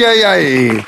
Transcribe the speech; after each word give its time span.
Eieiei. 0.00 0.82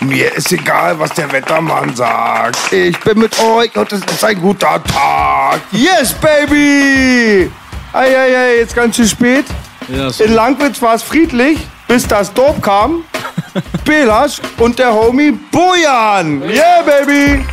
Mir 0.00 0.34
ist 0.34 0.52
egal, 0.52 0.98
was 0.98 1.10
der 1.10 1.30
Wettermann 1.30 1.94
sagt. 1.94 2.72
Ich 2.72 2.98
bin 3.00 3.20
mit 3.20 3.38
euch 3.38 3.74
und 3.76 3.92
es 3.92 4.00
ist 4.00 4.24
ein 4.24 4.40
guter 4.40 4.82
Tag. 4.82 5.60
Yes, 5.70 6.12
baby! 6.14 7.50
Eieiei, 7.92 8.58
jetzt 8.58 8.74
ganz 8.74 8.96
schön 8.96 9.06
spät. 9.06 9.44
Ja. 9.88 10.08
In 10.18 10.34
Langwitz 10.34 10.82
war 10.82 10.96
es 10.96 11.02
friedlich, 11.02 11.58
bis 11.86 12.06
das 12.08 12.32
Dorf 12.34 12.60
kam. 12.60 13.04
Belasch 13.84 14.40
und 14.58 14.78
der 14.78 14.92
Homie 14.92 15.32
Bojan. 15.32 16.42
Yeah, 16.42 16.82
baby! 16.82 17.44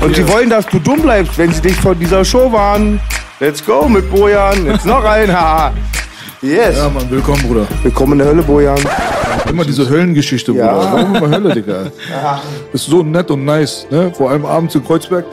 Und 0.00 0.16
sie 0.16 0.28
wollen, 0.28 0.50
dass 0.50 0.66
du 0.66 0.80
dumm 0.80 1.00
bleibst, 1.00 1.38
wenn 1.38 1.52
sie 1.52 1.62
dich 1.62 1.76
von 1.76 1.98
dieser 1.98 2.24
Show 2.24 2.50
warnen. 2.50 3.00
Let's 3.38 3.64
go 3.64 3.88
mit 3.88 4.10
Bojan. 4.10 4.66
Jetzt 4.66 4.84
noch 4.84 5.04
ein. 5.04 5.32
haha. 5.32 5.72
Yes. 6.44 6.76
Ja, 6.76 6.90
Mann, 6.90 7.08
willkommen, 7.10 7.40
Bruder. 7.42 7.66
Willkommen 7.82 8.12
in 8.12 8.18
der 8.18 8.26
Hölle, 8.28 8.42
Bojan. 8.42 8.78
Immer 9.48 9.64
diese 9.64 9.88
Höllengeschichte, 9.88 10.52
Ja. 10.52 10.74
Bruder. 10.74 10.92
Warum 10.92 11.14
immer 11.16 11.30
Hölle, 11.30 11.54
Digga? 11.54 11.90
Ist 12.74 12.84
so 12.84 13.02
nett 13.02 13.30
und 13.30 13.46
nice, 13.46 13.86
ne? 13.90 14.12
Vor 14.14 14.30
allem 14.30 14.44
abends 14.44 14.74
in 14.74 14.84
Kreuzberg. 14.84 15.24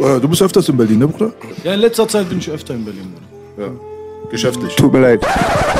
Äh, 0.00 0.20
Du 0.20 0.28
bist 0.28 0.40
öfters 0.40 0.68
in 0.68 0.76
Berlin, 0.76 1.00
ne, 1.00 1.08
Bruder? 1.08 1.32
Ja, 1.64 1.74
in 1.74 1.80
letzter 1.80 2.06
Zeit 2.06 2.28
bin 2.28 2.38
ich 2.38 2.48
öfter 2.48 2.74
in 2.74 2.84
Berlin. 2.84 3.12
Bruder. 3.56 3.68
Ja. 3.72 4.30
Geschäftlich. 4.30 4.76
Tut 4.76 4.92
mir 4.92 5.00
leid. 5.00 5.26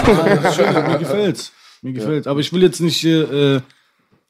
Mir 0.07 0.99
gefällt's. 0.99 1.53
Mir 1.83 1.93
gefällt's. 1.93 2.27
Aber 2.27 2.41
ich 2.41 2.53
will 2.53 2.63
jetzt 2.63 2.81
nicht 2.81 3.05
äh, 3.05 3.61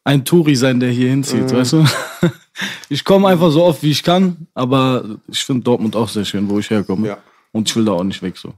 ein 0.05 0.25
Touri 0.27 0.55
sein, 0.55 0.81
der 0.81 0.91
hier 0.91 1.09
hinzieht, 1.09 1.51
weißt 1.53 1.73
du? 1.75 1.85
Ich 2.91 3.05
komme 3.05 3.29
einfach 3.29 3.51
so 3.51 3.63
oft, 3.65 3.83
wie 3.83 3.91
ich 3.93 4.03
kann, 4.03 4.49
aber 4.53 5.05
ich 5.29 5.43
finde 5.45 5.63
Dortmund 5.63 5.97
auch 5.97 6.09
sehr 6.11 6.27
schön, 6.27 6.51
wo 6.51 6.59
ich 6.59 6.69
herkomme. 6.69 7.09
Ja. 7.09 7.17
Und 7.53 7.71
ich 7.71 7.75
will 7.77 7.87
da 7.87 7.93
auch 7.93 8.03
nicht 8.05 8.21
weg 8.21 8.37
so. 8.37 8.53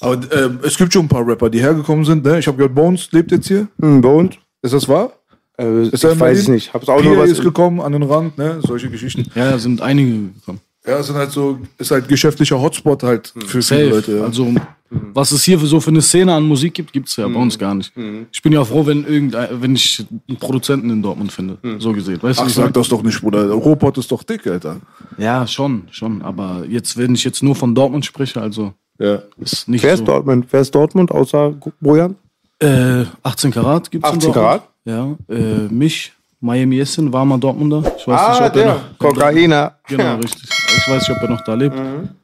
Aber 0.00 0.14
äh, 0.32 0.50
es 0.62 0.76
gibt 0.76 0.92
schon 0.92 1.04
ein 1.04 1.08
paar 1.08 1.26
Rapper, 1.26 1.50
die 1.50 1.60
hergekommen 1.60 2.04
sind, 2.04 2.24
ne? 2.24 2.38
Ich 2.38 2.46
habe 2.46 2.56
gehört, 2.56 2.74
Bones 2.74 3.10
lebt 3.12 3.30
jetzt 3.32 3.48
hier. 3.48 3.68
Hm, 3.80 4.04
uns? 4.04 4.36
Ist 4.62 4.74
das 4.74 4.88
wahr? 4.88 5.12
Äh, 5.58 5.88
Ist 5.88 6.02
ich 6.04 6.20
weiß 6.20 6.38
es 6.38 6.48
nicht. 6.48 6.72
Hab's 6.72 6.88
auch 6.88 7.00
Pierre 7.00 7.14
nur 7.14 7.24
was. 7.24 7.30
ist 7.30 7.42
gekommen 7.42 7.80
an 7.80 7.92
den 7.92 8.02
Rand, 8.02 8.38
ne? 8.38 8.60
Solche 8.62 8.88
Geschichten. 8.88 9.26
Ja, 9.34 9.50
da 9.50 9.58
sind 9.58 9.80
einige 9.82 10.28
gekommen. 10.34 10.60
Ja, 10.86 10.98
es 10.98 11.08
sind 11.08 11.16
halt 11.16 11.30
so, 11.30 11.58
ist 11.76 11.90
halt 11.90 12.08
geschäftlicher 12.08 12.58
Hotspot 12.60 13.02
halt 13.02 13.34
für 13.46 13.60
viele 13.60 13.62
Safe. 13.62 13.84
Leute. 13.88 14.16
Ja. 14.16 14.24
Also, 14.24 14.54
was 14.88 15.30
es 15.30 15.44
hier 15.44 15.58
für 15.58 15.66
so 15.66 15.78
für 15.78 15.90
eine 15.90 16.00
Szene 16.00 16.32
an 16.32 16.44
Musik 16.44 16.72
gibt, 16.72 16.94
gibt's 16.94 17.16
ja 17.16 17.28
bei 17.28 17.38
uns 17.38 17.58
gar 17.58 17.74
nicht. 17.74 17.92
Ich 18.32 18.40
bin 18.40 18.52
ja 18.52 18.64
froh, 18.64 18.86
wenn 18.86 19.04
irgendein, 19.04 19.60
wenn 19.60 19.76
ich 19.76 20.04
einen 20.26 20.38
Produzenten 20.38 20.88
in 20.88 21.02
Dortmund 21.02 21.30
finde. 21.30 21.58
So 21.78 21.92
gesehen. 21.92 22.18
Weißt 22.22 22.38
du, 22.38 22.44
Ach, 22.44 22.48
ich 22.48 22.54
sag 22.54 22.72
das 22.72 22.88
doch 22.88 23.02
nicht, 23.02 23.20
Bruder. 23.20 23.50
Robot 23.50 23.98
ist 23.98 24.10
doch 24.10 24.22
dick, 24.22 24.46
Alter. 24.46 24.80
Ja, 25.18 25.46
schon, 25.46 25.82
schon. 25.90 26.22
Aber 26.22 26.64
jetzt, 26.66 26.96
wenn 26.96 27.14
ich 27.14 27.24
jetzt 27.24 27.42
nur 27.42 27.54
von 27.54 27.74
Dortmund 27.74 28.06
spreche, 28.06 28.40
also 28.40 28.72
Ja. 29.00 29.22
ist 29.38 29.66
nicht 29.68 29.82
Wer 29.82 29.94
ist 29.94 30.00
so. 30.00 30.04
Dortmund? 30.04 30.46
Wer 30.50 30.60
ist 30.60 30.74
Dortmund 30.74 31.10
außer 31.10 31.54
Bojan? 31.80 32.16
Äh, 32.60 33.04
18 33.22 33.50
Karat 33.50 33.90
gibt's 33.90 34.06
18 34.06 34.20
in 34.28 34.34
Dortmund. 34.34 34.34
Karat? 34.34 34.62
Ja, 34.84 35.34
äh, 35.34 35.68
mich, 35.72 36.12
Miami 36.40 36.78
Essen, 36.80 37.12
warmer 37.12 37.38
Dortmunder. 37.38 37.82
Ich 37.98 38.06
weiß 38.06 38.20
Ah, 38.20 38.32
nicht, 38.32 38.42
ob 38.42 38.52
der. 38.52 38.64
er 38.66 38.74
noch, 38.74 38.98
Kokainer. 38.98 39.74
Genau, 39.88 40.16
richtig. 40.22 40.48
Ich 40.76 40.88
weiß 40.88 41.08
nicht, 41.08 41.16
ob 41.16 41.22
er 41.22 41.28
noch 41.30 41.44
da 41.44 41.54
lebt. 41.54 41.74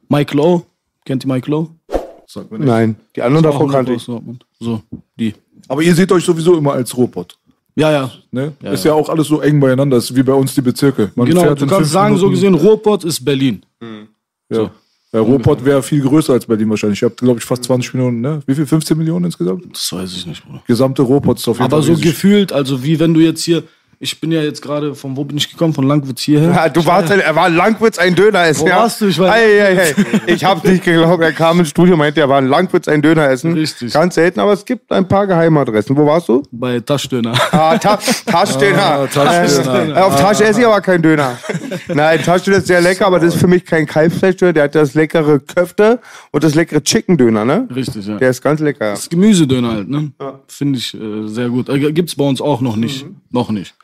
Mike 0.09 0.37
Lowe, 0.37 0.63
kennt 1.05 1.25
ihr 1.25 1.29
Mike 1.33 1.51
Lowe? 1.51 1.69
Sag 2.27 2.51
mir 2.51 2.59
nicht. 2.59 2.67
Nein, 2.69 2.97
die 3.15 3.23
anderen 3.23 3.43
davon 3.45 3.71
kannte 3.71 3.93
ich. 3.95 4.03
So, 4.03 4.83
die. 5.19 5.35
Aber 5.69 5.83
ihr 5.83 5.95
seht 5.95 6.11
euch 6.13 6.25
sowieso 6.25 6.57
immer 6.57 6.73
als 6.75 6.97
Robot. 6.97 7.37
Ja, 7.75 7.91
ja. 7.93 8.11
Ne? 8.31 8.53
Ja, 8.63 8.73
ist 8.73 8.85
ja 8.85 8.93
auch 8.95 9.09
alles 9.09 9.27
so 9.29 9.41
eng 9.41 9.61
beieinander, 9.61 9.97
ist 9.99 10.15
wie 10.15 10.23
bei 10.23 10.33
uns 10.33 10.55
die 10.55 10.63
Bezirke. 10.63 11.11
Man 11.15 11.27
Genau, 11.27 11.43
fährt 11.43 11.61
du 11.61 11.67
kannst 11.67 11.91
sagen, 11.93 12.17
so 12.17 12.27
Minuten- 12.29 12.35
gesehen, 12.53 12.55
Ruhrpott 12.55 13.05
ist 13.05 13.23
Berlin. 13.25 13.63
Ja. 14.51 14.71
Ja, 15.17 15.23
Ruhrpott 15.23 15.65
wäre 15.65 15.83
viel 15.83 16.03
größer 16.03 16.35
als 16.35 16.45
Berlin 16.45 16.69
wahrscheinlich. 16.69 16.99
Ich 16.99 17.05
habe, 17.05 17.15
glaube 17.15 17.39
ich, 17.39 17.45
fast 17.45 17.65
20 17.65 17.95
Millionen, 17.95 18.21
ne? 18.21 18.43
Wie 18.47 18.55
viel? 18.55 18.67
15 18.67 18.99
Millionen 18.99 19.25
insgesamt? 19.25 19.65
Das 19.73 19.91
weiß 19.91 20.13
ich 20.15 20.27
nicht, 20.27 20.45
Bruder. 20.45 20.63
Gesamte 20.67 21.01
Ruhrpott 21.03 21.39
ist 21.39 21.49
auf 21.49 21.57
jeden 21.57 21.65
Aber 21.65 21.79
Fall 21.79 21.83
so 21.87 21.93
riesig. 21.93 22.05
gefühlt, 22.05 22.53
also 22.53 22.85
wie 22.85 23.01
wenn 23.01 23.15
du 23.15 23.21
jetzt 23.21 23.43
hier, 23.43 23.63
ich 23.99 24.21
bin 24.21 24.31
ja 24.31 24.43
jetzt 24.43 24.61
gerade, 24.61 24.95
von 24.95 25.17
wo 25.17 25.25
bin 25.25 25.37
ich 25.39 25.51
gekommen? 25.51 25.73
Von 25.73 25.87
Langwitz 25.87 26.21
hierher. 26.23 26.51
Ja, 26.51 26.69
du 26.69 26.85
warst, 26.85 27.11
er 27.11 27.35
war 27.35 27.49
in 27.49 27.55
Langwitz 27.57 27.99
ein 27.99 28.15
Döner 28.15 28.45
essen. 28.47 28.63
Wo 28.63 28.69
ja. 28.69 28.77
warst 28.77 29.01
du? 29.01 29.07
Ich 29.07 29.19
weiß- 29.19 29.31
Ei, 29.31 29.63
ei, 29.63 29.79
ei. 29.81 29.95
Ich 30.27 30.45
hab's 30.45 30.65
nicht 30.65 30.85
geglaubt. 30.85 31.23
Er 31.23 31.33
kam 31.33 31.61
ins 31.61 31.71
Studio, 31.71 31.97
meinte, 31.97 32.21
er 32.21 32.29
war 32.29 32.39
in 32.39 32.47
Langwitz 32.49 32.89
ein 32.89 33.01
Döner 33.01 33.29
essen. 33.31 33.55
Richtig. 33.55 33.93
Ganz 33.93 34.15
selten, 34.17 34.41
aber 34.41 34.53
es 34.53 34.65
gibt 34.65 34.93
ein 34.93 35.09
paar 35.09 35.27
Geheimadressen. 35.27 35.97
Wo 35.97 36.05
warst 36.07 36.29
du? 36.29 36.43
Bei 36.51 36.79
Taschdöner. 36.81 37.33
Ah, 37.53 37.79
Ta 37.79 37.99
Taschdöner. 38.27 38.77
Ah, 38.87 39.07
Taschdöner. 39.07 39.97
Äh, 39.97 40.01
auf 40.01 40.21
Tasche 40.21 40.45
esse 40.45 40.61
ich 40.61 40.67
aber 40.67 40.81
kein 40.81 41.01
Döner. 41.01 41.39
Nein, 41.89 42.23
Taschdöner 42.23 42.59
ist 42.59 42.67
sehr 42.67 42.81
lecker, 42.81 43.07
aber 43.07 43.19
das 43.19 43.35
ist 43.35 43.41
für 43.41 43.47
mich 43.49 43.65
kein 43.65 43.87
Kalbsfleischdöner. 43.87 44.53
Der 44.53 44.65
hat 44.65 44.75
das 44.75 44.95
leckere 44.95 45.41
Köfte 45.41 46.01
und 46.33 46.45
das 46.45 46.55
leckere 46.55 46.83
Chicken-Döner, 46.83 47.45
ne? 47.45 47.67
Richtig, 47.75 48.07
ja. 48.07 48.17
Der 48.19 48.31
ist 48.31 48.43
ganz 48.43 48.61
lecker. 48.61 48.91
Das 48.91 49.09
Gemüsedöner 49.09 49.73
halt, 49.73 49.89
ne? 49.89 50.13
Finde 50.49 50.79
ich 50.79 50.95
äh, 50.95 51.27
sehr 51.27 51.49
gut. 51.49 51.69
Äh, 51.69 51.93
gibt's 51.93 52.15
bei 52.15 52.25
uns 52.25 52.41
auch 52.41 52.61
noch 52.61 52.77
nicht. 52.77 53.07
Mhm. 53.07 53.17
Noch 53.31 53.51
nicht. 53.51 53.75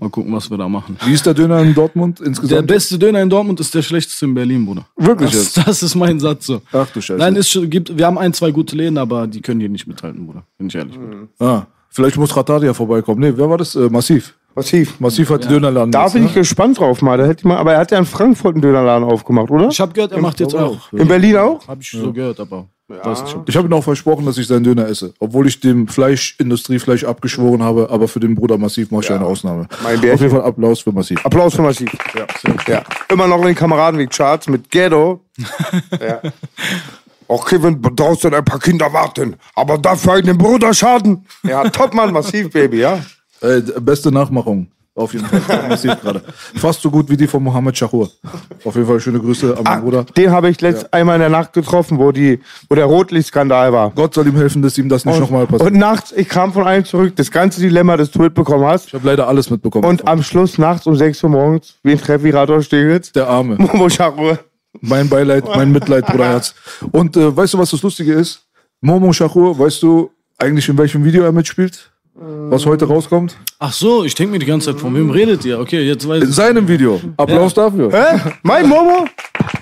Mal 0.00 0.10
gucken, 0.10 0.32
was 0.32 0.50
wir 0.50 0.56
da 0.56 0.68
machen. 0.68 0.96
Wie 1.04 1.12
ist 1.12 1.26
der 1.26 1.34
Döner 1.34 1.60
in 1.60 1.74
Dortmund 1.74 2.20
Der 2.20 2.26
insgesamt? 2.28 2.66
beste 2.66 2.98
Döner 2.98 3.20
in 3.22 3.28
Dortmund 3.28 3.60
ist 3.60 3.74
der 3.74 3.82
schlechteste 3.82 4.24
in 4.24 4.34
Berlin, 4.34 4.64
Bruder. 4.64 4.86
Wirklich 4.96 5.30
Das, 5.30 5.52
das 5.52 5.82
ist 5.82 5.94
mein 5.94 6.18
Satz 6.20 6.46
so. 6.46 6.62
Ach 6.72 6.86
du 6.90 7.00
Scheiße. 7.00 7.18
Nein, 7.18 7.36
es 7.36 7.58
gibt, 7.64 7.96
wir 7.96 8.06
haben 8.06 8.18
ein, 8.18 8.32
zwei 8.32 8.50
gute 8.50 8.76
Läden, 8.76 8.98
aber 8.98 9.26
die 9.26 9.40
können 9.42 9.60
hier 9.60 9.68
nicht 9.68 9.86
mithalten, 9.86 10.26
Bruder. 10.26 10.44
Bin 10.56 10.68
ich 10.68 10.74
ehrlich. 10.74 10.96
Mhm. 10.98 11.28
ah, 11.38 11.66
vielleicht 11.90 12.16
muss 12.16 12.34
Rataria 12.36 12.72
vorbeikommen. 12.72 13.20
Nee, 13.20 13.32
wer 13.36 13.50
war 13.50 13.58
das? 13.58 13.74
Äh, 13.74 13.90
Massiv. 13.90 14.34
Massiv. 14.54 14.98
Massiv 14.98 15.30
hat 15.30 15.44
die 15.44 15.48
Dönerladen. 15.48 15.92
Da 15.92 16.08
bin 16.08 16.22
ne? 16.22 16.28
ich 16.28 16.34
gespannt 16.34 16.78
drauf 16.78 17.00
mal. 17.02 17.16
Da 17.16 17.26
hätte 17.26 17.40
ich 17.40 17.44
mal. 17.44 17.58
Aber 17.58 17.74
er 17.74 17.80
hat 17.80 17.92
ja 17.92 17.98
in 17.98 18.06
Frankfurt 18.06 18.54
einen 18.54 18.62
Dönerladen 18.62 19.04
aufgemacht, 19.04 19.50
oder? 19.50 19.68
Ich 19.68 19.80
habe 19.80 19.92
gehört, 19.92 20.12
er 20.12 20.20
macht 20.20 20.40
jetzt 20.40 20.54
auch. 20.54 20.92
In 20.92 21.06
Berlin 21.06 21.36
auch? 21.36 21.68
Habe 21.68 21.80
ich 21.80 21.90
so 21.90 22.12
gehört, 22.12 22.40
aber 22.40 22.66
ob- 22.88 23.48
Ich 23.48 23.56
habe 23.56 23.68
ihm 23.68 23.72
auch 23.74 23.84
versprochen, 23.84 24.24
dass 24.26 24.38
ich 24.38 24.46
seinen 24.46 24.64
Döner 24.64 24.88
esse. 24.88 25.12
Obwohl 25.18 25.46
ich 25.46 25.60
dem 25.60 25.88
Fleischindustriefleisch 25.88 27.04
abgeschworen 27.04 27.62
habe, 27.62 27.90
aber 27.90 28.08
für 28.08 28.20
den 28.20 28.34
Bruder 28.34 28.56
Massiv 28.58 28.90
mache 28.90 29.04
ich 29.04 29.10
eine 29.10 29.24
Ausnahme. 29.26 29.66
Auf 29.84 30.02
jeden 30.02 30.30
Fall 30.30 30.42
Applaus 30.42 30.80
für 30.80 30.92
Massiv. 30.92 31.24
Applaus 31.24 31.54
für 31.54 31.62
Massiv. 31.62 31.90
Ja. 32.16 32.26
ja. 32.66 32.82
Immer 33.10 33.26
noch 33.26 33.40
in 33.40 33.46
den 33.48 33.54
Kameradenweg-Charts 33.54 34.48
mit 34.48 34.70
Ghetto. 34.70 35.20
ja. 36.00 36.20
Auch 37.28 37.46
Kevin, 37.46 37.82
draußen 37.82 38.32
ein 38.32 38.44
paar 38.44 38.58
Kinder 38.58 38.90
warten, 38.92 39.36
aber 39.54 39.76
dafür 39.76 40.14
einen 40.14 40.38
Bruder 40.38 40.72
schaden. 40.72 41.26
Ja, 41.42 41.68
top, 41.68 41.92
Mann, 41.92 42.10
Massiv, 42.12 42.50
Baby, 42.50 42.80
ja. 42.80 43.00
Äh, 43.42 43.60
beste 43.80 44.10
Nachmachung. 44.10 44.68
Auf 44.98 45.12
jeden 45.12 45.26
Fall. 45.26 45.68
Massiv 45.68 46.00
gerade. 46.00 46.22
Fast 46.56 46.82
so 46.82 46.90
gut 46.90 47.08
wie 47.08 47.16
die 47.16 47.28
von 47.28 47.40
Mohammed 47.40 47.78
Shahur. 47.78 48.10
Auf 48.64 48.74
jeden 48.74 48.88
Fall 48.88 48.98
schöne 48.98 49.20
Grüße 49.20 49.56
an 49.56 49.62
meinen 49.62 49.82
Bruder. 49.82 50.04
Den 50.16 50.32
habe 50.32 50.50
ich 50.50 50.60
letzt 50.60 50.92
einmal 50.92 51.14
in 51.14 51.20
der 51.20 51.28
Nacht 51.28 51.52
getroffen, 51.52 51.98
wo, 51.98 52.10
die, 52.10 52.40
wo 52.68 52.74
der 52.74 52.86
Rotlichtskandal 52.86 53.72
war. 53.72 53.92
Gott 53.92 54.14
soll 54.14 54.26
ihm 54.26 54.36
helfen, 54.36 54.60
dass 54.60 54.76
ihm 54.76 54.88
das 54.88 55.04
nicht 55.04 55.20
nochmal 55.20 55.46
passiert. 55.46 55.70
Und 55.70 55.78
nachts, 55.78 56.12
ich 56.16 56.28
kam 56.28 56.52
von 56.52 56.66
einem 56.66 56.84
zurück, 56.84 57.14
das 57.14 57.30
ganze 57.30 57.60
Dilemma, 57.60 57.96
das 57.96 58.10
du 58.10 58.20
mitbekommen 58.20 58.66
hast. 58.66 58.88
Ich 58.88 58.94
habe 58.94 59.06
leider 59.06 59.28
alles 59.28 59.50
mitbekommen. 59.50 59.84
Und 59.84 60.08
am 60.08 60.20
Schluss 60.24 60.58
nachts 60.58 60.84
um 60.88 60.96
6 60.96 61.22
Uhr 61.22 61.30
morgens, 61.30 61.76
wen 61.84 61.96
treffe 61.96 62.28
ich 62.28 62.34
Rador 62.34 62.60
Steglitz? 62.60 63.12
der 63.12 63.28
Arme. 63.28 63.54
Momo 63.58 63.88
Schachur. 63.88 64.40
Mein 64.80 65.08
Beileid, 65.08 65.44
mein 65.46 65.70
Mitleid, 65.70 66.06
Bruderherz. 66.06 66.54
Und 66.90 67.16
äh, 67.16 67.36
weißt 67.36 67.54
du, 67.54 67.58
was 67.58 67.70
das 67.70 67.82
Lustige 67.82 68.14
ist? 68.14 68.42
Momo 68.80 69.12
Shahur, 69.12 69.56
weißt 69.56 69.80
du 69.80 70.10
eigentlich, 70.38 70.68
in 70.68 70.76
welchem 70.76 71.04
Video 71.04 71.22
er 71.22 71.32
mitspielt? 71.32 71.90
Was 72.20 72.66
heute 72.66 72.86
rauskommt? 72.86 73.36
Ach 73.60 73.72
so, 73.72 74.02
ich 74.02 74.12
denke 74.16 74.32
mir 74.32 74.38
die 74.40 74.46
ganze 74.46 74.72
Zeit, 74.72 74.80
von 74.80 74.92
wem 74.94 75.10
redet 75.10 75.44
ihr? 75.44 75.60
Okay, 75.60 75.82
jetzt 75.82 76.08
weiß 76.08 76.24
In 76.24 76.30
ich. 76.30 76.34
seinem 76.34 76.66
Video. 76.66 77.00
Applaus 77.16 77.54
dafür. 77.54 77.92
Hä? 77.92 78.18
Mein 78.42 78.68
Momo? 78.68 79.04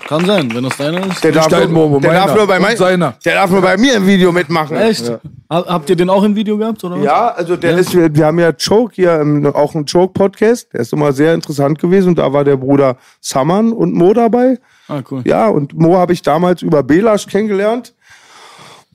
Kann 0.07 0.25
sein, 0.25 0.51
wenn 0.55 0.63
das 0.63 0.75
deiner 0.77 1.05
ist. 1.05 1.23
Der 1.23 1.33
darf, 1.33 1.49
dein 1.49 1.71
nur, 1.71 1.87
Momo, 1.87 1.99
der, 1.99 2.13
darf 2.13 2.33
nur 2.35 2.47
bei 2.47 2.59
mein, 2.59 2.75
seiner. 2.75 3.13
der 3.23 3.35
darf 3.35 3.51
nur 3.51 3.61
bei 3.61 3.77
mir 3.77 3.93
im 3.95 4.07
Video 4.07 4.31
mitmachen. 4.31 4.75
Echt? 4.75 5.07
Ha- 5.07 5.19
Habt 5.67 5.89
ihr 5.91 5.95
den 5.95 6.09
auch 6.09 6.23
im 6.23 6.35
Video 6.35 6.57
gehabt, 6.57 6.83
oder 6.83 6.95
was? 6.97 7.03
Ja, 7.05 7.27
also 7.29 7.57
der 7.57 7.77
ist, 7.77 7.93
wir 7.95 8.25
haben 8.25 8.39
ja 8.39 8.51
Choke 8.53 8.95
hier, 8.95 9.21
auch 9.53 9.75
einen 9.75 9.85
Choke-Podcast. 9.85 10.73
Der 10.73 10.79
ist 10.79 10.93
immer 10.93 11.11
sehr 11.13 11.35
interessant 11.35 11.77
gewesen. 11.77 12.09
Und 12.09 12.17
da 12.17 12.33
war 12.33 12.43
der 12.43 12.57
Bruder 12.57 12.97
Saman 13.21 13.71
und 13.71 13.93
Mo 13.93 14.13
dabei. 14.13 14.57
Ah, 14.87 15.01
cool. 15.11 15.21
Ja, 15.25 15.47
und 15.49 15.77
Mo 15.77 15.95
habe 15.97 16.13
ich 16.13 16.23
damals 16.23 16.63
über 16.63 16.81
Belasch 16.81 17.27
kennengelernt. 17.27 17.93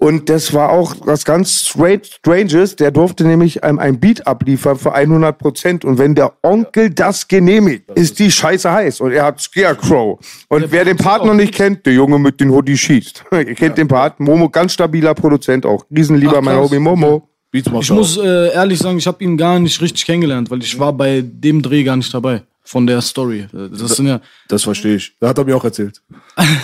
Und 0.03 0.29
das 0.29 0.53
war 0.53 0.71
auch 0.71 0.97
was 1.05 1.25
ganz 1.25 1.61
strange, 1.69 2.01
Stranges. 2.03 2.75
Der 2.75 2.91
durfte 2.91 3.25
nämlich 3.25 3.63
einem 3.63 3.79
ein 3.79 4.01
Beat 4.01 4.27
abliefern 4.27 4.77
für 4.77 4.93
100 4.93 5.39
Prozent. 5.39 5.85
Und 5.85 5.97
wenn 5.97 6.17
der 6.17 6.33
Onkel 6.43 6.91
das 6.91 7.29
genehmigt, 7.29 7.89
ist 7.95 8.19
die 8.19 8.29
Scheiße 8.29 8.69
heiß. 8.69 9.01
Und 9.01 9.13
er 9.13 9.27
hat 9.27 9.41
Scarecrow. 9.41 10.19
Und 10.49 10.73
wer 10.73 10.85
den 10.85 10.97
Part 10.97 11.25
noch 11.25 11.35
nicht 11.35 11.55
kennt, 11.55 11.87
der 11.87 11.93
Junge 11.93 12.19
mit 12.19 12.41
den 12.41 12.51
Hoodie 12.51 12.77
schießt. 12.77 13.27
Ihr 13.33 13.55
kennt 13.55 13.79
den 13.79 13.87
Part. 13.87 14.19
Momo, 14.19 14.49
ganz 14.49 14.73
stabiler 14.73 15.15
Produzent 15.15 15.65
auch. 15.65 15.87
Riesenlieber, 15.89 16.39
Ach, 16.39 16.43
mein. 16.43 16.57
Homie 16.57 16.81
Momo. 16.81 17.29
Ich 17.53 17.91
muss 17.91 18.17
äh, 18.17 18.53
ehrlich 18.55 18.81
sagen, 18.81 18.99
ich 18.99 19.07
habe 19.07 19.23
ihn 19.23 19.37
gar 19.37 19.61
nicht 19.61 19.81
richtig 19.81 20.05
kennengelernt, 20.05 20.51
weil 20.51 20.63
ich 20.65 20.77
war 20.81 20.93
bei 20.93 21.23
dem 21.25 21.63
Dreh 21.63 21.85
gar 21.85 21.97
nicht 21.97 22.13
dabei. 22.13 22.43
Von 22.65 22.87
der 22.87 23.01
Story. 23.03 23.47
Äh, 23.53 23.69
Das 23.71 23.97
sind 23.97 24.07
ja. 24.07 24.21
Das 24.49 24.65
verstehe 24.65 24.97
ich. 24.97 25.17
Da 25.21 25.29
hat 25.29 25.39
er 25.39 25.45
mir 25.45 25.57
auch 25.57 25.65
erzählt. 25.65 26.01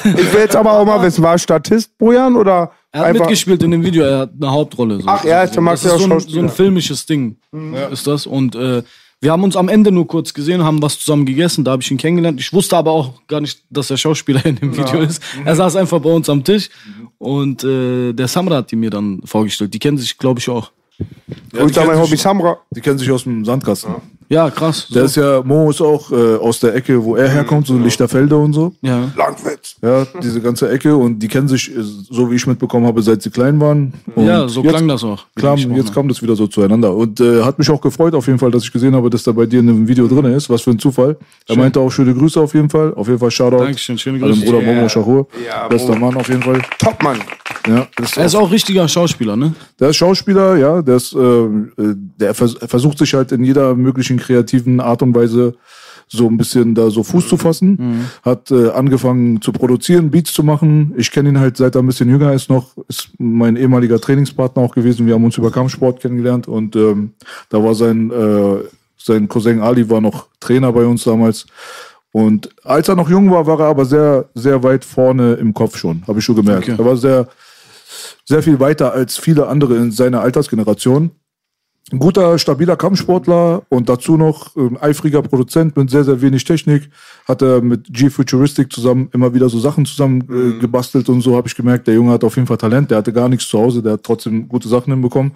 Ich 0.05 0.33
will 0.33 0.41
jetzt 0.41 0.57
aber 0.57 0.73
auch 0.73 0.85
mal 0.85 1.03
wissen, 1.03 1.23
war 1.23 1.37
Statist, 1.39 1.97
Bojan, 1.99 2.37
oder 2.37 2.73
Er 2.99 3.09
hat 3.09 3.13
mitgespielt 3.21 3.63
in 3.63 3.71
dem 3.71 3.85
Video, 3.85 4.03
er 4.05 4.19
hat 4.21 4.31
eine 4.41 4.51
Hauptrolle. 4.51 5.01
So. 5.01 5.07
Ach, 5.07 5.25
er 5.25 5.45
ist- 5.45 5.55
der 5.55 5.63
mag 5.63 5.75
das 5.75 5.85
ja 5.85 5.95
ist 5.97 6.03
so 6.03 6.11
ein, 6.13 6.21
so 6.21 6.39
ein 6.41 6.49
filmisches 6.49 7.07
Ding, 7.07 7.37
ist 7.93 8.07
das. 8.07 8.27
Und 8.27 8.55
äh, 8.55 8.83
wir 9.21 9.33
haben 9.33 9.43
uns 9.43 9.57
am 9.57 9.69
Ende 9.69 9.91
nur 9.91 10.07
kurz 10.07 10.33
gesehen, 10.33 10.63
haben 10.63 10.81
was 10.81 10.99
zusammen 11.01 11.27
gegessen, 11.27 11.65
da 11.65 11.73
habe 11.73 11.83
ich 11.83 11.91
ihn 11.91 11.97
kennengelernt. 11.97 12.39
Ich 12.41 12.53
wusste 12.53 12.77
aber 12.77 12.93
auch 12.93 13.27
gar 13.27 13.41
nicht, 13.41 13.61
dass 13.69 13.91
er 13.91 13.97
Schauspieler 13.97 14.45
in 14.47 14.57
dem 14.57 14.77
Video 14.77 15.01
ist. 15.01 15.21
Er 15.45 15.57
saß 15.57 15.75
einfach 15.77 15.99
bei 16.01 16.11
uns 16.11 16.29
am 16.31 16.45
Tisch 16.45 16.69
und 17.19 17.65
äh, 17.65 18.13
der 18.13 18.29
Samra 18.29 18.57
hat 18.59 18.71
die 18.71 18.77
mir 18.77 18.91
dann 18.91 19.21
vorgestellt. 19.25 19.75
Die 19.75 19.79
kennen 19.81 19.99
sich, 19.99 20.17
glaube 20.19 20.39
ich, 20.41 20.49
auch. 20.49 20.71
Ja, 21.53 21.61
Und 21.63 21.71
die, 21.71 21.75
da 21.75 21.81
mein 21.81 21.89
kennen 21.91 21.99
Homie 22.01 22.11
sich, 22.11 22.21
Samra. 22.23 22.59
die 22.71 22.81
kennen 22.81 22.99
sich 22.99 23.11
aus 23.11 23.25
dem 23.25 23.45
Sandkasten. 23.45 23.95
Ja, 24.31 24.51
krass. 24.51 24.89
Der 24.89 25.03
So. 25.03 25.07
ist 25.07 25.17
ja, 25.17 25.43
Mo 25.43 25.71
ist 25.71 25.81
auch 25.81 26.11
äh, 26.13 26.37
aus 26.37 26.61
der 26.61 26.75
Ecke, 26.75 27.03
wo 27.03 27.17
er 27.17 27.31
herkommt, 27.31 27.67
so 27.67 27.79
Lichterfelde 27.79 28.37
und 28.37 28.53
so. 28.53 28.75
ja. 28.83 29.11
Langwitz. 29.17 29.77
Ja, 29.81 30.07
diese 30.23 30.43
ganze 30.43 30.69
Ecke 30.71 30.95
und 30.95 31.19
die 31.21 31.29
kennen 31.29 31.49
sich, 31.49 31.71
äh, 31.75 31.81
so 31.81 32.31
wie 32.31 32.35
ich 32.35 32.47
mitbekommen 32.47 32.87
habe, 32.87 33.01
seit 33.01 33.23
sie 33.23 33.31
klein 33.31 33.59
waren. 33.59 33.95
Und 34.15 34.27
ja, 34.27 34.47
so 34.47 34.63
jetzt, 34.63 34.71
klang 34.73 34.87
das 34.87 35.03
auch. 35.03 35.25
Klar, 35.35 35.57
jetzt 35.57 35.95
kam 35.95 36.09
das 36.09 36.21
wieder 36.21 36.37
so 36.37 36.47
zueinander. 36.47 36.95
Und 36.95 37.21
äh, 37.21 37.43
hat 37.43 37.59
mich 37.59 37.71
auch 37.71 37.81
gefreut 37.81 38.15
auf 38.15 38.27
jeden 38.27 38.39
Fall, 38.39 38.51
dass 38.51 38.65
ich 38.65 38.73
gesehen 38.73 38.95
habe, 38.95 39.09
dass 39.09 39.23
da 39.23 39.33
bei 39.33 39.47
dir 39.47 39.61
in 39.61 39.69
einem 39.71 39.89
Video 39.89 40.07
drin 40.07 40.27
ist. 40.27 40.51
Was 40.51 40.61
für 40.61 40.73
ein 40.73 40.79
Zufall. 40.79 41.17
Er 41.47 41.57
meinte 41.57 41.81
auch 41.81 41.91
schöne 41.91 42.13
Grüße 42.13 42.39
auf 42.39 42.53
jeden 42.53 42.69
Fall. 42.69 42.93
Auf 42.95 43.07
jeden 43.07 43.19
Fall 43.21 43.31
Shoutout. 43.31 43.65
Dankeschön, 43.65 43.97
schöne 43.97 44.17
An 44.23 44.31
den 44.31 44.41
Grüße. 44.41 44.53
Bruder 44.53 44.61
Momo 44.67 44.89
Shahur. 44.91 45.27
Ja, 45.47 45.69
Bester. 45.69 45.97
Mann 45.99 46.15
auf 46.17 46.29
jeden 46.29 46.43
Fall. 46.43 46.61
Top, 46.79 47.03
Mann. 47.03 47.19
Ja, 47.69 47.87
Er 48.17 48.25
ist 48.25 48.35
auch 48.35 48.51
richtiger 48.51 48.89
Schauspieler, 48.89 49.37
ne? 49.37 49.55
Der 49.79 49.91
ist 49.91 49.97
Schauspieler, 49.97 50.57
ja, 50.57 50.83
der 50.83 50.97
ist, 50.97 51.15
äh, 51.15 51.19
äh, 51.19 51.95
der 52.21 52.35
vers 52.35 52.55
er 52.55 52.69
versucht 52.69 52.99
sich 52.99 53.15
halt 53.15 53.33
in 53.33 53.45
jeder 53.45 53.75
möglichen 53.75 54.19
kreativen 54.19 54.81
Art 54.81 55.03
und 55.03 55.15
Weise 55.15 55.55
so 56.11 56.27
ein 56.27 56.39
bisschen 56.39 56.75
da 56.75 56.89
so 56.89 57.03
Fuß 57.03 57.29
zu 57.29 57.37
fassen. 57.37 58.09
Hat 58.23 58.51
äh, 58.51 58.71
angefangen 58.71 59.43
zu 59.43 59.53
produzieren, 59.53 60.11
Beats 60.11 60.33
zu 60.33 60.43
machen. 60.43 60.95
Ich 60.97 61.11
kenne 61.11 61.29
ihn 61.29 61.39
halt 61.39 61.59
seit 61.59 61.75
er 61.75 61.83
ein 61.83 61.87
bisschen 61.87 62.09
jünger 62.09 62.33
ist 62.33 62.49
noch, 62.49 62.77
ist 62.89 63.11
mein 63.19 63.57
ehemaliger 63.57 64.01
Trainingspartner 64.01 64.63
auch 64.63 64.75
gewesen. 64.75 65.07
Wir 65.07 65.15
haben 65.15 65.25
uns 65.25 65.37
über 65.37 65.51
Kampfsport 65.51 66.01
kennengelernt 66.01 66.49
und 66.49 66.75
ähm, 66.77 67.13
da 67.51 67.63
war 67.63 67.75
sein 67.75 68.11
äh, 68.11 68.65
sein 68.97 69.29
Cousin 69.29 69.61
Ali 69.61 69.89
war 69.89 70.01
noch 70.01 70.27
Trainer 70.41 70.73
bei 70.73 70.85
uns 70.85 71.05
damals. 71.05 71.47
Und 72.11 72.49
als 72.65 72.89
er 72.89 72.97
noch 72.97 73.09
jung 73.09 73.31
war, 73.31 73.47
war 73.47 73.61
er 73.61 73.67
aber 73.67 73.85
sehr, 73.85 74.27
sehr 74.35 74.63
weit 74.63 74.85
vorne 74.85 75.35
im 75.35 75.53
Kopf 75.53 75.77
schon, 75.77 76.03
habe 76.07 76.19
ich 76.19 76.25
schon 76.25 76.37
gemerkt. 76.37 76.69
Okay. 76.69 76.77
Er 76.79 76.85
war 76.85 76.97
sehr, 76.97 77.29
sehr 78.29 78.43
viel 78.43 78.61
weiter 78.61 78.93
als 78.93 79.17
viele 79.17 79.47
andere 79.47 79.77
in 79.77 79.91
seiner 79.91 80.21
Altersgeneration. 80.21 81.13
Ein 81.91 81.99
guter, 81.99 82.39
stabiler 82.39 82.77
Kampfsportler 82.77 83.63
und 83.71 83.89
dazu 83.89 84.19
noch 84.19 84.55
ein 84.55 84.77
eifriger 84.77 85.23
Produzent 85.23 85.75
mit 85.75 85.89
sehr, 85.89 86.05
sehr 86.05 86.21
wenig 86.21 86.45
Technik. 86.45 86.91
Hat 87.27 87.41
er 87.41 87.63
mit 87.63 87.87
G-Futuristic 87.91 88.71
zusammen 88.71 89.09
immer 89.15 89.33
wieder 89.33 89.49
so 89.49 89.59
Sachen 89.59 89.87
zusammen 89.87 90.21
äh, 90.29 90.61
gebastelt 90.61 91.09
und 91.09 91.23
so 91.23 91.35
habe 91.35 91.49
ich 91.49 91.55
gemerkt, 91.55 91.87
der 91.87 91.95
Junge 91.95 92.13
hat 92.13 92.25
auf 92.25 92.37
jeden 92.37 92.47
Fall 92.47 92.59
Talent. 92.59 92.91
Der 92.91 92.99
hatte 92.99 93.15
gar 93.15 93.31
nichts 93.31 93.49
zu 93.49 93.59
Hause, 93.59 93.83
der 93.83 93.95
hat 93.95 94.03
trotzdem 94.03 94.47
gute 94.47 94.69
Sachen 94.69 94.93
hinbekommen. 94.93 95.33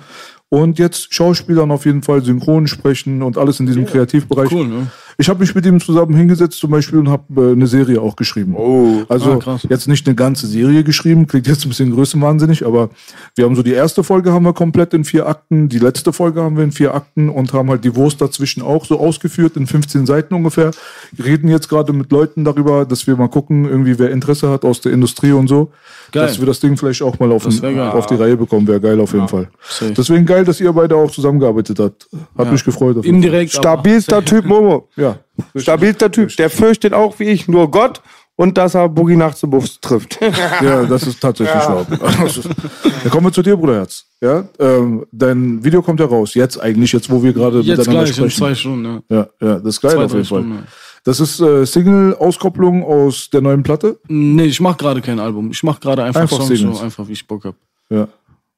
Und 0.50 0.78
jetzt 0.78 1.14
Schauspielern 1.14 1.70
auf 1.70 1.86
jeden 1.86 2.02
Fall, 2.02 2.22
synchron 2.22 2.66
sprechen 2.66 3.22
und 3.22 3.38
alles 3.38 3.58
in 3.58 3.64
diesem 3.64 3.86
Kreativbereich. 3.86 4.52
Cool, 4.52 4.68
ne? 4.68 4.88
Ich 5.18 5.28
habe 5.28 5.40
mich 5.40 5.54
mit 5.54 5.66
ihm 5.66 5.80
zusammen 5.80 6.14
hingesetzt 6.14 6.58
zum 6.58 6.70
Beispiel 6.70 6.98
und 6.98 7.08
habe 7.08 7.50
äh, 7.50 7.52
eine 7.52 7.66
Serie 7.66 8.00
auch 8.00 8.16
geschrieben. 8.16 8.54
Oh. 8.56 9.02
Also 9.08 9.32
Ah, 9.32 9.36
krass. 9.36 9.66
jetzt 9.68 9.88
nicht 9.88 10.06
eine 10.06 10.14
ganze 10.14 10.46
Serie 10.46 10.84
geschrieben, 10.84 11.26
klingt 11.26 11.46
jetzt 11.46 11.64
ein 11.64 11.68
bisschen 11.68 11.92
größenwahnsinnig, 11.92 12.64
aber 12.66 12.90
wir 13.34 13.44
haben 13.44 13.54
so 13.54 13.62
die 13.62 13.72
erste 13.72 14.02
Folge 14.04 14.32
haben 14.32 14.44
wir 14.44 14.52
komplett 14.52 14.94
in 14.94 15.04
vier 15.04 15.26
Akten, 15.26 15.68
die 15.68 15.78
letzte 15.78 16.12
Folge 16.12 16.42
haben 16.42 16.56
wir 16.56 16.64
in 16.64 16.72
vier 16.72 16.94
Akten 16.94 17.28
und 17.28 17.52
haben 17.52 17.68
halt 17.70 17.84
die 17.84 17.94
Wurst 17.94 18.20
dazwischen 18.20 18.62
auch 18.62 18.84
so 18.84 18.98
ausgeführt 18.98 19.56
in 19.56 19.66
15 19.66 20.06
Seiten 20.06 20.34
ungefähr. 20.34 20.70
Wir 21.12 21.24
reden 21.24 21.48
jetzt 21.48 21.68
gerade 21.68 21.92
mit 21.92 22.10
Leuten 22.12 22.44
darüber, 22.44 22.84
dass 22.84 23.06
wir 23.06 23.16
mal 23.16 23.28
gucken, 23.28 23.64
irgendwie 23.66 23.98
wer 23.98 24.10
Interesse 24.10 24.48
hat 24.50 24.64
aus 24.64 24.80
der 24.80 24.92
Industrie 24.92 25.32
und 25.32 25.48
so, 25.48 25.70
Geil. 26.10 26.26
dass 26.26 26.38
wir 26.38 26.46
das 26.46 26.60
Ding 26.60 26.76
vielleicht 26.76 27.02
auch 27.02 27.18
mal 27.18 27.30
auf, 27.32 27.46
geil. 27.60 27.78
auf 27.78 28.06
die 28.06 28.14
Reihe 28.14 28.36
bekommen, 28.36 28.66
wäre 28.66 28.80
geil 28.80 29.00
auf 29.00 29.12
jeden 29.12 29.28
Fall. 29.28 29.48
safe. 29.68 29.92
Deswegen 29.92 30.26
geil, 30.26 30.44
dass 30.44 30.60
ihr 30.60 30.72
beide 30.72 30.96
auch 30.96 31.10
zusammengearbeitet 31.10 31.78
habt. 31.78 32.08
Hat 32.36 32.50
mich 32.50 32.64
gefreut. 32.64 32.96
Fall. 32.96 33.04
Indirekt. 33.06 33.52
Stabilster 33.52 34.24
Typ, 34.24 34.44
Momo. 34.44 34.88
Ja. 34.96 35.11
Stabilster 35.56 36.10
Typ. 36.10 36.34
Der 36.36 36.50
fürchtet 36.50 36.92
auch 36.92 37.18
wie 37.18 37.24
ich 37.24 37.48
nur 37.48 37.70
Gott 37.70 38.02
und 38.36 38.56
dass 38.58 38.74
er 38.74 38.88
Boogie 38.88 39.16
nachts 39.16 39.42
im 39.42 39.50
Buffs 39.50 39.80
trifft. 39.80 40.18
Ja, 40.62 40.84
das 40.84 41.06
ist 41.06 41.20
tatsächlich 41.20 41.54
wahr. 41.54 41.86
Dann 41.88 43.10
kommen 43.10 43.26
wir 43.26 43.32
zu 43.32 43.42
dir, 43.42 43.56
Bruderherz. 43.56 44.04
Ja, 44.20 44.44
ähm, 44.58 45.04
dein 45.12 45.62
Video 45.64 45.82
kommt 45.82 46.00
ja 46.00 46.06
raus. 46.06 46.34
Jetzt 46.34 46.58
eigentlich, 46.60 46.92
jetzt 46.92 47.10
wo 47.10 47.22
wir 47.22 47.32
gerade 47.32 47.60
Jetzt 47.60 47.78
miteinander 47.78 48.04
gleich 48.04 48.08
in 48.18 48.30
sprechen. 48.30 48.38
zwei 48.38 48.54
Stunden, 48.54 49.02
ja. 49.08 49.16
ja, 49.16 49.28
ja, 49.40 49.54
das 49.58 49.74
ist 49.74 49.80
geil 49.80 49.92
Zwei, 49.92 50.04
auf 50.04 50.12
jeden 50.12 50.24
Fall. 50.24 50.40
Stunden, 50.40 50.54
ja. 50.56 50.62
Das 51.04 51.18
ist 51.18 51.40
äh, 51.40 51.66
Single-Auskopplung 51.66 52.84
aus 52.84 53.28
der 53.30 53.40
neuen 53.40 53.64
Platte. 53.64 53.98
Nee, 54.06 54.44
ich 54.44 54.60
mach 54.60 54.76
gerade 54.76 55.00
kein 55.00 55.18
Album. 55.18 55.50
Ich 55.50 55.62
mach 55.64 55.80
gerade 55.80 56.04
einfach, 56.04 56.20
Einfach 56.22 56.42
Songs 56.42 56.60
so 56.60 56.78
einfach, 56.80 57.08
wie 57.08 57.12
ich 57.12 57.26
Bock 57.26 57.44
hab. 57.44 57.56
Ja. 57.90 58.06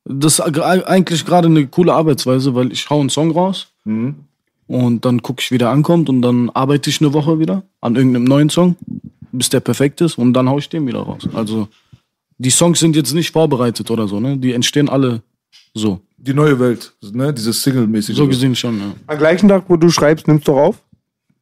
Das 0.05 0.35
ist 0.35 0.41
eigentlich 0.41 1.25
gerade 1.25 1.49
eine 1.49 1.67
coole 1.67 1.95
Arbeitsweise, 1.95 2.55
weil 2.55 2.71
ich 2.71 2.89
hau 2.91 3.01
einen 3.01 3.09
Song 3.11 3.31
raus 3.31 3.69
Mhm. 3.87 4.15
Und 4.67 5.05
dann 5.05 5.23
gucke 5.23 5.41
ich, 5.41 5.51
wie 5.51 5.59
der 5.59 5.71
ankommt 5.71 6.09
und 6.09 6.23
dann 6.23 6.51
arbeite 6.51 6.91
ich 6.91 7.01
eine 7.01 7.13
Woche 7.13 7.39
wieder 7.39 7.63
an 7.81 7.97
irgendeinem 7.97 8.25
neuen 8.25 8.51
Song, 8.51 8.77
bis 9.33 9.49
der 9.49 9.61
perfekt 9.61 10.01
ist 10.01 10.19
und 10.19 10.33
dann 10.33 10.49
hau 10.49 10.59
ich 10.59 10.69
den 10.69 10.87
wieder 10.87 11.01
raus. 11.01 11.29
Also 11.35 11.69
die 12.39 12.51
Songs 12.51 12.81
sind 12.81 12.97
jetzt 12.97 13.13
nicht 13.13 13.31
vorbereitet 13.31 13.91
oder 13.91 14.09
so, 14.09 14.21
ne? 14.21 14.37
Die 14.37 14.53
entstehen 14.53 14.89
alle 14.89 15.23
so. 15.75 16.01
Die 16.17 16.35
neue 16.35 16.59
Welt, 16.59 16.95
ne? 17.13 17.33
Dieses 17.33 17.63
Single-mäßige. 17.63 18.17
So 18.17 18.27
gesehen 18.27 18.57
schon, 18.57 18.79
ja. 18.79 18.95
Am 19.07 19.19
gleichen 19.19 19.49
Tag, 19.49 19.65
wo 19.69 19.77
du 19.77 19.91
schreibst, 19.91 20.27
nimmst 20.27 20.49
du 20.49 20.53
doch 20.53 20.59
auf? 20.59 20.83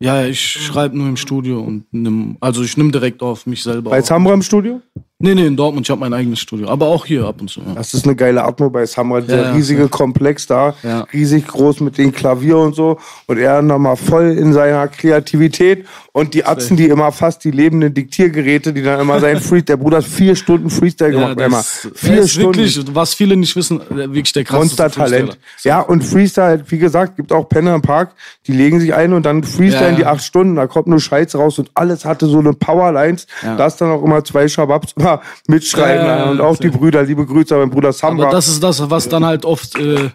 Ja, 0.01 0.21
ja, 0.21 0.27
ich 0.27 0.41
schreibe 0.41 0.99
nur 0.99 1.09
im 1.09 1.17
Studio 1.17 1.61
und 1.61 1.85
nimm, 1.93 2.37
also 2.41 2.65
ich 2.65 2.77
nimm 2.77 2.91
direkt 2.91 3.23
auf 3.23 3.47
mich 3.47 3.63
selber. 3.63 3.91
Bei. 3.91 4.03
Samra 4.03 4.35
im 4.35 4.43
Studio? 4.43 4.83
Nee, 5.25 5.37
nee, 5.37 5.47
in 5.47 5.57
Dortmund, 5.57 5.87
ich 5.87 5.91
habe 5.93 6.01
mein 6.01 6.13
eigenes 6.13 6.41
Studio. 6.41 6.69
Aber 6.69 6.89
auch 6.89 7.07
hier 7.07 7.25
ab 7.25 7.41
und 7.41 7.49
zu. 7.49 7.61
Ja. 7.61 7.75
Das 7.77 7.95
ist 7.95 8.05
eine 8.05 8.17
geile 8.17 8.43
Atmo 8.43 8.69
bei 8.71 8.85
Samra, 8.85 9.21
dieser 9.21 9.37
Ja, 9.37 9.43
ja, 9.45 9.53
riesige 9.53 9.89
Komplex 9.89 10.49
da, 10.49 10.75
riesig 11.13 11.47
groß 11.47 11.79
mit 11.79 11.97
den 11.97 12.11
Klavier 12.11 12.59
und 12.59 12.75
so. 12.75 12.99
Und 13.27 13.39
er 13.39 13.63
nochmal 13.63 13.95
voll 13.95 14.33
in 14.33 14.53
seiner 14.53 14.89
Kreativität 14.89 15.87
und 16.15 16.35
die 16.35 16.45
Atzen, 16.45 16.77
die 16.77 16.89
immer 16.89 17.11
fast 17.11 17.43
die 17.43 17.51
lebenden 17.51 17.95
Diktiergeräte, 17.95 18.75
die 18.75 18.83
dann 18.83 19.01
immer 19.01 19.19
sein 19.19 19.37
Freestyle, 19.41 19.63
der 19.63 19.77
Bruder 19.79 19.97
hat 19.99 20.05
vier 20.05 20.37
Stunden 20.37 20.69
Freestyle 20.69 21.11
gemacht, 21.13 21.41
das- 21.41 21.47
immer. 21.47 21.91
er 21.95 21.99
Vier 21.99 22.21
ist 22.23 22.33
Stunden. 22.33 22.49
wirklich, 22.59 22.81
was 22.95 23.15
viele 23.15 23.37
nicht 23.37 23.57
wissen, 23.57 23.81
wirklich 23.89 24.33
der 24.35 24.45
krasseste 24.45 24.83
Monstertalent. 24.83 25.39
Ja, 25.65 25.81
und 25.81 26.03
Freestyle, 26.05 26.63
wie 26.69 26.77
gesagt, 26.79 27.17
gibt 27.17 27.33
auch 27.33 27.49
Penner 27.49 27.75
im 27.75 27.81
Park, 27.83 28.13
die 28.47 28.53
legen 28.53 28.79
sich 28.79 28.93
ein 28.93 29.15
und 29.15 29.25
dann 29.25 29.43
freestylen 29.43 29.73
Ja, 29.73 29.89
ja. 29.91 29.97
die 29.97 30.05
acht 30.07 30.23
Stunden, 30.23 30.57
da 30.57 30.67
kommt 30.67 30.87
nur 30.89 31.01
Scheiß 31.01 31.35
raus 31.35 31.59
und 31.59 31.71
alles 31.73 32.05
hatte 32.05 32.27
so 32.27 32.41
eine 32.41 32.53
Powerlines, 32.53 33.27
Ja. 33.43 33.57
da 33.57 33.67
ist 33.67 33.77
dann 33.81 33.91
auch 33.91 34.03
immer 34.03 34.23
zwei 34.23 34.49
Schababs 34.49 34.93
immer 34.97 35.23
mitschreiben 35.47 36.05
Ja, 36.07 36.17
ja, 36.19 36.31
und 36.31 36.39
ja, 36.39 36.45
auch 36.45 36.57
die. 36.59 36.69
Brüder, 36.69 37.03
liebe 37.05 37.25
Grüße 37.25 37.55
an 37.55 37.61
meinen 37.63 37.71
Bruder 37.71 37.93
Samra. 37.93 38.25
Aber 38.25 38.33
das 38.33 38.49
ist 38.49 38.63
das, 38.63 38.91
was 38.91 39.09
dann 39.09 39.25
halt 39.25 39.45
oft 39.45 39.79
äh, 39.79 40.11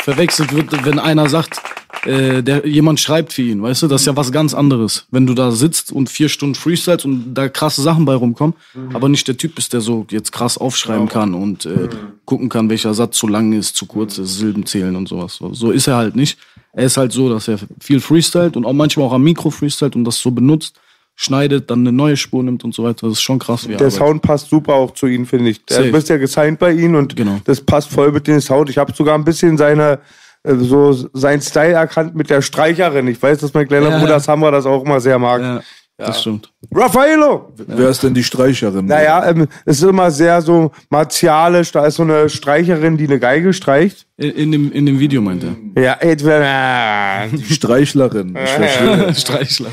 verwechselt 0.00 0.54
wird, 0.54 0.84
wenn 0.84 0.98
einer 0.98 1.28
sagt, 1.28 1.60
äh, 2.04 2.42
der, 2.42 2.66
jemand 2.66 3.00
schreibt 3.00 3.32
für 3.32 3.42
ihn, 3.42 3.62
weißt 3.62 3.82
du? 3.82 3.88
Das 3.88 4.02
ist 4.02 4.06
ja 4.06 4.16
was 4.16 4.30
ganz 4.32 4.54
anderes. 4.54 5.06
Wenn 5.10 5.26
du 5.26 5.34
da 5.34 5.50
sitzt 5.50 5.90
und 5.92 6.08
vier 6.10 6.28
Stunden 6.28 6.54
freestylst 6.54 7.04
und 7.04 7.34
da 7.34 7.48
krasse 7.48 7.82
Sachen 7.82 8.04
bei 8.04 8.14
rumkommen, 8.14 8.54
aber 8.92 9.08
nicht 9.08 9.26
der 9.28 9.36
Typ 9.36 9.54
bist, 9.54 9.72
der 9.72 9.80
so 9.80 10.06
jetzt 10.10 10.32
krass 10.32 10.58
aufschreiben 10.58 11.08
kann 11.08 11.34
und 11.34 11.66
äh, 11.66 11.88
gucken 12.24 12.48
kann, 12.48 12.68
welcher 12.70 12.94
Satz 12.94 13.16
zu 13.16 13.26
lang 13.28 13.52
ist, 13.52 13.76
zu 13.76 13.86
kurz 13.86 14.18
ist, 14.18 14.36
Silben 14.38 14.66
zählen 14.66 14.94
und 14.94 15.08
sowas. 15.08 15.36
So, 15.36 15.52
so 15.54 15.70
ist 15.70 15.86
er 15.86 15.96
halt 15.96 16.16
nicht. 16.16 16.38
Er 16.72 16.84
ist 16.84 16.96
halt 16.96 17.12
so, 17.12 17.28
dass 17.30 17.48
er 17.48 17.58
viel 17.80 18.00
freestylt 18.00 18.56
und 18.56 18.66
auch 18.66 18.72
manchmal 18.74 19.06
auch 19.06 19.12
am 19.14 19.22
Mikro 19.22 19.50
freestylt 19.50 19.96
und 19.96 20.04
das 20.04 20.18
so 20.18 20.30
benutzt, 20.30 20.78
schneidet, 21.18 21.70
dann 21.70 21.80
eine 21.80 21.92
neue 21.92 22.16
Spur 22.18 22.42
nimmt 22.42 22.62
und 22.62 22.74
so 22.74 22.84
weiter. 22.84 23.06
Das 23.08 23.16
ist 23.16 23.22
schon 23.22 23.38
krass, 23.38 23.66
wie 23.66 23.72
er 23.72 23.78
der 23.78 23.86
arbeitet. 23.86 24.06
Sound 24.06 24.22
passt 24.22 24.50
super 24.50 24.74
auch 24.74 24.92
zu 24.92 25.06
ihm, 25.06 25.24
finde 25.24 25.48
ich. 25.50 25.64
Du 25.64 25.72
Safe. 25.74 25.90
bist 25.90 26.10
ja 26.10 26.18
gesigned 26.18 26.58
bei 26.58 26.72
ihm 26.72 26.94
und 26.94 27.16
Genau. 27.16 27.40
das 27.44 27.62
passt 27.62 27.90
voll 27.90 28.12
mit 28.12 28.26
dem 28.26 28.38
Sound. 28.40 28.68
Ich 28.68 28.76
habe 28.76 28.92
sogar 28.94 29.14
ein 29.16 29.24
bisschen 29.24 29.56
seine 29.56 29.98
so 30.46 30.92
sein 31.12 31.40
Style 31.40 31.72
erkannt 31.72 32.14
mit 32.14 32.30
der 32.30 32.40
Streicherin. 32.42 33.08
Ich 33.08 33.20
weiß, 33.20 33.38
dass 33.38 33.52
mein 33.54 33.66
kleiner 33.66 33.90
Ja, 33.90 33.98
Bruder. 33.98 34.20
Samra 34.20 34.50
das 34.50 34.66
auch 34.66 34.84
immer 34.84 35.00
sehr 35.00 35.18
mag. 35.18 35.42
Ja. 35.42 35.60
Das 35.98 36.20
stimmt. 36.20 36.52
Raffaello! 36.74 37.52
Wer 37.56 37.88
ist 37.88 38.02
denn 38.02 38.12
die 38.12 38.22
Streicherin? 38.22 38.84
Naja, 38.84 39.30
ähm, 39.30 39.46
es 39.64 39.78
ist 39.78 39.88
immer 39.88 40.10
sehr 40.10 40.42
so 40.42 40.70
martialisch. 40.90 41.72
Da 41.72 41.86
ist 41.86 41.94
so 41.94 42.02
eine 42.02 42.28
Streicherin, 42.28 42.98
die 42.98 43.06
eine 43.06 43.18
Geige 43.18 43.54
streicht. 43.54 44.06
In, 44.18 44.30
in, 44.32 44.52
dem, 44.52 44.72
in 44.72 44.84
dem 44.84 44.98
Video 44.98 45.22
meint 45.22 45.42
er. 45.44 45.82
Ja, 45.82 45.94
entweder. 45.94 47.28
Die 47.32 47.54
Streichlerin. 47.54 48.36
Ich 48.36 48.50
verstehe. 48.50 49.14
Streichler. 49.14 49.70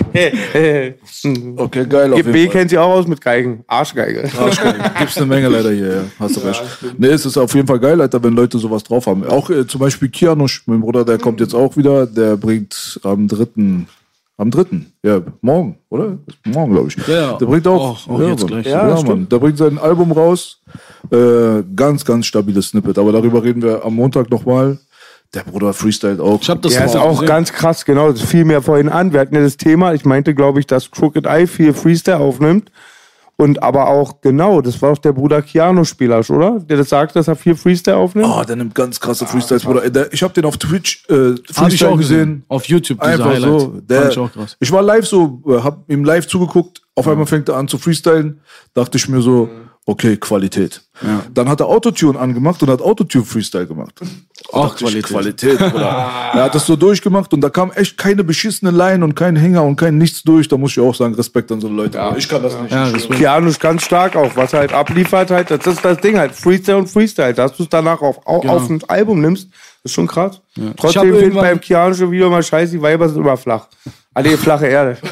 Okay, 1.57 1.85
geil. 1.87 2.13
Auf 2.13 2.19
GB 2.19 2.37
jeden 2.37 2.51
Fall. 2.51 2.59
kennt 2.59 2.69
sie 2.69 2.77
auch 2.77 2.89
aus 2.89 3.07
mit 3.07 3.19
Geigen. 3.19 3.65
Arschgeige. 3.67 4.21
Gibt's 4.99 5.17
eine 5.17 5.25
Menge 5.25 5.49
leider 5.49 5.71
hier, 5.71 5.93
ja. 5.93 6.01
Hast 6.19 6.37
du 6.37 6.39
recht. 6.39 6.63
Nee, 6.97 7.07
es 7.07 7.25
ist 7.25 7.37
auf 7.37 7.53
jeden 7.53 7.67
Fall 7.67 7.79
geil, 7.79 7.99
Alter, 7.99 8.23
wenn 8.23 8.33
Leute 8.33 8.57
sowas 8.59 8.83
drauf 8.83 9.07
haben. 9.07 9.25
Auch 9.25 9.49
äh, 9.49 9.67
zum 9.67 9.81
Beispiel 9.81 10.07
Kianosch, 10.07 10.63
mein 10.67 10.79
Bruder, 10.79 11.03
der 11.03 11.17
kommt 11.17 11.41
jetzt 11.41 11.53
auch 11.53 11.75
wieder, 11.75 12.07
der 12.07 12.37
bringt 12.37 12.99
am 13.03 13.27
dritten, 13.27 13.87
am 14.37 14.49
dritten, 14.51 14.91
ja, 15.03 15.21
morgen, 15.41 15.77
oder? 15.89 16.17
Morgen, 16.45 16.73
glaube 16.73 16.87
ich. 16.89 17.07
Ja. 17.07 17.33
Der 17.37 17.45
bringt 17.45 17.67
auch, 17.67 18.07
Auch- 18.07 18.09
auch 18.09 18.19
ja, 18.21 18.29
jetzt 18.29 18.47
gleich. 18.47 18.65
Ja, 18.65 18.87
Ja, 18.87 18.93
Mann. 18.95 19.05
stimmt. 19.05 19.31
Der 19.31 19.39
bringt 19.39 19.57
sein 19.57 19.77
Album 19.77 20.11
raus. 20.11 20.61
Äh, 21.11 21.63
ganz, 21.75 22.03
ganz 22.03 22.25
stabiles 22.25 22.69
Snippet. 22.69 22.97
Aber 22.97 23.11
darüber 23.11 23.43
reden 23.43 23.61
wir 23.61 23.85
am 23.85 23.95
Montag 23.95 24.29
nochmal. 24.31 24.79
Der 25.33 25.41
Bruder 25.41 25.73
freestylt 25.73 26.19
auch. 26.19 26.41
Ich 26.41 26.49
hab 26.49 26.61
das 26.61 26.73
Der 26.73 26.85
ist 26.85 26.95
auch 26.95 27.01
auch 27.05 27.09
gesehen. 27.13 27.27
ganz 27.27 27.51
krass, 27.53 27.85
genau. 27.85 28.11
Das 28.11 28.21
fiel 28.21 28.45
mir 28.45 28.61
vorhin 28.61 28.89
an. 28.89 29.13
Wir 29.13 29.19
hatten 29.19 29.33
ja 29.35 29.41
das 29.41 29.57
Thema. 29.57 29.93
Ich 29.93 30.05
meinte, 30.05 30.35
glaube 30.35 30.59
ich, 30.59 30.67
dass 30.67 30.91
Crooked 30.91 31.25
Eye 31.25 31.47
viel 31.47 31.73
Freestyle 31.73 32.19
aufnimmt. 32.19 32.71
Und 33.35 33.63
aber 33.63 33.87
auch, 33.87 34.21
genau, 34.21 34.61
das 34.61 34.79
war 34.81 34.91
auch 34.91 34.97
der 34.99 35.11
Bruder 35.11 35.41
Keanu-Spieler, 35.41 36.21
oder? 36.29 36.59
Der 36.59 36.77
das 36.77 36.89
sagt, 36.89 37.15
dass 37.15 37.27
er 37.27 37.35
viel 37.35 37.55
Freestyle 37.55 37.97
aufnimmt. 37.97 38.27
Oh, 38.29 38.43
der 38.43 38.55
nimmt 38.55 38.75
ganz 38.75 38.99
krasse 38.99 39.25
Freestyles, 39.25 39.63
Bruder. 39.63 39.83
Ey, 39.83 39.91
Der, 39.91 40.13
ich 40.13 40.21
habe 40.21 40.33
den 40.33 40.45
auf 40.45 40.57
Twitch 40.57 41.03
äh, 41.09 41.13
Hab 41.13 41.37
ich 41.39 41.55
Freestyle 41.55 41.91
auch 41.91 41.97
gesehen. 41.97 42.43
Auf 42.47 42.65
YouTube, 42.65 42.99
diese 43.01 43.11
Einfach 43.11 43.25
Highlights. 43.25 43.63
so. 43.63 43.69
Fand 43.71 43.89
Der, 43.89 44.09
ich 44.09 44.17
auch 44.19 44.31
krass. 44.31 44.55
ich 44.59 44.71
war 44.71 44.83
live 44.83 45.07
so, 45.07 45.41
äh, 45.47 45.53
hab 45.61 45.89
ihm 45.89 46.03
live 46.05 46.27
zugeguckt. 46.27 46.83
Auf 46.95 47.07
einmal 47.07 47.25
fängt 47.25 47.49
er 47.49 47.57
an 47.57 47.67
zu 47.67 47.79
freestylen. 47.79 48.39
Dachte 48.75 48.97
ich 48.99 49.09
mir 49.09 49.21
so, 49.21 49.49
okay, 49.85 50.17
Qualität. 50.17 50.81
Dann 51.33 51.49
hat 51.49 51.59
er 51.59 51.67
Autotune 51.67 52.17
angemacht 52.17 52.61
und 52.63 52.69
hat 52.69 52.81
Autotune 52.81 53.25
Freestyle 53.25 53.65
gemacht. 53.67 53.99
Auch 54.51 54.75
ich, 54.75 54.79
Qualität. 54.81 55.05
Qualität, 55.57 55.57
Bruder. 55.59 56.09
er 56.33 56.43
hat 56.43 56.55
das 56.55 56.65
so 56.65 56.75
durchgemacht 56.75 57.33
und 57.33 57.41
da 57.41 57.49
kam 57.49 57.71
echt 57.71 57.97
keine 57.97 58.23
beschissene 58.23 58.71
Line 58.71 59.03
und 59.03 59.15
kein 59.15 59.35
Hänger 59.35 59.63
und 59.63 59.75
kein 59.75 59.97
nichts 59.97 60.21
durch. 60.23 60.47
Da 60.47 60.55
muss 60.57 60.71
ich 60.71 60.79
auch 60.79 60.93
sagen, 60.95 61.15
Respekt 61.15 61.51
an 61.51 61.59
so 61.59 61.67
Leute. 61.67 61.99
Ich 62.17 62.29
kann 62.29 62.43
das 62.43 62.57
nicht. 62.61 62.71
Ja. 62.71 62.89
Keanu 62.91 63.47
ist 63.49 63.59
ganz 63.59 63.83
stark 63.83 64.15
auch, 64.15 64.35
was 64.35 64.53
er 64.53 64.59
halt 64.59 64.73
abliefert 64.73 65.31
halt. 65.31 65.49
Das 65.51 65.65
ist 65.65 65.83
das 65.83 65.97
Ding 65.99 66.17
halt, 66.17 66.33
Freestyle 66.33 66.77
und 66.77 66.87
Freestyle. 66.87 67.33
Dass 67.33 67.57
du 67.57 67.63
es 67.63 67.69
danach 67.69 68.01
auf, 68.01 68.25
auf, 68.25 68.41
Genau. 68.43 68.55
auf 68.55 68.69
ein 68.69 68.81
Album 68.87 69.19
nimmst, 69.19 69.49
ist 69.83 69.93
schon 69.93 70.07
krass. 70.07 70.39
Hab 70.57 70.77
Trotzdem 70.77 71.01
finde 71.01 71.17
ich 71.17 71.23
irgendwann- 71.23 71.43
beim 71.45 71.59
Keanu 71.61 71.95
schon 71.95 72.11
wieder 72.11 72.29
mal 72.29 72.43
scheiße, 72.43 72.73
die 72.73 72.81
Weiber 72.81 73.09
sind 73.09 73.17
immer 73.21 73.35
flach. 73.35 73.67
Alle 74.13 74.37
flache 74.37 74.67
Erde. 74.67 74.97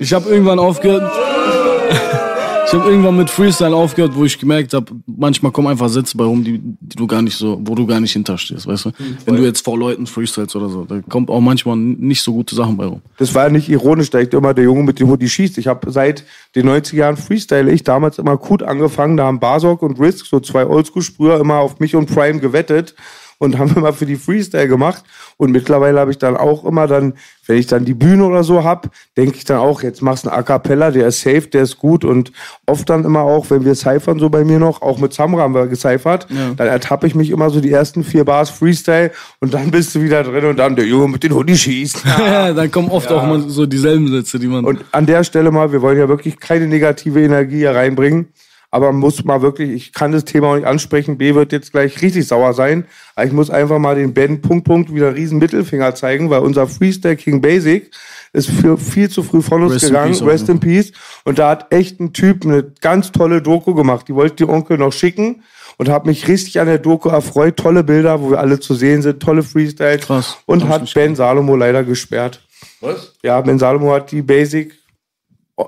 Ich 0.00 0.12
habe 0.12 0.28
irgendwann 0.30 0.58
aufgehört. 0.58 1.10
Ich 2.66 2.74
habe 2.74 2.90
irgendwann 2.90 3.16
mit 3.16 3.30
Freestyle 3.30 3.76
aufgehört, 3.76 4.16
wo 4.16 4.24
ich 4.24 4.40
gemerkt 4.40 4.74
habe, 4.74 4.92
manchmal 5.06 5.52
kommen 5.52 5.68
einfach 5.68 5.88
Sätze 5.88 6.16
bei 6.16 6.24
rum, 6.24 6.42
die, 6.42 6.58
die 6.58 6.96
du 6.96 7.06
gar 7.06 7.22
nicht 7.22 7.36
so, 7.36 7.60
wo 7.62 7.76
du 7.76 7.86
gar 7.86 8.00
nicht 8.00 8.12
hinterstehst, 8.12 8.66
weißt 8.66 8.86
du? 8.86 8.90
Wenn 9.24 9.36
du 9.36 9.44
jetzt 9.44 9.64
vor 9.64 9.78
Leuten 9.78 10.06
freestylst 10.08 10.56
oder 10.56 10.68
so, 10.68 10.84
da 10.84 11.00
kommt 11.08 11.30
auch 11.30 11.40
manchmal 11.40 11.76
nicht 11.76 12.22
so 12.22 12.32
gute 12.32 12.56
Sachen 12.56 12.76
bei 12.76 12.86
rum. 12.86 13.02
Das 13.18 13.32
war 13.36 13.50
nicht 13.50 13.68
ironisch, 13.68 14.10
da 14.10 14.18
ich 14.18 14.32
immer 14.32 14.52
der 14.52 14.64
Junge 14.64 14.82
mit 14.82 14.98
dem 14.98 15.08
Hoodie 15.08 15.28
schießt. 15.28 15.58
Ich 15.58 15.68
habe 15.68 15.92
seit 15.92 16.24
den 16.56 16.68
90er 16.68 16.96
Jahren 16.96 17.16
Freestyle 17.16 17.70
ich 17.70 17.84
damals 17.84 18.18
immer 18.18 18.36
gut 18.36 18.64
angefangen. 18.64 19.16
Da 19.16 19.26
haben 19.26 19.38
Basok 19.38 19.82
und 19.82 20.00
Risk, 20.00 20.26
so 20.26 20.40
zwei 20.40 20.66
Oldschool-Sprüher, 20.66 21.38
immer 21.38 21.60
auf 21.60 21.78
mich 21.78 21.94
und 21.94 22.12
Prime 22.12 22.40
gewettet 22.40 22.96
und 23.38 23.58
haben 23.58 23.74
immer 23.76 23.92
für 23.92 24.06
die 24.06 24.16
Freestyle 24.16 24.68
gemacht. 24.68 25.04
Und 25.36 25.52
mittlerweile 25.52 26.00
habe 26.00 26.10
ich 26.10 26.18
dann 26.18 26.36
auch 26.36 26.64
immer 26.64 26.86
dann, 26.86 27.14
wenn 27.46 27.58
ich 27.58 27.66
dann 27.66 27.84
die 27.84 27.94
Bühne 27.94 28.24
oder 28.24 28.42
so 28.42 28.64
hab, 28.64 28.90
denke 29.16 29.36
ich 29.36 29.44
dann 29.44 29.58
auch, 29.58 29.82
jetzt 29.82 30.02
machst 30.02 30.24
du 30.24 30.30
einen 30.30 30.38
A 30.38 30.42
Cappella, 30.42 30.90
der 30.90 31.08
ist 31.08 31.20
safe, 31.20 31.42
der 31.42 31.62
ist 31.62 31.78
gut. 31.78 32.04
Und 32.04 32.32
oft 32.66 32.88
dann 32.88 33.04
immer 33.04 33.20
auch, 33.20 33.50
wenn 33.50 33.64
wir 33.64 33.74
cyphern, 33.74 34.18
so 34.18 34.30
bei 34.30 34.44
mir 34.44 34.58
noch, 34.58 34.82
auch 34.82 34.98
mit 34.98 35.12
Samra 35.12 35.42
haben 35.42 35.54
wir 35.54 35.66
gecyphert, 35.66 36.26
dann 36.56 36.66
ertappe 36.66 37.06
ich 37.06 37.14
mich 37.14 37.30
immer 37.30 37.50
so 37.50 37.60
die 37.60 37.70
ersten 37.72 38.04
vier 38.04 38.24
Bars 38.24 38.50
Freestyle 38.50 39.12
und 39.40 39.54
dann 39.54 39.70
bist 39.70 39.94
du 39.94 40.02
wieder 40.02 40.22
drin 40.24 40.44
und 40.46 40.56
dann 40.56 40.74
der 40.76 40.86
Junge 40.86 41.08
mit 41.08 41.22
den 41.22 41.34
Hoodie 41.34 41.56
schießt. 41.56 42.04
Ja, 42.26 42.52
dann 42.52 42.70
kommen 42.70 42.88
oft 42.90 43.12
auch 43.12 43.22
immer 43.22 43.40
so 43.40 43.66
dieselben 43.66 44.08
Sätze, 44.08 44.38
die 44.38 44.46
man. 44.46 44.64
Und 44.64 44.84
an 44.90 45.06
der 45.06 45.22
Stelle 45.22 45.50
mal, 45.50 45.70
wir 45.70 45.82
wollen 45.82 45.98
ja 45.98 46.08
wirklich 46.08 46.40
keine 46.40 46.66
negative 46.66 47.22
Energie 47.22 47.58
hier 47.58 47.74
reinbringen. 47.74 48.28
Aber 48.76 48.92
muss 48.92 49.24
mal 49.24 49.40
wirklich, 49.40 49.70
ich 49.70 49.92
kann 49.94 50.12
das 50.12 50.26
Thema 50.26 50.48
auch 50.48 50.56
nicht 50.56 50.66
ansprechen. 50.66 51.16
B 51.16 51.34
wird 51.34 51.50
jetzt 51.50 51.72
gleich 51.72 52.02
richtig 52.02 52.28
sauer 52.28 52.52
sein. 52.52 52.84
Aber 53.14 53.26
ich 53.26 53.32
muss 53.32 53.48
einfach 53.48 53.78
mal 53.78 53.94
den 53.94 54.12
Ben 54.12 54.42
Punkt 54.42 54.66
Punkt 54.66 54.94
wieder 54.94 55.06
einen 55.06 55.16
riesen 55.16 55.38
Mittelfinger 55.38 55.94
zeigen, 55.94 56.28
weil 56.28 56.40
unser 56.40 56.66
Freestyle 56.66 57.16
King 57.16 57.40
Basic 57.40 57.90
ist 58.34 58.50
für 58.50 58.76
viel 58.76 59.08
zu 59.08 59.22
früh 59.22 59.40
von 59.40 59.62
uns 59.62 59.76
Rest 59.76 59.84
in 59.84 59.88
gegangen. 59.88 60.12
peace 60.12 60.20
auch, 60.20 60.26
Rest 60.26 60.48
in 60.50 60.60
Peace. 60.60 60.92
Und 61.24 61.38
da 61.38 61.48
hat 61.48 61.72
echt 61.72 62.00
ein 62.00 62.12
Typ 62.12 62.44
eine 62.44 62.64
ganz 62.82 63.12
tolle 63.12 63.40
Doku 63.40 63.72
gemacht. 63.72 64.08
Die 64.08 64.14
wollte 64.14 64.36
die 64.36 64.46
Onkel 64.46 64.76
noch 64.76 64.92
schicken. 64.92 65.42
Und 65.78 65.88
habe 65.88 66.10
mich 66.10 66.28
richtig 66.28 66.60
an 66.60 66.66
der 66.66 66.76
Doku 66.76 67.08
erfreut. 67.08 67.56
Tolle 67.56 67.82
Bilder, 67.82 68.20
wo 68.20 68.32
wir 68.32 68.40
alle 68.40 68.60
zu 68.60 68.74
sehen 68.74 69.00
sind. 69.00 69.20
Tolle 69.20 69.42
Freestyle. 69.42 70.00
Krass. 70.00 70.36
Und 70.44 70.68
hat 70.68 70.92
Ben 70.92 71.16
Salomo 71.16 71.56
leider 71.56 71.82
gesperrt. 71.82 72.42
Was? 72.82 73.14
Ja, 73.22 73.40
Ben 73.40 73.58
Salomo 73.58 73.94
hat 73.94 74.10
die 74.10 74.20
Basic, 74.20 74.74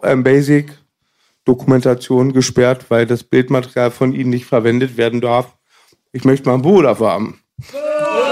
ähm, 0.02 0.22
Basic 0.22 0.66
Dokumentation 1.48 2.32
gesperrt, 2.32 2.86
weil 2.90 3.06
das 3.06 3.24
Bildmaterial 3.24 3.90
von 3.90 4.12
ihnen 4.12 4.30
nicht 4.30 4.44
verwendet 4.44 4.96
werden 4.96 5.20
darf. 5.20 5.56
Ich 6.12 6.24
möchte 6.24 6.48
mal 6.48 6.56
ein 6.56 6.62
Buch 6.62 6.82
dafür 6.82 7.10
haben. 7.10 7.40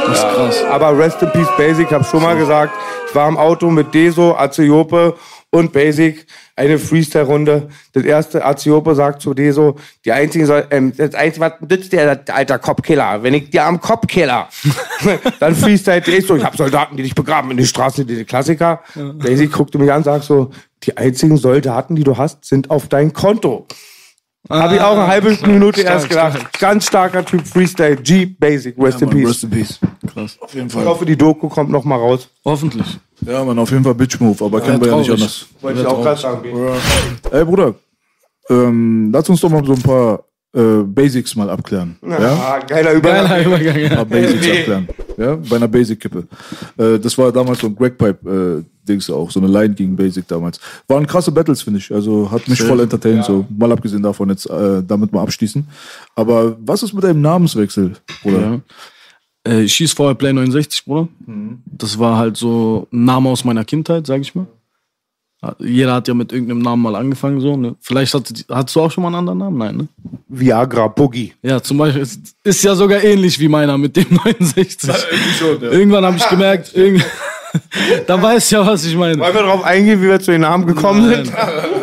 das 0.06 0.18
ist 0.18 0.22
krass. 0.22 0.64
Aber 0.70 0.98
Rest 0.98 1.22
in 1.22 1.30
Peace 1.30 1.48
Basic, 1.56 1.90
hab 1.90 2.06
schon 2.06 2.22
mal 2.22 2.36
gesagt, 2.36 2.72
ich 3.05 3.05
war 3.16 3.28
im 3.28 3.36
Auto 3.36 3.70
mit 3.70 3.92
Deso, 3.92 4.36
Aziope 4.36 5.16
und 5.50 5.72
Basic, 5.72 6.26
eine 6.54 6.78
Freestyle-Runde. 6.78 7.68
Das 7.92 8.04
erste 8.04 8.44
Aziope 8.44 8.94
sagt 8.94 9.20
zu 9.20 9.34
Deso, 9.34 9.76
die 10.04 10.12
einzigen 10.12 10.46
soll, 10.46 10.66
ähm, 10.70 10.92
das 10.96 11.14
einzige, 11.14 11.46
was 11.46 11.52
nützt 11.68 11.92
der, 11.92 12.22
alter 12.28 12.58
Kopfkiller? 12.60 13.22
Wenn 13.22 13.34
ich 13.34 13.50
dir 13.50 13.64
am 13.64 13.80
Kopfkiller, 13.80 14.48
dann 15.40 15.56
Freestyle 15.56 16.00
Deso, 16.00 16.36
ich 16.36 16.44
hab 16.44 16.56
Soldaten, 16.56 16.96
die 16.96 17.02
dich 17.02 17.14
begraben 17.14 17.50
in 17.50 17.56
den 17.56 17.66
Straßen, 17.66 18.06
die 18.06 18.24
Klassiker. 18.24 18.82
Basic 18.94 19.50
guckte 19.50 19.78
mich 19.78 19.90
an, 19.90 20.04
sagt 20.04 20.24
so, 20.24 20.50
die 20.84 20.96
einzigen 20.96 21.36
Soldaten, 21.36 21.96
die 21.96 22.04
du 22.04 22.16
hast, 22.16 22.44
sind 22.44 22.70
auf 22.70 22.88
dein 22.88 23.12
Konto. 23.12 23.66
Habe 24.48 24.74
ich 24.76 24.80
auch 24.80 24.92
eine 24.96 25.06
halbe 25.06 25.36
Minute 25.46 25.80
Stark, 25.80 25.94
erst 25.94 26.08
gedacht. 26.08 26.58
Ganz 26.60 26.86
starker 26.86 27.24
Typ 27.24 27.46
Freestyle, 27.46 27.96
G 27.96 28.26
Basic, 28.26 28.74
Rest 28.78 29.02
in 29.02 29.08
Mann, 29.08 29.16
Peace. 29.18 29.28
Rest 29.28 29.44
in 29.44 29.50
Peace. 29.50 29.78
Krass. 30.12 30.38
Auf 30.40 30.54
jeden 30.54 30.66
Ich 30.68 30.72
Fall. 30.72 30.84
hoffe, 30.84 31.04
die 31.04 31.16
Doku 31.16 31.48
kommt 31.48 31.70
noch 31.70 31.84
mal 31.84 31.96
raus. 31.96 32.28
Hoffentlich. 32.44 32.98
Ja, 33.22 33.42
man, 33.44 33.58
auf 33.58 33.70
jeden 33.70 33.82
Fall 33.82 33.94
Bitch 33.94 34.20
Move, 34.20 34.44
aber 34.44 34.60
kennen 34.60 34.80
wir 34.80 34.88
ja 34.88 34.96
nicht 34.98 35.10
anders. 35.10 35.46
Wollte 35.60 35.80
ich 35.80 35.86
auch 35.86 36.02
gerade 36.02 36.20
sagen. 36.20 36.48
Ey, 37.30 37.44
Bruder, 37.44 37.74
ähm, 38.50 39.10
lass 39.12 39.28
uns 39.28 39.40
doch 39.40 39.48
mal 39.50 39.64
so 39.64 39.72
ein 39.72 39.82
paar 39.82 40.20
äh, 40.56 40.82
Basics 40.82 41.36
mal 41.36 41.50
abklären. 41.50 41.96
Ja? 42.02 42.16
Ah, 42.18 42.58
geiler 42.66 42.94
Übergang. 42.94 43.28
Geiler 43.28 43.46
Übergang, 43.46 43.78
ja. 43.78 43.94
Paar 43.94 44.04
Basics 44.06 44.46
abklären. 44.46 44.88
Ja, 45.18 45.36
bei 45.36 45.56
einer 45.56 45.68
Basic-Kippe. 45.68 46.26
Äh, 46.78 46.98
das 46.98 47.16
war 47.18 47.30
damals 47.30 47.60
so 47.60 47.66
ein 47.66 47.76
Crackpipe-Dings 47.76 49.10
auch, 49.10 49.30
so 49.30 49.40
eine 49.40 49.48
Line 49.48 49.74
gegen 49.74 49.94
Basic 49.94 50.26
damals. 50.26 50.58
Waren 50.88 51.06
krasse 51.06 51.30
Battles, 51.30 51.62
finde 51.62 51.78
ich. 51.80 51.92
Also 51.92 52.30
hat 52.30 52.48
mich 52.48 52.60
voll 52.62 52.80
entertained, 52.80 53.24
so 53.24 53.46
mal 53.56 53.70
abgesehen 53.70 54.02
davon 54.02 54.30
jetzt 54.30 54.48
äh, 54.48 54.82
damit 54.82 55.12
mal 55.12 55.22
abschließen. 55.22 55.66
Aber 56.14 56.56
was 56.60 56.82
ist 56.82 56.94
mit 56.94 57.04
deinem 57.04 57.20
Namenswechsel, 57.20 57.92
Bruder? 58.22 58.40
Ja. 59.46 59.52
Äh, 59.52 59.62
ich 59.62 59.74
schieß 59.74 59.92
vorher 59.92 60.14
Play 60.14 60.32
69, 60.32 60.84
Bruder. 60.84 61.08
Das 61.66 61.98
war 61.98 62.16
halt 62.16 62.36
so 62.36 62.88
ein 62.92 63.04
Name 63.04 63.28
aus 63.28 63.44
meiner 63.44 63.64
Kindheit, 63.64 64.06
sag 64.06 64.20
ich 64.20 64.34
mal. 64.34 64.46
Jeder 65.58 65.94
hat 65.94 66.08
ja 66.08 66.14
mit 66.14 66.32
irgendeinem 66.32 66.60
Namen 66.60 66.82
mal 66.82 66.96
angefangen, 66.96 67.40
so. 67.40 67.56
Ne? 67.56 67.76
Vielleicht 67.80 68.14
hat, 68.14 68.32
hast 68.48 68.74
du 68.74 68.80
auch 68.80 68.90
schon 68.90 69.02
mal 69.02 69.08
einen 69.08 69.28
anderen 69.28 69.38
Namen? 69.38 69.58
Nein, 69.58 69.76
ne? 69.76 69.88
Viagra 70.28 70.88
Boogie. 70.88 71.34
Ja, 71.42 71.62
zum 71.62 71.78
Beispiel, 71.78 72.02
ist, 72.02 72.34
ist 72.42 72.64
ja 72.64 72.74
sogar 72.74 73.04
ähnlich 73.04 73.38
wie 73.38 73.48
meiner 73.48 73.78
mit 73.78 73.96
dem 73.96 74.06
69. 74.24 74.90
schon, 75.38 75.62
ja. 75.62 75.70
Irgendwann 75.70 76.04
habe 76.04 76.16
ich 76.16 76.28
gemerkt, 76.28 76.74
irgend 76.74 77.04
da 78.06 78.20
weiß 78.20 78.50
ja, 78.50 78.66
was 78.66 78.84
ich 78.84 78.96
meine. 78.96 79.18
Wollen 79.18 79.34
wir 79.34 79.42
darauf 79.42 79.64
eingehen, 79.64 80.00
wie 80.00 80.06
wir 80.06 80.20
zu 80.20 80.30
den 80.30 80.42
Namen 80.42 80.66
gekommen 80.66 81.08
sind? 81.08 81.32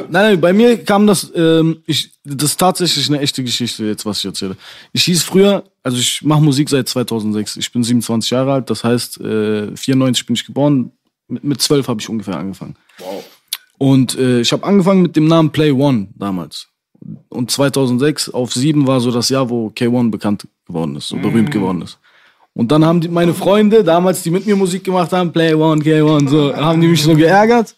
Nein, 0.09 0.11
nein, 0.11 0.41
bei 0.41 0.53
mir 0.53 0.83
kam 0.83 1.07
das, 1.07 1.31
ähm, 1.35 1.81
ich, 1.85 2.11
das 2.23 2.51
ist 2.51 2.59
tatsächlich 2.59 3.07
eine 3.09 3.19
echte 3.19 3.43
Geschichte 3.43 3.85
jetzt, 3.85 4.05
was 4.05 4.19
ich 4.19 4.25
erzähle. 4.25 4.55
Ich 4.91 5.03
hieß 5.03 5.23
früher, 5.23 5.63
also 5.81 5.97
ich 5.97 6.21
mache 6.21 6.41
Musik 6.41 6.69
seit 6.69 6.87
2006. 6.87 7.57
Ich 7.57 7.71
bin 7.71 7.83
27 7.83 8.29
Jahre 8.31 8.53
alt, 8.53 8.69
das 8.69 8.83
heißt, 8.83 9.21
äh, 9.21 9.75
94 9.75 10.25
bin 10.25 10.35
ich 10.35 10.45
geboren. 10.45 10.91
Mit, 11.27 11.43
mit 11.43 11.61
12 11.61 11.87
habe 11.87 12.01
ich 12.01 12.09
ungefähr 12.09 12.37
angefangen. 12.37 12.75
Wow. 12.99 13.23
Und 13.77 14.17
äh, 14.17 14.41
ich 14.41 14.51
habe 14.51 14.63
angefangen 14.63 15.01
mit 15.01 15.15
dem 15.15 15.27
Namen 15.27 15.51
Play 15.51 15.71
One 15.71 16.07
damals. 16.15 16.67
Und 17.29 17.51
2006 17.51 18.29
auf 18.29 18.53
7 18.53 18.87
war 18.87 18.99
so 18.99 19.11
das 19.11 19.29
Jahr, 19.29 19.49
wo 19.49 19.67
K1 19.67 20.11
bekannt 20.11 20.47
geworden 20.65 20.95
ist, 20.95 21.09
so 21.09 21.17
berühmt 21.17 21.51
geworden 21.51 21.81
ist. 21.81 21.99
Und 22.53 22.71
dann 22.71 22.85
haben 22.85 23.01
die, 23.01 23.07
meine 23.09 23.33
Freunde, 23.33 23.83
damals, 23.83 24.21
die 24.21 24.29
mit 24.29 24.45
mir 24.45 24.55
Musik 24.55 24.83
gemacht 24.83 25.11
haben, 25.11 25.31
Play 25.31 25.53
One, 25.53 25.81
K1, 25.81 26.29
so, 26.29 26.55
haben 26.55 26.79
die 26.81 26.87
mich 26.87 27.01
so 27.01 27.15
geärgert. 27.15 27.75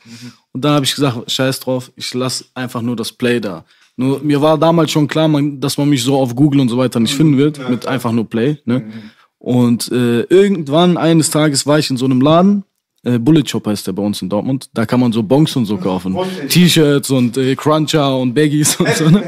Und 0.51 0.63
dann 0.63 0.73
habe 0.73 0.85
ich 0.85 0.93
gesagt, 0.93 1.31
scheiß 1.31 1.59
drauf, 1.61 1.91
ich 1.95 2.13
lass 2.13 2.45
einfach 2.53 2.81
nur 2.81 2.95
das 2.95 3.11
Play 3.11 3.39
da. 3.39 3.63
Nur, 3.97 4.19
mir 4.21 4.41
war 4.41 4.57
damals 4.57 4.91
schon 4.91 5.07
klar, 5.07 5.27
man, 5.27 5.59
dass 5.59 5.77
man 5.77 5.89
mich 5.89 6.03
so 6.03 6.17
auf 6.17 6.35
Google 6.35 6.59
und 6.59 6.69
so 6.69 6.77
weiter 6.77 6.99
nicht 6.99 7.15
finden 7.15 7.37
wird, 7.37 7.69
mit 7.69 7.87
einfach 7.87 8.11
nur 8.11 8.29
Play. 8.29 8.57
Ne? 8.65 8.91
Und 9.37 9.89
äh, 9.91 10.21
irgendwann, 10.23 10.97
eines 10.97 11.29
Tages, 11.29 11.65
war 11.65 11.79
ich 11.79 11.89
in 11.89 11.97
so 11.97 12.05
einem 12.05 12.19
Laden, 12.19 12.63
Äh, 13.05 13.19
Bullet 13.19 13.43
Shop 13.47 13.65
heißt 13.65 13.87
der 13.87 13.93
bei 13.93 14.01
uns 14.01 14.21
in 14.21 14.29
Dortmund. 14.29 14.69
Da 14.73 14.85
kann 14.85 14.99
man 14.99 15.13
so 15.13 15.21
Bonks 15.21 15.55
und 15.55 15.65
so 15.65 15.77
kaufen. 15.77 16.17
T-Shirts 16.49 17.11
und 17.11 17.37
äh, 17.37 17.55
Cruncher 17.55 18.17
und 18.17 18.33
Baggies 18.33 18.75
und 18.77 18.89
so. 18.89 19.09
Ne? 19.09 19.23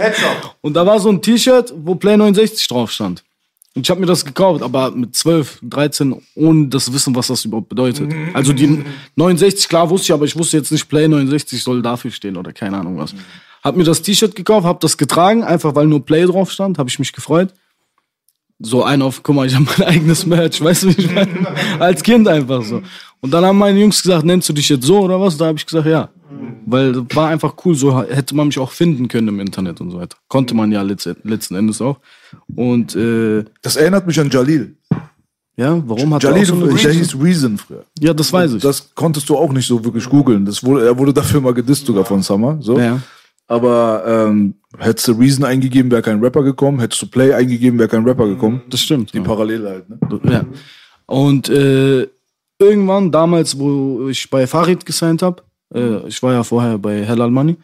Und 0.61 0.73
da 0.73 0.85
war 0.85 0.99
so 0.99 1.09
ein 1.09 1.21
T-Shirt, 1.21 1.73
wo 1.77 1.95
Play 1.95 2.17
69 2.17 2.67
drauf 2.67 2.91
stand. 2.91 3.23
Und 3.75 3.85
ich 3.85 3.91
habe 3.91 3.99
mir 3.99 4.07
das 4.07 4.25
gekauft, 4.25 4.63
aber 4.63 4.89
mit 4.89 5.15
12, 5.15 5.59
13, 5.61 6.15
ohne 6.33 6.67
das 6.67 6.91
Wissen, 6.91 7.15
was 7.15 7.27
das 7.27 7.45
überhaupt 7.45 7.69
bedeutet. 7.69 8.11
Also 8.33 8.51
die 8.51 8.83
69, 9.15 9.69
klar 9.69 9.87
wusste 9.91 10.05
ich, 10.05 10.13
aber 10.13 10.25
ich 10.25 10.35
wusste 10.35 10.57
jetzt 10.57 10.71
nicht, 10.71 10.89
Play 10.89 11.07
69 11.07 11.61
soll 11.61 11.83
dafür 11.83 12.09
stehen 12.09 12.37
oder 12.37 12.51
keine 12.53 12.79
Ahnung 12.79 12.97
was. 12.97 13.13
Hab 13.63 13.75
mir 13.75 13.83
das 13.83 14.01
T-Shirt 14.01 14.33
gekauft, 14.33 14.65
hab 14.65 14.79
das 14.79 14.97
getragen, 14.97 15.43
einfach 15.43 15.75
weil 15.75 15.85
nur 15.85 16.03
Play 16.03 16.25
drauf 16.25 16.51
stand, 16.51 16.79
habe 16.79 16.89
ich 16.89 16.97
mich 16.97 17.13
gefreut. 17.13 17.53
So 18.59 18.83
ein 18.83 19.01
auf, 19.03 19.21
guck 19.21 19.35
mal, 19.35 19.45
ich 19.45 19.53
habe 19.53 19.65
mein 19.77 19.87
eigenes 19.87 20.25
Merch, 20.25 20.59
weißt 20.61 20.83
du, 20.83 20.87
wie 20.89 21.01
ich 21.01 21.13
meine? 21.13 21.29
Als 21.79 22.01
Kind 22.01 22.27
einfach 22.27 22.63
so. 22.63 22.81
Und 23.21 23.31
dann 23.31 23.45
haben 23.45 23.57
meine 23.57 23.79
Jungs 23.79 24.01
gesagt, 24.01 24.25
nennst 24.25 24.49
du 24.49 24.53
dich 24.53 24.67
jetzt 24.69 24.85
so 24.85 24.99
oder 24.99 25.19
was? 25.21 25.37
Da 25.37 25.45
habe 25.47 25.57
ich 25.57 25.65
gesagt, 25.65 25.85
ja. 25.87 26.09
Weil 26.65 27.03
war 27.15 27.29
einfach 27.29 27.53
cool, 27.63 27.75
so 27.75 28.01
hätte 28.01 28.35
man 28.35 28.47
mich 28.47 28.59
auch 28.59 28.71
finden 28.71 29.07
können 29.07 29.27
im 29.29 29.39
Internet 29.39 29.79
und 29.79 29.91
so 29.91 29.99
weiter. 29.99 30.17
Konnte 30.27 30.55
man 30.55 30.71
ja 30.71 30.81
letzt- 30.81 31.15
letzten 31.23 31.55
Endes 31.55 31.81
auch. 31.81 31.99
Und 32.55 32.95
äh, 32.95 33.45
Das 33.61 33.75
erinnert 33.75 34.05
mich 34.07 34.19
an 34.19 34.29
Jalil. 34.29 34.75
ja, 35.55 35.81
warum 35.87 36.13
hat 36.15 36.23
er 36.23 36.31
Jalil, 36.31 36.43
auch 36.43 36.47
so 36.47 36.65
eine 36.65 36.73
der 36.75 36.91
hieß 36.93 37.15
Reason 37.21 37.57
früher. 37.57 37.85
Ja, 37.99 38.13
das 38.13 38.33
weiß 38.33 38.53
ich. 38.53 38.61
Das 38.61 38.93
konntest 38.93 39.29
du 39.29 39.37
auch 39.37 39.51
nicht 39.53 39.67
so 39.67 39.83
wirklich 39.85 40.07
googeln. 40.09 40.45
Das 40.45 40.63
wurde, 40.63 40.85
er 40.87 40.97
wurde 40.97 41.13
dafür 41.13 41.41
mal 41.41 41.53
gedisst 41.53 41.85
sogar 41.85 42.05
von 42.05 42.21
Summer. 42.23 42.57
So. 42.59 42.77
ja. 42.79 42.99
Aber 43.47 44.03
ähm, 44.05 44.55
hättest 44.77 45.07
du 45.07 45.13
Reason 45.13 45.45
eingegeben, 45.45 45.89
wäre 45.89 46.01
kein 46.01 46.19
Rapper 46.23 46.43
gekommen. 46.43 46.79
Hättest 46.79 47.01
du 47.01 47.07
Play 47.07 47.33
eingegeben, 47.33 47.79
wäre 47.79 47.89
kein 47.89 48.03
Rapper 48.03 48.27
gekommen. 48.27 48.61
Das 48.69 48.81
stimmt. 48.81 49.13
Die 49.13 49.17
ja. 49.17 49.23
Parallele 49.23 49.69
halt. 49.69 49.89
Ne? 49.89 49.99
Ja. 50.29 50.45
Und 51.05 51.47
äh, 51.49 52.07
irgendwann, 52.59 53.11
damals, 53.11 53.57
wo 53.57 54.09
ich 54.09 54.29
bei 54.29 54.45
Farid 54.45 54.85
gesigned 54.85 55.21
habe, 55.21 55.43
äh, 55.73 56.07
ich 56.07 56.21
war 56.21 56.33
ja 56.33 56.43
vorher 56.43 56.77
bei 56.77 57.05
Hellal 57.05 57.31
Money, 57.31 57.55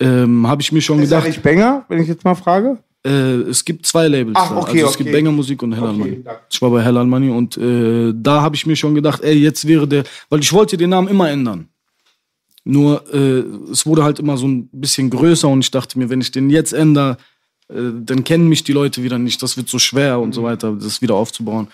ähm, 0.00 0.46
habe 0.46 0.62
ich 0.62 0.72
mir 0.72 0.80
schon 0.80 0.98
Sag 1.06 1.22
gedacht, 1.24 1.28
ich 1.28 1.42
Banger, 1.42 1.84
wenn 1.88 2.02
ich 2.02 2.08
jetzt 2.08 2.24
mal 2.24 2.34
frage? 2.34 2.78
äh, 3.04 3.42
es 3.48 3.64
gibt 3.64 3.86
zwei 3.86 4.08
Labels. 4.08 4.36
Ach, 4.36 4.50
okay, 4.56 4.78
also 4.78 4.90
es 4.90 4.96
gibt 4.98 5.10
okay. 5.10 5.18
Banger 5.18 5.32
Musik 5.32 5.62
und 5.62 5.72
Hellal 5.72 5.90
Okay, 5.90 5.98
Money. 5.98 6.22
danke. 6.24 6.40
Ich 6.50 6.62
war 6.62 6.70
bei 6.70 6.82
Hellal 6.82 7.06
Money 7.06 7.30
und 7.30 7.56
äh, 7.56 8.12
da 8.14 8.42
habe 8.42 8.56
ich 8.56 8.66
mir 8.66 8.76
schon 8.76 8.94
gedacht, 8.94 9.22
ey, 9.22 9.34
jetzt 9.34 9.66
wäre 9.66 9.86
der, 9.86 10.04
weil 10.28 10.40
ich 10.40 10.52
wollte 10.52 10.76
den 10.76 10.90
Namen 10.90 11.08
immer 11.08 11.30
ändern. 11.30 11.68
Nur 12.70 13.02
äh, 13.14 13.42
es 13.72 13.86
wurde 13.86 14.04
halt 14.04 14.18
immer 14.18 14.36
so 14.36 14.46
ein 14.46 14.68
bisschen 14.70 15.08
größer 15.08 15.48
und 15.48 15.60
ich 15.60 15.70
dachte 15.70 15.98
mir, 15.98 16.10
wenn 16.10 16.20
ich 16.20 16.32
den 16.32 16.50
jetzt 16.50 16.74
ändere, 16.74 17.16
äh, 17.70 17.76
dann 18.04 18.24
kennen 18.24 18.46
mich 18.46 18.62
die 18.62 18.74
Leute 18.74 19.02
wieder 19.02 19.18
nicht. 19.18 19.42
Das 19.42 19.56
wird 19.56 19.70
so 19.70 19.78
schwer 19.78 20.20
und 20.20 20.34
so 20.34 20.42
weiter, 20.42 20.72
das 20.72 21.00
wieder 21.00 21.14
aufzubauen. 21.14 21.68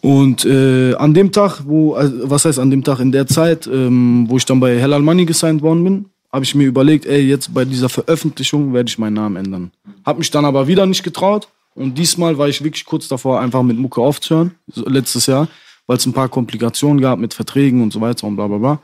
Und 0.00 0.44
äh, 0.44 0.94
an 0.94 1.12
dem 1.12 1.32
Tag, 1.32 1.62
wo, 1.66 1.94
also, 1.94 2.30
was 2.30 2.44
heißt 2.44 2.60
an 2.60 2.70
dem 2.70 2.84
Tag, 2.84 3.00
in 3.00 3.10
der 3.10 3.26
Zeit, 3.26 3.66
ähm, 3.66 4.26
wo 4.28 4.36
ich 4.36 4.44
dann 4.44 4.60
bei 4.60 4.78
Hellal 4.78 5.02
Money 5.02 5.24
gesigned 5.24 5.60
worden 5.60 5.82
bin, 5.82 6.04
habe 6.32 6.44
ich 6.44 6.54
mir 6.54 6.68
überlegt, 6.68 7.04
ey, 7.06 7.22
jetzt 7.22 7.52
bei 7.52 7.64
dieser 7.64 7.88
Veröffentlichung 7.88 8.72
werde 8.72 8.88
ich 8.88 8.96
meinen 8.96 9.14
Namen 9.14 9.44
ändern. 9.44 9.72
Hab 10.04 10.18
mich 10.18 10.30
dann 10.30 10.44
aber 10.44 10.68
wieder 10.68 10.86
nicht 10.86 11.02
getraut 11.02 11.48
und 11.74 11.98
diesmal 11.98 12.38
war 12.38 12.48
ich 12.48 12.62
wirklich 12.62 12.84
kurz 12.84 13.08
davor, 13.08 13.40
einfach 13.40 13.64
mit 13.64 13.76
Mucke 13.76 14.00
aufzuhören, 14.00 14.52
letztes 14.72 15.26
Jahr, 15.26 15.48
weil 15.88 15.96
es 15.96 16.06
ein 16.06 16.12
paar 16.12 16.28
Komplikationen 16.28 17.00
gab 17.00 17.18
mit 17.18 17.34
Verträgen 17.34 17.82
und 17.82 17.92
so 17.92 18.00
weiter 18.00 18.28
und 18.28 18.36
bla 18.36 18.46
bla 18.46 18.58
bla. 18.58 18.80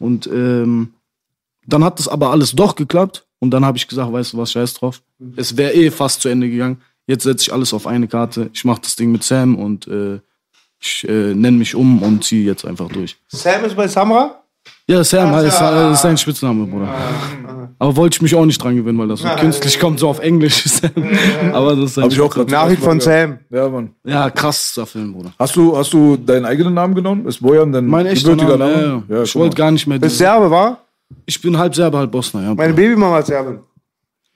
Und 0.00 0.26
ähm, 0.26 0.94
dann 1.66 1.84
hat 1.84 2.00
das 2.00 2.08
aber 2.08 2.30
alles 2.30 2.52
doch 2.52 2.74
geklappt 2.74 3.26
und 3.38 3.52
dann 3.52 3.64
habe 3.64 3.78
ich 3.78 3.86
gesagt, 3.86 4.12
weißt 4.12 4.32
du 4.32 4.38
was, 4.38 4.50
scheiß 4.50 4.74
drauf. 4.74 5.02
Es 5.36 5.56
wäre 5.56 5.72
eh 5.74 5.90
fast 5.92 6.22
zu 6.22 6.28
Ende 6.28 6.50
gegangen. 6.50 6.80
Jetzt 7.06 7.24
setze 7.24 7.42
ich 7.42 7.52
alles 7.52 7.72
auf 7.72 7.86
eine 7.86 8.08
Karte. 8.08 8.50
Ich 8.52 8.64
mache 8.64 8.80
das 8.80 8.96
Ding 8.96 9.12
mit 9.12 9.22
Sam 9.22 9.56
und 9.56 9.86
äh, 9.86 10.20
ich 10.80 11.06
äh, 11.08 11.34
nenne 11.34 11.58
mich 11.58 11.74
um 11.74 12.02
und 12.02 12.24
ziehe 12.24 12.44
jetzt 12.44 12.64
einfach 12.64 12.88
durch. 12.88 13.16
Sam 13.28 13.64
ist 13.64 13.76
bei 13.76 13.86
Samra? 13.86 14.39
Ja, 14.86 15.04
Sam 15.04 15.32
ist, 15.44 15.60
äh, 15.60 15.92
ist 15.92 16.02
sein 16.02 16.16
Spitzname, 16.18 16.66
Bruder. 16.66 16.88
Aber 17.78 17.96
wollte 17.96 18.16
ich 18.16 18.22
mich 18.22 18.34
auch 18.34 18.44
nicht 18.44 18.62
dran 18.62 18.76
gewöhnen, 18.76 18.98
weil 18.98 19.08
das 19.08 19.20
so 19.20 19.28
künstlich 19.38 19.78
kommt, 19.80 19.98
so 20.00 20.08
auf 20.08 20.18
Englisch. 20.18 20.64
Sam. 20.66 20.90
Aber 21.52 21.74
das 21.76 21.86
ist 21.86 21.94
sein 21.94 22.04
Hab 22.04 22.12
ich 22.12 22.20
auch 22.20 22.30
gerade 22.30 22.50
Nachricht 22.50 22.82
von 22.82 23.00
Sam. 23.00 23.38
Ja, 23.50 23.68
Mann. 23.68 23.90
Ja, 24.04 24.28
krasser 24.30 24.84
Film, 24.84 25.12
Bruder. 25.14 25.32
Hast 25.38 25.56
du, 25.56 25.76
hast 25.76 25.92
du 25.92 26.16
deinen 26.16 26.44
eigenen 26.44 26.74
Namen 26.74 26.94
genommen? 26.94 27.26
Ist 27.26 27.40
Bojan 27.40 27.72
dein 27.72 27.86
Mein 27.86 28.06
echter 28.06 28.36
Name, 28.36 28.58
Name? 28.58 29.02
ja, 29.08 29.16
ja. 29.16 29.22
Ich 29.22 29.34
wollte 29.34 29.56
gar 29.56 29.70
nicht 29.70 29.86
mehr. 29.86 29.98
Bist 29.98 30.18
Serbe, 30.18 30.50
war? 30.50 30.78
Ich 31.24 31.40
bin 31.40 31.56
halb 31.56 31.74
Serbe, 31.74 31.96
halb 31.98 32.10
Bosner, 32.10 32.42
ja. 32.42 32.54
Meine. 32.54 32.74
Babymama 32.74 33.20
ist 33.20 33.28
Serbin. 33.28 33.60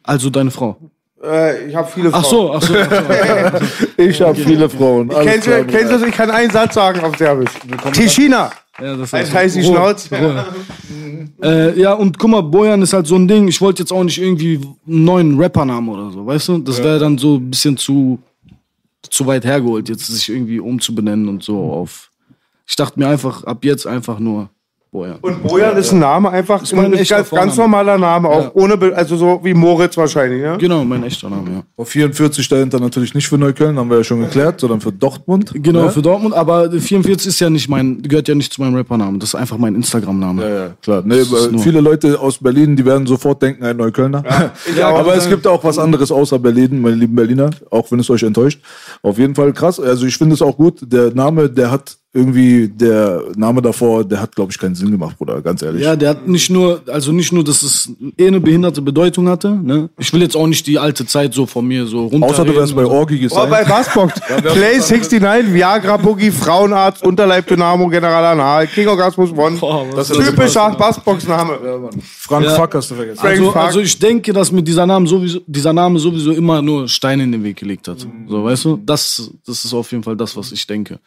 Also 0.03 0.31
deine 0.31 0.50
Frau. 0.50 0.76
Äh, 1.23 1.69
ich 1.69 1.75
habe 1.75 1.88
viele 1.93 2.11
Frauen. 2.11 2.23
Ach 2.23 2.29
so, 2.29 2.55
ach 2.55 2.62
so. 2.62 2.75
Ach 2.77 3.61
so. 3.97 4.03
Ich 4.03 4.20
habe 4.23 4.35
viele 4.37 4.68
Frauen. 4.68 5.09
Kennst 5.09 5.47
du, 5.47 5.64
kennst 5.64 5.92
du 5.92 5.99
das? 5.99 6.03
Ich 6.09 6.14
kann 6.14 6.31
einen 6.31 6.51
Satz 6.51 6.75
sagen 6.75 7.01
auf 7.01 7.16
Serbisch. 7.18 7.51
Tischina. 7.92 8.51
Ja, 8.81 8.97
das 8.97 9.11
Das 9.11 9.33
heißt 9.33 9.57
die 9.57 9.63
Schnauze. 9.63 10.09
Äh, 11.43 11.81
ja, 11.81 11.93
und 11.93 12.19
guck 12.19 12.31
mal, 12.31 12.43
Bojan 12.43 12.83
ist 12.83 12.93
halt 12.93 13.07
so 13.07 13.15
ein 13.15 13.29
Ding. 13.29 13.47
Ich 13.49 13.61
wollte 13.61 13.83
jetzt 13.83 13.93
auch 13.93 14.03
nicht 14.03 14.19
irgendwie 14.19 14.61
einen 14.87 15.05
neuen 15.05 15.41
Rappernamen 15.41 15.89
oder 15.89 16.11
so, 16.11 16.27
weißt 16.27 16.49
du? 16.49 16.59
Das 16.59 16.83
wäre 16.83 16.99
dann 16.99 17.17
so 17.19 17.37
ein 17.37 17.51
bisschen 17.51 17.77
zu, 17.77 18.19
zu 19.03 19.27
weit 19.27 19.45
hergeholt, 19.45 19.89
jetzt 19.89 20.07
sich 20.07 20.29
irgendwie 20.29 20.59
umzubenennen 20.59 21.29
und 21.29 21.43
so 21.43 21.73
auf. 21.73 22.11
Ich 22.67 22.77
dachte 22.77 22.99
mir 22.99 23.09
einfach, 23.09 23.45
ab 23.45 23.65
jetzt 23.65 23.87
einfach 23.87 24.19
nur 24.19 24.49
Bojan. 24.94 25.16
Und 25.22 25.42
Bojan 25.42 25.76
ist 25.76 25.90
ein 25.92 25.98
Name 25.98 26.30
einfach, 26.30 26.62
mein 26.72 26.85
ein 26.87 26.92
echter 26.94 27.16
ganz, 27.16 27.30
ganz 27.30 27.57
normaler 27.57 27.98
Name, 27.98 28.28
auch 28.28 28.44
Ja. 28.44 28.50
ohne, 28.54 28.76
Be- 28.76 28.94
also 28.96 29.16
so 29.16 29.40
wie 29.42 29.52
Moritz 29.52 29.96
wahrscheinlich, 29.96 30.40
ne? 30.40 30.57
Genau, 30.57 30.85
mein 30.85 31.02
echter 31.02 31.28
Name, 31.28 31.50
ja. 31.50 31.62
Auf 31.76 31.88
44 31.88 32.48
dahinter 32.48 32.78
natürlich 32.78 33.12
nicht 33.12 33.26
für 33.28 33.37
Neukölln, 33.37 33.76
haben 33.76 33.90
wir 33.90 33.96
ja 33.98 34.04
schon 34.04 34.20
geklärt, 34.20 34.61
sondern 34.61 34.80
für 34.80 34.92
Dortmund. 34.92 35.50
Genau, 35.52 35.80
Ja? 35.87 35.88
für 35.88 36.00
Dortmund, 36.00 36.33
aber 36.33 36.70
44 36.70 37.26
ist 37.26 37.40
ja 37.40 37.50
nicht 37.50 37.68
mein, 37.68 38.02
gehört 38.02 38.28
ja 38.28 38.37
nicht 38.37 38.52
zu 38.52 38.61
meinem 38.62 38.76
Rappernamen. 38.76 39.18
Das 39.18 39.30
ist 39.30 39.35
einfach 39.35 39.59
mein 39.59 39.74
Instagram-Name. 39.74 40.42
Ja, 40.42 40.48
ja, 40.66 40.68
klar. 40.80 41.02
Nee, 41.04 41.16
ist 41.16 41.35
viele 41.59 41.80
Leute 41.80 42.20
aus 42.20 42.38
Berlin, 42.38 42.76
die 42.76 42.85
werden 42.87 43.04
sofort 43.09 43.42
denken, 43.42 43.64
ein 43.64 43.76
Neuköllner. 43.76 44.22
Ja, 44.78 44.88
aber 44.94 45.16
es 45.16 45.28
gibt 45.28 45.44
auch 45.48 45.64
was 45.64 45.76
anderes 45.76 46.12
außer 46.12 46.38
Berlin, 46.38 46.80
meine 46.80 46.94
lieben 46.94 47.16
Berliner, 47.16 47.50
auch 47.70 47.90
wenn 47.90 47.98
es 47.98 48.09
euch 48.11 48.22
enttäuscht. 48.22 48.61
Auf 49.02 49.18
jeden 49.18 49.35
Fall 49.35 49.52
krass. 49.52 49.80
Also 49.80 50.07
ich 50.07 50.16
finde 50.16 50.35
es 50.35 50.40
auch 50.42 50.57
gut. 50.57 50.80
Der 50.83 51.12
Name, 51.12 51.50
der 51.50 51.72
hat 51.72 51.96
irgendwie, 52.14 52.68
der 52.68 53.22
Name 53.37 53.61
davor, 53.61 54.05
der 54.05 54.20
hat, 54.20 54.37
glaube 54.37 54.53
ich, 54.53 54.59
keinen 54.59 54.77
Sinn 54.77 54.92
gemacht, 54.92 55.18
Bruder, 55.18 55.42
ganz 55.42 55.62
ehrlich. 55.62 55.83
Ja, 55.83 55.96
der 55.96 56.11
hat 56.11 56.29
nicht 56.29 56.48
nur, 56.48 56.81
also 56.87 57.11
nicht 57.11 57.33
nur, 57.33 57.42
dass 57.42 57.64
es 57.64 57.90
eh 58.16 58.29
eine 58.29 58.40
behinderte 58.40 58.81
Bedeutung 58.81 59.29
hatte. 59.29 59.50
Ne? 59.50 59.90
Ich 59.98 60.12
will 60.12 60.22
jetzt 60.22 60.37
auch 60.37 60.46
nicht 60.46 60.64
die 60.68 60.79
alte 60.79 61.05
Zeit 61.07 61.35
so 61.35 61.44
von 61.44 61.66
mir 61.66 61.87
so 61.87 62.07
runter. 62.07 62.29
Außer 62.29 62.44
du 62.44 62.55
wärst 62.55 62.77
bei 62.77 62.87
Orgi 62.87 63.16
Oh, 63.16 63.20
gesigned. 63.22 63.50
bei 63.50 63.64
Bassbox. 63.64 64.14
Play 64.20 64.79
69, 64.79 65.53
Viagra 65.53 65.96
Boogie, 65.96 66.31
Frauenarzt, 66.31 67.03
Unterleib 67.05 67.48
Dynamo, 67.48 67.88
General 67.88 68.24
Anal, 68.24 68.68
King 68.68 68.87
Orgasmus 68.87 69.33
One. 69.33 69.59
Das 69.96 70.09
ist 70.11 70.16
Typischer 70.16 70.70
Bassbox-Name. 70.79 71.90
Frank 72.00 72.44
Ja. 72.46 72.55
Fuck 72.55 72.74
hast 72.77 72.92
du 72.92 72.94
vergessen. 72.94 73.20
Also, 73.27 73.53
also 73.53 73.81
ich 73.81 73.98
denke, 73.98 74.33
dass 74.33 74.53
mir 74.53 74.62
dieser 74.62 74.87
Name 74.87 75.07
sowieso, 75.09 75.40
dieser 75.46 75.72
Name 75.72 75.98
sowieso 75.98 76.31
immer 76.31 76.62
nur 76.62 76.87
Steine 76.87 77.24
in 77.24 77.33
den 77.33 77.42
Weg 77.42 77.57
gelegt 77.57 77.88
hat. 77.88 78.07
So, 78.29 78.44
weißt 78.44 78.64
du? 78.66 78.81
Das, 78.85 79.31
das 79.44 79.64
ist 79.64 79.74
auf 79.74 79.90
jeden 79.90 80.05
Fall 80.05 80.16
das, 80.16 80.37
was 80.37 80.53
ich 80.53 80.64
denke. 80.66 81.00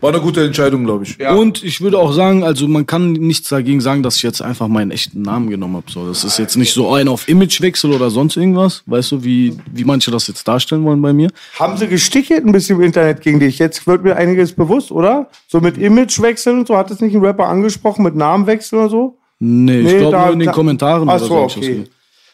War 0.00 0.10
eine 0.12 0.20
gute 0.20 0.44
Entscheidung, 0.44 0.84
glaube 0.84 1.04
ich. 1.04 1.18
Und 1.20 1.62
ich 1.62 1.80
würde 1.80 1.98
auch 1.98 2.12
sagen, 2.12 2.42
also 2.44 2.66
man 2.68 2.86
kann 2.86 3.12
nichts 3.12 3.48
dagegen 3.48 3.80
sagen, 3.80 4.02
dass 4.02 4.16
ich 4.16 4.22
jetzt 4.22 4.40
einfach 4.42 4.68
meinen 4.68 4.90
echten 4.90 5.22
Namen 5.22 5.50
genommen 5.50 5.76
habe. 5.76 5.90
So, 5.90 6.06
das 6.08 6.24
ist 6.24 6.38
jetzt 6.38 6.56
nicht 6.56 6.72
so 6.72 6.92
ein 6.94 7.08
auf 7.08 7.28
Imagewechsel 7.28 7.92
oder 7.92 8.10
sonst 8.10 8.36
irgendwas, 8.36 8.82
weißt 8.86 9.12
du, 9.12 9.24
wie, 9.24 9.56
wie 9.72 9.84
manche 9.84 10.10
das 10.10 10.26
jetzt 10.26 10.46
darstellen 10.48 10.84
wollen 10.84 11.02
bei 11.02 11.12
mir. 11.12 11.30
Haben 11.58 11.76
sie 11.76 11.86
gestichelt 11.88 12.44
ein 12.46 12.52
bisschen 12.52 12.76
im 12.78 12.82
Internet 12.82 13.20
gegen 13.22 13.40
dich? 13.40 13.58
Jetzt 13.58 13.86
wird 13.86 14.02
mir 14.04 14.16
einiges 14.16 14.52
bewusst, 14.52 14.90
oder? 14.90 15.28
So 15.48 15.60
mit 15.60 15.76
Imagewechseln 15.78 16.60
und 16.60 16.68
so. 16.68 16.76
Hat 16.76 16.90
das 16.90 17.00
nicht 17.00 17.14
ein 17.14 17.24
Rapper 17.24 17.46
angesprochen 17.48 18.02
mit 18.04 18.14
Namenwechsel 18.16 18.78
oder 18.78 18.88
so? 18.90 19.18
Nee, 19.38 19.78
ich 19.80 19.84
Nee, 19.86 19.98
glaube 19.98 20.12
da- 20.12 20.24
nur 20.24 20.32
in 20.34 20.38
den 20.40 20.46
da- 20.46 20.52
Kommentaren 20.52 21.08
Ach 21.08 21.16
oder 21.16 21.24
so, 21.24 21.46
ich 21.46 21.56
okay. 21.56 21.84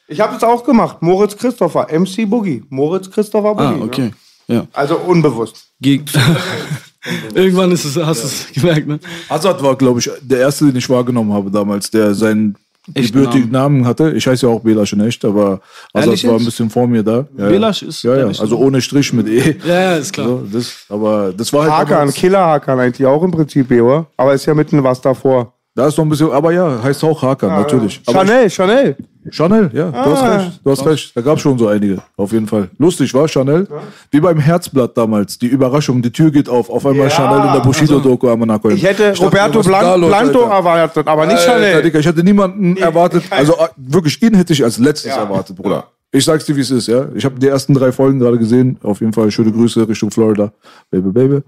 Ich 0.09 0.21
habe 0.21 0.37
es 0.37 0.45
auch 0.45 0.63
gemacht. 0.65 0.99
Moritz 1.03 1.37
Christopher, 1.37 1.89
MC 1.91 2.27
Boogie. 2.27 2.63
Moritz 2.69 3.11
Christopher 3.11 3.55
Boogie. 3.55 3.81
Ah, 3.81 3.85
okay. 3.85 4.11
Ja. 4.47 4.55
Ne? 4.63 4.69
Also 4.73 4.97
unbewusst. 4.99 5.69
Geg 5.81 6.03
Irgendwann 7.35 7.73
ist 7.73 7.85
es, 7.85 7.97
hast 7.97 8.23
du 8.23 8.27
es 8.27 8.47
gemerkt, 8.53 8.87
ne? 8.87 8.99
Azad 9.29 9.63
war, 9.63 9.77
glaube 9.77 10.01
ich, 10.01 10.11
der 10.23 10.41
erste, 10.41 10.67
den 10.67 10.77
ich 10.77 10.89
wahrgenommen 10.89 11.33
habe 11.33 11.51
damals, 11.51 11.91
der 11.91 12.15
seinen 12.15 12.57
Echten 12.95 13.13
gebürtigen 13.13 13.51
Namen. 13.51 13.85
hatte. 13.85 14.13
Ich 14.13 14.27
heiße 14.27 14.47
ja 14.47 14.53
auch 14.53 14.61
Belasch 14.61 14.93
in 14.93 15.01
echt, 15.01 15.25
aber 15.25 15.61
Azad 15.93 16.07
Ehrlich 16.07 16.25
war 16.25 16.33
ein 16.33 16.37
jetzt? 16.39 16.45
bisschen 16.47 16.71
vor 16.71 16.87
mir 16.87 17.03
da. 17.03 17.27
Ja, 17.37 17.49
Belasch 17.49 17.83
ist 17.83 18.03
Ja, 18.05 18.17
ja, 18.17 18.27
also 18.27 18.57
ohne 18.59 18.81
Strich 18.81 19.13
mit 19.13 19.27
E. 19.29 19.57
Ja, 19.67 19.81
ja, 19.81 19.97
ist 19.97 20.13
klar. 20.13 20.29
So, 20.29 20.47
das, 20.53 20.73
aber 20.89 21.33
das 21.37 21.53
war 21.53 21.63
halt 21.63 21.73
Hakan, 21.91 22.13
Killer 22.13 22.47
Hakan 22.47 22.79
eigentlich 22.79 23.05
auch 23.07 23.23
im 23.25 23.33
Prinzip, 23.33 23.71
oder? 23.73 24.07
Aber 24.17 24.35
ist 24.35 24.47
ja 24.47 24.55
mitten 24.55 24.83
was 24.85 25.01
davor. 25.01 25.53
Da 25.77 25.87
ist 25.89 25.99
noch 25.99 26.05
ein 26.07 26.09
bisschen, 26.09 26.31
aber 26.33 26.53
ja, 26.53 26.83
heißt 26.83 27.05
auch 27.05 27.21
Hakan, 27.23 27.51
natürlich. 27.51 28.01
Aber 28.07 28.21
Chanel, 28.21 28.49
Chanel. 28.51 28.97
Chanel, 29.29 29.71
ja, 29.75 29.91
du 29.91 29.97
hast 29.99 30.23
Ah. 30.23 30.37
recht, 30.37 30.61
du 30.65 30.71
hast 30.71 30.87
recht. 30.87 31.15
Da 31.17 31.21
gab 31.21 31.39
schon 31.39 31.59
so 31.59 31.67
einige, 31.69 31.99
auf 32.17 32.33
jeden 32.33 32.47
Fall. 32.47 32.71
Lustig 32.79 33.13
war 33.13 33.29
Chanel, 33.29 33.69
wie 34.11 34.21
beim 34.21 34.39
Herzblatt 34.39 34.97
damals, 34.97 35.37
die 35.39 35.49
Überraschung, 35.49 36.01
die 36.01 36.11
Tür 36.13 36.31
geht 36.31 36.49
auf, 36.49 36.71
auf 36.71 36.87
einmal 36.87 37.09
Ja. 37.09 37.11
Chanel 37.11 37.47
in 37.47 37.53
der 37.53 37.61
Bushido-Doku 37.61 38.29
am 38.29 38.41
Nachholen. 38.41 38.77
Ich 38.77 38.85
hätte 38.85 39.11
dachte, 39.11 39.23
Roberto 39.25 39.59
was 39.59 39.67
ist 39.67 39.73
da 39.73 39.81
Blan 39.81 40.01
los, 40.01 40.09
Blanto 40.09 40.43
Alter? 40.45 40.55
erwartet, 40.55 41.07
aber 41.09 41.27
nicht 41.27 41.39
Alter, 41.41 41.53
Chanel. 41.53 41.83
Digga, 41.83 41.99
ich 41.99 42.07
hätte 42.07 42.23
niemanden 42.25 42.77
erwartet, 42.79 43.25
also 43.31 43.53
äh, 43.55 43.69
wirklich 43.77 44.23
ihn 44.23 44.35
hätte 44.35 44.55
ich 44.55 44.65
als 44.65 44.79
letztes 44.79 45.13
erwartet, 45.15 45.57
Bruder. 45.57 45.85
Ich 46.13 46.25
sag's 46.25 46.47
dir, 46.47 46.57
wie 46.57 46.61
es 46.61 46.71
ist, 46.71 46.87
ja. 46.87 47.07
Ich 47.15 47.25
habe 47.27 47.39
die 47.39 47.49
ersten 47.49 47.75
drei 47.75 47.93
Folgen 47.93 48.19
gerade 48.21 48.39
gesehen. 48.39 48.79
Auf 48.83 49.01
jeden 49.01 49.13
Fall 49.13 49.31
schöne 49.31 49.53
Grüße 49.53 49.87
Richtung 49.87 50.11
Florida. 50.11 50.53
Baby, 50.91 51.11
baby. 51.11 51.41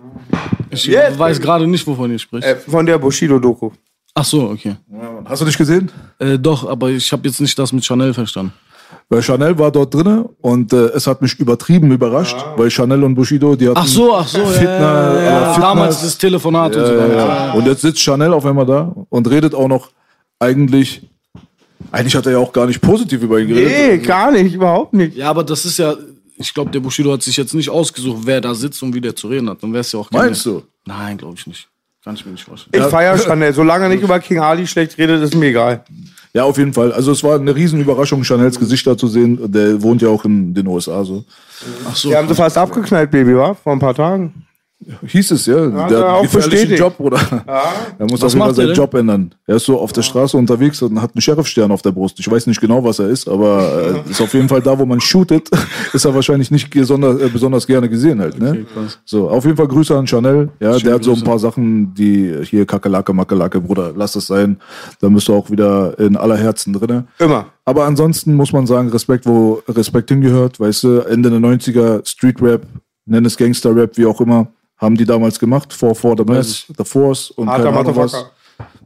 Ich 0.71 0.85
Yes, 0.85 1.19
weiß 1.19 1.41
gerade 1.41 1.67
nicht, 1.67 1.87
wovon 1.87 2.11
ihr 2.11 2.19
spricht. 2.19 2.47
Äh, 2.47 2.57
von 2.57 2.85
der 2.85 2.99
Bushido-Doku. 2.99 3.71
Ach 4.19 4.25
so, 4.25 4.51
okay. 4.51 4.75
Hast 5.27 5.43
du 5.43 5.47
nicht 5.47 5.59
gesehen? 5.59 5.93
Äh, 6.19 6.39
doch, 6.39 6.69
aber 6.69 6.91
ich 6.91 7.13
habe 7.13 7.29
jetzt 7.29 7.41
nicht 7.41 7.57
das 7.57 7.73
mit 7.73 7.85
Chanel 7.85 8.13
verstanden. 8.13 8.53
Weil 9.09 9.23
Chanel 9.23 9.57
war 9.57 9.71
dort 9.71 9.95
drinne 9.95 10.29
und 10.41 10.73
äh, 10.73 10.87
es 10.89 11.07
hat 11.07 11.23
mich 11.23 11.39
übertrieben 11.39 11.93
überrascht, 11.93 12.37
weil 12.57 12.69
Chanel 12.69 13.05
und 13.05 13.15
Bushido, 13.15 13.55
die 13.55 13.69
hatten 13.69 13.79
Ach 13.79 13.87
so, 13.87 14.15
ach 14.15 14.27
so, 14.27 14.39
ja, 14.39 14.47
Fitner, 14.47 14.71
ja, 14.71 15.15
ja, 15.15 15.21
äh, 15.21 15.25
ja. 15.25 15.53
Fitness. 15.53 15.69
Damals 15.69 16.03
das 16.03 16.19
Telefonat 16.19 16.75
und 16.75 16.85
so. 16.87 16.93
Ja, 16.95 17.07
ja. 17.09 17.53
Und 17.53 17.67
jetzt 17.67 17.83
sitzt 17.83 18.01
Chanel 18.01 18.33
auf 18.33 18.45
einmal 18.45 18.67
da 18.67 18.93
und 19.09 19.31
redet 19.31 19.55
auch 19.55 19.69
noch 19.69 19.91
eigentlich. 20.41 21.03
Eigentlich 21.93 22.17
hat 22.17 22.27
er 22.27 22.33
ja 22.33 22.39
auch 22.39 22.53
gar 22.53 22.67
nicht 22.67 22.81
positiv 22.81 23.23
über 23.23 23.39
ihn 23.39 23.47
geredet. 23.47 23.73
Nee, 23.73 23.99
gar 23.99 24.33
nicht, 24.33 24.53
überhaupt 24.53 24.95
nicht. 24.95 25.17
Ja, 25.17 25.31
aber 25.31 25.45
das 25.45 25.65
ist 25.65 25.79
ja, 25.79 25.95
ich 26.37 26.53
glaube, 26.53 26.73
der 26.73 26.81
Bushido 26.81 27.13
hat 27.13 27.23
sich 27.23 27.37
jetzt 27.37 27.55
nicht 27.55 27.71
ausgesucht, 27.71 28.23
wer 28.25 28.41
da 28.41 28.53
sitzt 28.53 28.83
und 28.83 28.93
wie 28.95 29.01
der 29.01 29.15
zu 29.15 29.29
reden 29.29 29.49
hat. 29.49 29.63
Dann 29.63 29.73
wäre 29.73 29.83
es 29.83 29.93
ja 29.93 30.01
auch 30.01 30.11
Meinst 30.11 30.45
du? 30.45 30.65
Nein, 30.85 31.17
glaube 31.17 31.37
ich 31.39 31.47
nicht. 31.47 31.69
Kann 32.05 32.15
ich 32.15 32.25
mir 32.25 32.33
nicht 32.33 32.45
vorstellen. 32.45 32.83
Ich 32.83 32.91
feier 32.91 33.19
Chanel. 33.19 33.53
Solange 33.53 33.85
er 33.85 33.89
nicht 33.91 34.03
über 34.05 34.19
King 34.21 34.39
Ali 34.39 34.67
schlecht 34.67 34.99
redet, 34.99 35.23
ist 35.23 35.35
mir 35.35 35.47
egal. 35.47 35.85
Ja, 36.33 36.45
auf 36.45 36.59
jeden 36.59 36.73
Fall. 36.73 36.93
Also 36.93 37.13
es 37.13 37.25
war 37.25 37.37
eine 37.37 37.55
riesen 37.55 37.81
Überraschung, 37.81 38.23
Chanels 38.23 38.59
Gesicht 38.59 38.87
da 38.87 38.97
zu 38.97 39.09
sehen. 39.09 39.51
Der 39.51 39.83
wohnt 39.83 40.03
ja 40.03 40.09
auch 40.09 40.25
in 40.25 40.55
den 40.55 40.67
USA 40.67 41.05
so. 41.05 41.25
Ach 41.89 41.97
so. 41.97 42.11
Die 42.11 42.17
haben 42.17 42.29
sie 42.29 42.35
fast 42.35 42.57
abgeknallt, 42.57 43.11
Baby, 43.11 43.37
war? 43.37 43.55
Vor 43.55 43.73
ein 43.73 43.79
paar 43.79 43.95
Tagen. 43.95 44.47
Hieß 45.07 45.33
es, 45.33 45.47
ja. 45.47 45.57
er 45.57 45.89
der 45.89 46.15
auch 46.15 46.25
hat 46.25 46.53
einen. 46.53 46.77
Job, 46.77 46.95
oder? 46.99 47.19
Er 47.99 48.07
muss 48.07 48.23
Was 48.23 48.25
auf 48.25 48.35
jeden 48.35 48.45
Fall 48.45 48.55
seinen? 48.55 48.75
Job 48.75 48.95
ändern. 48.95 49.35
Er 49.47 49.57
ist 49.57 49.65
so 49.65 49.81
auf 49.81 49.93
der 49.93 50.03
Straße 50.03 50.37
unterwegs 50.37 50.81
und 50.83 51.03
hat 51.03 51.15
einen 51.15 51.21
Sheriffstern 51.21 51.73
auf 51.73 51.83
der 51.83 51.91
Brust. 51.91 52.21
Ich 52.21 52.31
weiß 52.31 52.47
nicht 52.47 52.61
genau, 52.61 52.85
was 52.85 53.01
er 53.01 53.09
ist, 53.09 53.29
aber 53.29 54.05
äh, 54.07 54.11
ist 54.11 54.21
auf 54.21 54.33
jeden 54.35 54.49
Fall 54.49 54.63
da, 54.63 54.79
wo 54.79 54.87
man 54.87 55.01
shootet, 55.01 55.51
ist 55.93 56.05
er 56.05 56.15
wahrscheinlich 56.15 56.53
nicht 56.53 56.71
besonders, 56.71 57.21
äh, 57.21 57.29
besonders 57.29 57.67
gerne 57.67 57.89
gesehen 57.89 58.21
halt. 58.21 58.39
Ne? 58.39 58.67
krass. 58.73 59.01
So, 59.05 59.29
auf 59.29 59.45
jeden 59.45 59.57
Fall 59.57 59.67
Grüße 59.67 59.97
an 59.97 60.07
Chanel. 60.07 60.51
Ja, 60.61 60.75
Schöne 60.75 60.85
der 60.85 60.95
hat 60.95 61.05
so 61.05 61.13
ein 61.13 61.25
paar 61.25 61.41
Sachen, 61.41 61.93
die 61.95 62.37
hier 62.45 62.65
Kakerlake, 62.65 63.13
Makelake, 63.13 63.61
Bruder, 63.61 63.93
lass 63.97 64.15
es 64.15 64.29
sein. 64.29 64.59
Da 65.01 65.09
bist 65.09 65.27
du 65.27 65.35
auch 65.35 65.51
wieder 65.51 65.99
in 65.99 66.17
aller 66.17 66.37
Herzen 66.37 66.73
drinne. 66.73 67.05
Immer. 67.19 67.47
Aber 67.65 67.85
ansonsten 67.85 68.35
muss 68.35 68.53
man 68.53 68.67
sagen, 68.69 68.91
Respekt, 68.91 69.27
wo 69.27 69.61
Respekt 69.69 70.11
hingehört. 70.11 70.61
Weißt 70.61 70.85
du, 70.85 71.01
Ende 71.01 71.31
der 71.31 71.41
90er, 71.41 72.09
Street 72.09 72.41
Rap, 72.41 72.63
nenn 73.07 73.25
es 73.25 73.37
Gangster 73.37 73.75
Rap, 73.75 73.97
wie 73.97 74.07
auch 74.07 74.21
immer, 74.21 74.47
haben 74.79 74.97
die 74.97 75.05
damals 75.05 75.39
gemacht. 75.39 75.73
For, 75.73 75.95
for 75.95 76.15
the 76.17 76.25
Mess, 76.25 76.67
The 76.77 76.85
Force 76.85 77.31
und 77.33 77.49
Harter 77.49 77.65
keine 77.65 77.79
Ahnung 77.79 77.97
was. 77.97 78.27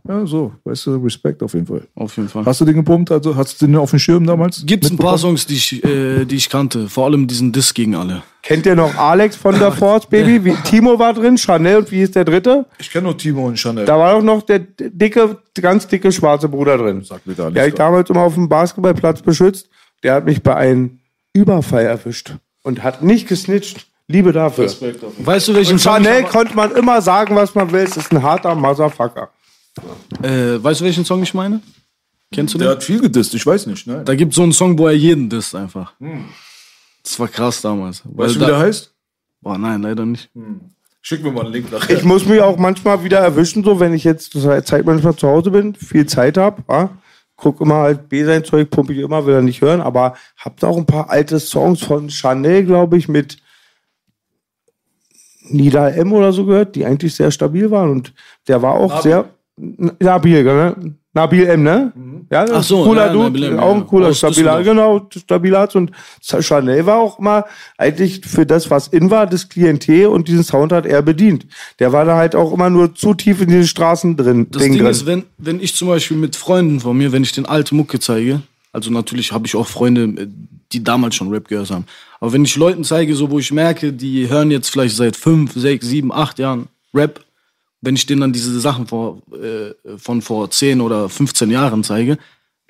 Ja, 0.06 0.26
so, 0.26 0.52
weißt 0.64 0.86
du, 0.86 0.96
Respekt 0.96 1.42
auf 1.42 1.54
jeden 1.54 1.66
Fall. 1.66 1.86
Auf 1.94 2.16
jeden 2.16 2.28
Fall. 2.28 2.44
Hast 2.44 2.60
du 2.60 2.64
den 2.64 2.74
gepumpt? 2.74 3.10
Also, 3.12 3.36
hast 3.36 3.62
du 3.62 3.66
den 3.66 3.76
auf 3.76 3.90
dem 3.90 4.00
Schirm 4.00 4.26
damals? 4.26 4.64
Gibt 4.66 4.84
es 4.84 4.90
ein 4.90 4.98
paar? 4.98 5.16
Songs, 5.16 5.46
die 5.46 5.54
ich, 5.54 5.84
äh, 5.84 6.24
die 6.24 6.34
ich 6.36 6.50
kannte. 6.50 6.88
Vor 6.88 7.06
allem 7.06 7.26
diesen 7.28 7.52
Diss 7.52 7.72
gegen 7.72 7.94
alle. 7.94 8.22
Kennt 8.42 8.66
ihr 8.66 8.74
noch 8.74 8.94
Alex 8.96 9.36
von 9.36 9.56
der 9.56 9.70
Force, 9.80 10.06
Baby? 10.06 10.44
Wie, 10.44 10.54
Timo 10.64 10.98
war 10.98 11.14
drin, 11.14 11.38
Chanel 11.38 11.76
und 11.78 11.92
wie 11.92 11.98
hieß 11.98 12.10
der 12.10 12.24
dritte? 12.24 12.66
Ich 12.78 12.90
kenne 12.90 13.04
nur 13.04 13.16
Timo 13.16 13.46
und 13.46 13.58
Chanel. 13.58 13.84
Da 13.86 13.96
war 13.96 14.14
doch 14.16 14.22
noch 14.22 14.42
der 14.42 14.58
dicke, 14.58 15.38
ganz 15.54 15.86
dicke 15.86 16.10
schwarze 16.10 16.48
Bruder 16.48 16.76
drin. 16.76 17.02
Sagt 17.04 17.26
mir 17.26 17.34
gar 17.34 17.50
Der 17.52 17.62
hab 17.62 17.68
ich 17.68 17.72
nichts. 17.74 17.78
damals 17.78 18.10
immer 18.10 18.22
auf 18.22 18.34
dem 18.34 18.48
Basketballplatz 18.48 19.22
beschützt. 19.22 19.68
Der 20.02 20.14
hat 20.14 20.24
mich 20.24 20.42
bei 20.42 20.56
einem 20.56 20.98
Überfall 21.32 21.84
erwischt 21.86 22.34
und 22.64 22.82
hat 22.82 23.02
nicht 23.04 23.28
gesnitcht. 23.28 23.86
Liebe 24.12 24.32
dafür. 24.32 24.66
Weißt 25.18 25.48
du, 25.48 25.54
welchen 25.54 25.72
Und 25.74 25.78
Song 25.78 25.94
Chanel 25.94 26.22
ich, 26.22 26.28
konnte 26.28 26.54
man 26.54 26.70
immer 26.72 27.00
sagen, 27.02 27.34
was 27.34 27.54
man 27.54 27.72
will. 27.72 27.82
Es 27.82 27.96
ist 27.96 28.12
ein 28.12 28.22
harter 28.22 28.54
Motherfucker. 28.54 29.30
äh, 30.22 30.62
weißt 30.62 30.80
du, 30.80 30.84
welchen 30.84 31.04
Song 31.04 31.22
ich 31.22 31.34
meine? 31.34 31.60
Kennst 32.32 32.54
du 32.54 32.58
den? 32.58 32.64
Der 32.66 32.72
hat 32.76 32.84
viel 32.84 33.00
gedisst, 33.00 33.34
ich 33.34 33.44
weiß 33.44 33.66
nicht. 33.66 33.86
Ne? 33.86 34.02
Da 34.04 34.14
gibt 34.14 34.32
es 34.32 34.36
so 34.36 34.42
einen 34.42 34.52
Song, 34.52 34.78
wo 34.78 34.86
er 34.86 34.94
jeden 34.94 35.28
disst 35.28 35.54
einfach. 35.54 35.92
Das 37.02 37.18
war 37.18 37.28
krass 37.28 37.60
damals. 37.60 38.02
Weil 38.04 38.26
Weißt 38.26 38.36
du, 38.36 38.40
da, 38.40 38.46
wie 38.46 38.50
der 38.50 38.58
heißt? 38.60 38.92
Boah, 39.40 39.58
nein, 39.58 39.82
leider 39.82 40.06
nicht. 40.06 40.30
Schick 41.00 41.22
mir 41.22 41.32
mal 41.32 41.44
einen 41.44 41.52
Link 41.52 41.72
nachher. 41.72 41.96
Ich 41.96 42.04
muss 42.04 42.24
mich 42.26 42.40
auch 42.40 42.56
manchmal 42.58 43.02
wieder 43.02 43.18
erwischen, 43.18 43.64
so 43.64 43.80
wenn 43.80 43.92
ich 43.92 44.04
jetzt 44.04 44.32
zur 44.32 44.64
Zeit 44.64 44.86
manchmal 44.86 45.16
zu 45.16 45.26
Hause 45.26 45.50
bin, 45.50 45.74
viel 45.74 46.06
Zeit 46.06 46.38
habe. 46.38 46.62
Ja? 46.68 46.90
Guck 47.36 47.60
immer 47.60 47.76
halt 47.76 48.08
B 48.08 48.24
sein 48.24 48.44
Zeug, 48.44 48.70
pumpe 48.70 48.92
ich 48.92 49.00
immer, 49.00 49.26
will 49.26 49.34
er 49.34 49.42
nicht 49.42 49.60
hören. 49.62 49.80
Aber 49.80 50.14
habt 50.36 50.64
auch 50.64 50.76
ein 50.76 50.86
paar 50.86 51.10
alte 51.10 51.40
Songs 51.40 51.82
von 51.82 52.08
Chanel, 52.08 52.64
glaube 52.64 52.96
ich, 52.96 53.08
mit 53.08 53.38
Nida 55.48 55.88
M 55.90 56.12
oder 56.12 56.32
so 56.32 56.44
gehört, 56.46 56.74
die 56.76 56.84
eigentlich 56.84 57.14
sehr 57.14 57.30
stabil 57.30 57.70
waren. 57.70 57.90
Und 57.90 58.12
der 58.48 58.62
war 58.62 58.74
auch 58.74 59.02
sehr 59.02 59.26
N- 59.58 59.92
Nabil, 60.00 60.42
ne? 60.44 60.94
Nabil 61.14 61.46
M, 61.46 61.62
ne? 61.62 61.92
Ja, 62.30 62.46
Ach 62.50 62.62
so, 62.62 62.84
cooler 62.84 63.08
ja, 63.08 63.12
Dude, 63.12 63.24
Nabil 63.24 63.44
M, 63.44 63.58
auch 63.60 63.74
ja. 63.74 63.80
ein 63.82 63.86
cooler, 63.86 64.08
Aus 64.08 64.18
stabiler, 64.18 64.62
genau, 64.62 65.06
stabiler. 65.14 65.68
Und 65.74 65.90
Chanel 66.22 66.86
war 66.86 66.96
auch 66.98 67.18
mal 67.18 67.44
eigentlich 67.76 68.22
für 68.24 68.46
das, 68.46 68.70
was 68.70 68.88
in 68.88 69.10
war, 69.10 69.26
das 69.26 69.50
Klientel 69.50 70.06
und 70.06 70.26
diesen 70.28 70.42
Sound 70.42 70.72
hat 70.72 70.86
er 70.86 71.02
bedient. 71.02 71.46
Der 71.80 71.92
war 71.92 72.06
da 72.06 72.16
halt 72.16 72.34
auch 72.34 72.50
immer 72.52 72.70
nur 72.70 72.94
zu 72.94 73.12
tief 73.12 73.42
in 73.42 73.50
den 73.50 73.66
Straßen 73.66 74.16
drin. 74.16 74.46
Das 74.50 74.62
Ding 74.62 74.72
Ding 74.72 74.80
drin. 74.82 74.90
ist, 74.90 75.04
wenn, 75.04 75.24
wenn 75.36 75.60
ich 75.60 75.74
zum 75.76 75.88
Beispiel 75.88 76.16
mit 76.16 76.34
Freunden 76.34 76.80
von 76.80 76.96
mir, 76.96 77.12
wenn 77.12 77.22
ich 77.22 77.32
den 77.32 77.44
alte 77.44 77.74
Mucke 77.74 78.00
zeige, 78.00 78.40
also 78.72 78.90
natürlich 78.90 79.32
habe 79.32 79.46
ich 79.46 79.54
auch 79.54 79.66
Freunde, 79.66 80.28
die 80.72 80.82
damals 80.82 81.14
schon 81.14 81.28
Rap 81.28 81.48
gehört 81.48 81.70
haben. 81.70 81.84
Aber 82.20 82.32
wenn 82.32 82.44
ich 82.44 82.56
Leuten 82.56 82.84
zeige, 82.84 83.14
so 83.14 83.30
wo 83.30 83.38
ich 83.38 83.52
merke, 83.52 83.92
die 83.92 84.28
hören 84.28 84.50
jetzt 84.50 84.70
vielleicht 84.70 84.96
seit 84.96 85.16
fünf, 85.16 85.52
sechs, 85.52 85.86
sieben, 85.86 86.10
acht 86.12 86.38
Jahren 86.38 86.68
Rap, 86.94 87.20
wenn 87.82 87.94
ich 87.94 88.06
denen 88.06 88.22
dann 88.22 88.32
diese 88.32 88.58
Sachen 88.60 88.86
vor, 88.86 89.20
äh, 89.32 89.98
von 89.98 90.22
vor 90.22 90.50
10 90.50 90.80
oder 90.80 91.08
15 91.08 91.50
Jahren 91.50 91.84
zeige, 91.84 92.16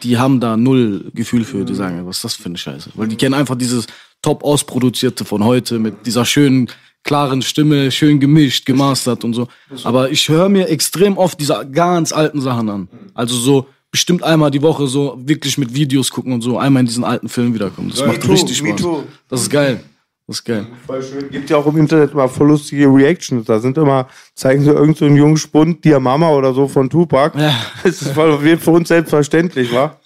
die 0.02 0.18
haben 0.18 0.40
da 0.40 0.56
null 0.56 1.10
Gefühl 1.14 1.44
für, 1.44 1.64
die 1.64 1.74
sagen, 1.74 2.04
was 2.06 2.16
ist 2.16 2.24
das 2.24 2.34
für 2.34 2.46
eine 2.46 2.58
Scheiße? 2.58 2.90
Weil 2.94 3.08
die 3.08 3.16
kennen 3.16 3.34
einfach 3.34 3.56
dieses 3.56 3.86
top 4.20 4.42
ausproduzierte 4.42 5.24
von 5.24 5.44
heute 5.44 5.78
mit 5.78 6.06
dieser 6.06 6.24
schönen, 6.24 6.68
klaren 7.04 7.42
Stimme, 7.42 7.90
schön 7.90 8.18
gemischt, 8.18 8.66
gemastert 8.66 9.22
und 9.22 9.34
so. 9.34 9.48
Aber 9.84 10.10
ich 10.10 10.28
höre 10.28 10.48
mir 10.48 10.68
extrem 10.68 11.18
oft 11.18 11.38
diese 11.38 11.68
ganz 11.70 12.12
alten 12.12 12.40
Sachen 12.40 12.68
an. 12.70 12.88
Also 13.14 13.36
so 13.36 13.66
bestimmt 13.92 14.24
einmal 14.24 14.50
die 14.50 14.62
Woche 14.62 14.88
so 14.88 15.16
wirklich 15.24 15.58
mit 15.58 15.72
Videos 15.74 16.10
gucken 16.10 16.32
und 16.32 16.40
so 16.40 16.58
einmal 16.58 16.80
in 16.80 16.86
diesen 16.86 17.04
alten 17.04 17.28
Film 17.28 17.54
wiederkommen. 17.54 17.90
Das 17.90 18.04
macht 18.04 18.22
too, 18.22 18.32
richtig 18.32 18.56
Spaß. 18.56 18.80
too. 18.80 19.04
Das 19.28 19.42
ist 19.42 19.50
geil. 19.50 19.84
Das 20.26 20.38
ist 20.38 20.44
geil. 20.44 20.66
Voll 20.86 21.02
schön. 21.02 21.30
Gibt 21.30 21.50
ja 21.50 21.58
auch 21.58 21.66
im 21.66 21.76
Internet 21.76 22.12
immer 22.12 22.28
voll 22.28 22.48
lustige 22.48 22.86
Reactions. 22.86 23.44
Da 23.44 23.58
sind 23.58 23.76
immer, 23.76 24.08
zeigen 24.34 24.62
sie 24.62 24.70
irgendeinen 24.70 24.94
so 24.94 25.04
einen 25.04 25.16
jungen 25.16 25.36
Spund, 25.36 25.84
Dia 25.84 26.00
Mama 26.00 26.30
oder 26.30 26.54
so 26.54 26.66
von 26.66 26.88
Tupac. 26.88 27.38
Ja. 27.38 27.54
Das 27.82 28.00
ist 28.00 28.12
voll 28.12 28.38
für 28.56 28.70
uns 28.70 28.88
selbstverständlich, 28.88 29.72
wa? 29.72 29.98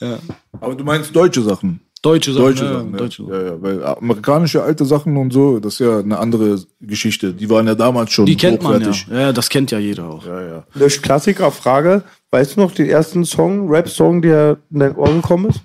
Aber 0.61 0.75
du 0.75 0.85
meinst 0.85 1.15
deutsche 1.15 1.43
Sachen? 1.43 1.81
Deutsche 2.07 2.33
Sachen. 2.33 2.45
Deutsche 2.45 2.65
ja, 2.65 2.73
Sachen, 2.73 2.93
ja. 2.93 2.99
Deutsche 2.99 3.23
Sachen. 3.23 3.35
Ja, 3.35 3.43
ja, 3.43 3.63
weil 3.63 3.85
amerikanische 3.85 4.63
alte 4.63 4.85
Sachen 4.85 5.17
und 5.17 5.33
so, 5.33 5.59
das 5.59 5.75
ist 5.75 5.79
ja 5.81 5.99
eine 5.99 6.19
andere 6.19 6.61
Geschichte. 6.81 7.33
Die 7.33 7.51
waren 7.51 7.67
ja 7.67 7.75
damals 7.75 8.13
schon 8.13 8.27
Die 8.27 8.37
kennt 8.37 8.63
man 8.63 8.81
ja. 8.81 8.89
hochwertig. 8.89 9.07
ja. 9.11 9.33
Das 9.33 9.49
kennt 9.49 9.71
ja 9.71 9.79
jeder 9.79 10.09
auch. 10.09 10.25
Ja, 10.27 10.43
ja. 10.43 10.65
Eine 10.75 10.87
Klassikerfrage. 10.87 12.03
Weißt 12.31 12.57
du 12.57 12.61
noch 12.61 12.73
den 12.73 12.89
ersten 12.89 13.25
Song, 13.25 13.69
Rap-Song, 13.69 14.23
der 14.23 14.59
in 14.71 14.81
dein 14.81 14.97
Ohr 14.97 15.13
gekommen 15.13 15.51
ist? 15.51 15.61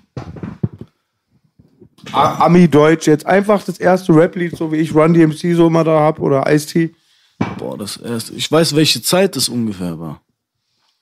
Ami-Deutsch, 2.12 3.06
jetzt 3.06 3.26
einfach 3.26 3.62
das 3.64 3.78
erste 3.78 4.14
Rap-Lied, 4.14 4.56
so 4.56 4.72
wie 4.72 4.76
ich 4.76 4.94
Run 4.94 5.14
DMC 5.14 5.54
so 5.54 5.68
immer 5.68 5.84
da 5.84 6.00
hab 6.00 6.18
oder 6.18 6.52
Ice-T. 6.52 6.94
Boah, 7.58 7.78
das 7.78 7.96
erste. 7.96 8.34
Ich 8.34 8.50
weiß, 8.50 8.74
welche 8.74 9.02
Zeit 9.02 9.36
es 9.36 9.48
ungefähr 9.48 9.98
war. 9.98 10.20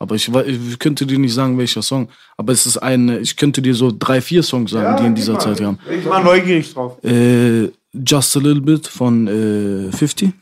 Aber 0.00 0.14
ich, 0.14 0.28
ich 0.28 0.78
könnte 0.78 1.04
dir 1.04 1.18
nicht 1.18 1.34
sagen, 1.34 1.58
welcher 1.58 1.82
Song. 1.82 2.08
Aber 2.38 2.54
es 2.54 2.64
ist 2.64 2.78
ein, 2.78 3.20
ich 3.20 3.36
könnte 3.36 3.60
dir 3.60 3.74
so 3.74 3.92
drei, 3.96 4.22
vier 4.22 4.42
Songs 4.42 4.70
sagen, 4.70 4.96
die 4.98 5.06
in 5.06 5.14
dieser 5.14 5.38
Zeit 5.38 5.58
kamen. 5.58 5.78
Ich 5.90 6.06
war 6.06 6.24
neugierig 6.24 6.72
drauf. 6.72 7.04
Äh, 7.04 7.68
Just 7.92 8.36
a 8.36 8.40
Little 8.40 8.62
Bit 8.62 8.86
von 8.86 9.26
äh, 9.28 9.92
50. 9.92 10.32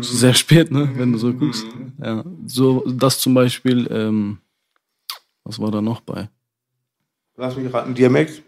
Sehr 0.00 0.32
spät, 0.32 0.70
ne? 0.70 0.88
Wenn 0.96 1.12
du 1.12 1.18
so 1.18 1.32
guckst. 1.32 1.66
Ja. 2.02 2.24
So, 2.46 2.84
das 2.86 3.18
zum 3.18 3.34
Beispiel, 3.34 3.86
ähm, 3.90 4.38
was 5.44 5.58
war 5.58 5.70
da 5.70 5.82
noch 5.82 6.00
bei? 6.00 6.30
Lass 7.36 7.54
mich 7.54 7.72
raten, 7.72 7.94
DMX. 7.94 8.40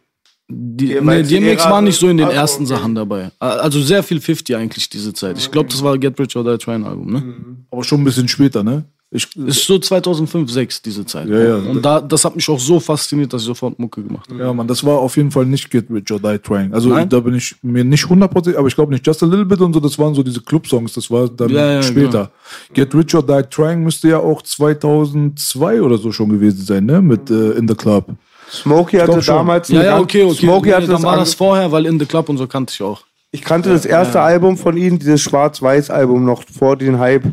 Die, 0.48 0.86
DMX 0.86 1.30
nee, 1.30 1.40
DMX 1.40 1.64
war 1.66 1.82
nicht 1.82 1.98
so 1.98 2.08
in 2.08 2.16
den 2.16 2.28
Ach, 2.28 2.32
ersten 2.32 2.62
okay. 2.62 2.74
Sachen 2.74 2.94
dabei. 2.94 3.32
Also 3.38 3.82
sehr 3.82 4.02
viel 4.02 4.18
50 4.18 4.56
eigentlich 4.56 4.88
diese 4.88 5.12
Zeit. 5.12 5.36
Ich 5.36 5.50
glaube, 5.50 5.68
das 5.68 5.82
war 5.82 5.98
Get 5.98 6.18
Rich 6.18 6.36
or 6.36 6.44
Die 6.44 6.56
Trying 6.56 6.86
Album, 6.86 7.12
ne? 7.12 7.34
Aber 7.70 7.84
schon 7.84 8.00
ein 8.00 8.04
bisschen 8.04 8.28
später, 8.28 8.64
ne? 8.64 8.84
Ich, 9.10 9.34
Ist 9.36 9.64
so 9.64 9.78
2005, 9.78 10.50
6 10.50 10.82
diese 10.82 11.06
Zeit. 11.06 11.28
Ja, 11.28 11.38
ja. 11.38 11.54
Und 11.56 11.82
da, 11.82 11.98
das 11.98 12.26
hat 12.26 12.36
mich 12.36 12.46
auch 12.50 12.58
so 12.60 12.78
fasziniert, 12.78 13.32
dass 13.32 13.40
ich 13.40 13.46
sofort 13.46 13.78
Mucke 13.78 14.02
gemacht 14.02 14.28
habe. 14.28 14.38
ja, 14.38 14.52
Mann, 14.52 14.66
das 14.66 14.84
war 14.84 14.98
auf 14.98 15.16
jeden 15.16 15.30
Fall 15.30 15.46
nicht 15.46 15.70
Get 15.70 15.86
Rich 15.90 16.12
or 16.12 16.20
Die 16.20 16.38
Trying. 16.38 16.74
Also 16.74 16.90
Nein? 16.90 17.08
da 17.08 17.18
bin 17.20 17.34
ich 17.34 17.56
mir 17.62 17.84
nicht 17.84 18.04
100%, 18.04 18.54
aber 18.56 18.68
ich 18.68 18.74
glaube 18.74 18.92
nicht 18.92 19.06
Just 19.06 19.22
a 19.22 19.26
Little 19.26 19.46
Bit 19.46 19.62
und 19.62 19.72
so, 19.72 19.80
das 19.80 19.98
waren 19.98 20.12
so 20.14 20.22
diese 20.22 20.42
Club-Songs, 20.42 20.92
das 20.92 21.10
war 21.10 21.26
dann 21.28 21.48
Ja, 21.48 21.72
ja, 21.72 21.82
später. 21.82 22.30
Get 22.74 22.94
Rich 22.94 23.14
or 23.14 23.22
Die 23.22 23.42
Trying 23.48 23.82
müsste 23.82 24.08
ja 24.08 24.18
auch 24.18 24.42
2002 24.42 25.80
oder 25.80 25.96
so 25.96 26.12
schon 26.12 26.28
gewesen 26.28 26.62
sein, 26.64 26.84
ne? 26.84 27.00
Mit 27.00 27.30
äh, 27.30 27.52
In 27.52 27.66
the 27.66 27.74
Club. 27.74 28.10
Smokey 28.50 28.98
hatte 28.98 29.20
damals. 29.24 29.68
Ja, 29.68 29.84
ja, 29.84 29.98
okay, 29.98 30.24
okay. 30.24 30.34
Smokey 30.46 30.70
hatte 30.70 30.86
dann 30.86 30.96
das 30.96 31.02
war 31.02 31.16
das 31.16 31.34
vorher, 31.34 31.72
weil 31.72 31.86
In 31.86 31.98
the 31.98 32.06
Club 32.06 32.28
und 32.28 32.36
so 32.36 32.46
kannte 32.46 32.72
ich 32.74 32.82
auch. 32.82 33.02
Ich 33.30 33.42
kannte 33.42 33.70
das 33.70 33.84
erste 33.84 34.20
Album 34.20 34.56
von 34.56 34.76
ihm, 34.76 34.98
dieses 34.98 35.20
Schwarz-Weiß-Album, 35.20 36.24
noch 36.24 36.42
vor 36.58 36.76
den 36.76 36.98
Hype, 36.98 37.24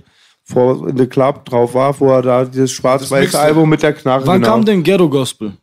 vor 0.45 0.87
in 0.87 0.97
the 0.97 1.07
Club 1.07 1.43
drauf 1.45 1.73
war, 1.73 1.99
wo 1.99 2.11
er 2.11 2.21
da 2.21 2.45
dieses 2.45 2.71
schwarz-weiße 2.71 3.37
Album 3.37 3.67
mit 3.67 3.81
der 3.81 3.93
Knarre. 3.93 4.25
Wann 4.27 4.41
genau. 4.41 4.53
kam 4.53 4.65
denn 4.65 4.83
Ghetto 4.83 5.09
Gospel? 5.09 5.53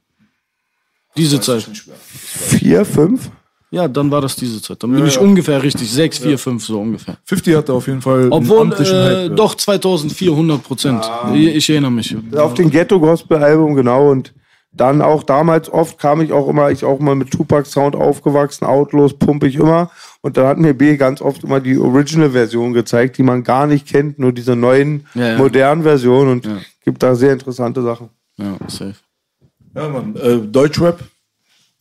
Diese 1.16 1.40
Zeit. 1.40 1.70
Vier, 2.04 2.84
fünf? 2.84 3.30
Ja, 3.70 3.88
dann 3.88 4.10
war 4.10 4.20
das 4.20 4.36
diese 4.36 4.60
Zeit. 4.60 4.82
Dann 4.82 4.92
bin 4.92 5.06
ich 5.06 5.18
ungefähr 5.18 5.62
richtig. 5.62 5.90
Sechs, 5.90 6.18
vier, 6.18 6.38
fünf, 6.38 6.64
so 6.64 6.80
ungefähr. 6.80 7.16
50 7.24 7.56
hatte 7.56 7.72
auf 7.72 7.86
jeden 7.86 8.02
Fall 8.02 8.28
Obwohl, 8.30 8.70
äh, 8.72 9.28
Hype. 9.28 9.36
doch 9.36 9.54
2004, 9.54 10.30
100 10.30 10.62
Prozent. 10.62 11.10
Ich, 11.32 11.46
ich 11.46 11.70
erinnere 11.70 11.90
mich. 11.90 12.14
Auf 12.36 12.52
den 12.52 12.68
Ghetto-Gospel-Album, 12.68 13.74
genau. 13.74 14.10
Und 14.10 14.34
dann 14.72 15.02
auch 15.02 15.22
damals 15.22 15.70
oft 15.70 15.98
kam 15.98 16.20
ich 16.22 16.32
auch 16.32 16.48
immer, 16.48 16.70
ich 16.70 16.84
auch 16.84 16.98
mal 16.98 17.14
mit 17.14 17.30
Tupac-Sound 17.30 17.94
aufgewachsen, 17.94 18.64
Outlaws 18.64 19.18
pumpe 19.18 19.46
ich 19.46 19.56
immer. 19.56 19.90
Und 20.22 20.36
da 20.36 20.48
hat 20.48 20.58
mir 20.58 20.72
B 20.72 20.96
ganz 20.96 21.20
oft 21.20 21.44
immer 21.44 21.60
die 21.60 21.76
Original-Version 21.76 22.72
gezeigt, 22.72 23.18
die 23.18 23.22
man 23.22 23.44
gar 23.44 23.66
nicht 23.66 23.86
kennt, 23.86 24.18
nur 24.18 24.32
diese 24.32 24.56
neuen, 24.56 25.06
Ja, 25.14 25.32
ja. 25.32 25.36
modernen 25.38 25.82
Versionen. 25.82 26.30
Und 26.30 26.48
gibt 26.82 27.02
da 27.02 27.14
sehr 27.14 27.32
interessante 27.34 27.82
Sachen. 27.82 28.08
Ja, 28.36 28.56
safe. 28.68 28.94
Ja, 29.74 29.88
Mann. 29.88 30.16
Äh, 30.16 30.38
Deutschrap, 30.38 31.00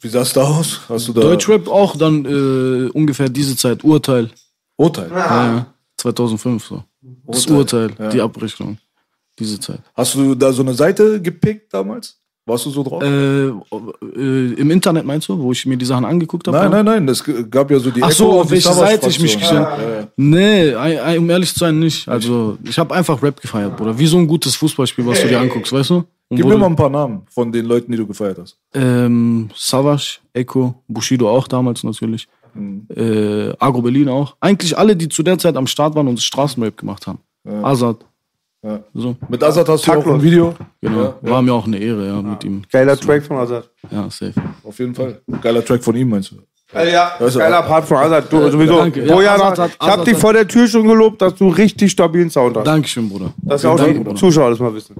wie 0.01 0.09
sah 0.09 0.21
es 0.21 0.33
da 0.33 0.43
aus? 0.43 0.81
Hast 0.89 1.07
du 1.07 1.13
da 1.13 1.21
Deutschrap 1.21 1.67
auch 1.67 1.95
dann 1.95 2.25
äh, 2.25 2.89
ungefähr 2.89 3.29
diese 3.29 3.55
Zeit. 3.55 3.83
Urteil. 3.83 4.29
Urteil? 4.77 5.09
Ja, 5.11 5.45
ja. 5.55 5.65
2005 5.97 6.65
so. 6.65 6.83
Das 7.27 7.45
Urteil, 7.47 7.89
Urteil, 7.89 8.09
die 8.09 8.21
Abrechnung. 8.21 8.77
Diese 9.39 9.59
Zeit. 9.59 9.79
Hast 9.95 10.15
du 10.15 10.35
da 10.35 10.51
so 10.51 10.61
eine 10.61 10.73
Seite 10.73 11.21
gepickt 11.21 11.73
damals? 11.73 12.20
Warst 12.45 12.65
du 12.65 12.69
so 12.71 12.83
drauf? 12.83 13.03
Äh, 13.03 13.47
äh, 13.49 14.53
Im 14.53 14.71
Internet 14.71 15.05
meinst 15.05 15.29
du, 15.29 15.39
wo 15.39 15.51
ich 15.51 15.65
mir 15.67 15.77
die 15.77 15.85
Sachen 15.85 16.05
angeguckt 16.05 16.47
habe? 16.47 16.57
nein, 16.57 16.71
nein, 16.71 16.85
nein. 16.85 17.07
Es 17.07 17.23
gab 17.49 17.69
ja 17.69 17.77
so 17.79 17.91
die 17.91 18.01
Ach 18.01 18.11
so, 18.11 18.25
Echo 18.25 18.33
und 18.33 18.41
auf 18.41 18.51
welche 18.51 18.73
Seite 18.73 19.09
ich 19.09 19.19
mich 19.19 19.33
Fraktion. 19.37 19.63
gestellt 19.63 19.79
Ja, 19.87 19.99
ja. 19.99 20.07
Nee, 21.13 21.17
um 21.17 21.29
ehrlich 21.29 21.53
zu 21.53 21.59
sein, 21.59 21.77
nicht. 21.79 22.07
Also, 22.07 22.57
ich 22.63 22.79
habe 22.79 22.95
einfach 22.95 23.21
Rap 23.21 23.39
gefeiert, 23.39 23.77
Bruder. 23.77 23.97
Wie 23.97 24.07
so 24.07 24.17
ein 24.17 24.25
gutes 24.25 24.55
Fußballspiel, 24.55 25.05
was 25.05 25.21
du 25.21 25.27
dir 25.27 25.39
anguckst, 25.39 25.71
weißt 25.71 25.91
du? 25.91 25.95
Und 26.29 26.37
Gib 26.37 26.45
mir 26.45 26.57
mal 26.57 26.67
ein 26.67 26.75
paar 26.75 26.89
Namen 26.89 27.23
von 27.29 27.51
den 27.51 27.65
Leuten, 27.65 27.91
die 27.91 27.97
du 27.97 28.07
gefeiert 28.07 28.37
hast. 28.39 28.57
Ähm, 28.73 29.49
Savage, 29.55 30.19
Echo, 30.33 30.75
Bushido 30.87 31.29
auch 31.29 31.47
damals 31.47 31.83
natürlich. 31.83 32.27
Äh, 32.95 33.53
Agro 33.59 33.81
Berlin 33.81 34.09
auch. 34.09 34.35
Eigentlich 34.39 34.77
alle, 34.77 34.95
die 34.95 35.09
zu 35.09 35.23
der 35.23 35.37
Zeit 35.37 35.55
am 35.57 35.67
Start 35.67 35.93
waren 35.93 36.07
und 36.07 36.21
Straßenrap 36.21 36.75
gemacht 36.75 37.05
haben. 37.05 37.19
Azad. 37.63 37.97
Ja. 38.63 38.79
So, 38.93 39.15
Mit 39.27 39.43
Azad 39.43 39.67
hast 39.69 39.87
du 39.87 39.91
ja 39.91 39.97
auch 39.97 40.05
ein 40.05 40.21
Video. 40.21 40.53
genau. 40.79 41.01
Ja, 41.03 41.15
War 41.31 41.41
mir 41.41 41.51
auch 41.53 41.65
eine 41.65 41.77
Ehre, 41.79 42.05
ja, 42.07 42.21
mit 42.21 42.43
ihm. 42.43 42.61
Geiler 42.71 42.95
Track 42.95 43.23
von 43.23 43.37
Azad. 43.37 43.67
Ja, 43.89 44.03
safe. 44.09 44.33
Auf 44.63 44.77
jeden 44.77 44.93
Fall. 44.93 45.19
Geiler 45.41 45.65
Track 45.65 45.83
von 45.83 45.95
ihm, 45.95 46.09
meinst 46.09 46.31
du? 46.31 46.35
Äh, 46.73 46.93
ja, 46.93 47.07
ist 47.19 47.37
geiler 47.37 47.59
auch- 47.59 47.67
Part 47.67 47.85
von 47.85 47.97
Azad. 47.97 48.31
Du, 48.31 48.49
sowieso. 48.49 48.77
danke. 48.77 49.03
Ja, 49.03 49.13
Bojan, 49.15 49.41
Azad 49.41 49.57
hat- 49.59 49.71
ich 49.81 49.87
hab 49.87 50.05
dich 50.05 50.15
vor 50.17 50.31
der 50.33 50.47
Tür 50.47 50.67
schon 50.67 50.87
gelobt, 50.87 51.21
dass 51.21 51.35
du 51.35 51.49
richtig 51.49 51.91
stabilen 51.91 52.29
Sound 52.29 52.55
hast. 52.55 52.65
Dankeschön, 52.65 53.09
Bruder. 53.09 53.33
Dass 53.41 53.65
auch 53.65 53.75
Danke, 53.75 53.93
die 53.95 53.99
Bruder. 54.01 54.15
Zuschauer 54.15 54.51
das 54.51 54.59
mal 54.59 54.73
wissen. 54.73 54.95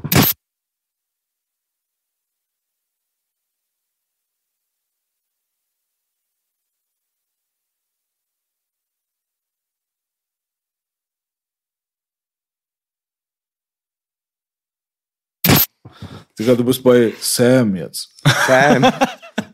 Digga, 16.42 16.56
du 16.56 16.64
bist 16.64 16.84
bei 16.84 17.14
Sam 17.20 17.76
jetzt. 17.76 18.10
Sam. 18.48 18.92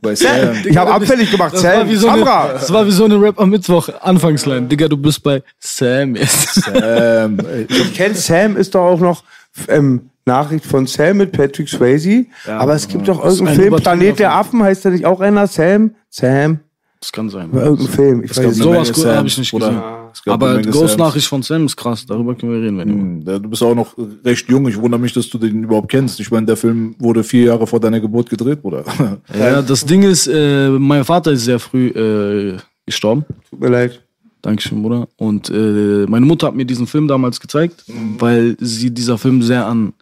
Bei 0.02 0.16
Sam. 0.16 0.56
Ich 0.66 0.78
habe 0.78 0.92
abfällig 0.92 1.32
gemacht. 1.32 1.54
Das 1.54 1.64
war, 1.64 1.72
Sam. 1.72 1.90
wie 1.90 1.96
so 1.96 2.10
eine, 2.10 2.24
das 2.24 2.72
war 2.72 2.86
wie 2.86 2.92
so 2.92 3.06
eine 3.06 3.20
Rap 3.20 3.40
am 3.40 3.50
Mittwoch 3.50 3.90
Anfangsline. 4.02 4.68
Digga, 4.68 4.88
du 4.88 4.98
bist 4.98 5.24
bei 5.24 5.42
Sam 5.60 6.16
jetzt. 6.16 6.56
Sam. 6.56 7.40
Ich 7.68 7.94
kenn 7.96 8.14
Sam 8.14 8.58
ist 8.58 8.76
doch 8.76 8.82
auch 8.82 9.00
noch 9.00 9.24
ähm, 9.68 10.10
Nachricht 10.26 10.66
von 10.66 10.86
Sam 10.88 11.18
mit 11.18 11.32
Patrick 11.32 11.68
Swayze. 11.70 12.26
aber 12.46 12.76
es 12.76 12.88
gibt 12.88 13.08
doch 13.08 13.24
irgendeinen 13.24 13.48
ein 13.48 13.56
Film, 13.56 13.76
Planet 13.76 14.20
der. 14.20 14.34
Affen, 14.34 14.62
heißt 14.62 14.86
der 14.86 14.92
nicht 14.92 15.06
auch 15.06 15.20
einer? 15.20 15.48
Sam? 15.48 15.96
Sam? 16.10 16.60
Das 17.08 17.14
kann 17.14 17.30
sein. 17.30 17.50
Irgendein 17.54 17.88
Film. 17.88 18.22
Ich 18.26 18.32
es 18.32 18.38
weiß. 18.38 18.58
Sowas 18.58 18.90
Sams, 18.90 19.06
habe 19.06 19.28
ich 19.30 19.38
nicht 19.38 19.52
gesehen. 19.52 19.78
Eine 19.78 20.12
Aber 20.26 20.62
Ghost-Nachricht 20.62 21.28
von 21.28 21.42
Sam 21.42 21.66
ist 21.66 21.78
krass. 21.78 22.06
Darüber 22.06 22.36
können 22.36 22.52
wir 22.52 22.62
reden, 22.62 22.78
wenn 22.78 22.90
ihr 23.26 23.34
Hm, 23.34 23.44
Du 23.44 23.50
bist 23.50 23.64
auch 23.64 23.74
noch 23.74 23.96
recht 24.26 24.50
jung. 24.50 24.68
Ich 24.68 24.78
wundere 24.78 25.00
mich, 25.00 25.14
dass 25.14 25.30
du 25.30 25.38
den 25.38 25.64
überhaupt 25.64 25.90
kennst. 25.90 26.20
Ich 26.20 26.30
meine, 26.32 26.48
der 26.48 26.58
Film 26.58 26.96
wurde 27.00 27.24
vier 27.24 27.46
Jahre 27.46 27.66
vor 27.66 27.80
deiner 27.80 28.02
Geburt 28.02 28.30
gedreht, 28.30 28.62
Bruder. 28.62 28.84
Ja, 29.40 29.62
das 29.62 29.86
Ding 29.86 30.04
ist, 30.04 30.28
äh, 30.28 30.70
mein 30.70 31.06
Vater 31.06 31.32
ist 31.32 31.46
sehr 31.46 31.60
früh 31.60 31.88
äh, 31.92 32.58
gestorben. 32.86 33.24
Tut 33.50 33.62
mir 33.62 33.70
leid. 33.70 34.04
Dankeschön, 34.42 34.82
Bruder. 34.84 35.08
Und 35.16 35.50
äh, 35.50 36.06
meine 36.10 36.26
Mutter 36.26 36.48
hat 36.48 36.56
mir 36.56 36.66
diesen 36.66 36.88
Film 36.88 37.08
damals 37.08 37.40
gezeigt, 37.40 37.86
weil 38.18 38.58
sie 38.60 38.92
dieser 38.94 39.18
Film 39.18 39.42
sehr 39.42 39.66
an, 39.66 39.94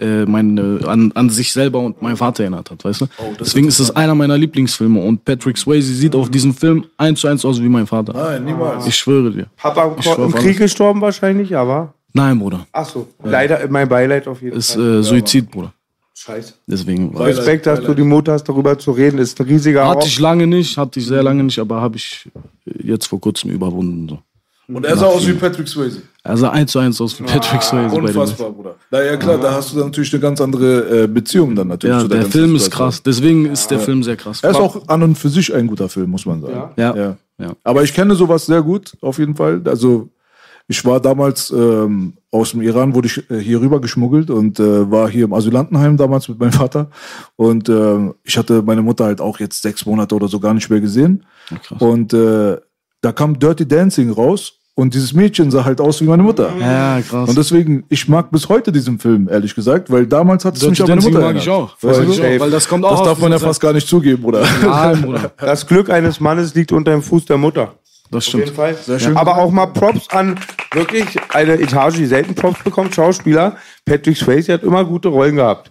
äh, 0.00 0.24
meine, 0.24 0.80
an, 0.86 1.12
an 1.14 1.30
sich 1.30 1.52
selber 1.52 1.80
und 1.80 2.02
meinen 2.02 2.16
Vater 2.16 2.42
erinnert 2.42 2.70
hat, 2.70 2.84
weißt 2.84 3.02
du? 3.02 3.06
Deswegen 3.38 3.68
ist 3.68 3.78
es 3.78 3.94
einer 3.94 4.14
meiner 4.14 4.36
Lieblingsfilme 4.36 5.00
und 5.00 5.24
Patrick 5.24 5.56
Swayze 5.56 5.94
sieht 5.94 6.14
auf 6.14 6.30
diesem 6.30 6.52
Film 6.54 6.86
eins 6.96 7.20
zu 7.20 7.28
eins 7.28 7.44
aus 7.44 7.60
wie 7.62 7.68
mein 7.68 7.86
Vater. 7.86 8.12
Nein, 8.12 8.44
niemals. 8.44 8.86
Ich 8.86 8.96
schwöre 8.96 9.30
dir. 9.30 9.46
Papa 9.56 9.84
im, 9.84 9.98
Ich 9.98 10.06
im 10.06 10.32
Krieg 10.32 10.58
gestorben 10.58 11.00
wahrscheinlich, 11.00 11.56
aber. 11.56 11.94
Nein, 12.12 12.38
Bruder. 12.38 12.66
Ach 12.72 12.88
so. 12.88 13.08
Leider, 13.22 13.66
mein 13.68 13.88
Beileid 13.88 14.26
auf 14.28 14.40
jeden 14.42 14.56
Ist 14.56 14.72
Fall. 14.74 15.00
äh, 15.00 15.02
Suizid, 15.02 15.50
Bruder. 15.50 15.72
Scheiße. 16.16 16.54
Deswegen 16.66 17.12
war 17.12 17.26
Respekt, 17.26 17.66
dass 17.66 17.80
du 17.80 17.92
die 17.92 18.02
Mut 18.02 18.28
hast, 18.28 18.44
darüber 18.44 18.78
zu 18.78 18.92
reden. 18.92 19.18
Ist 19.18 19.38
ein 19.40 19.46
riesiger 19.46 19.86
Hatte 19.88 20.06
ich 20.06 20.18
lange 20.20 20.46
nicht, 20.46 20.78
hatte 20.78 21.00
ich 21.00 21.06
sehr 21.06 21.22
lange 21.22 21.42
nicht, 21.42 21.58
aber 21.58 21.80
habe 21.80 21.96
ich 21.96 22.30
äh, 22.66 22.86
jetzt 22.86 23.06
vor 23.08 23.20
kurzem 23.20 23.50
überwunden. 23.50 24.08
So. 24.08 24.18
Und 24.66 24.86
er 24.86 24.96
sah 24.96 25.06
aus 25.06 25.26
wie 25.26 25.34
Patrick 25.34 25.68
Swayze. 25.68 26.02
Also 26.22 26.48
eins 26.48 26.72
zu 26.72 26.78
eins 26.78 27.00
aus 27.00 27.18
wie 27.20 27.24
Patrick 27.24 27.62
Swayze. 27.62 27.94
bei 27.94 28.00
dem. 28.00 28.04
Unfassbar, 28.06 28.50
Bruder. 28.50 28.76
Na 28.90 29.02
ja, 29.02 29.16
klar, 29.16 29.38
da 29.38 29.52
hast 29.52 29.72
du 29.72 29.76
dann 29.76 29.86
natürlich 29.86 30.12
eine 30.14 30.20
ganz 30.20 30.40
andere 30.40 31.02
äh, 31.02 31.06
Beziehung 31.06 31.54
dann 31.54 31.68
natürlich 31.68 31.96
Ja, 31.96 32.02
zu 32.02 32.08
der 32.08 32.20
ganzen 32.20 32.32
Film 32.32 32.56
ist 32.56 32.70
krass. 32.70 33.02
Deswegen 33.02 33.46
ist 33.46 33.70
der 33.70 33.80
Film 33.80 34.02
sehr 34.02 34.16
krass. 34.16 34.42
Er 34.42 34.50
ist 34.50 34.56
auch 34.56 34.88
an 34.88 35.02
und 35.02 35.16
für 35.16 35.28
sich 35.28 35.54
ein 35.54 35.66
guter 35.66 35.88
Film, 35.88 36.10
muss 36.10 36.24
man 36.24 36.40
sagen. 36.40 36.70
Ja. 36.76 36.96
Ja. 36.96 37.16
Ja. 37.38 37.52
Aber 37.64 37.82
ich 37.82 37.92
kenne 37.92 38.14
sowas 38.14 38.46
sehr 38.46 38.62
gut, 38.62 38.92
auf 39.00 39.18
jeden 39.18 39.34
Fall. 39.36 39.60
Also 39.66 40.08
ich 40.66 40.82
war 40.84 40.98
damals 41.00 41.50
ähm, 41.50 42.14
aus 42.30 42.52
dem 42.52 42.62
Iran, 42.62 42.94
wurde 42.94 43.08
ich 43.08 43.30
äh, 43.30 43.38
hier 43.38 43.60
rüber 43.60 43.80
geschmuggelt 43.80 44.30
und 44.30 44.58
äh, 44.58 44.90
war 44.90 45.10
hier 45.10 45.24
im 45.26 45.34
Asylantenheim 45.34 45.96
damals 45.96 46.28
mit 46.28 46.38
meinem 46.38 46.52
Vater. 46.52 46.90
Und 47.36 47.68
äh, 47.68 48.10
ich 48.22 48.38
hatte 48.38 48.62
meine 48.62 48.80
Mutter 48.82 49.04
halt 49.04 49.20
auch 49.20 49.40
jetzt 49.40 49.60
sechs 49.60 49.84
Monate 49.84 50.14
oder 50.14 50.28
so 50.28 50.40
gar 50.40 50.54
nicht 50.54 50.70
mehr 50.70 50.80
gesehen. 50.80 51.26
krass. 51.48 51.80
Und 51.82 52.14
äh, 52.14 52.56
da 53.04 53.12
kam 53.12 53.38
Dirty 53.38 53.68
Dancing 53.68 54.10
raus 54.10 54.54
und 54.74 54.94
dieses 54.94 55.12
Mädchen 55.12 55.50
sah 55.50 55.64
halt 55.64 55.80
aus 55.80 56.00
wie 56.00 56.06
meine 56.06 56.22
Mutter. 56.22 56.52
Ja, 56.58 57.00
krass. 57.02 57.28
Und 57.28 57.36
deswegen, 57.36 57.84
ich 57.90 58.08
mag 58.08 58.30
bis 58.30 58.48
heute 58.48 58.72
diesen 58.72 58.98
Film, 58.98 59.28
ehrlich 59.28 59.54
gesagt, 59.54 59.90
weil 59.90 60.06
damals 60.06 60.44
hat 60.44 60.56
es 60.56 60.66
mich 60.66 60.82
an 60.82 60.88
meine 60.88 61.02
Mutter 61.02 61.20
mag 61.20 61.36
ich 61.36 61.48
auch. 61.48 61.76
Du? 61.78 61.90
ich 61.90 62.20
auch, 62.20 62.40
weil 62.40 62.50
das 62.50 62.66
kommt 62.66 62.84
auch 62.84 62.98
Das 62.98 63.02
darf 63.02 63.18
man 63.18 63.30
ja 63.30 63.38
fast 63.38 63.60
gar 63.60 63.72
nicht 63.72 63.86
zugeben, 63.86 64.24
oder? 64.24 64.44
Nein, 64.64 65.02
Bruder. 65.02 65.30
Das 65.36 65.66
Glück 65.66 65.90
eines 65.90 66.18
Mannes 66.18 66.54
liegt 66.54 66.72
unter 66.72 66.92
dem 66.92 67.02
Fuß 67.02 67.26
der 67.26 67.36
Mutter. 67.36 67.74
Das 68.10 68.26
Auf 68.26 68.34
jeden 68.34 68.46
stimmt. 68.46 68.56
Fall. 68.56 68.74
Sehr 68.74 68.98
schön. 68.98 69.16
Aber 69.16 69.38
auch 69.38 69.50
mal 69.50 69.66
Props 69.66 70.08
an 70.10 70.38
wirklich 70.72 71.06
eine 71.30 71.54
Etage, 71.60 71.96
die 71.96 72.06
selten 72.06 72.34
Props 72.34 72.62
bekommt, 72.64 72.94
Schauspieler. 72.94 73.56
Patrick 73.84 74.16
Swayze 74.16 74.54
hat 74.54 74.62
immer 74.62 74.84
gute 74.84 75.08
Rollen 75.08 75.36
gehabt. 75.36 75.70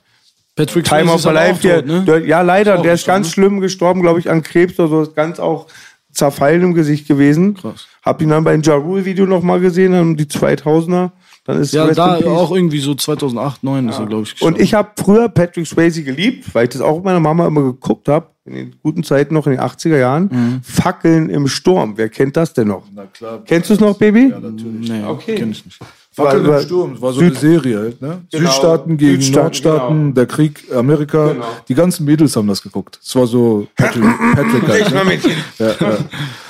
Patrick 0.55 0.85
Time 0.85 1.03
Swayze 1.03 1.13
of 1.13 1.19
ist 1.19 1.33
Life, 1.33 1.55
auch 1.55 1.61
der, 1.61 1.77
tot, 1.79 1.87
ne? 1.87 2.01
der, 2.05 2.19
ja 2.25 2.41
leider, 2.41 2.73
Ist 2.73 2.79
auch 2.79 2.83
der 2.83 2.93
ist 2.93 3.05
ganz 3.07 3.27
gestorben, 3.27 3.49
schlimm 3.49 3.61
gestorben, 3.61 4.01
glaube 4.01 4.19
ich, 4.19 4.29
an 4.29 4.43
Krebs 4.43 4.79
oder 4.79 4.87
so, 4.89 5.01
ist 5.01 5.15
ganz 5.15 5.39
auch 5.39 5.67
zerfallen 6.13 6.61
im 6.61 6.73
Gesicht 6.73 7.07
gewesen. 7.07 7.55
Krass. 7.55 7.87
Hab 8.03 8.21
ihn 8.21 8.29
dann 8.29 8.43
bei 8.43 8.55
Ja 8.55 8.75
Rule 8.75 9.05
Video 9.05 9.25
nochmal 9.25 9.59
gesehen, 9.59 9.93
um 9.99 10.15
die 10.15 10.25
2000er. 10.25 11.11
Dann 11.45 11.59
ist 11.59 11.73
Ja, 11.73 11.83
Rest 11.85 11.97
da 11.97 12.15
auch 12.15 12.55
irgendwie 12.55 12.79
so 12.79 12.95
2008, 12.95 13.61
2009 13.61 13.89
ist 13.89 13.99
er, 13.99 14.05
glaube 14.05 14.23
ich, 14.23 14.31
gestorben. 14.31 14.55
Und 14.55 14.61
ich 14.61 14.73
habe 14.73 14.91
früher 14.97 15.27
Patrick 15.27 15.67
Swayze 15.67 16.03
geliebt, 16.03 16.53
weil 16.53 16.65
ich 16.65 16.69
das 16.69 16.81
auch 16.81 16.95
mit 16.95 17.05
meiner 17.05 17.19
Mama 17.19 17.47
immer 17.47 17.63
geguckt 17.63 18.07
habe, 18.07 18.27
in 18.45 18.53
den 18.55 18.75
guten 18.81 19.03
Zeiten 19.03 19.33
noch 19.33 19.45
in 19.47 19.53
den 19.53 19.61
80er 19.61 19.97
Jahren. 19.97 20.29
Mhm. 20.31 20.61
Fackeln 20.63 21.29
im 21.29 21.47
Sturm, 21.47 21.93
wer 21.97 22.09
kennt 22.09 22.37
das 22.37 22.53
denn 22.53 22.69
noch? 22.69 22.83
Na 22.93 23.05
klar. 23.05 23.41
Kennst 23.45 23.69
du 23.69 23.73
es 23.73 23.79
noch, 23.81 23.97
Baby? 23.97 24.29
Ja, 24.29 24.39
natürlich. 24.39 24.89
Nee, 24.89 25.03
Okay. 25.05 25.35
kenn 25.35 25.51
ich 25.51 25.65
nicht. 25.65 25.79
Fackeln 26.13 26.45
im 26.45 26.59
Sturm, 26.61 26.93
das 26.93 27.01
war 27.01 27.13
so 27.13 27.19
Süd- 27.21 27.31
eine 27.31 27.39
Serie 27.39 27.77
halt, 27.79 28.01
ne? 28.01 28.21
Genau. 28.31 28.49
Südstaaten 28.49 28.97
gegen 28.97 29.21
Südstaaten, 29.21 29.43
Nordstaaten, 29.43 29.99
genau. 30.03 30.13
der 30.15 30.25
Krieg, 30.27 30.63
Amerika. 30.75 31.27
Genau. 31.33 31.45
Die 31.67 31.75
ganzen 31.75 32.05
Mädels 32.05 32.35
haben 32.35 32.47
das 32.47 32.61
geguckt. 32.61 32.99
Es 33.03 33.15
war 33.15 33.25
so 33.27 33.67
Patrick, 33.75 34.03
Patrick 34.35 34.67
halt, 34.67 34.91
ne? 34.93 35.33
ja, 35.59 35.67
ja. 35.67 35.97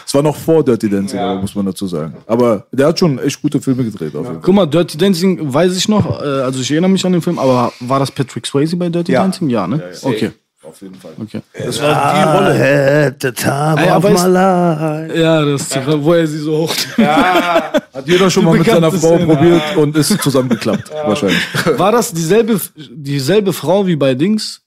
Es 0.06 0.14
war 0.14 0.22
noch 0.22 0.36
vor 0.36 0.64
Dirty 0.64 0.90
Dancing, 0.90 1.18
aber 1.20 1.42
muss 1.42 1.56
man 1.56 1.66
dazu 1.66 1.88
sagen. 1.88 2.14
Aber 2.28 2.68
der 2.72 2.88
hat 2.88 3.00
schon 3.00 3.18
echt 3.20 3.42
gute 3.42 3.60
Filme 3.60 3.84
gedreht. 3.84 4.16
Auf 4.16 4.24
jeden 4.26 4.36
Fall. 4.36 4.42
Guck 4.44 4.54
mal, 4.54 4.66
Dirty 4.68 4.98
Dancing 4.98 5.40
weiß 5.54 5.76
ich 5.76 5.88
noch, 5.90 6.22
äh, 6.22 6.26
also 6.26 6.60
ich 6.60 6.70
erinnere 6.70 6.92
mich 6.92 7.04
an 7.06 7.14
den 7.14 7.22
Film, 7.22 7.40
aber 7.40 7.72
war 7.80 8.00
das 8.00 8.12
Patrick 8.12 8.46
Swayze 8.46 8.76
bei 8.76 8.90
Dirty 8.90 9.14
Ja. 9.14 9.22
Dancing? 9.24 9.50
Ja, 9.50 9.66
ne? 9.66 9.82
Okay. 10.04 10.32
Auf 10.64 10.82
jeden 10.82 10.96
Fall. 10.96 11.12
okay. 11.22 11.42
Das 11.66 11.82
war 11.82 12.14
die 12.14 12.38
Rolle. 12.38 13.08
At 13.08 13.16
the 13.22 13.32
time 13.32 13.86
ja, 13.86 13.98
of 13.98 14.06
weißt- 14.06 14.28
my 14.28 14.34
life. 14.34 15.20
Ja, 15.20 15.46
das 15.46 15.62
ist 15.62 15.76
die, 15.76 16.04
wo 16.04 16.14
er 16.14 16.26
sie 16.28 16.38
so 16.40 16.58
hoch. 16.60 16.74
Hat 16.98 18.08
jeder 18.08 18.30
schon 18.30 18.46
mal 18.46 18.58
mit 18.58 18.66
seiner 18.66 18.92
Frau 18.92 19.16
Szene. 19.18 19.26
probiert 19.26 19.78
und 19.78 19.96
ist 19.98 20.22
zusammengeklappt. 20.22 20.90
Wahrscheinlich. 20.92 21.40
War 21.78 21.92
das 21.92 22.14
dieselbe, 22.14 22.60
dieselbe 22.76 23.54
Frau 23.54 23.86
wie 23.86 23.96
bei 23.96 24.16
Dings? 24.16 24.62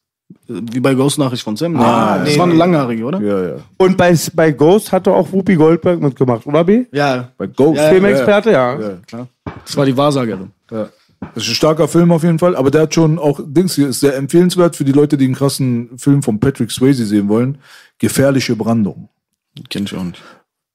Wie 0.48 0.80
bei 0.80 0.94
Ghost 0.94 1.18
Nachricht 1.18 1.42
von 1.42 1.56
Sam? 1.56 1.76
Ah, 1.76 2.18
das 2.18 2.28
nee, 2.30 2.38
war 2.38 2.46
eine 2.46 2.54
langhaarige, 2.54 3.04
oder? 3.04 3.20
Ja, 3.20 3.42
ja. 3.48 3.54
Und 3.78 3.96
bei, 3.96 4.14
bei 4.34 4.50
Ghost 4.52 4.92
hat 4.92 5.06
er 5.06 5.14
auch 5.14 5.32
Whoopi 5.32 5.54
Goldberg 5.56 6.00
mitgemacht, 6.00 6.46
oder 6.46 6.62
B? 6.64 6.84
Ja, 6.92 7.28
Bei 7.38 7.46
Ghost. 7.46 7.78
Ja, 7.78 7.88
Filmexperte, 7.88 8.50
ja. 8.52 8.78
Ja, 8.78 8.90
klar. 9.06 9.28
Das 9.64 9.76
war 9.76 9.86
die 9.86 9.96
Wahrsagerin. 9.96 10.50
ja. 10.70 10.88
Das 11.34 11.44
ist 11.44 11.50
ein 11.50 11.54
starker 11.54 11.88
Film 11.88 12.12
auf 12.12 12.22
jeden 12.22 12.38
Fall, 12.38 12.56
aber 12.56 12.70
der 12.70 12.82
hat 12.82 12.94
schon 12.94 13.18
auch, 13.18 13.40
Dings 13.44 13.74
hier 13.74 13.88
ist 13.88 14.00
sehr 14.00 14.16
empfehlenswert 14.16 14.76
für 14.76 14.84
die 14.84 14.92
Leute, 14.92 15.16
die 15.16 15.26
einen 15.26 15.34
krassen 15.34 15.98
Film 15.98 16.22
von 16.22 16.40
Patrick 16.40 16.70
Swayze 16.70 17.06
sehen 17.06 17.28
wollen. 17.28 17.58
Gefährliche 17.98 18.56
Brandung. 18.56 19.08
Kenn 19.68 19.84
ich 19.84 19.94
auch 19.94 20.04
nicht. 20.04 20.22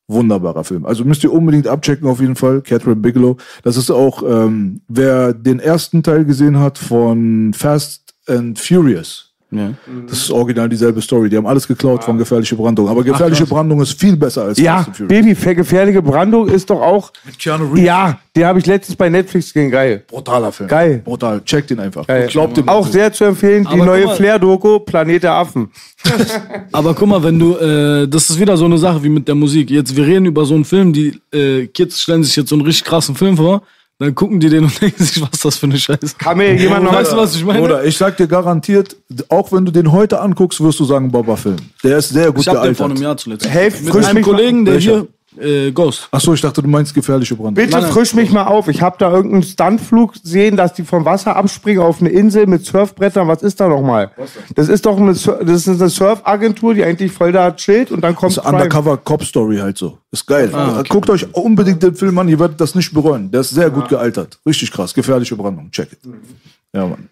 Wunderbarer 0.08 0.64
Film. 0.64 0.86
Also 0.86 1.06
müsst 1.06 1.24
ihr 1.24 1.32
unbedingt 1.32 1.68
abchecken 1.68 2.08
auf 2.08 2.20
jeden 2.20 2.36
Fall. 2.36 2.62
Catherine 2.62 2.98
Bigelow. 2.98 3.38
Das 3.64 3.78
ist 3.78 3.90
auch, 3.90 4.24
ähm, 4.24 4.82
wer 4.88 5.34
den 5.34 5.60
ersten 5.60 6.04
Teil 6.04 6.26
gesehen 6.26 6.60
hat 6.60 6.78
von 6.78 7.54
Fast 7.54 8.14
and 8.28 8.60
Furious. 8.60 9.31
Ja. 9.52 9.74
Das 10.08 10.20
ist 10.20 10.32
original 10.32 10.70
dieselbe 10.70 11.02
Story. 11.02 11.30
Die 11.30 11.36
haben 11.36 11.46
alles 11.46 11.68
geklaut 11.68 12.04
von 12.06 12.18
Gefährliche 12.18 12.56
Brandung. 12.56 12.88
Aber 12.88 13.04
Gefährliche 13.04 13.46
Brandung 13.46 13.82
ist 13.82 14.00
viel 14.00 14.16
besser 14.16 14.44
als 14.44 14.58
Ja, 14.58 14.84
Fast. 14.84 15.08
Baby, 15.08 15.34
gefährliche 15.34 16.02
Brandung 16.02 16.48
ist 16.48 16.70
doch 16.70 16.82
auch. 16.82 17.12
Mit 17.26 17.38
Keanu 17.38 17.66
Reeves. 17.66 17.82
Ja, 17.82 18.20
den 18.34 18.46
habe 18.46 18.60
ich 18.60 18.66
letztens 18.66 18.96
bei 18.96 19.10
Netflix 19.10 19.54
gesehen. 19.54 19.70
Geil. 19.70 20.04
Brutaler 20.08 20.54
Film. 20.54 20.70
Geil. 20.70 21.02
Brutal. 21.04 21.44
Checkt 21.44 21.70
ihn 21.72 21.80
einfach. 21.82 22.08
Geil. 22.08 22.28
Glaubt 22.28 22.58
ihm. 22.58 22.70
Auch 22.70 22.88
sehr 22.88 23.12
zu 23.12 23.26
empfehlen, 23.26 23.64
die 23.64 23.74
Aber 23.74 23.86
neue 23.86 24.10
Flair-Doku, 24.16 24.80
Planet 24.80 25.24
der 25.24 25.34
Affen. 25.34 25.70
Aber 26.72 26.94
guck 26.94 27.10
mal, 27.10 27.22
wenn 27.22 27.38
du, 27.38 27.56
äh, 27.58 28.08
das 28.08 28.30
ist 28.30 28.40
wieder 28.40 28.56
so 28.56 28.66
eine 28.66 28.78
Sache 28.78 29.04
wie 29.04 29.10
mit 29.10 29.28
der 29.28 29.36
Musik. 29.36 29.70
Jetzt, 29.70 29.96
wir 29.98 30.08
reden 30.08 30.28
über 30.28 30.46
so 30.46 30.56
einen 30.56 30.64
Film, 30.64 30.94
die 30.94 31.20
äh, 31.34 31.68
Kids 31.68 32.02
stellen 32.02 32.24
sich 32.24 32.38
jetzt 32.38 32.50
so 32.50 32.56
einen 32.56 32.64
richtig 32.64 32.86
krassen 32.86 33.16
Film 33.16 33.36
vor, 33.36 33.64
dann 34.02 34.16
gucken 34.16 34.40
die 34.40 34.50
den 34.50 34.64
und 34.64 34.82
denken 34.82 35.04
sich, 35.04 35.22
was 35.22 35.30
ist 35.34 35.46
das 35.46 35.58
für 35.58 35.68
eine 35.68 35.78
Scheiße. 35.78 36.16
Kann 36.18 36.38
mir 36.38 36.56
jemand 36.56 36.86
noch 36.86 36.94
Weißt 36.94 37.14
du, 37.14 37.18
was 37.18 37.36
ich 37.36 37.46
meine? 37.46 37.62
Oder 37.62 37.84
ich 37.86 37.96
sag 37.96 38.18
dir 38.18 38.28
garantiert, 38.28 38.96
auch 39.30 39.52
wenn 39.52 39.64
du 39.64 39.72
den 39.72 39.92
heute 39.92 40.20
anguckst, 40.20 40.60
wirst 40.60 40.80
du 40.80 40.86
sagen, 40.86 41.12
Boba-Film. 41.12 41.58
Der 41.84 42.00
ist 42.00 42.10
sehr 42.10 42.32
gut 42.32 42.42
ich 42.42 42.48
hab 42.48 42.64
den 42.64 42.74
vor 42.74 42.88
gealtert. 42.88 42.98
einem 42.98 43.04
Jahr 43.04 43.18
zuletzt. 43.18 43.48
Helft, 43.48 43.84
mit 43.84 43.96
einem 44.04 44.24
Kollegen, 44.24 44.66
der 44.66 44.74
Welcher? 44.76 44.92
hier, 44.92 45.08
äh, 45.40 45.72
Ghost. 45.72 46.08
Achso, 46.12 46.34
ich 46.34 46.42
dachte, 46.42 46.62
du 46.62 46.68
meinst 46.68 46.94
gefährliche 46.94 47.36
Brandung. 47.36 47.54
Bitte 47.56 47.72
Nein, 47.74 47.84
nein. 47.84 47.92
frisch 47.92 48.14
mich 48.14 48.32
mal 48.32 48.46
auf. 48.46 48.68
Ich 48.68 48.82
habe 48.82 48.96
da 49.00 49.12
irgendeinen 49.12 49.44
Stuntflug 49.44 50.14
gesehen, 50.22 50.58
dass 50.58 50.74
die 50.74 50.84
vom 50.84 51.06
Wasser 51.06 51.36
abspringen 51.36 51.82
auf 51.82 52.02
eine 52.02 52.10
Insel 52.10 52.48
mit 52.48 52.66
Surfbrettern. 52.66 53.28
Was 53.28 53.42
ist 53.44 53.60
da 53.60 53.68
nochmal? 53.68 54.12
Das 54.56 54.68
ist 54.70 54.86
doch 54.86 54.98
eine, 54.98 55.14
Sur- 55.14 55.40
das 55.44 55.68
ist 55.68 55.80
eine 55.82 55.90
Surfagentur, 55.90 56.74
die 56.74 56.84
eigentlich 56.84 57.12
voll 57.12 57.32
da 57.32 57.52
chillt 57.52 57.92
und 57.92 58.02
dann 58.02 58.16
kommt 58.16 58.36
Das 58.38 58.44
ist 58.44 58.52
Undercover 58.52 58.98
Cop 58.98 59.24
Story 59.24 59.58
halt 59.58 59.78
so. 59.78 59.98
Ist 60.12 60.26
geil. 60.28 60.50
Ah, 60.54 60.84
Guckt 60.90 61.10
euch 61.10 61.34
unbedingt 61.34 61.82
den 61.84 61.96
Film 61.96 62.18
an, 62.18 62.28
ihr 62.28 62.40
werdet 62.40 62.60
das 62.60 62.76
nicht 62.76 62.94
bereuen. 62.94 63.32
Der 63.32 63.42
ist 63.42 63.52
sehr 63.52 63.70
gut 63.70 63.88
gealtert. 63.90 64.40
Richtig 64.46 64.72
krass. 64.72 64.94
Gefährliche 64.94 65.36
Brandung. 65.36 65.72
Check 65.72 65.94
it. 65.94 66.00
Ja, 66.74 66.86
Mann. 66.88 67.08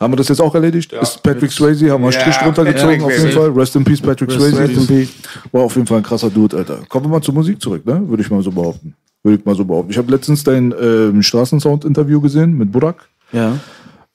Haben 0.00 0.12
wir 0.12 0.16
das 0.16 0.28
jetzt 0.28 0.40
auch 0.40 0.54
erledigt? 0.54 0.92
Ist 0.92 1.22
Patrick 1.22 1.52
Swayze, 1.52 1.90
haben 1.90 2.02
wir 2.02 2.08
einen 2.08 2.20
Strich 2.20 2.36
drunter 2.36 2.64
gezogen, 2.64 3.02
auf 3.02 3.16
jeden. 3.16 3.30
Fall. 3.30 3.50
Rest 3.50 3.76
in 3.76 3.84
Peace, 3.84 4.00
Patrick 4.00 4.30
Rest 4.30 4.54
Swayze. 4.54 4.72
in 4.72 4.86
peace. 4.86 5.10
War 5.52 5.62
auf 5.62 5.74
jeden 5.76 5.86
Fall 5.86 5.98
ein 5.98 6.02
krasser 6.02 6.30
Dude, 6.30 6.56
Alter. 6.56 6.78
Kommen 6.88 7.06
wir 7.06 7.10
mal 7.10 7.22
zur 7.22 7.34
Musik 7.34 7.60
zurück, 7.60 7.86
ne? 7.86 8.02
Würde 8.08 8.22
ich 8.22 8.30
mal 8.30 8.42
so 8.42 8.50
behaupten. 8.50 8.94
Würde 9.22 9.38
ich 9.38 9.44
mal 9.44 9.54
so 9.54 9.64
behaupten. 9.64 9.90
Ich 9.90 9.98
habe 9.98 10.10
letztens 10.10 10.42
dein 10.42 10.74
ähm, 10.80 11.22
Straßensound-Interview 11.22 12.20
gesehen 12.20 12.58
mit 12.58 12.72
Burak. 12.72 13.08
Ja. 13.32 13.58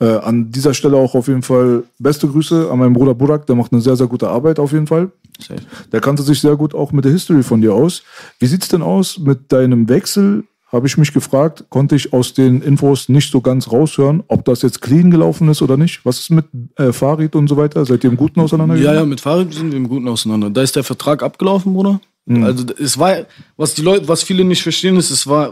Äh, 0.01 0.17
an 0.17 0.51
dieser 0.51 0.73
Stelle 0.73 0.97
auch 0.97 1.15
auf 1.15 1.27
jeden 1.27 1.41
Fall 1.41 1.83
beste 1.97 2.27
Grüße 2.27 2.69
an 2.71 2.79
meinen 2.79 2.93
Bruder 2.93 3.13
Burak, 3.13 3.45
der 3.47 3.55
macht 3.55 3.73
eine 3.73 3.81
sehr, 3.81 3.95
sehr 3.95 4.07
gute 4.07 4.29
Arbeit 4.29 4.59
auf 4.59 4.71
jeden 4.71 4.87
Fall. 4.87 5.11
Safe. 5.39 5.61
Der 5.91 6.01
kannte 6.01 6.23
sich 6.23 6.39
sehr 6.39 6.55
gut 6.55 6.73
auch 6.73 6.91
mit 6.91 7.05
der 7.05 7.11
History 7.11 7.43
von 7.43 7.61
dir 7.61 7.73
aus. 7.73 8.03
Wie 8.39 8.45
sieht's 8.45 8.67
denn 8.69 8.81
aus 8.81 9.17
mit 9.17 9.51
deinem 9.51 9.89
Wechsel? 9.89 10.43
Habe 10.71 10.86
ich 10.88 10.97
mich 10.97 11.12
gefragt, 11.13 11.65
konnte 11.69 11.95
ich 11.95 12.13
aus 12.13 12.34
den 12.34 12.62
Infos 12.62 13.10
nicht 13.10 13.32
so 13.32 13.41
ganz 13.41 13.71
raushören, 13.71 14.23
ob 14.27 14.45
das 14.45 14.62
jetzt 14.62 14.82
clean 14.82 15.10
gelaufen 15.10 15.49
ist 15.49 15.62
oder 15.63 15.77
nicht. 15.77 16.05
Was 16.05 16.19
ist 16.19 16.29
mit 16.29 16.45
äh, 16.77 16.93
Farid 16.93 17.36
und 17.36 17.47
so 17.47 17.58
weiter? 17.58 17.84
Seid 17.86 18.03
ihr 18.03 18.12
im 18.12 18.17
Guten 18.17 18.39
Ja, 18.39 18.45
auseinandergegangen? 18.45 18.99
ja, 18.99 19.05
mit 19.05 19.19
Farid 19.19 19.51
sind 19.53 19.71
wir 19.71 19.77
im 19.77 19.89
Guten 19.89 20.08
auseinander. 20.08 20.49
Da 20.51 20.62
ist 20.62 20.75
der 20.75 20.84
Vertrag 20.84 21.23
abgelaufen, 21.23 21.73
Bruder. 21.73 21.99
Also 22.43 22.63
es 22.77 22.99
war, 22.99 23.25
was 23.58 23.73
die 23.73 23.82
Leute, 23.82 24.08
was 24.08 24.21
viele 24.21 24.43
nicht 24.43 24.62
verstehen, 24.62 24.97
ist, 24.97 25.10
es 25.10 25.25
war, 25.25 25.51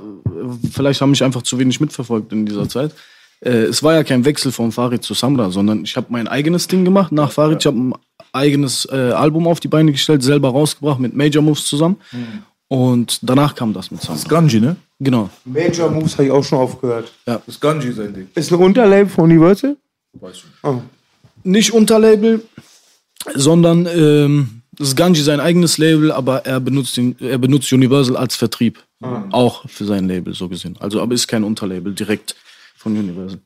vielleicht 0.71 1.01
haben 1.01 1.09
mich 1.09 1.23
einfach 1.23 1.41
zu 1.41 1.57
wenig 1.57 1.79
mitverfolgt 1.79 2.31
in 2.31 2.45
dieser 2.45 2.69
Zeit. 2.69 2.93
Äh, 3.39 3.49
es 3.63 3.81
war 3.81 3.95
ja 3.95 4.03
kein 4.03 4.23
Wechsel 4.25 4.51
von 4.51 4.71
Farid 4.71 5.01
zu 5.01 5.15
Samra, 5.15 5.49
sondern 5.49 5.83
ich 5.83 5.97
habe 5.97 6.05
mein 6.09 6.27
eigenes 6.27 6.67
Ding 6.67 6.85
gemacht 6.85 7.11
nach 7.11 7.31
Farid. 7.31 7.61
Ich 7.61 7.65
habe 7.65 7.77
ein 7.79 7.93
eigenes 8.31 8.87
äh, 8.91 8.95
Album 8.95 9.47
auf 9.47 9.59
die 9.59 9.67
Beine 9.67 9.91
gestellt, 9.91 10.21
selber 10.21 10.49
rausgebracht 10.49 10.99
mit 10.99 11.15
Major 11.15 11.41
Moves 11.41 11.65
zusammen. 11.65 11.97
Und 12.67 13.19
danach 13.23 13.55
kam 13.55 13.73
das 13.73 13.89
mit 13.89 14.01
Samra. 14.01 14.21
Ganji, 14.27 14.59
ne? 14.59 14.75
Genau. 14.99 15.29
Major 15.45 15.91
Moves 15.91 16.13
habe 16.13 16.25
ich 16.25 16.31
auch 16.31 16.43
schon 16.43 16.57
aufgehört. 16.59 17.13
Das 17.25 17.41
ist 17.47 17.61
Ganji 17.61 17.91
sein 17.91 18.13
Ding. 18.13 18.29
Ist 18.33 18.51
ein 18.51 18.59
Unterlabel 18.59 19.07
von 19.07 19.25
Universal? 19.25 19.77
nicht 21.43 21.71
Unterlabel, 21.71 22.43
sondern 23.35 23.85
ähm, 23.85 24.61
das 24.71 24.89
ist 24.89 24.95
Ganji 24.95 25.21
sein 25.21 25.39
eigenes 25.39 25.77
Label, 25.77 26.11
aber 26.11 26.45
er 26.45 26.59
benutzt, 26.59 26.97
den, 26.97 27.15
er 27.19 27.37
benutzt 27.37 27.71
Universal 27.71 28.17
als 28.17 28.35
Vertrieb. 28.35 28.83
Auch 29.31 29.69
für 29.69 29.85
sein 29.85 30.07
Label, 30.07 30.33
so 30.33 30.49
gesehen. 30.49 30.75
Also, 30.79 31.01
aber 31.01 31.13
ist 31.13 31.27
kein 31.27 31.43
Unterlabel 31.43 31.93
direkt 31.93 32.35
von 32.75 32.97
Universal. 32.97 33.39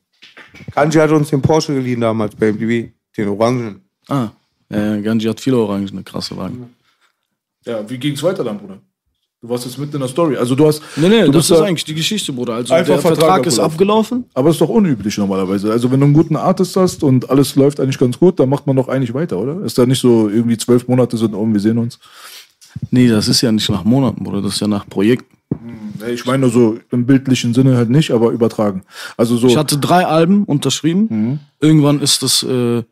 Kanji 0.74 0.98
hat 0.98 1.10
uns 1.10 1.28
den 1.28 1.42
Porsche 1.42 1.74
geliehen 1.74 2.00
damals 2.00 2.34
bei 2.34 2.52
MTV. 2.52 2.90
Den 3.16 3.28
Orangen. 3.28 3.82
Ah, 4.08 4.30
äh, 4.70 5.00
Ganji 5.02 5.28
hat 5.28 5.40
viele 5.40 5.58
Orangen, 5.58 5.88
eine 5.90 6.02
krasse 6.02 6.36
Wagen. 6.36 6.74
Ja, 7.66 7.88
wie 7.88 7.98
ging's 7.98 8.22
weiter 8.22 8.42
dann, 8.42 8.58
Bruder? 8.58 8.78
Du 9.42 9.48
warst 9.48 9.64
jetzt 9.64 9.76
mitten 9.76 9.94
in 9.96 10.00
der 10.00 10.08
Story. 10.08 10.36
Also 10.36 10.54
du 10.54 10.66
hast. 10.68 10.80
Nee, 10.94 11.08
nee, 11.08 11.20
du 11.22 11.26
das 11.32 11.36
bist 11.38 11.50
ist 11.50 11.58
da- 11.58 11.64
eigentlich 11.64 11.84
die 11.84 11.94
Geschichte, 11.94 12.32
Bruder. 12.32 12.54
Also 12.54 12.72
Einfach 12.74 12.92
der 12.94 13.02
Vertrag 13.02 13.18
Vertrag 13.18 13.46
ist 13.46 13.58
abgelaufen. 13.58 14.18
abgelaufen. 14.18 14.30
Aber 14.34 14.50
ist 14.50 14.60
doch 14.60 14.68
unüblich 14.68 15.18
normalerweise. 15.18 15.72
Also 15.72 15.90
wenn 15.90 15.98
du 15.98 16.06
einen 16.06 16.14
guten 16.14 16.36
Artist 16.36 16.76
hast 16.76 17.02
und 17.02 17.28
alles 17.28 17.56
läuft 17.56 17.80
eigentlich 17.80 17.98
ganz 17.98 18.16
gut, 18.20 18.38
dann 18.38 18.48
macht 18.48 18.68
man 18.68 18.76
doch 18.76 18.86
eigentlich 18.88 19.12
weiter, 19.14 19.38
oder? 19.38 19.60
Ist 19.64 19.76
da 19.78 19.84
nicht 19.84 19.98
so 20.00 20.28
irgendwie 20.28 20.56
zwölf 20.56 20.86
Monate 20.86 21.16
sind 21.16 21.34
um, 21.34 21.52
wir 21.52 21.60
sehen 21.60 21.78
uns? 21.78 21.98
Nee, 22.92 23.08
das 23.08 23.26
ist 23.26 23.40
ja 23.40 23.50
nicht 23.50 23.68
nach 23.68 23.82
Monaten, 23.84 24.22
Bruder, 24.22 24.42
das 24.42 24.54
ist 24.54 24.60
ja 24.60 24.68
nach 24.68 24.88
Projekten. 24.88 25.36
Nee, 26.00 26.12
Ich 26.12 26.24
meine 26.24 26.38
nur 26.42 26.50
so 26.50 26.78
im 26.92 27.04
bildlichen 27.04 27.52
Sinne 27.52 27.76
halt 27.76 27.90
nicht, 27.90 28.12
aber 28.12 28.30
übertragen. 28.30 28.82
Also 29.16 29.36
so. 29.36 29.48
Ich 29.48 29.56
hatte 29.56 29.76
drei 29.76 30.06
Alben 30.06 30.44
unterschrieben. 30.44 31.40
Irgendwann 31.60 32.00
ist 32.00 32.22
das, 32.22 32.44
äh, 32.44 32.84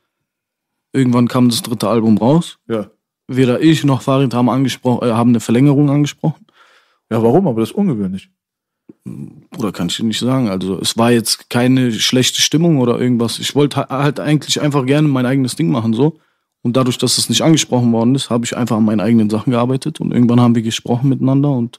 irgendwann 0.92 1.28
kam 1.28 1.48
das 1.48 1.62
dritte 1.62 1.88
Album 1.88 2.18
raus. 2.18 2.58
ja. 2.68 2.90
Weder 3.32 3.60
ich 3.60 3.84
noch 3.84 4.02
Farid 4.02 4.34
haben 4.34 4.48
angesprochen, 4.50 5.08
äh, 5.08 5.12
haben 5.12 5.30
eine 5.30 5.40
Verlängerung 5.40 5.88
angesprochen. 5.88 6.44
ja, 7.10 7.22
warum? 7.22 7.46
Aber 7.46 7.60
das 7.60 7.70
ist 7.70 7.76
ungewöhnlich. 7.76 8.28
Bruder, 9.50 9.70
kann 9.72 9.86
ich 9.88 9.96
dir 9.96 10.04
nicht 10.04 10.18
sagen. 10.18 10.48
Also 10.48 10.78
es 10.80 10.96
war 10.98 11.12
jetzt 11.12 11.48
keine 11.48 11.92
schlechte 11.92 12.42
Stimmung 12.42 12.78
oder 12.78 13.00
irgendwas. 13.00 13.38
Ich 13.38 13.54
wollte 13.54 13.76
ha- 13.76 13.88
halt 14.02 14.18
eigentlich 14.18 14.60
einfach 14.60 14.84
gerne 14.84 15.06
mein 15.08 15.26
eigenes 15.26 15.54
Ding 15.56 15.70
machen 15.70 15.94
so. 15.94 16.18
Und 16.62 16.76
dadurch, 16.76 16.98
dass 16.98 17.16
es 17.18 17.28
nicht 17.28 17.42
angesprochen 17.42 17.92
worden 17.92 18.14
ist, 18.14 18.30
habe 18.30 18.44
ich 18.44 18.56
einfach 18.56 18.76
an 18.76 18.84
meinen 18.84 19.00
eigenen 19.00 19.30
Sachen 19.30 19.52
gearbeitet. 19.52 20.00
Und 20.00 20.12
irgendwann 20.12 20.40
haben 20.40 20.54
wir 20.54 20.62
gesprochen 20.62 21.08
miteinander 21.08 21.50
und 21.50 21.78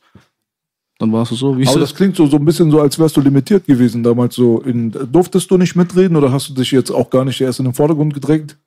dann 0.99 1.11
war 1.11 1.23
es 1.23 1.29
so, 1.29 1.57
wie 1.57 1.67
Aber 1.67 1.79
das 1.79 1.95
klingt 1.95 2.15
so, 2.15 2.27
so 2.27 2.37
ein 2.37 2.45
bisschen 2.45 2.71
so, 2.71 2.79
als 2.79 2.97
wärst 2.97 3.17
du 3.17 3.21
limitiert 3.21 3.65
gewesen 3.65 4.03
damals 4.03 4.35
so. 4.35 4.61
In, 4.61 4.91
durftest 5.11 5.49
du 5.51 5.57
nicht 5.57 5.75
mitreden 5.75 6.15
oder 6.15 6.31
hast 6.31 6.49
du 6.49 6.53
dich 6.53 6.71
jetzt 6.71 6.91
auch 6.91 7.09
gar 7.09 7.25
nicht 7.25 7.41
erst 7.41 7.59
in 7.59 7.65
den 7.65 7.73
Vordergrund 7.73 8.13
gedrängt? 8.13 8.57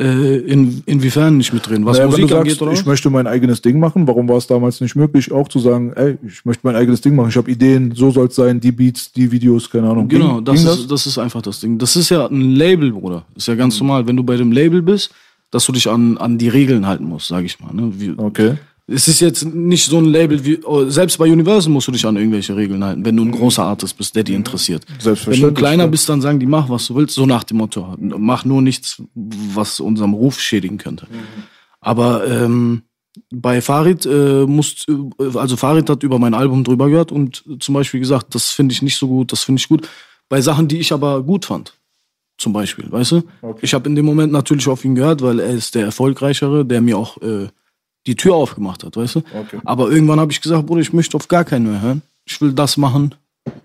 Äh, 0.00 0.36
in, 0.38 0.82
inwiefern 0.86 1.38
nicht 1.38 1.52
mitreden? 1.52 1.84
Was 1.84 1.96
Naja, 1.98 2.04
wenn 2.12 2.20
Musik 2.20 2.28
du 2.28 2.36
angeht, 2.36 2.52
sagst, 2.52 2.62
oder? 2.62 2.72
ich 2.72 2.86
möchte 2.86 3.10
mein 3.10 3.26
eigenes 3.26 3.60
Ding 3.62 3.80
machen, 3.80 4.06
warum 4.06 4.28
war 4.28 4.36
es 4.36 4.46
damals 4.46 4.80
nicht 4.80 4.94
möglich, 4.94 5.32
auch 5.32 5.48
zu 5.48 5.58
sagen, 5.58 5.92
ey, 5.96 6.16
ich 6.24 6.44
möchte 6.44 6.64
mein 6.64 6.76
eigenes 6.76 7.00
Ding 7.00 7.16
machen, 7.16 7.30
ich 7.30 7.36
habe 7.36 7.50
Ideen, 7.50 7.92
so 7.96 8.12
soll 8.12 8.28
es 8.28 8.36
sein, 8.36 8.60
die 8.60 8.70
Beats, 8.70 9.10
die 9.10 9.32
Videos, 9.32 9.68
keine 9.68 9.90
Ahnung. 9.90 10.06
Genau, 10.06 10.36
Ging- 10.36 10.44
das 10.44 10.62
ging 10.62 10.72
ist, 10.72 10.90
das 10.92 11.06
ist 11.06 11.18
einfach 11.18 11.42
das 11.42 11.58
Ding. 11.58 11.78
Das 11.78 11.96
ist 11.96 12.10
ja 12.10 12.26
ein 12.28 12.52
Label, 12.54 12.92
Bruder. 12.92 13.24
Ist 13.34 13.48
ja 13.48 13.56
ganz 13.56 13.80
normal. 13.80 14.06
Wenn 14.06 14.16
du 14.16 14.22
bei 14.22 14.36
dem 14.36 14.52
Label 14.52 14.82
bist, 14.82 15.10
dass 15.50 15.66
du 15.66 15.72
dich 15.72 15.88
an, 15.90 16.16
an 16.18 16.38
die 16.38 16.48
Regeln 16.48 16.86
halten 16.86 17.04
musst, 17.04 17.26
sag 17.26 17.44
ich 17.44 17.58
mal. 17.58 17.74
Ne? 17.74 17.90
Wie, 17.98 18.14
Okay. 18.16 18.54
Es 18.90 19.06
ist 19.06 19.20
jetzt 19.20 19.44
nicht 19.44 19.84
so 19.84 19.98
ein 19.98 20.06
Label 20.06 20.42
wie, 20.46 20.64
oh, 20.64 20.88
selbst 20.88 21.18
bei 21.18 21.30
Universal 21.30 21.70
musst 21.70 21.88
du 21.88 21.92
dich 21.92 22.06
an 22.06 22.16
irgendwelche 22.16 22.56
Regeln 22.56 22.82
halten, 22.82 23.04
wenn 23.04 23.16
du 23.16 23.22
ein 23.22 23.32
großer 23.32 23.62
Artist 23.62 23.98
bist, 23.98 24.16
der 24.16 24.24
dich 24.24 24.34
interessiert. 24.34 24.84
Wenn 24.88 25.00
Selbstverständlich. 25.00 25.42
du 25.42 25.48
ein 25.48 25.54
kleiner 25.54 25.88
bist, 25.88 26.08
dann 26.08 26.22
sagen 26.22 26.40
die, 26.40 26.46
mach 26.46 26.70
was 26.70 26.86
du 26.86 26.94
willst, 26.94 27.14
so 27.14 27.26
nach 27.26 27.44
dem 27.44 27.58
Motto. 27.58 27.96
Mach 27.98 28.46
nur 28.46 28.62
nichts, 28.62 29.02
was 29.14 29.78
unserem 29.80 30.14
Ruf 30.14 30.40
schädigen 30.40 30.78
könnte. 30.78 31.06
Aber 31.80 32.26
ähm, 32.26 32.82
bei 33.30 33.60
Farid 33.60 34.06
äh, 34.06 34.46
musst, 34.46 34.88
äh, 34.88 35.38
also 35.38 35.58
Farid 35.58 35.90
hat 35.90 36.02
über 36.02 36.18
mein 36.18 36.32
Album 36.32 36.64
drüber 36.64 36.88
gehört 36.88 37.12
und 37.12 37.44
zum 37.60 37.74
Beispiel 37.74 38.00
gesagt, 38.00 38.34
das 38.34 38.52
finde 38.52 38.72
ich 38.72 38.80
nicht 38.80 38.96
so 38.96 39.06
gut, 39.06 39.32
das 39.32 39.42
finde 39.42 39.60
ich 39.60 39.68
gut. 39.68 39.86
Bei 40.30 40.40
Sachen, 40.40 40.66
die 40.66 40.78
ich 40.78 40.94
aber 40.94 41.22
gut 41.22 41.44
fand. 41.44 41.74
Zum 42.38 42.52
Beispiel, 42.52 42.90
weißt 42.90 43.12
du? 43.12 43.22
Ich 43.60 43.74
habe 43.74 43.88
in 43.88 43.96
dem 43.96 44.06
Moment 44.06 44.32
natürlich 44.32 44.68
auf 44.68 44.84
ihn 44.84 44.94
gehört, 44.94 45.22
weil 45.22 45.40
er 45.40 45.50
ist 45.50 45.74
der 45.74 45.84
Erfolgreichere, 45.84 46.64
der 46.64 46.80
mir 46.80 46.96
auch 46.96 47.20
äh, 47.20 47.48
die 48.08 48.16
Tür 48.16 48.34
aufgemacht 48.34 48.84
hat, 48.84 48.96
weißt 48.96 49.16
du? 49.16 49.18
Okay. 49.18 49.58
Aber 49.64 49.90
irgendwann 49.90 50.18
habe 50.18 50.32
ich 50.32 50.40
gesagt, 50.40 50.66
Bruder, 50.66 50.80
ich 50.80 50.92
möchte 50.92 51.16
auf 51.16 51.28
gar 51.28 51.44
keinen 51.44 51.70
mehr 51.70 51.82
hören. 51.82 52.02
Ich 52.24 52.40
will 52.40 52.52
das 52.52 52.78
machen, 52.78 53.14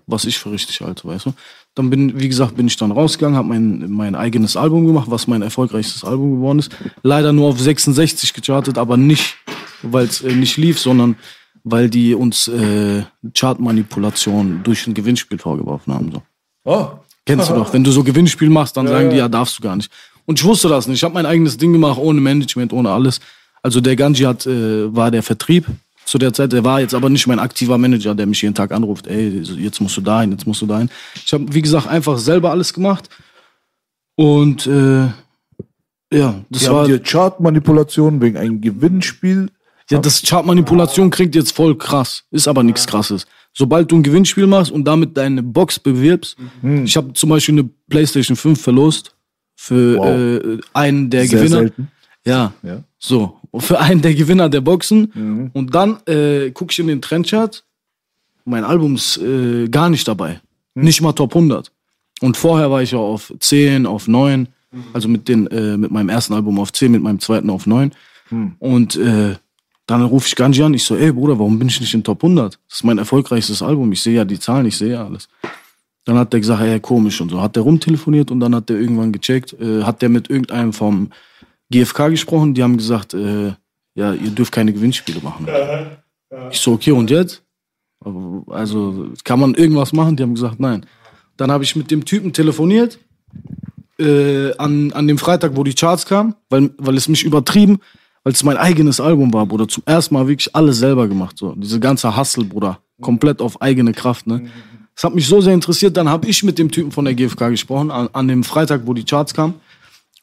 was 0.06 0.26
ich 0.26 0.38
für 0.38 0.50
richtig 0.50 0.82
halte, 0.82 1.08
weißt 1.08 1.26
du? 1.26 1.32
Dann 1.74 1.88
bin, 1.90 2.20
wie 2.20 2.28
gesagt, 2.28 2.56
bin 2.56 2.66
ich 2.66 2.76
dann 2.76 2.92
rausgegangen, 2.92 3.36
habe 3.36 3.48
mein, 3.48 3.90
mein 3.90 4.14
eigenes 4.14 4.56
Album 4.56 4.86
gemacht, 4.86 5.10
was 5.10 5.26
mein 5.26 5.42
erfolgreichstes 5.42 6.04
Album 6.04 6.36
geworden 6.36 6.58
ist. 6.58 6.70
Leider 7.02 7.32
nur 7.32 7.48
auf 7.48 7.58
66 7.58 8.34
gechartet, 8.34 8.76
aber 8.76 8.96
nicht, 8.96 9.36
weil 9.82 10.04
es 10.04 10.20
äh, 10.20 10.34
nicht 10.34 10.56
lief, 10.58 10.78
sondern 10.78 11.16
weil 11.64 11.88
die 11.88 12.14
uns 12.14 12.46
äh, 12.48 13.02
Chartmanipulation 13.34 14.60
durch 14.62 14.86
ein 14.86 14.92
Gewinnspiel 14.92 15.38
vorgeworfen 15.38 15.94
haben. 15.94 16.12
So. 16.12 16.22
Oh. 16.64 16.88
Kennst 17.24 17.48
du 17.48 17.54
doch. 17.54 17.72
Wenn 17.72 17.82
du 17.82 17.90
so 17.90 18.04
Gewinnspiel 18.04 18.50
machst, 18.50 18.76
dann 18.76 18.86
sagen 18.86 19.08
die, 19.08 19.16
ja, 19.16 19.28
darfst 19.28 19.58
du 19.58 19.62
gar 19.62 19.74
nicht. 19.74 19.90
Und 20.26 20.38
ich 20.38 20.44
wusste 20.44 20.68
das 20.68 20.86
nicht. 20.86 20.98
Ich 20.98 21.04
habe 21.04 21.14
mein 21.14 21.26
eigenes 21.26 21.56
Ding 21.56 21.72
gemacht, 21.72 21.98
ohne 21.98 22.20
Management, 22.20 22.72
ohne 22.74 22.90
alles. 22.90 23.20
Also 23.64 23.80
der 23.80 23.96
Ganji 23.96 24.24
hat, 24.24 24.46
äh, 24.46 24.94
war 24.94 25.10
der 25.10 25.22
Vertrieb 25.22 25.66
zu 26.04 26.18
der 26.18 26.32
Zeit. 26.34 26.52
Der 26.52 26.62
war 26.64 26.80
jetzt 26.80 26.94
aber 26.94 27.08
nicht 27.08 27.26
mein 27.26 27.38
aktiver 27.38 27.78
Manager, 27.78 28.14
der 28.14 28.26
mich 28.26 28.42
jeden 28.42 28.54
Tag 28.54 28.72
anruft. 28.72 29.06
Ey, 29.06 29.40
jetzt 29.40 29.80
musst 29.80 29.96
du 29.96 30.02
dahin, 30.02 30.32
jetzt 30.32 30.46
musst 30.46 30.60
du 30.60 30.66
dahin. 30.66 30.90
Ich 31.24 31.32
habe, 31.32 31.46
wie 31.52 31.62
gesagt, 31.62 31.88
einfach 31.88 32.18
selber 32.18 32.50
alles 32.50 32.74
gemacht. 32.74 33.08
Und 34.16 34.66
äh, 34.66 35.06
ja, 36.12 36.44
das 36.50 36.62
Die 36.62 36.68
war 36.68 36.82
haben 36.82 36.88
dir 36.88 37.00
Chartmanipulation 37.00 38.20
wegen 38.20 38.36
einem 38.36 38.60
Gewinnspiel 38.60 39.48
Ja, 39.90 39.98
das 39.98 40.22
Chartmanipulation 40.22 41.10
klingt 41.10 41.34
jetzt 41.34 41.52
voll 41.52 41.76
krass, 41.76 42.24
ist 42.30 42.46
aber 42.48 42.62
nichts 42.62 42.86
krasses. 42.86 43.26
Sobald 43.54 43.90
du 43.90 43.96
ein 43.96 44.02
Gewinnspiel 44.02 44.46
machst 44.46 44.72
und 44.72 44.84
damit 44.84 45.16
deine 45.16 45.42
Box 45.42 45.78
bewirbst, 45.78 46.36
Mhm. 46.62 46.84
ich 46.84 46.96
habe 46.96 47.12
zum 47.14 47.30
Beispiel 47.30 47.54
eine 47.58 47.68
PlayStation 47.88 48.36
5 48.36 48.60
verlost 48.60 49.14
für 49.56 49.96
Wow. 49.96 50.06
äh, 50.06 50.60
einen 50.74 51.08
der 51.10 51.26
Sehr 51.26 51.38
Gewinner. 51.38 51.58
selten. 51.60 51.88
Ja. 52.26 52.52
Ja. 52.62 52.82
So. 52.98 53.40
Für 53.58 53.80
einen 53.80 54.02
der 54.02 54.14
Gewinner 54.14 54.48
der 54.48 54.60
Boxen. 54.60 55.12
Mhm. 55.14 55.50
Und 55.52 55.74
dann 55.74 55.98
äh, 56.06 56.50
gucke 56.50 56.72
ich 56.72 56.78
in 56.78 56.88
den 56.88 57.02
Trendchart. 57.02 57.64
Mein 58.44 58.64
Album 58.64 58.96
ist 58.96 59.16
äh, 59.18 59.68
gar 59.68 59.88
nicht 59.90 60.06
dabei. 60.06 60.40
Mhm. 60.74 60.84
Nicht 60.84 61.00
mal 61.00 61.12
Top 61.12 61.34
100. 61.34 61.70
Und 62.20 62.36
vorher 62.36 62.70
war 62.70 62.82
ich 62.82 62.92
ja 62.92 62.98
auf 62.98 63.32
10, 63.38 63.86
auf 63.86 64.08
9. 64.08 64.48
Mhm. 64.70 64.84
Also 64.92 65.08
mit, 65.08 65.28
den, 65.28 65.46
äh, 65.48 65.76
mit 65.76 65.90
meinem 65.90 66.08
ersten 66.08 66.34
Album 66.34 66.58
auf 66.58 66.72
10, 66.72 66.92
mit 66.92 67.02
meinem 67.02 67.20
zweiten 67.20 67.50
auf 67.50 67.66
9. 67.66 67.92
Mhm. 68.30 68.56
Und 68.58 68.96
äh, 68.96 69.36
dann 69.86 70.02
rufe 70.02 70.26
ich 70.26 70.36
Ganji 70.36 70.62
an. 70.62 70.74
Ich 70.74 70.84
so, 70.84 70.96
ey 70.96 71.12
Bruder, 71.12 71.38
warum 71.38 71.58
bin 71.58 71.68
ich 71.68 71.80
nicht 71.80 71.94
in 71.94 72.02
Top 72.02 72.24
100? 72.24 72.58
Das 72.68 72.76
ist 72.78 72.84
mein 72.84 72.98
erfolgreichstes 72.98 73.62
Album. 73.62 73.92
Ich 73.92 74.02
sehe 74.02 74.14
ja 74.14 74.24
die 74.24 74.38
Zahlen, 74.38 74.66
ich 74.66 74.76
sehe 74.76 74.92
ja 74.92 75.04
alles. 75.04 75.28
Dann 76.04 76.18
hat 76.18 76.32
der 76.32 76.40
gesagt, 76.40 76.62
ey, 76.62 76.80
komisch 76.80 77.20
und 77.20 77.30
so. 77.30 77.40
Hat 77.40 77.56
der 77.56 77.62
rumtelefoniert 77.62 78.30
und 78.30 78.40
dann 78.40 78.54
hat 78.54 78.68
der 78.68 78.78
irgendwann 78.78 79.12
gecheckt, 79.12 79.54
äh, 79.54 79.82
hat 79.82 80.02
der 80.02 80.08
mit 80.10 80.28
irgendeinem 80.28 80.72
vom 80.72 81.10
GfK 81.74 82.10
gesprochen, 82.10 82.54
die 82.54 82.62
haben 82.62 82.76
gesagt, 82.76 83.14
äh, 83.14 83.52
ja, 83.94 84.12
ihr 84.12 84.30
dürft 84.30 84.52
keine 84.52 84.72
Gewinnspiele 84.72 85.20
machen. 85.20 85.46
Ich 86.50 86.60
so, 86.60 86.72
okay, 86.72 86.92
und 86.92 87.10
jetzt? 87.10 87.42
Also, 88.48 89.12
kann 89.24 89.40
man 89.40 89.54
irgendwas 89.54 89.92
machen? 89.92 90.16
Die 90.16 90.22
haben 90.22 90.34
gesagt, 90.34 90.60
nein. 90.60 90.86
Dann 91.36 91.50
habe 91.50 91.64
ich 91.64 91.74
mit 91.74 91.90
dem 91.90 92.04
Typen 92.04 92.32
telefoniert, 92.32 92.98
äh, 93.98 94.52
an, 94.56 94.92
an 94.92 95.08
dem 95.08 95.18
Freitag, 95.18 95.56
wo 95.56 95.64
die 95.64 95.74
Charts 95.74 96.06
kamen, 96.06 96.34
weil, 96.48 96.70
weil 96.78 96.96
es 96.96 97.08
mich 97.08 97.24
übertrieben, 97.24 97.78
weil 98.22 98.32
es 98.32 98.44
mein 98.44 98.56
eigenes 98.56 99.00
Album 99.00 99.32
war, 99.32 99.46
Bruder. 99.46 99.68
Zum 99.68 99.82
ersten 99.86 100.14
Mal 100.14 100.28
wirklich 100.28 100.54
alles 100.54 100.78
selber 100.78 101.08
gemacht, 101.08 101.38
so. 101.38 101.54
Diese 101.56 101.80
ganze 101.80 102.16
Hustle, 102.16 102.44
Bruder. 102.44 102.80
Komplett 103.00 103.40
auf 103.40 103.60
eigene 103.60 103.92
Kraft, 103.92 104.26
ne? 104.26 104.50
Das 104.94 105.04
hat 105.04 105.14
mich 105.14 105.26
so 105.26 105.40
sehr 105.40 105.54
interessiert. 105.54 105.96
Dann 105.96 106.08
habe 106.08 106.28
ich 106.28 106.44
mit 106.44 106.56
dem 106.56 106.70
Typen 106.70 106.92
von 106.92 107.04
der 107.04 107.14
GfK 107.14 107.48
gesprochen, 107.48 107.90
an, 107.90 108.08
an 108.12 108.28
dem 108.28 108.44
Freitag, 108.44 108.82
wo 108.84 108.94
die 108.94 109.04
Charts 109.04 109.34
kamen 109.34 109.54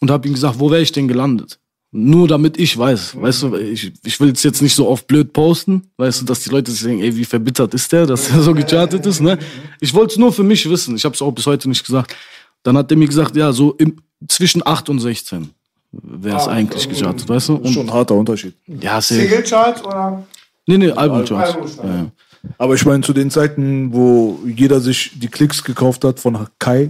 und 0.02 0.12
habe 0.12 0.28
ihm 0.28 0.34
gesagt, 0.34 0.60
wo 0.60 0.70
wäre 0.70 0.82
ich 0.82 0.92
denn 0.92 1.08
gelandet? 1.08 1.58
Nur 1.94 2.28
damit 2.28 2.58
ich 2.58 2.78
weiß, 2.78 3.22
weißt 3.22 3.44
du, 3.44 3.56
ich, 3.56 3.92
ich 4.04 4.20
will 4.20 4.32
es 4.32 4.44
jetzt 4.44 4.62
nicht 4.62 4.74
so 4.74 4.88
oft 4.88 5.08
blöd 5.08 5.34
posten, 5.34 5.84
weißt 5.98 6.22
du, 6.22 6.26
dass 6.26 6.42
die 6.42 6.50
Leute 6.50 6.72
sich 6.72 6.84
denken, 6.84 7.04
ey, 7.04 7.16
wie 7.16 7.26
verbittert 7.26 7.74
ist 7.74 7.92
der, 7.92 8.06
dass 8.06 8.30
er 8.30 8.42
so 8.42 8.54
gechartet 8.54 9.06
ist, 9.06 9.20
ne? 9.20 9.38
Ich 9.82 9.94
wollte 9.94 10.14
es 10.14 10.18
nur 10.18 10.32
für 10.32 10.44
mich 10.44 10.70
wissen, 10.70 10.96
ich 10.96 11.04
habe 11.04 11.16
es 11.16 11.22
auch 11.22 11.32
bis 11.32 11.46
heute 11.46 11.68
nicht 11.68 11.86
gesagt. 11.86 12.16
Dann 12.64 12.78
hat 12.78 12.90
er 12.92 12.98
mir 12.98 13.08
gesagt, 13.08 13.36
ja, 13.36 13.52
so 13.52 13.74
im, 13.74 13.98
zwischen 14.28 14.66
8 14.66 14.88
und 14.88 15.00
16 15.00 15.50
wäre 15.92 16.38
es 16.38 16.48
eigentlich 16.48 16.88
gechartet, 16.88 17.28
weißt 17.28 17.50
du? 17.50 17.56
Und, 17.56 17.74
Schon 17.74 17.88
ein 17.90 17.94
harter 17.94 18.16
Unterschied. 18.16 18.54
ja, 18.68 19.02
safe. 19.02 19.22
Single-Charts 19.22 19.84
oder? 19.84 20.26
Nee, 20.68 20.78
nee. 20.78 20.88
Ja, 20.88 21.18
ja. 21.18 22.12
Aber 22.58 22.74
ich 22.76 22.86
meine, 22.86 23.04
zu 23.04 23.14
den 23.14 23.30
Zeiten, 23.30 23.94
wo 23.94 24.40
jeder 24.46 24.80
sich 24.80 25.20
die 25.20 25.28
Klicks 25.28 25.64
gekauft 25.64 26.04
hat 26.04 26.20
von 26.20 26.48
Kai, 26.60 26.90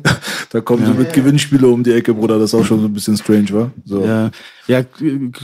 da 0.49 0.61
kommen 0.61 0.85
sie 0.85 0.93
mit 0.93 1.13
Gewinnspiele 1.13 1.67
um 1.67 1.83
die 1.83 1.91
Ecke, 1.91 2.13
Bruder. 2.13 2.39
Das 2.39 2.53
ist 2.53 2.59
auch 2.59 2.65
schon 2.65 2.79
so 2.79 2.85
ein 2.85 2.93
bisschen 2.93 3.17
strange, 3.17 3.49
wa? 3.51 3.71
So. 3.85 4.05
Ja, 4.05 4.31
ja, 4.67 4.83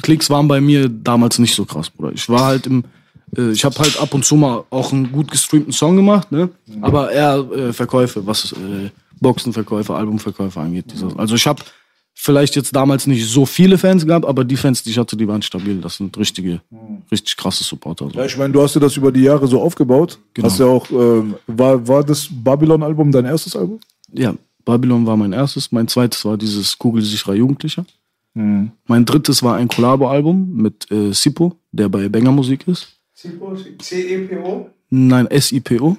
Klicks 0.02 0.30
waren 0.30 0.48
bei 0.48 0.62
mir 0.62 0.88
damals 0.88 1.40
nicht 1.40 1.56
so 1.56 1.66
krass, 1.66 1.90
Bruder. 1.90 2.14
Ich 2.14 2.28
war 2.30 2.46
halt 2.46 2.68
im, 2.68 2.86
äh, 3.36 3.52
ich 3.52 3.66
habe 3.66 3.78
halt 3.80 4.00
ab 4.00 4.14
und 4.14 4.24
zu 4.24 4.36
mal 4.36 4.64
auch 4.70 4.94
einen 4.94 5.12
gut 5.12 5.30
gestreamten 5.30 5.74
Song 5.74 5.96
gemacht, 5.96 6.32
ne? 6.32 6.50
Aber 6.82 7.12
eher 7.12 7.46
äh, 7.52 7.74
Verkäufe, 7.74 8.26
was 8.26 8.54
äh, 8.54 8.90
Boxenverkäufe, 9.20 9.94
Albumverkäufe 9.94 10.60
angeht. 10.60 10.86
Dieses. 10.92 11.18
Also 11.18 11.36
ich 11.36 11.46
habe 11.48 11.64
vielleicht 12.20 12.56
jetzt 12.56 12.76
damals 12.76 13.08
nicht 13.08 13.26
so 13.26 13.46
viele 13.46 13.78
Fans 13.78 14.06
gehabt, 14.06 14.26
aber 14.26 14.44
die 14.44 14.58
Fans, 14.58 14.84
die 14.84 14.90
ich 14.90 14.98
hatte, 14.98 15.16
die 15.16 15.28
waren 15.28 15.42
stabil. 15.42 15.80
Das 15.80 15.98
sind 15.98 16.18
richtige, 16.18 16.62
richtig 17.12 17.38
krasse 17.38 17.64
Supporter. 17.64 18.10
So. 18.10 18.20
Ja, 18.20 18.26
ich 18.26 18.38
meine, 18.38 18.52
du 18.52 18.62
hast 18.62 18.76
dir 18.76 18.80
das 18.80 18.98
über 18.98 19.12
die 19.12 19.22
Jahre 19.22 19.48
so 19.48 19.62
aufgebaut. 19.62 20.20
Genau. 20.34 20.48
Hast 20.48 20.60
ja 20.60 20.66
auch, 20.66 20.90
ähm, 20.92 21.36
war, 21.48 21.88
war 21.88 22.04
das 22.04 22.28
Babylon-Album 22.30 23.12
dein 23.12 23.26
erstes 23.26 23.56
Album? 23.56 23.80
Ja, 24.12 24.34
Babylon 24.66 25.06
war 25.06 25.16
mein 25.16 25.32
erstes. 25.32 25.72
Mein 25.72 25.88
zweites 25.88 26.26
war 26.26 26.38
dieses 26.38 26.78
Kugelsicherer 26.78 27.36
Jugendlicher. 27.36 27.86
Mein 28.86 29.06
drittes 29.06 29.42
war 29.42 29.56
ein 29.56 29.68
Collabo-Album 29.68 30.54
mit 30.54 30.92
äh, 30.92 31.12
Sipo, 31.12 31.56
der 31.72 31.90
bei 31.90 32.08
Banger 32.08 32.32
Musik 32.32 32.68
ist. 32.68 32.88
C-E-P-O? 33.16 34.70
Nein, 34.92 35.28
SIPO. 35.32 35.98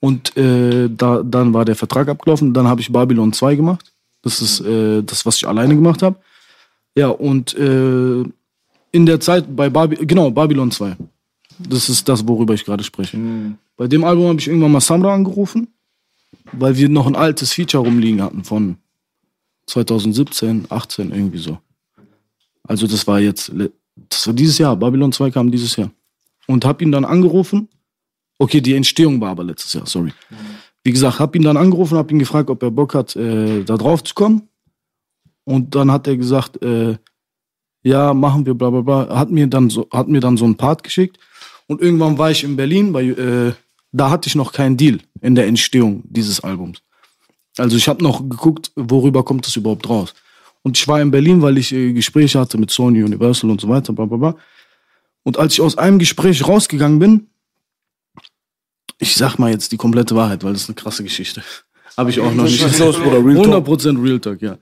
Und 0.00 0.36
äh, 0.36 0.90
da, 0.90 1.22
dann 1.22 1.54
war 1.54 1.64
der 1.64 1.74
Vertrag 1.74 2.08
abgelaufen. 2.08 2.52
Dann 2.52 2.68
habe 2.68 2.82
ich 2.82 2.92
Babylon 2.92 3.32
2 3.32 3.56
gemacht. 3.56 3.92
Das 4.22 4.42
ist 4.42 4.60
äh, 4.60 5.02
das, 5.02 5.24
was 5.26 5.36
ich 5.36 5.46
alleine 5.46 5.74
gemacht 5.74 6.02
habe. 6.02 6.16
Ja, 6.96 7.08
und 7.08 7.54
äh, 7.54 8.24
in 8.90 9.06
der 9.06 9.20
Zeit 9.20 9.54
bei 9.54 9.70
Baby 9.70 10.04
genau, 10.06 10.30
Babylon 10.30 10.70
2. 10.70 10.96
Das 11.58 11.88
ist 11.88 12.08
das, 12.08 12.26
worüber 12.26 12.54
ich 12.54 12.64
gerade 12.64 12.84
spreche. 12.84 13.18
Bei 13.76 13.86
dem 13.86 14.04
Album 14.04 14.28
habe 14.28 14.40
ich 14.40 14.48
irgendwann 14.48 14.72
mal 14.72 14.80
Samra 14.80 15.14
angerufen, 15.14 15.68
weil 16.52 16.76
wir 16.76 16.88
noch 16.88 17.06
ein 17.06 17.16
altes 17.16 17.52
Feature 17.52 17.84
rumliegen 17.84 18.22
hatten 18.22 18.44
von 18.44 18.76
2017, 19.66 20.66
18, 20.68 21.12
irgendwie 21.12 21.38
so. 21.38 21.58
Also 22.64 22.86
das 22.86 23.06
war 23.06 23.20
jetzt, 23.20 23.52
das 24.08 24.26
war 24.26 24.34
dieses 24.34 24.58
Jahr, 24.58 24.76
Babylon 24.76 25.12
2 25.12 25.30
kam 25.30 25.50
dieses 25.50 25.76
Jahr. 25.76 25.90
Und 26.46 26.64
habe 26.64 26.82
ihn 26.82 26.92
dann 26.92 27.04
angerufen. 27.04 27.68
Okay, 28.38 28.60
die 28.60 28.74
Entstehung 28.74 29.20
war 29.20 29.30
aber 29.30 29.44
letztes 29.44 29.72
Jahr, 29.72 29.86
sorry. 29.86 30.12
Wie 30.88 30.92
gesagt, 30.92 31.18
habe 31.18 31.36
ihn 31.36 31.44
dann 31.44 31.58
angerufen, 31.58 31.98
habe 31.98 32.14
ihn 32.14 32.18
gefragt, 32.18 32.48
ob 32.48 32.62
er 32.62 32.70
Bock 32.70 32.94
hat, 32.94 33.14
äh, 33.14 33.62
da 33.62 33.76
drauf 33.76 34.02
zu 34.02 34.14
kommen. 34.14 34.48
Und 35.44 35.74
dann 35.74 35.92
hat 35.92 36.06
er 36.06 36.16
gesagt, 36.16 36.62
äh, 36.62 36.96
ja, 37.82 38.14
machen 38.14 38.46
wir, 38.46 38.54
bla 38.54 38.70
bla 38.70 38.80
bla. 38.80 39.14
Hat 39.14 39.30
mir 39.30 39.48
dann 39.48 39.68
so, 39.68 39.86
hat 39.92 40.08
mir 40.08 40.22
dann 40.22 40.38
so 40.38 40.46
einen 40.46 40.56
Part 40.56 40.82
geschickt. 40.82 41.18
Und 41.66 41.82
irgendwann 41.82 42.16
war 42.16 42.30
ich 42.30 42.42
in 42.42 42.56
Berlin, 42.56 42.94
weil 42.94 43.10
äh, 43.10 43.52
da 43.92 44.08
hatte 44.08 44.28
ich 44.28 44.34
noch 44.34 44.50
keinen 44.50 44.78
Deal 44.78 44.98
in 45.20 45.34
der 45.34 45.46
Entstehung 45.46 46.04
dieses 46.06 46.40
Albums. 46.40 46.78
Also 47.58 47.76
ich 47.76 47.86
habe 47.86 48.02
noch 48.02 48.26
geguckt, 48.26 48.72
worüber 48.74 49.22
kommt 49.24 49.46
das 49.46 49.56
überhaupt 49.56 49.86
raus. 49.90 50.14
Und 50.62 50.78
ich 50.78 50.88
war 50.88 51.02
in 51.02 51.10
Berlin, 51.10 51.42
weil 51.42 51.58
ich 51.58 51.70
äh, 51.70 51.92
Gespräche 51.92 52.40
hatte 52.40 52.56
mit 52.56 52.70
Sony, 52.70 53.02
Universal 53.02 53.50
und 53.50 53.60
so 53.60 53.68
weiter, 53.68 53.92
bla 53.92 54.06
bla 54.06 54.16
bla. 54.16 54.36
Und 55.22 55.38
als 55.38 55.52
ich 55.52 55.60
aus 55.60 55.76
einem 55.76 55.98
Gespräch 55.98 56.48
rausgegangen 56.48 56.98
bin, 56.98 57.26
ich 58.98 59.14
sag 59.14 59.38
mal 59.38 59.50
jetzt 59.50 59.72
die 59.72 59.76
komplette 59.76 60.14
Wahrheit, 60.14 60.44
weil 60.44 60.52
das 60.52 60.62
ist 60.62 60.68
eine 60.68 60.74
krasse 60.74 61.02
Geschichte. 61.02 61.42
Habe 61.96 62.10
ich 62.10 62.20
auch 62.20 62.32
noch 62.32 62.44
nicht. 62.44 62.60
Schieß 62.60 62.78
los, 62.78 62.96
Bruder, 62.96 63.24
Real 63.24 63.44
Talk. 63.44 63.66
100% 63.68 64.02
Real 64.02 64.20
Talk, 64.20 64.42
ja. 64.42 64.56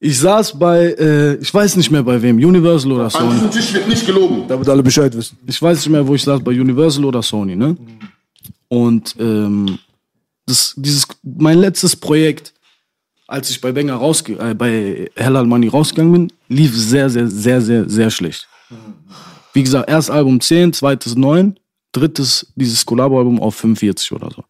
Ich 0.00 0.18
saß 0.18 0.58
bei, 0.58 0.92
äh, 0.92 1.34
ich 1.36 1.52
weiß 1.52 1.76
nicht 1.76 1.90
mehr 1.90 2.02
bei 2.04 2.20
wem, 2.22 2.36
Universal 2.36 2.92
oder 2.92 3.04
An 3.04 3.10
Sony. 3.10 3.34
diesem 3.34 3.50
Tisch 3.50 3.72
wird 3.74 3.88
nicht 3.88 4.06
gelogen. 4.06 4.44
Damit 4.46 4.68
alle 4.68 4.82
Bescheid 4.82 5.16
wissen. 5.16 5.36
Ich 5.46 5.60
weiß 5.60 5.78
nicht 5.78 5.88
mehr, 5.88 6.06
wo 6.06 6.14
ich 6.14 6.22
saß, 6.22 6.42
bei 6.42 6.52
Universal 6.52 7.04
oder 7.04 7.20
Sony, 7.22 7.56
ne? 7.56 7.76
Und 8.68 9.16
ähm, 9.18 9.78
das, 10.46 10.74
dieses, 10.76 11.06
mein 11.22 11.58
letztes 11.58 11.96
Projekt, 11.96 12.54
als 13.26 13.50
ich 13.50 13.60
bei 13.60 13.72
Banger 13.72 13.94
rausge 13.94 14.34
äh, 14.38 14.54
bei 14.54 15.10
Hellal 15.16 15.46
Money 15.46 15.68
rausgegangen 15.68 16.12
bin, 16.12 16.32
lief 16.48 16.76
sehr, 16.76 17.10
sehr, 17.10 17.26
sehr, 17.28 17.60
sehr, 17.60 17.88
sehr 17.88 18.10
schlecht. 18.10 18.48
Wie 19.52 19.62
gesagt, 19.62 19.88
erst 19.90 20.10
Album 20.10 20.40
10, 20.40 20.72
zweites 20.74 21.16
9, 21.16 21.58
drittes 21.92 22.52
dieses 22.54 22.84
Collabo-Album 22.84 23.40
auf 23.40 23.54
45 23.56 24.12
oder 24.12 24.30
so. 24.30 24.44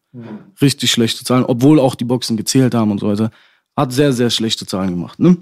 Richtig 0.61 0.91
schlechte 0.91 1.23
Zahlen, 1.23 1.45
obwohl 1.45 1.79
auch 1.79 1.95
die 1.95 2.05
Boxen 2.05 2.37
gezählt 2.37 2.75
haben 2.75 2.91
und 2.91 2.99
so 2.99 3.07
weiter. 3.07 3.31
Hat 3.75 3.93
sehr, 3.93 4.13
sehr 4.13 4.29
schlechte 4.29 4.65
Zahlen 4.65 4.91
gemacht. 4.91 5.19
Ne? 5.19 5.37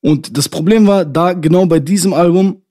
Und 0.00 0.36
das 0.36 0.48
Problem 0.48 0.86
war, 0.86 1.04
da 1.04 1.32
genau 1.32 1.66
bei 1.66 1.80
diesem 1.80 2.12
Album 2.12 2.62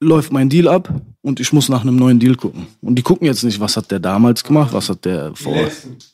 läuft 0.00 0.32
mein 0.32 0.48
Deal 0.48 0.68
ab 0.68 0.92
und 1.22 1.40
ich 1.40 1.52
muss 1.52 1.68
nach 1.68 1.82
einem 1.82 1.96
neuen 1.96 2.18
Deal 2.18 2.34
gucken. 2.36 2.66
Und 2.82 2.96
die 2.96 3.02
gucken 3.02 3.26
jetzt 3.26 3.42
nicht, 3.42 3.60
was 3.60 3.76
hat 3.76 3.90
der 3.90 3.98
damals 3.98 4.44
gemacht, 4.44 4.72
was 4.72 4.88
hat 4.88 5.04
der 5.04 5.34
vor. 5.34 5.56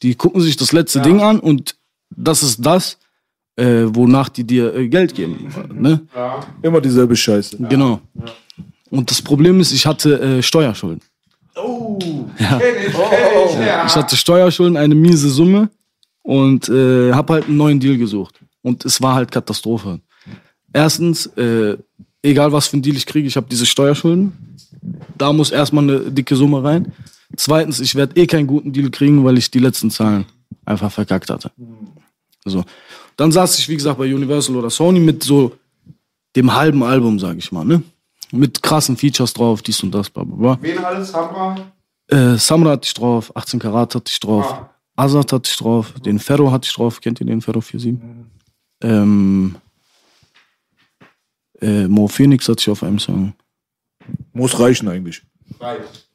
Die 0.02 0.14
gucken 0.14 0.40
sich 0.40 0.56
das 0.56 0.72
letzte 0.72 1.00
Ding 1.00 1.20
an 1.20 1.40
und 1.40 1.76
das 2.10 2.42
ist 2.42 2.64
das, 2.64 2.98
äh, 3.56 3.84
wonach 3.88 4.28
die 4.28 4.44
dir 4.44 4.74
äh, 4.74 4.88
Geld 4.88 5.14
geben. 5.14 5.52
Ne? 5.72 6.06
Immer 6.62 6.80
dieselbe 6.80 7.16
Scheiße. 7.16 7.58
Genau. 7.68 8.00
Und 8.90 9.10
das 9.10 9.20
Problem 9.22 9.60
ist, 9.60 9.72
ich 9.72 9.86
hatte 9.86 10.20
äh, 10.20 10.42
Steuerschulden. 10.42 11.02
Ja. 12.38 13.86
Ich 13.86 13.94
hatte 13.94 14.16
Steuerschulden, 14.16 14.76
eine 14.76 14.94
miese 14.94 15.28
Summe 15.28 15.68
und 16.22 16.68
äh, 16.68 17.12
habe 17.12 17.34
halt 17.34 17.46
einen 17.46 17.56
neuen 17.56 17.80
Deal 17.80 17.98
gesucht. 17.98 18.40
Und 18.62 18.84
es 18.84 19.02
war 19.02 19.14
halt 19.14 19.30
Katastrophe. 19.30 20.00
Erstens, 20.72 21.26
äh, 21.36 21.76
egal 22.22 22.52
was 22.52 22.68
für 22.68 22.76
ein 22.78 22.82
Deal 22.82 22.96
ich 22.96 23.06
kriege, 23.06 23.26
ich 23.26 23.36
habe 23.36 23.46
diese 23.50 23.66
Steuerschulden. 23.66 24.32
Da 25.18 25.32
muss 25.32 25.50
erstmal 25.50 25.84
eine 25.84 26.10
dicke 26.10 26.36
Summe 26.36 26.62
rein. 26.64 26.92
Zweitens, 27.36 27.80
ich 27.80 27.94
werde 27.94 28.20
eh 28.20 28.26
keinen 28.26 28.46
guten 28.46 28.72
Deal 28.72 28.90
kriegen, 28.90 29.24
weil 29.24 29.38
ich 29.38 29.50
die 29.50 29.58
letzten 29.58 29.90
Zahlen 29.90 30.26
einfach 30.64 30.92
verkackt 30.92 31.30
hatte. 31.30 31.50
So. 32.44 32.64
Dann 33.16 33.32
saß 33.32 33.58
ich, 33.58 33.68
wie 33.68 33.76
gesagt, 33.76 33.98
bei 33.98 34.12
Universal 34.12 34.56
oder 34.56 34.70
Sony 34.70 35.00
mit 35.00 35.22
so 35.22 35.52
dem 36.34 36.54
halben 36.54 36.82
Album, 36.82 37.18
sag 37.18 37.36
ich 37.36 37.52
mal, 37.52 37.64
ne? 37.64 37.82
Mit 38.32 38.62
krassen 38.62 38.96
Features 38.96 39.34
drauf, 39.34 39.62
dies 39.62 39.82
und 39.82 39.92
das, 39.92 40.10
bla 40.10 40.24
bla 40.24 40.36
bla. 40.36 40.58
Wen 40.60 40.84
alles 40.84 41.12
haben 41.14 41.34
wir? 42.08 42.34
Äh, 42.34 42.38
Samra 42.38 42.72
hatte 42.72 42.86
ich 42.86 42.94
drauf, 42.94 43.34
18 43.36 43.60
Karat 43.60 43.94
hatte 43.94 44.10
ich 44.10 44.18
drauf, 44.20 44.66
Azad 44.96 45.32
hatte 45.32 45.48
ich 45.50 45.56
drauf, 45.56 45.92
den 46.04 46.18
Ferro 46.18 46.50
hatte 46.50 46.66
ich 46.66 46.74
drauf, 46.74 47.00
kennt 47.00 47.20
ihr 47.20 47.26
den 47.26 47.40
Ferro 47.40 47.60
47? 47.60 47.98
Ähm, 48.82 49.56
äh, 51.60 51.86
Mo 51.86 52.08
Phoenix 52.08 52.48
hatte 52.48 52.60
ich 52.60 52.70
auf 52.70 52.82
einem 52.82 52.98
Song. 52.98 53.34
Muss 54.32 54.58
reichen 54.58 54.88
eigentlich. 54.88 55.22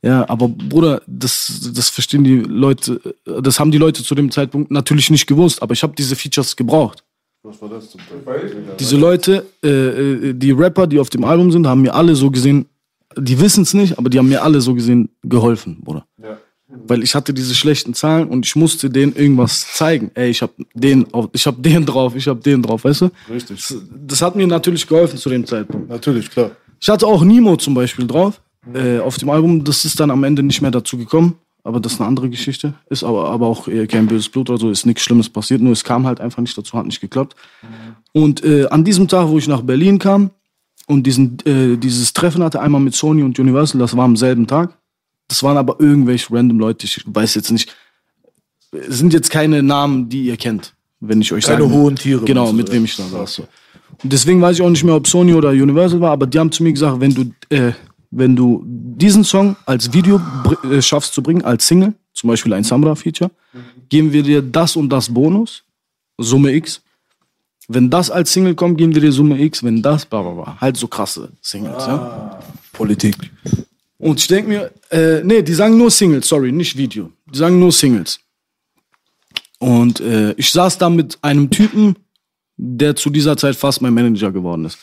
Ja, 0.02 0.28
aber 0.30 0.48
Bruder, 0.48 1.02
das, 1.08 1.72
das 1.74 1.90
verstehen 1.90 2.24
die 2.24 2.38
Leute, 2.38 3.02
das 3.26 3.60
haben 3.60 3.72
die 3.72 3.78
Leute 3.78 4.04
zu 4.04 4.14
dem 4.16 4.32
Zeitpunkt 4.32 4.72
natürlich 4.72 5.10
nicht 5.10 5.28
gewusst, 5.28 5.62
aber 5.62 5.74
ich 5.74 5.84
habe 5.84 5.96
diese 5.96 6.16
Features 6.16 6.56
gebraucht. 6.56 7.04
Was 7.44 7.62
war 7.62 7.70
das 7.70 7.90
zum 7.92 8.02
Teil? 8.26 8.76
Diese 8.80 8.98
Leute, 8.98 9.46
äh, 9.64 9.70
äh, 9.70 10.34
die 10.34 10.52
Rapper, 10.52 10.88
die 10.88 11.00
auf 11.00 11.10
dem 11.10 11.24
Album 11.24 11.52
sind, 11.52 11.66
haben 11.68 11.82
mir 11.82 11.94
alle 11.94 12.16
so 12.16 12.30
gesehen, 12.30 12.66
die 13.18 13.40
wissen 13.40 13.64
es 13.64 13.74
nicht, 13.74 13.98
aber 13.98 14.10
die 14.10 14.20
haben 14.20 14.28
mir 14.28 14.44
alle 14.44 14.60
so 14.62 14.74
gesehen 14.74 15.10
geholfen, 15.24 15.82
Bruder. 15.82 16.06
Weil 16.70 17.02
ich 17.04 17.16
hatte 17.16 17.34
diese 17.34 17.56
schlechten 17.56 17.94
Zahlen 17.94 18.28
und 18.28 18.46
ich 18.46 18.56
musste 18.56 18.90
denen 18.90 19.16
irgendwas 19.16 19.74
zeigen. 19.74 20.12
Ey, 20.16 20.30
ich 20.30 20.42
hab 20.42 20.52
den, 20.74 21.12
auf, 21.14 21.30
ich 21.32 21.48
hab 21.48 21.64
den 21.64 21.86
drauf, 21.86 22.16
ich 22.16 22.28
hab 22.28 22.44
den 22.44 22.62
drauf, 22.62 22.84
weißt 22.84 23.02
du? 23.02 23.10
Richtig. 23.32 23.66
Das, 23.66 23.78
das 24.06 24.22
hat 24.22 24.36
mir 24.36 24.46
natürlich 24.46 24.86
geholfen 24.86 25.18
zu 25.18 25.30
dem 25.30 25.46
Zeitpunkt. 25.46 25.90
Natürlich, 25.90 26.30
klar. 26.30 26.52
Ich 26.80 26.90
hatte 26.90 27.08
auch 27.08 27.24
Nemo 27.24 27.56
zum 27.56 27.74
Beispiel 27.74 28.06
drauf 28.06 28.42
äh, 28.74 29.00
auf 29.00 29.18
dem 29.18 29.30
Album. 29.30 29.64
Das 29.64 29.86
ist 29.86 30.00
dann 30.00 30.12
am 30.12 30.24
Ende 30.26 30.44
nicht 30.44 30.62
mehr 30.62 30.72
dazu 30.72 30.98
gekommen. 30.98 31.36
Aber 31.68 31.82
das 31.82 31.94
ist 31.94 32.00
eine 32.00 32.08
andere 32.08 32.30
Geschichte. 32.30 32.76
Ist 32.90 33.04
aber, 33.04 33.30
aber 33.30 33.46
auch 33.46 33.68
äh, 33.68 33.88
kein 33.88 34.08
böses 34.08 34.30
Blut 34.30 34.50
oder 34.50 34.58
so. 34.58 34.72
Ist 34.72 34.86
nichts 34.86 35.02
Schlimmes 35.04 35.28
passiert. 35.28 35.60
Nur 35.62 35.74
es 35.74 35.84
kam 35.84 36.08
halt 36.08 36.22
einfach 36.22 36.42
nicht 36.42 36.58
dazu, 36.58 36.78
hat 36.78 36.86
nicht 36.86 37.02
geklappt. 37.02 37.36
Und 38.14 38.42
äh, 38.46 38.68
an 38.70 38.86
diesem 38.86 39.10
Tag, 39.10 39.28
wo 39.28 39.38
ich 39.38 39.50
nach 39.50 39.62
Berlin 39.62 40.00
kam 40.00 40.30
und 40.86 41.04
diesen, 41.04 41.38
äh, 41.46 41.76
dieses 41.76 42.14
Treffen 42.14 42.42
hatte, 42.42 42.62
einmal 42.62 42.80
mit 42.80 42.96
Sony 42.96 43.22
und 43.22 43.38
Universal, 43.38 43.80
das 43.80 43.98
war 43.98 44.06
am 44.06 44.16
selben 44.16 44.48
Tag. 44.48 44.78
Das 45.28 45.44
waren 45.44 45.58
aber 45.58 45.76
irgendwelche 45.82 46.34
random 46.34 46.58
Leute. 46.58 46.86
Ich 46.86 47.04
weiß 47.06 47.36
jetzt 47.36 47.52
nicht. 47.52 47.76
Es 48.72 49.00
sind 49.00 49.12
jetzt 49.12 49.30
keine 49.30 49.62
Namen, 49.62 50.08
die 50.08 50.24
ihr 50.24 50.38
kennt, 50.38 50.74
wenn 51.02 51.20
ich 51.20 51.34
euch 51.34 51.44
Keine 51.44 51.64
sage. 51.64 51.74
hohen 51.74 51.98
Tiere, 51.98 52.24
Genau, 52.24 52.54
mit 52.54 52.72
wem 52.72 52.86
ich 52.86 52.96
da 52.96 53.04
saß. 53.04 53.34
So. 53.34 53.48
Und 54.04 54.14
deswegen 54.14 54.42
weiß 54.42 54.56
ich 54.56 54.62
auch 54.62 54.70
nicht 54.70 54.86
mehr, 54.86 54.96
ob 54.96 55.06
Sony 55.06 55.34
oder 55.34 55.50
Universal 55.50 56.00
war, 56.00 56.12
aber 56.12 56.28
die 56.28 56.40
haben 56.40 56.52
zu 56.52 56.64
mir 56.64 56.72
gesagt, 56.72 57.02
wenn 57.02 57.14
du, 57.14 57.24
äh, 57.54 57.74
wenn 58.12 58.36
du 58.36 58.64
diesen 58.66 59.24
Song 59.24 59.56
als 59.66 59.94
Video 59.94 60.22
äh, 60.64 60.82
schaffst 60.82 61.14
zu 61.14 61.22
bringen, 61.22 61.44
als 61.44 61.68
Single, 61.68 61.94
zum 62.14 62.30
Beispiel 62.30 62.54
ein 62.54 62.64
Samra-Feature, 62.64 63.32
geben 63.90 64.12
wir 64.12 64.24
dir 64.24 64.42
das 64.42 64.76
und 64.76 64.90
das 64.90 65.14
Bonus, 65.14 65.64
Summe 66.18 66.54
X. 66.54 66.82
Wenn 67.68 67.90
das 67.90 68.10
als 68.10 68.32
Single 68.32 68.56
kommt, 68.56 68.78
geben 68.78 68.96
wir 68.96 69.02
dir 69.02 69.12
Summe 69.12 69.40
X. 69.42 69.64
Wenn 69.64 69.82
das, 69.82 70.06
bla 70.06 70.22
bla 70.22 70.32
bla. 70.32 70.62
Halt 70.62 70.78
so 70.78 70.88
krasse 70.88 71.32
Singles, 71.42 71.86
ja. 71.86 72.40
Politik. 72.74 73.16
Und 74.00 74.20
ich 74.20 74.28
denke 74.28 74.50
mir, 74.50 74.72
äh, 74.90 75.24
nee, 75.24 75.42
die 75.42 75.54
sagen 75.54 75.78
nur 75.78 75.92
Singles, 75.92 76.28
sorry, 76.28 76.52
nicht 76.52 76.78
Video. 76.78 77.12
Die 77.32 77.38
sagen 77.38 77.60
nur 77.60 77.72
Singles. 77.72 78.20
Und 79.60 80.00
äh, 80.00 80.34
ich 80.34 80.52
saß 80.52 80.78
da 80.78 80.90
mit 80.90 81.18
einem 81.22 81.50
Typen, 81.50 81.96
der 82.58 82.96
zu 82.96 83.10
dieser 83.10 83.36
Zeit 83.38 83.56
fast 83.56 83.82
mein 83.82 83.94
Manager 83.94 84.32
geworden 84.32 84.66
ist. 84.66 84.78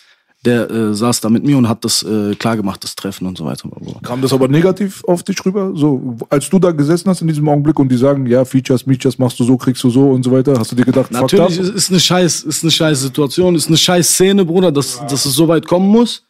Der 0.44 0.70
äh, 0.70 0.94
saß 0.94 1.20
da 1.20 1.30
mit 1.30 1.44
mir 1.44 1.56
und 1.56 1.68
hat 1.68 1.84
das 1.84 2.02
äh, 2.02 2.34
klar 2.34 2.56
gemacht, 2.56 2.84
das 2.84 2.94
Treffen 2.94 3.26
und 3.26 3.38
so 3.38 3.44
weiter. 3.46 3.68
Kam 4.02 4.20
das 4.20 4.32
aber 4.32 4.46
negativ 4.46 5.02
auf 5.04 5.22
dich 5.22 5.44
rüber? 5.44 5.72
So, 5.74 6.16
als 6.28 6.50
du 6.50 6.58
da 6.58 6.70
gesessen 6.70 7.08
hast 7.08 7.22
in 7.22 7.28
diesem 7.28 7.48
Augenblick 7.48 7.78
und 7.78 7.90
die 7.90 7.96
sagen, 7.96 8.26
ja, 8.26 8.44
Features, 8.44 8.82
Features 8.82 9.18
machst 9.18 9.40
du 9.40 9.44
so, 9.44 9.56
kriegst 9.56 9.82
du 9.82 9.90
so 9.90 10.10
und 10.10 10.22
so 10.22 10.30
weiter, 10.32 10.58
hast 10.58 10.72
du 10.72 10.76
dir 10.76 10.84
gedacht, 10.84 11.06
fuck 11.12 11.32
Natürlich 11.32 11.60
up? 11.60 11.74
ist, 11.74 11.90
eine 11.90 12.00
scheiß, 12.00 12.42
ist 12.42 12.62
eine 12.62 12.70
scheiß 12.70 13.00
Situation, 13.00 13.54
ist 13.54 13.68
eine 13.68 13.76
scheiß 13.76 14.08
Szene, 14.08 14.44
Bruder, 14.44 14.70
dass, 14.70 15.00
dass 15.06 15.24
es 15.24 15.34
so 15.34 15.48
weit 15.48 15.66
kommen 15.66 15.88
muss. 15.88 16.24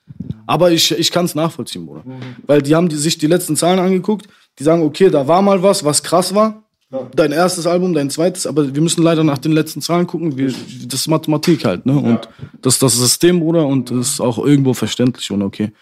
Aber 0.46 0.70
ich, 0.70 0.92
ich 0.92 1.10
kann 1.10 1.24
es 1.24 1.34
nachvollziehen, 1.34 1.86
Bruder. 1.86 2.02
Weil 2.46 2.62
die 2.62 2.74
haben 2.74 2.88
die, 2.88 2.96
sich 2.96 3.18
die 3.18 3.26
letzten 3.26 3.56
Zahlen 3.56 3.78
angeguckt, 3.78 4.26
die 4.58 4.64
sagen, 4.64 4.82
okay, 4.82 5.10
da 5.10 5.26
war 5.26 5.42
mal 5.42 5.62
was, 5.62 5.84
was 5.84 6.02
krass 6.02 6.34
war. 6.34 6.63
Dein 7.14 7.32
erstes 7.32 7.66
Album, 7.66 7.92
dein 7.94 8.10
zweites, 8.10 8.46
aber 8.46 8.74
wir 8.74 8.82
müssen 8.82 9.02
leider 9.02 9.24
nach 9.24 9.38
den 9.38 9.52
letzten 9.52 9.80
Zahlen 9.80 10.06
gucken. 10.06 10.36
Wir, 10.36 10.52
das 10.86 11.00
ist 11.00 11.08
Mathematik 11.08 11.64
halt, 11.64 11.86
ne? 11.86 11.96
Und 11.98 12.28
das 12.62 12.74
ist 12.74 12.82
das 12.82 12.96
System, 12.96 13.40
Bruder, 13.40 13.66
und 13.66 13.90
das 13.90 14.08
ist 14.08 14.20
auch 14.20 14.38
irgendwo 14.38 14.74
verständlich 14.74 15.30
und 15.30 15.42
okay. 15.42 15.72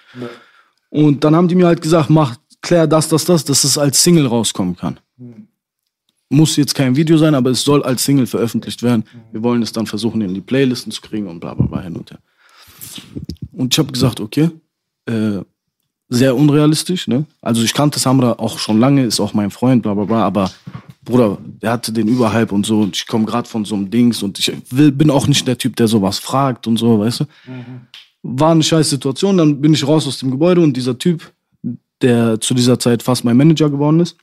Und 0.91 1.25
dann 1.25 1.35
haben 1.37 1.49
die 1.49 1.55
mir 1.55 1.67
halt 1.67 1.83
gesagt, 1.83 2.11
mach, 2.11 2.37
klär 2.61 2.87
das, 2.87 3.09
das, 3.09 3.25
das, 3.25 3.45
dass 3.45 3.65
es 3.65 3.79
als 3.79 4.03
Single 4.03 4.27
rauskommen 4.27 4.77
kann 4.77 4.99
muss 6.33 6.57
jetzt 6.57 6.75
kein 6.75 6.97
Video 6.97 7.17
sein, 7.19 7.35
aber 7.35 7.51
es 7.51 7.63
soll 7.63 7.83
als 7.83 8.05
Single 8.05 8.27
veröffentlicht 8.27 8.83
werden. 8.83 9.05
Wir 9.31 9.43
wollen 9.43 9.63
es 9.63 9.73
dann 9.73 9.87
versuchen, 9.87 10.23
in 10.23 10.35
die 10.35 10.41
Playlisten 10.41 10.91
zu 10.91 11.03
kriegen 11.03 11.29
und 11.29 11.41
bla 11.41 11.55
bla 11.55 11.67
bla 11.67 11.83
hin 11.83 11.95
und 11.95 12.11
her. 12.11 12.19
Und 13.53 13.75
ich 13.75 13.79
habe 13.79 13.93
gesagt, 13.93 14.19
okay, 14.19 14.51
äh, 15.07 15.41
sehr 16.09 16.35
unrealistisch, 16.35 17.07
ne? 17.07 17.27
Also 17.41 17.63
ich 17.63 17.75
kannte 17.75 17.99
Samra 17.99 18.33
auch 18.33 18.59
schon 18.59 18.81
lange, 18.81 19.05
ist 19.05 19.21
auch 19.21 19.35
mein 19.35 19.51
Freund, 19.51 19.83
bla 19.83 19.95
bla 19.95 20.05
bla, 20.05 20.25
aber 20.25 20.51
Bruder, 21.05 21.39
der 21.61 21.73
hatte 21.73 21.93
den 21.93 22.07
Überhype 22.09 22.55
und 22.55 22.65
so 22.65 22.81
und 22.81 22.97
ich 22.97 23.07
komme 23.07 23.25
gerade 23.25 23.49
von 23.49 23.65
so 23.65 23.75
einem 23.75 23.91
Dings 23.91 24.23
und 24.23 24.39
ich 24.39 24.53
will, 24.71 24.93
bin 24.93 25.11
auch 25.11 25.27
nicht 25.27 25.47
der 25.49 25.59
Typ, 25.59 25.75
der 25.77 25.89
sowas 25.89 26.19
fragt 26.19 26.67
und 26.67 26.77
so, 26.77 27.01
weißt 27.01 27.21
du? 27.21 27.25
War 28.23 28.53
eine 28.53 28.63
scheiß 28.63 28.91
Situation, 28.91 29.37
dann 29.37 29.61
bin 29.61 29.75
ich 29.75 29.87
raus 29.87 30.07
aus 30.07 30.19
dem 30.19 30.31
Gebäude 30.31 30.61
und 30.61 30.77
dieser 30.77 30.97
Typ, 30.97 31.33
der 32.01 32.41
zu 32.41 32.55
dieser 32.55 32.79
Zeit 32.79 33.03
fast 33.03 33.25
mein 33.25 33.37
Manager 33.37 33.69
geworden 33.69 33.99
ist, 33.99 34.17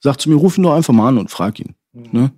sagt 0.00 0.20
zu 0.20 0.30
mir, 0.30 0.36
ruf 0.36 0.56
ihn 0.56 0.62
doch 0.62 0.74
einfach 0.74 0.94
mal 0.94 1.08
an 1.08 1.18
und 1.18 1.30
frag 1.30 1.58
ihn. 1.58 1.74
Ne? 2.12 2.30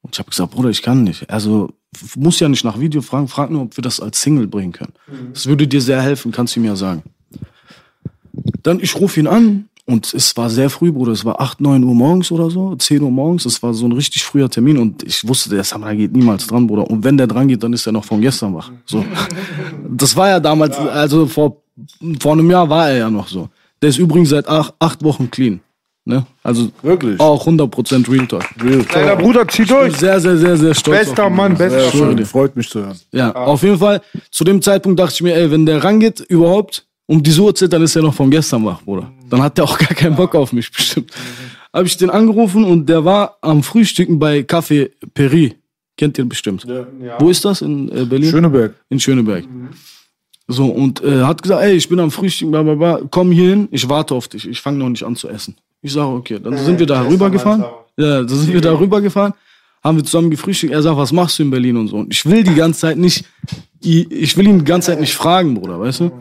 Und 0.00 0.14
ich 0.14 0.18
habe 0.18 0.30
gesagt, 0.30 0.52
Bruder, 0.52 0.70
ich 0.70 0.82
kann 0.82 1.04
nicht. 1.04 1.28
Also 1.28 1.72
muss 2.14 2.40
ja 2.40 2.48
nicht 2.48 2.64
nach 2.64 2.78
Video 2.78 3.02
fragen, 3.02 3.28
frag 3.28 3.50
nur, 3.50 3.62
ob 3.62 3.76
wir 3.76 3.82
das 3.82 4.00
als 4.00 4.22
Single 4.22 4.46
bringen 4.46 4.72
können. 4.72 4.92
Das 5.32 5.46
würde 5.46 5.66
dir 5.66 5.80
sehr 5.80 6.00
helfen, 6.00 6.32
kannst 6.32 6.56
du 6.56 6.60
mir 6.60 6.68
ja 6.68 6.76
sagen. 6.76 7.02
Dann, 8.62 8.80
ich 8.80 8.94
rufe 8.96 9.20
ihn 9.20 9.26
an 9.26 9.68
und 9.86 10.12
es 10.14 10.36
war 10.36 10.50
sehr 10.50 10.68
früh, 10.68 10.90
Bruder. 10.92 11.12
Es 11.12 11.24
war 11.24 11.40
8, 11.40 11.60
9 11.60 11.82
Uhr 11.84 11.94
morgens 11.94 12.30
oder 12.32 12.50
so, 12.50 12.74
10 12.76 13.02
Uhr 13.02 13.10
morgens. 13.10 13.44
Es 13.46 13.62
war 13.62 13.72
so 13.72 13.86
ein 13.86 13.92
richtig 13.92 14.24
früher 14.24 14.50
Termin 14.50 14.78
und 14.78 15.02
ich 15.04 15.26
wusste, 15.26 15.48
der 15.50 15.62
Samra 15.64 15.94
geht 15.94 16.12
niemals 16.12 16.46
dran, 16.46 16.66
Bruder. 16.66 16.90
Und 16.90 17.04
wenn 17.04 17.16
der 17.16 17.26
dran 17.28 17.46
geht, 17.48 17.62
dann 17.62 17.72
ist 17.72 17.86
er 17.86 17.92
noch 17.92 18.04
von 18.04 18.20
gestern 18.20 18.54
wach. 18.54 18.70
So. 18.84 19.04
Das 19.88 20.14
war 20.16 20.28
ja 20.28 20.40
damals, 20.40 20.76
also 20.76 21.26
vor, 21.26 21.62
vor 22.20 22.32
einem 22.32 22.50
Jahr 22.50 22.68
war 22.68 22.90
er 22.90 22.96
ja 22.98 23.10
noch 23.10 23.28
so. 23.28 23.48
Der 23.80 23.88
ist 23.90 23.98
übrigens 23.98 24.30
seit 24.30 24.48
acht, 24.48 24.74
acht 24.78 25.02
Wochen 25.04 25.30
clean. 25.30 25.60
Ne? 26.04 26.24
Also 26.42 26.70
Wirklich? 26.82 27.18
auch 27.18 27.46
100% 27.46 28.08
Real 28.10 28.26
Talk. 28.26 28.44
Kleiner 28.88 29.16
Bruder, 29.16 29.46
zieh 29.48 29.62
Ich 29.62 29.68
bin 29.68 29.76
durch. 29.78 29.96
sehr, 29.96 30.20
sehr, 30.20 30.36
sehr, 30.36 30.56
sehr 30.56 30.74
stolz. 30.74 30.98
Bester. 31.06 31.28
Mann, 31.30 31.56
bester 31.56 31.92
Ja, 31.94 32.14
dir. 32.14 32.26
freut 32.26 32.54
mich 32.56 32.68
zu 32.68 32.80
hören. 32.80 32.96
Ja, 33.12 33.32
auf 33.34 33.62
jeden 33.62 33.78
Fall. 33.78 34.00
Zu 34.30 34.44
dem 34.44 34.62
Zeitpunkt 34.62 35.00
dachte 35.00 35.14
ich 35.14 35.22
mir, 35.22 35.34
ey, 35.34 35.50
wenn 35.50 35.66
der 35.66 35.82
rangeht, 35.82 36.20
überhaupt, 36.20 36.86
um 37.06 37.22
die 37.22 37.38
Uhrzeit, 37.38 37.72
dann 37.72 37.82
ist 37.82 37.96
er 37.96 38.02
noch 38.02 38.14
von 38.14 38.30
gestern 38.30 38.64
wach, 38.64 38.82
Bruder. 38.82 39.10
Dann 39.30 39.42
hat 39.42 39.56
der 39.56 39.64
auch 39.64 39.78
gar 39.78 39.94
keinen 39.94 40.16
Bock 40.16 40.34
auf 40.34 40.52
mich, 40.52 40.70
bestimmt. 40.70 41.12
Habe 41.72 41.86
ich 41.86 41.96
den 41.96 42.10
angerufen 42.10 42.64
und 42.64 42.88
der 42.88 43.04
war 43.04 43.36
am 43.42 43.62
Frühstücken 43.62 44.18
bei 44.18 44.40
Café 44.40 44.90
Peri. 45.14 45.54
Kennt 45.96 46.18
ihr 46.18 46.24
bestimmt. 46.24 46.66
Wo 47.18 47.30
ist 47.30 47.44
das? 47.44 47.62
In 47.62 47.88
äh, 47.90 48.04
Berlin? 48.04 48.30
Schöneberg. 48.30 48.74
in 48.90 49.00
Schöneberg. 49.00 49.44
So, 50.48 50.66
und 50.66 51.02
äh, 51.02 51.22
hat 51.22 51.42
gesagt, 51.42 51.62
ey, 51.62 51.74
ich 51.74 51.88
bin 51.88 51.98
am 51.98 52.10
Frühstück, 52.10 52.50
bla, 52.50 52.62
bla, 52.62 52.74
bla, 52.74 53.00
komm 53.10 53.32
hier 53.32 53.50
hin, 53.50 53.68
ich 53.72 53.88
warte 53.88 54.14
auf 54.14 54.28
dich, 54.28 54.48
ich 54.48 54.60
fange 54.60 54.78
noch 54.78 54.88
nicht 54.88 55.02
an 55.02 55.16
zu 55.16 55.28
essen. 55.28 55.56
Ich 55.82 55.92
sage, 55.92 56.08
okay, 56.08 56.38
dann 56.42 56.56
sind 56.58 56.78
wir 56.78 56.86
da 56.86 57.02
rübergefahren. 57.02 57.64
Ja, 57.96 58.22
dann 58.22 58.28
sind 58.28 58.52
wir 58.52 58.60
da 58.60 58.78
rübergefahren, 58.78 59.32
haben 59.82 59.96
wir 59.96 60.04
zusammen 60.04 60.30
gefrühstückt. 60.30 60.72
Er 60.72 60.82
sagt, 60.82 60.96
was 60.96 61.12
machst 61.12 61.38
du 61.38 61.42
in 61.42 61.50
Berlin 61.50 61.76
und 61.76 61.88
so. 61.88 61.96
Und 61.96 62.12
ich 62.12 62.24
will 62.26 62.44
die 62.44 62.54
ganze 62.54 62.80
Zeit 62.80 62.96
nicht, 62.96 63.24
ich 63.82 64.10
ich 64.10 64.36
will 64.36 64.46
ihn 64.46 64.60
die 64.60 64.64
ganze 64.64 64.92
Zeit 64.92 65.00
nicht 65.00 65.14
fragen, 65.14 65.54
Bruder, 65.54 65.80
weißt 65.80 66.00
du? 66.00 66.12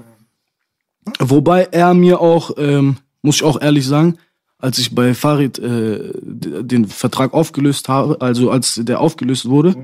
Wobei 1.19 1.63
er 1.71 1.93
mir 1.93 2.19
auch, 2.19 2.51
ähm, 2.57 2.97
muss 3.21 3.35
ich 3.35 3.43
auch 3.43 3.61
ehrlich 3.61 3.85
sagen, 3.85 4.17
als 4.57 4.79
ich 4.79 4.93
bei 4.95 5.13
Farid 5.13 5.59
äh, 5.59 6.11
den 6.21 6.87
Vertrag 6.87 7.33
aufgelöst 7.33 7.89
habe, 7.89 8.19
also 8.21 8.49
als 8.49 8.79
der 8.81 8.99
aufgelöst 8.99 9.47
wurde, 9.47 9.75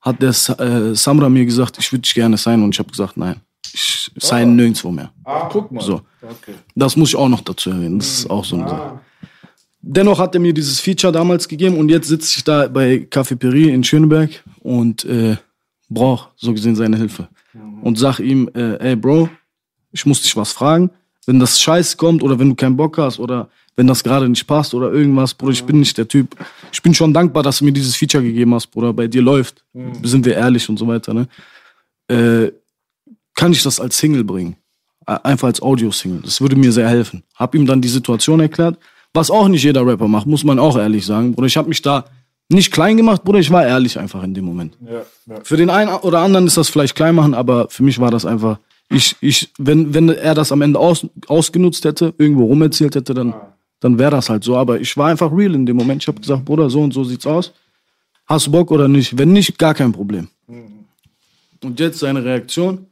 hat 0.00 0.20
der 0.20 0.30
äh, 0.30 0.94
Samra 0.94 1.28
mir 1.28 1.44
gesagt, 1.44 1.78
ich 1.78 1.90
würde 1.92 2.02
dich 2.02 2.14
gerne 2.14 2.36
sein 2.36 2.62
und 2.62 2.74
ich 2.74 2.78
habe 2.78 2.90
gesagt, 2.90 3.16
nein, 3.16 3.36
ich 3.72 4.10
sein 4.16 4.56
nirgendwo 4.56 4.90
mehr. 4.90 5.12
Guck 5.50 5.70
mal. 5.70 5.82
So. 5.82 6.02
Das 6.74 6.96
muss 6.96 7.10
ich 7.10 7.16
auch 7.16 7.28
noch 7.28 7.40
dazu 7.40 7.70
erwähnen. 7.70 7.98
Das 7.98 8.20
ist 8.20 8.30
auch 8.30 8.44
so 8.44 8.56
eine 8.56 8.68
Sache. 8.68 9.00
Dennoch 9.82 10.18
hat 10.18 10.34
er 10.34 10.40
mir 10.40 10.52
dieses 10.52 10.80
Feature 10.80 11.12
damals 11.12 11.48
gegeben 11.48 11.78
und 11.78 11.88
jetzt 11.88 12.08
sitze 12.08 12.36
ich 12.36 12.44
da 12.44 12.68
bei 12.68 13.06
Café 13.10 13.36
Peri 13.36 13.70
in 13.70 13.82
Schöneberg 13.82 14.44
und 14.60 15.04
äh, 15.06 15.36
brauche 15.88 16.28
so 16.36 16.52
gesehen 16.52 16.76
seine 16.76 16.98
Hilfe. 16.98 17.28
Und 17.82 17.98
sag 17.98 18.20
ihm, 18.20 18.50
äh, 18.54 18.76
ey 18.76 18.96
Bro, 18.96 19.30
ich 19.92 20.06
muss 20.06 20.22
dich 20.22 20.36
was 20.36 20.52
fragen. 20.52 20.90
Wenn 21.26 21.38
das 21.38 21.60
Scheiß 21.60 21.96
kommt 21.96 22.22
oder 22.22 22.38
wenn 22.38 22.50
du 22.50 22.54
keinen 22.54 22.76
Bock 22.76 22.98
hast 22.98 23.18
oder 23.18 23.48
wenn 23.76 23.86
das 23.86 24.02
gerade 24.02 24.28
nicht 24.28 24.46
passt 24.46 24.74
oder 24.74 24.92
irgendwas, 24.92 25.34
Bruder, 25.34 25.52
ich 25.52 25.64
bin 25.64 25.78
nicht 25.80 25.96
der 25.96 26.08
Typ. 26.08 26.36
Ich 26.72 26.82
bin 26.82 26.94
schon 26.94 27.14
dankbar, 27.14 27.42
dass 27.42 27.58
du 27.58 27.64
mir 27.64 27.72
dieses 27.72 27.96
Feature 27.96 28.22
gegeben 28.22 28.54
hast, 28.54 28.66
Bruder. 28.68 28.92
Bei 28.92 29.06
dir 29.06 29.22
läuft. 29.22 29.64
Sind 30.02 30.24
wir 30.24 30.34
ehrlich 30.36 30.68
und 30.68 30.78
so 30.78 30.86
weiter, 30.86 31.14
ne? 31.14 31.28
Äh, 32.08 32.52
kann 33.34 33.52
ich 33.52 33.62
das 33.62 33.80
als 33.80 33.96
Single 33.96 34.24
bringen? 34.24 34.56
Einfach 35.06 35.48
als 35.48 35.62
Audio-Single. 35.62 36.20
Das 36.22 36.40
würde 36.40 36.56
mir 36.56 36.72
sehr 36.72 36.88
helfen. 36.88 37.22
Hab 37.34 37.54
ihm 37.54 37.66
dann 37.66 37.80
die 37.80 37.88
Situation 37.88 38.40
erklärt, 38.40 38.78
was 39.14 39.30
auch 39.30 39.48
nicht 39.48 39.62
jeder 39.62 39.86
Rapper 39.86 40.08
macht, 40.08 40.26
muss 40.26 40.44
man 40.44 40.58
auch 40.58 40.76
ehrlich 40.76 41.06
sagen. 41.06 41.34
Bruder, 41.34 41.46
ich 41.46 41.56
habe 41.56 41.68
mich 41.68 41.82
da 41.82 42.04
nicht 42.48 42.72
klein 42.72 42.96
gemacht, 42.96 43.24
Bruder, 43.24 43.38
ich 43.38 43.50
war 43.50 43.66
ehrlich 43.66 43.98
einfach 43.98 44.22
in 44.22 44.34
dem 44.34 44.44
Moment. 44.44 44.76
Für 45.44 45.56
den 45.56 45.70
einen 45.70 45.90
oder 45.90 46.18
anderen 46.20 46.46
ist 46.46 46.56
das 46.56 46.68
vielleicht 46.68 46.94
klein 46.96 47.14
machen, 47.14 47.34
aber 47.34 47.68
für 47.70 47.82
mich 47.82 47.98
war 47.98 48.10
das 48.10 48.26
einfach, 48.26 48.58
ich, 48.90 49.16
ich, 49.20 49.50
wenn, 49.56 49.94
wenn 49.94 50.08
er 50.08 50.34
das 50.34 50.50
am 50.50 50.62
Ende 50.62 50.78
aus, 50.78 51.06
ausgenutzt 51.28 51.84
hätte, 51.84 52.12
irgendwo 52.18 52.44
rumerzählt 52.44 52.96
hätte, 52.96 53.14
dann, 53.14 53.34
dann 53.78 53.98
wäre 53.98 54.10
das 54.10 54.28
halt 54.28 54.42
so. 54.42 54.56
Aber 54.56 54.80
ich 54.80 54.96
war 54.96 55.08
einfach 55.08 55.30
real 55.32 55.54
in 55.54 55.64
dem 55.64 55.76
Moment. 55.76 56.02
Ich 56.02 56.08
habe 56.08 56.20
gesagt, 56.20 56.44
Bruder, 56.44 56.68
so 56.68 56.82
und 56.82 56.92
so 56.92 57.04
sieht's 57.04 57.26
aus. 57.26 57.52
Hast 58.26 58.48
du 58.48 58.50
Bock 58.50 58.70
oder 58.70 58.88
nicht? 58.88 59.16
Wenn 59.16 59.32
nicht, 59.32 59.58
gar 59.58 59.74
kein 59.74 59.92
Problem. 59.92 60.28
Und 61.62 61.78
jetzt 61.78 62.00
seine 62.00 62.24
Reaktion. 62.24 62.86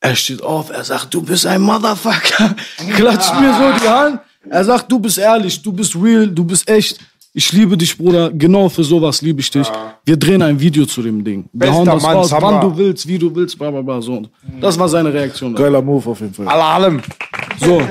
Er 0.00 0.14
steht 0.14 0.42
auf, 0.42 0.70
er 0.70 0.84
sagt, 0.84 1.12
du 1.12 1.22
bist 1.22 1.46
ein 1.46 1.60
Motherfucker. 1.60 2.54
Klatscht 2.94 3.40
mir 3.40 3.52
so 3.52 3.84
die 3.84 3.88
Hand. 3.88 4.20
Er 4.48 4.64
sagt, 4.64 4.90
du 4.90 4.98
bist 4.98 5.18
ehrlich, 5.18 5.60
du 5.60 5.72
bist 5.72 5.96
real, 5.96 6.28
du 6.28 6.44
bist 6.44 6.68
echt. 6.68 6.98
Ich 7.38 7.52
liebe 7.52 7.76
dich, 7.76 7.98
Bruder. 7.98 8.30
Genau 8.32 8.70
für 8.70 8.82
sowas 8.82 9.20
liebe 9.20 9.42
ich 9.42 9.50
dich. 9.50 9.68
Wir 10.06 10.16
drehen 10.16 10.40
ein 10.40 10.58
Video 10.58 10.86
zu 10.86 11.02
dem 11.02 11.22
Ding. 11.22 11.44
Wir 11.52 11.66
Bester 11.66 11.74
hauen 11.74 11.84
das 11.84 12.02
Mann, 12.02 12.16
raus, 12.16 12.28
Samba. 12.30 12.46
wann 12.50 12.60
du 12.62 12.78
willst, 12.78 13.06
wie 13.06 13.18
du 13.18 13.34
willst, 13.34 13.58
bla 13.58 13.70
bla 13.70 13.82
bla. 13.82 14.00
So. 14.00 14.22
Das 14.58 14.78
war 14.78 14.88
seine 14.88 15.12
Reaktion. 15.12 15.52
darauf. 15.52 15.66
Geiler 15.66 15.82
Move 15.82 16.08
auf 16.08 16.20
jeden 16.22 16.32
Fall. 16.32 16.48
Alle 16.48 16.64
allem. 16.64 17.02
So. 17.60 17.82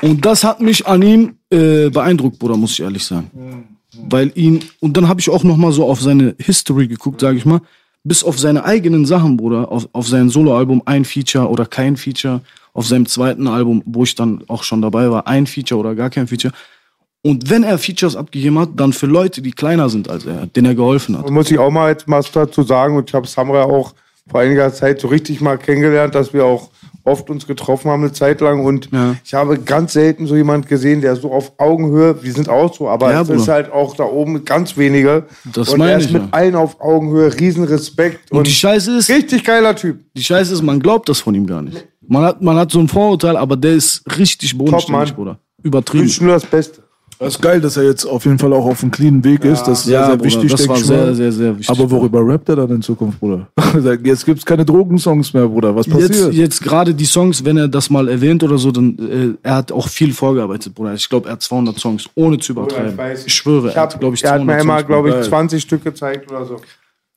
Und 0.00 0.24
das 0.24 0.42
hat 0.42 0.62
mich 0.62 0.86
an 0.86 1.02
ihm 1.02 1.34
äh, 1.50 1.90
beeindruckt, 1.90 2.38
Bruder, 2.38 2.56
muss 2.56 2.72
ich 2.72 2.80
ehrlich 2.80 3.04
sagen. 3.04 3.30
Weil 4.08 4.32
ihn, 4.34 4.60
und 4.80 4.96
dann 4.96 5.06
habe 5.06 5.20
ich 5.20 5.28
auch 5.28 5.44
noch 5.44 5.58
mal 5.58 5.72
so 5.72 5.84
auf 5.84 6.00
seine 6.00 6.34
History 6.38 6.88
geguckt, 6.88 7.20
sage 7.20 7.36
ich 7.36 7.44
mal. 7.44 7.60
Bis 8.04 8.24
auf 8.24 8.38
seine 8.38 8.64
eigenen 8.64 9.04
Sachen, 9.04 9.36
Bruder, 9.36 9.70
auf, 9.70 9.86
auf 9.92 10.08
sein 10.08 10.30
Soloalbum 10.30 10.80
ein 10.86 11.04
Feature 11.04 11.50
oder 11.50 11.66
kein 11.66 11.98
Feature, 11.98 12.40
auf 12.72 12.86
seinem 12.86 13.04
zweiten 13.04 13.48
Album, 13.48 13.82
wo 13.84 14.04
ich 14.04 14.14
dann 14.14 14.44
auch 14.48 14.62
schon 14.62 14.80
dabei 14.80 15.10
war, 15.10 15.26
ein 15.26 15.46
Feature 15.46 15.78
oder 15.78 15.94
gar 15.94 16.08
kein 16.08 16.26
Feature. 16.26 16.54
Und 17.26 17.50
wenn 17.50 17.64
er 17.64 17.78
Features 17.78 18.14
abgegeben 18.16 18.58
hat, 18.58 18.70
dann 18.76 18.92
für 18.92 19.06
Leute, 19.06 19.42
die 19.42 19.50
kleiner 19.50 19.88
sind 19.88 20.08
als 20.08 20.26
er, 20.26 20.46
denen 20.46 20.66
er 20.68 20.74
geholfen 20.74 21.18
hat. 21.18 21.26
Und 21.26 21.34
muss 21.34 21.50
ich 21.50 21.58
auch 21.58 21.70
mal 21.70 21.86
als 21.86 22.06
Master 22.06 22.46
dazu 22.46 22.62
sagen, 22.62 22.96
und 22.96 23.08
ich 23.10 23.14
habe 23.14 23.26
Samra 23.26 23.64
auch 23.64 23.94
vor 24.30 24.40
einiger 24.40 24.72
Zeit 24.72 25.00
so 25.00 25.08
richtig 25.08 25.40
mal 25.40 25.56
kennengelernt, 25.58 26.14
dass 26.14 26.32
wir 26.32 26.44
auch 26.44 26.70
oft 27.04 27.30
uns 27.30 27.46
getroffen 27.46 27.88
haben 27.90 28.02
eine 28.02 28.12
Zeit 28.12 28.40
lang 28.40 28.64
und 28.64 28.88
Ja. 28.92 29.14
ich 29.24 29.32
habe 29.34 29.58
ganz 29.58 29.92
selten 29.92 30.26
so 30.26 30.34
jemand 30.34 30.66
gesehen, 30.68 31.00
der 31.00 31.14
so 31.14 31.30
auf 31.32 31.52
Augenhöhe, 31.58 32.20
wir 32.22 32.32
sind 32.32 32.48
auch 32.48 32.74
so, 32.74 32.88
aber 32.88 33.12
Ja, 33.12 33.22
es 33.22 33.28
ist 33.28 33.46
halt 33.46 33.70
auch 33.70 33.94
da 33.94 34.02
oben 34.04 34.44
ganz 34.44 34.76
wenige 34.76 35.24
Das 35.52 35.68
und 35.68 35.78
meine 35.78 35.92
er 35.92 35.98
ist 35.98 36.06
ich, 36.06 36.12
mit 36.12 36.22
ja. 36.22 36.28
allen 36.32 36.56
auf 36.56 36.80
Augenhöhe, 36.80 37.32
riesen 37.38 37.62
Respekt 37.62 38.32
Und 38.32 38.46
die 38.48 38.52
Scheiße 38.52 38.98
ist, 38.98 39.08
richtig 39.08 39.44
geiler 39.44 39.76
Typ. 39.76 40.00
die 40.16 40.24
Scheiße 40.24 40.52
ist, 40.52 40.62
man 40.62 40.80
glaubt 40.80 41.08
das 41.08 41.20
von 41.20 41.34
ihm 41.36 41.46
gar 41.46 41.62
nicht. 41.62 41.86
Man 42.08 42.24
hat, 42.24 42.42
man 42.42 42.56
hat 42.56 42.72
so 42.72 42.80
ein 42.80 42.88
Vorurteil, 42.88 43.36
aber 43.36 43.56
der 43.56 43.74
ist 43.74 44.02
richtig 44.18 44.56
bodenständig, 44.58 44.90
Mann. 45.10 45.14
Bruder. 45.14 45.38
Übertrieben. 45.62 46.04
Wünschen 46.04 46.26
nur 46.26 46.34
das 46.34 46.46
Beste. 46.46 46.82
Das 47.18 47.34
ist 47.36 47.40
geil, 47.42 47.60
dass 47.62 47.76
er 47.78 47.84
jetzt 47.84 48.04
auf 48.04 48.24
jeden 48.26 48.38
Fall 48.38 48.52
auch 48.52 48.66
auf 48.66 48.82
einem 48.82 48.90
cleanen 48.90 49.24
Weg 49.24 49.44
ist. 49.44 49.62
Das 49.64 49.78
ist 49.80 49.84
sehr, 49.86 50.00
Ja, 50.00 50.06
sehr 50.06 50.16
Bruder, 50.16 50.24
wichtig, 50.26 50.50
das 50.50 50.60
denke 50.60 50.70
war 50.74 50.78
ich 50.78 50.84
sehr, 50.86 50.96
mal. 51.06 51.14
sehr, 51.14 51.32
sehr 51.32 51.58
wichtig. 51.58 51.70
Aber 51.70 51.90
worüber 51.90 52.26
rappt 52.26 52.48
er 52.50 52.56
dann 52.56 52.70
in 52.70 52.82
Zukunft, 52.82 53.18
Bruder? 53.20 53.46
Jetzt 54.04 54.26
gibt's 54.26 54.44
keine 54.44 54.64
Drogensongs 54.64 55.32
mehr, 55.32 55.46
Bruder. 55.48 55.74
Was 55.74 55.86
Jetzt, 55.86 56.08
passiert? 56.08 56.34
jetzt 56.34 56.62
gerade 56.62 56.94
die 56.94 57.04
Songs, 57.06 57.44
wenn 57.44 57.56
er 57.56 57.68
das 57.68 57.88
mal 57.90 58.08
erwähnt 58.08 58.42
oder 58.42 58.58
so, 58.58 58.70
dann 58.70 58.98
äh, 58.98 59.46
er 59.48 59.54
hat 59.56 59.72
auch 59.72 59.88
viel 59.88 60.12
vorgearbeitet, 60.12 60.74
Bruder. 60.74 60.94
Ich 60.94 61.08
glaube, 61.08 61.28
er 61.28 61.32
hat 61.32 61.42
200 61.42 61.78
Songs, 61.78 62.08
ohne 62.14 62.38
zu 62.38 62.52
übertreiben. 62.52 62.90
ich 62.92 62.98
weiß. 62.98 63.26
Ich 63.26 63.34
schwöre, 63.34 63.68
Ich 63.70 63.76
er 63.76 63.82
hat, 63.82 63.94
hab, 63.94 64.00
glaube 64.00 64.14
ich, 64.16 64.22
er 64.24 64.30
hat 64.32 64.38
200 64.42 64.64
mir 64.66 64.72
Songs. 64.72 64.86
glaube 64.86 65.08
ich, 65.08 65.14
Geil. 65.14 65.24
20 65.24 65.62
Stück 65.62 65.84
gezeigt 65.84 66.30
oder 66.30 66.44
so. 66.44 66.56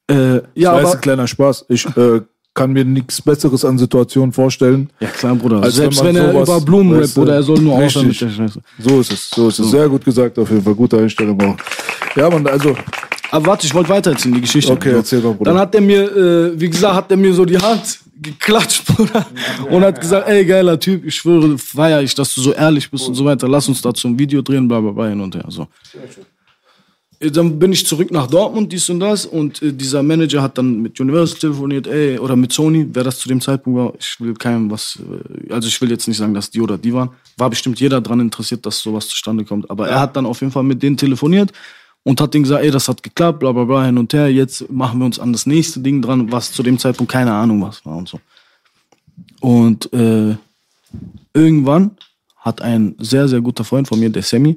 äh, 0.10 0.16
ja, 0.16 0.40
das 0.40 0.46
jetzt 0.56 0.68
aber, 0.68 0.92
ein 0.94 1.02
kleiner 1.02 1.28
Spaß. 1.28 1.66
Ich 1.70 1.86
äh, 1.98 2.22
kann 2.60 2.74
mir 2.74 2.84
nichts 2.84 3.22
Besseres 3.22 3.64
an 3.64 3.78
Situationen 3.78 4.34
vorstellen. 4.34 4.90
ja 5.00 5.08
klar, 5.08 5.34
Bruder. 5.34 5.64
Als 5.64 5.76
Selbst 5.76 6.04
wenn 6.04 6.14
wenn, 6.14 6.36
er 6.36 6.42
über 6.42 6.60
Blumen 6.60 7.00
rappt, 7.00 7.14
Bruder, 7.14 7.36
er 7.36 7.44
soll 7.44 7.60
nur 7.60 7.76
aufhören 7.76 8.08
mit 8.08 8.20
der 8.20 8.30
Scheiße. 8.30 8.60
So 8.80 9.00
ist 9.00 9.14
es, 9.14 9.30
so 9.30 9.48
ist 9.48 9.60
es. 9.60 9.72
Sehr 9.72 9.88
gut 9.88 10.04
gesagt, 10.04 10.38
auf 10.38 10.50
jeden 10.50 10.62
Fall. 10.62 10.76
Gute 10.76 10.98
Einstellung 10.98 11.40
auch. 11.42 11.56
Ja, 12.18 12.30
man, 12.30 12.46
also, 12.48 12.76
Aber 13.32 13.46
warte, 13.46 13.66
ich 13.66 13.74
wollte 13.74 13.88
weiter 13.88 14.12
erzählen, 14.12 14.36
die 14.36 14.42
Geschichte. 14.42 14.74
Okay, 14.74 14.92
erzähl 14.92 15.22
mal, 15.22 15.34
Bruder. 15.36 15.52
Dann 15.52 15.60
hat 15.62 15.74
er 15.74 15.80
mir, 15.80 16.04
äh, 16.04 16.60
wie 16.60 16.70
gesagt, 16.70 16.96
hat 16.96 17.12
er 17.12 17.16
mir 17.16 17.34
so 17.34 17.46
die 17.46 17.58
Hand 17.58 18.00
geklatscht, 18.22 18.86
Bruder. 18.88 19.26
Und 19.70 19.82
hat 19.82 20.02
gesagt, 20.02 20.28
ey, 20.28 20.44
geiler 20.44 20.78
Typ, 20.78 21.06
ich 21.06 21.16
schwöre, 21.16 21.58
feier 21.58 22.02
ich, 22.02 22.14
dass 22.14 22.36
du 22.36 22.42
so 22.42 22.52
ehrlich 22.52 22.92
bist 22.92 23.08
und 23.08 23.16
so 23.16 23.24
weiter. 23.24 23.48
Lass 23.48 23.70
uns 23.70 23.82
dazu 23.82 24.10
ein 24.10 24.20
Video 24.20 24.42
drehen, 24.42 24.68
bla, 24.68 24.82
bla, 24.82 24.92
bla, 24.92 25.08
hin 25.08 25.22
und 25.22 25.34
her, 25.34 25.46
so. 25.48 25.62
Äh, 25.62 25.98
Dann 27.22 27.60
bin 27.60 27.74
ich 27.74 27.86
zurück 27.86 28.12
nach 28.12 28.28
Dortmund, 28.28 28.72
dies 28.72 28.90
und 28.90 29.02
das. 29.02 29.26
Und 29.26 29.62
äh, 29.62 29.74
dieser 29.74 30.02
Manager 30.02 30.42
hat 30.42 30.58
dann 30.58 30.82
mit 30.82 31.00
Universal 31.02 31.38
telefoniert, 31.38 31.86
ey, 31.88 32.18
oder 32.18 32.38
mit 32.38 32.54
Sony, 32.54 32.88
wer 32.94 33.04
das 33.04 33.20
zu 33.20 33.28
dem 33.28 33.42
Zeitpunkt 33.42 33.78
war. 33.78 33.94
Ich 34.00 34.22
will 34.22 34.34
keinem 34.36 34.72
was, 34.72 34.98
äh, 35.00 35.52
also 35.52 35.68
ich 35.68 35.82
will 35.82 35.92
jetzt 35.92 36.08
nicht 36.08 36.16
sagen, 36.16 36.34
dass 36.34 36.50
die 36.50 36.62
oder 36.62 36.78
die 36.78 36.94
waren. 36.94 37.10
War 37.36 37.50
bestimmt 37.50 37.80
jeder 37.82 38.00
dran 38.00 38.22
interessiert, 38.22 38.66
dass 38.66 38.80
sowas 38.80 39.10
zustande 39.10 39.44
kommt. 39.44 39.70
Aber 39.70 39.90
er 39.90 40.00
hat 40.00 40.16
dann 40.16 40.26
auf 40.26 40.40
jeden 40.40 40.54
Fall 40.54 40.64
mit 40.64 40.82
denen 40.82 40.96
telefoniert 40.96 41.52
und 42.04 42.22
hat 42.22 42.34
denen 42.34 42.44
gesagt, 42.44 42.64
ey, 42.64 42.72
das 42.72 42.88
hat 42.88 43.04
geklappt, 43.04 43.40
bla 43.40 43.52
bla 43.52 43.66
bla, 43.66 43.86
hin 43.86 43.98
und 43.98 44.14
her. 44.14 44.32
Jetzt 44.32 44.70
machen 44.72 45.00
wir 45.00 45.06
uns 45.06 45.20
an 45.20 45.34
das 45.34 45.46
nächste 45.46 45.82
Ding 45.82 46.02
dran, 46.02 46.32
was 46.32 46.54
zu 46.54 46.64
dem 46.64 46.80
Zeitpunkt 46.80 47.12
keine 47.12 47.34
Ahnung 47.34 47.62
was 47.62 47.86
war 47.86 47.98
und 47.98 48.08
so. 48.08 48.20
Und 49.42 49.92
äh, 49.92 50.36
irgendwann 51.34 51.92
hat 52.38 52.62
ein 52.62 52.96
sehr, 53.00 53.28
sehr 53.28 53.42
guter 53.42 53.66
Freund 53.66 53.90
von 53.90 54.00
mir, 54.00 54.10
der 54.10 54.24
Sammy, 54.24 54.56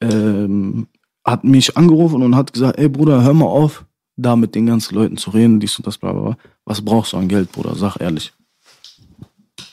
ähm, 0.00 0.86
hat 1.24 1.44
mich 1.44 1.76
angerufen 1.76 2.22
und 2.22 2.36
hat 2.36 2.52
gesagt, 2.52 2.78
ey 2.78 2.88
Bruder, 2.88 3.22
hör 3.22 3.34
mal 3.34 3.46
auf, 3.46 3.84
da 4.16 4.36
mit 4.36 4.54
den 4.54 4.66
ganzen 4.66 4.94
Leuten 4.94 5.16
zu 5.16 5.30
reden, 5.30 5.60
dies 5.60 5.76
und 5.78 5.86
das, 5.86 5.98
bla 5.98 6.12
bla 6.12 6.22
bla. 6.22 6.36
Was 6.64 6.82
brauchst 6.82 7.12
du 7.12 7.16
an 7.16 7.28
Geld, 7.28 7.50
Bruder? 7.52 7.74
Sag 7.74 7.96
ehrlich. 8.00 8.32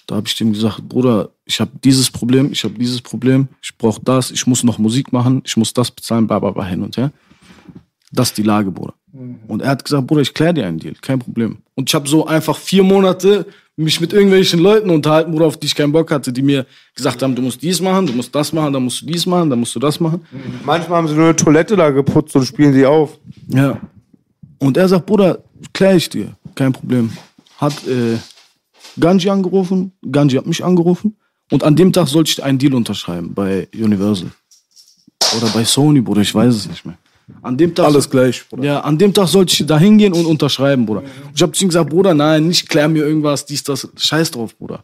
Da 0.08 0.16
habe 0.16 0.28
ich 0.28 0.36
dem 0.36 0.52
gesagt, 0.52 0.88
Bruder, 0.90 1.30
ich 1.46 1.60
habe 1.62 1.72
dieses 1.84 2.10
Problem, 2.10 2.52
ich 2.52 2.64
habe 2.64 2.74
dieses 2.74 3.02
Problem, 3.02 3.48
ich 3.62 3.78
brauche 3.78 4.02
das, 4.04 4.32
ich 4.32 4.46
muss 4.48 4.64
noch 4.64 4.78
Musik 4.78 5.14
machen, 5.14 5.42
ich 5.46 5.56
muss 5.58 5.74
das 5.74 5.92
bezahlen, 5.92 6.28
bla 6.28 6.40
bla 6.40 6.52
bla, 6.52 6.66
hin 6.66 6.82
und 6.82 6.98
her. 6.98 7.12
Das 8.12 8.30
ist 8.30 8.38
die 8.38 8.44
Lage, 8.44 8.72
Bruder. 8.72 8.94
Und 9.48 9.62
er 9.62 9.70
hat 9.70 9.84
gesagt, 9.84 10.08
Bruder, 10.08 10.22
ich 10.22 10.34
kläre 10.34 10.54
dir 10.54 10.68
einen 10.68 10.80
Deal, 10.80 10.96
kein 11.02 11.20
Problem. 11.20 11.60
Und 11.76 11.90
ich 11.90 11.96
habe 11.96 12.08
so 12.08 12.26
einfach 12.26 12.58
vier 12.58 12.84
Monate 12.84 13.46
mich 13.82 14.00
mit 14.00 14.14
irgendwelchen 14.14 14.60
Leuten 14.60 14.90
unterhalten, 14.90 15.32
Bruder, 15.32 15.46
auf 15.46 15.58
die 15.58 15.68
ich 15.68 15.76
keinen 15.76 15.92
Bock 15.92 16.12
hatte, 16.12 16.32
die 16.32 16.42
mir 16.42 16.66
gesagt 16.96 17.22
haben, 17.22 17.36
du 17.36 17.42
musst 17.42 17.62
dies 17.62 17.82
machen, 17.82 18.08
du 18.08 18.14
musst 18.14 18.34
das 18.34 18.54
machen, 18.54 18.74
dann 18.74 18.84
musst 18.84 19.02
du 19.02 19.06
dies 19.06 19.26
machen, 19.26 19.50
dann 19.50 19.60
musst 19.60 19.76
du 19.76 19.80
das 19.80 20.00
machen. 20.00 20.26
Manchmal 20.64 21.00
haben 21.00 21.08
sie 21.08 21.16
nur 21.16 21.26
eine 21.26 21.36
Toilette 21.36 21.76
da 21.76 21.90
geputzt 21.90 22.36
und 22.36 22.46
spielen 22.46 22.74
sie 22.74 22.86
auf. 22.86 23.18
Ja. 23.48 23.80
Und 24.60 24.78
er 24.78 24.88
sagt, 24.88 25.06
Bruder, 25.06 25.44
klär 25.74 25.96
ich 25.96 26.10
dir, 26.10 26.36
kein 26.56 26.74
Problem. 26.74 27.12
Hat 27.58 27.74
äh, 27.88 28.18
Ganji 29.00 29.30
angerufen, 29.30 29.92
Ganji 30.10 30.38
hat 30.38 30.46
mich 30.46 30.64
angerufen 30.64 31.16
und 31.50 31.64
an 31.64 31.76
dem 31.76 31.92
Tag 31.92 32.08
sollte 32.08 32.32
ich 32.32 32.44
einen 32.44 32.58
Deal 32.58 32.74
unterschreiben 32.74 33.34
bei 33.34 33.68
Universal. 33.74 34.32
Oder 35.38 35.48
bei 35.48 35.64
Sony, 35.64 36.02
Bruder, 36.02 36.22
ich 36.22 36.34
weiß 36.34 36.54
es 36.54 36.68
nicht 36.68 36.86
mehr. 36.86 36.98
An 37.42 37.58
dem 37.58 37.74
Tag 37.74 37.86
alles 37.86 38.10
gleich, 38.10 38.48
Bruder. 38.50 38.64
ja, 38.64 38.80
an 38.82 38.98
dem 38.98 39.14
Tag 39.14 39.28
sollte 39.28 39.54
ich 39.54 39.66
da 39.66 39.80
hingehen 39.80 40.14
und 40.14 40.26
unterschreiben, 40.26 40.86
Bruder. 40.86 41.02
Und 41.02 41.32
ich 41.36 41.42
hab 41.42 41.56
zu 41.56 41.66
ihm 41.66 41.70
gesagt, 41.70 41.90
Bruder, 41.90 42.14
nein, 42.14 42.48
nicht 42.48 42.70
klär 42.70 42.88
mir 42.88 43.06
irgendwas, 43.06 43.46
dies, 43.46 43.64
das, 43.64 43.88
scheiß 43.96 44.32
drauf, 44.32 44.56
Bruder. 44.58 44.84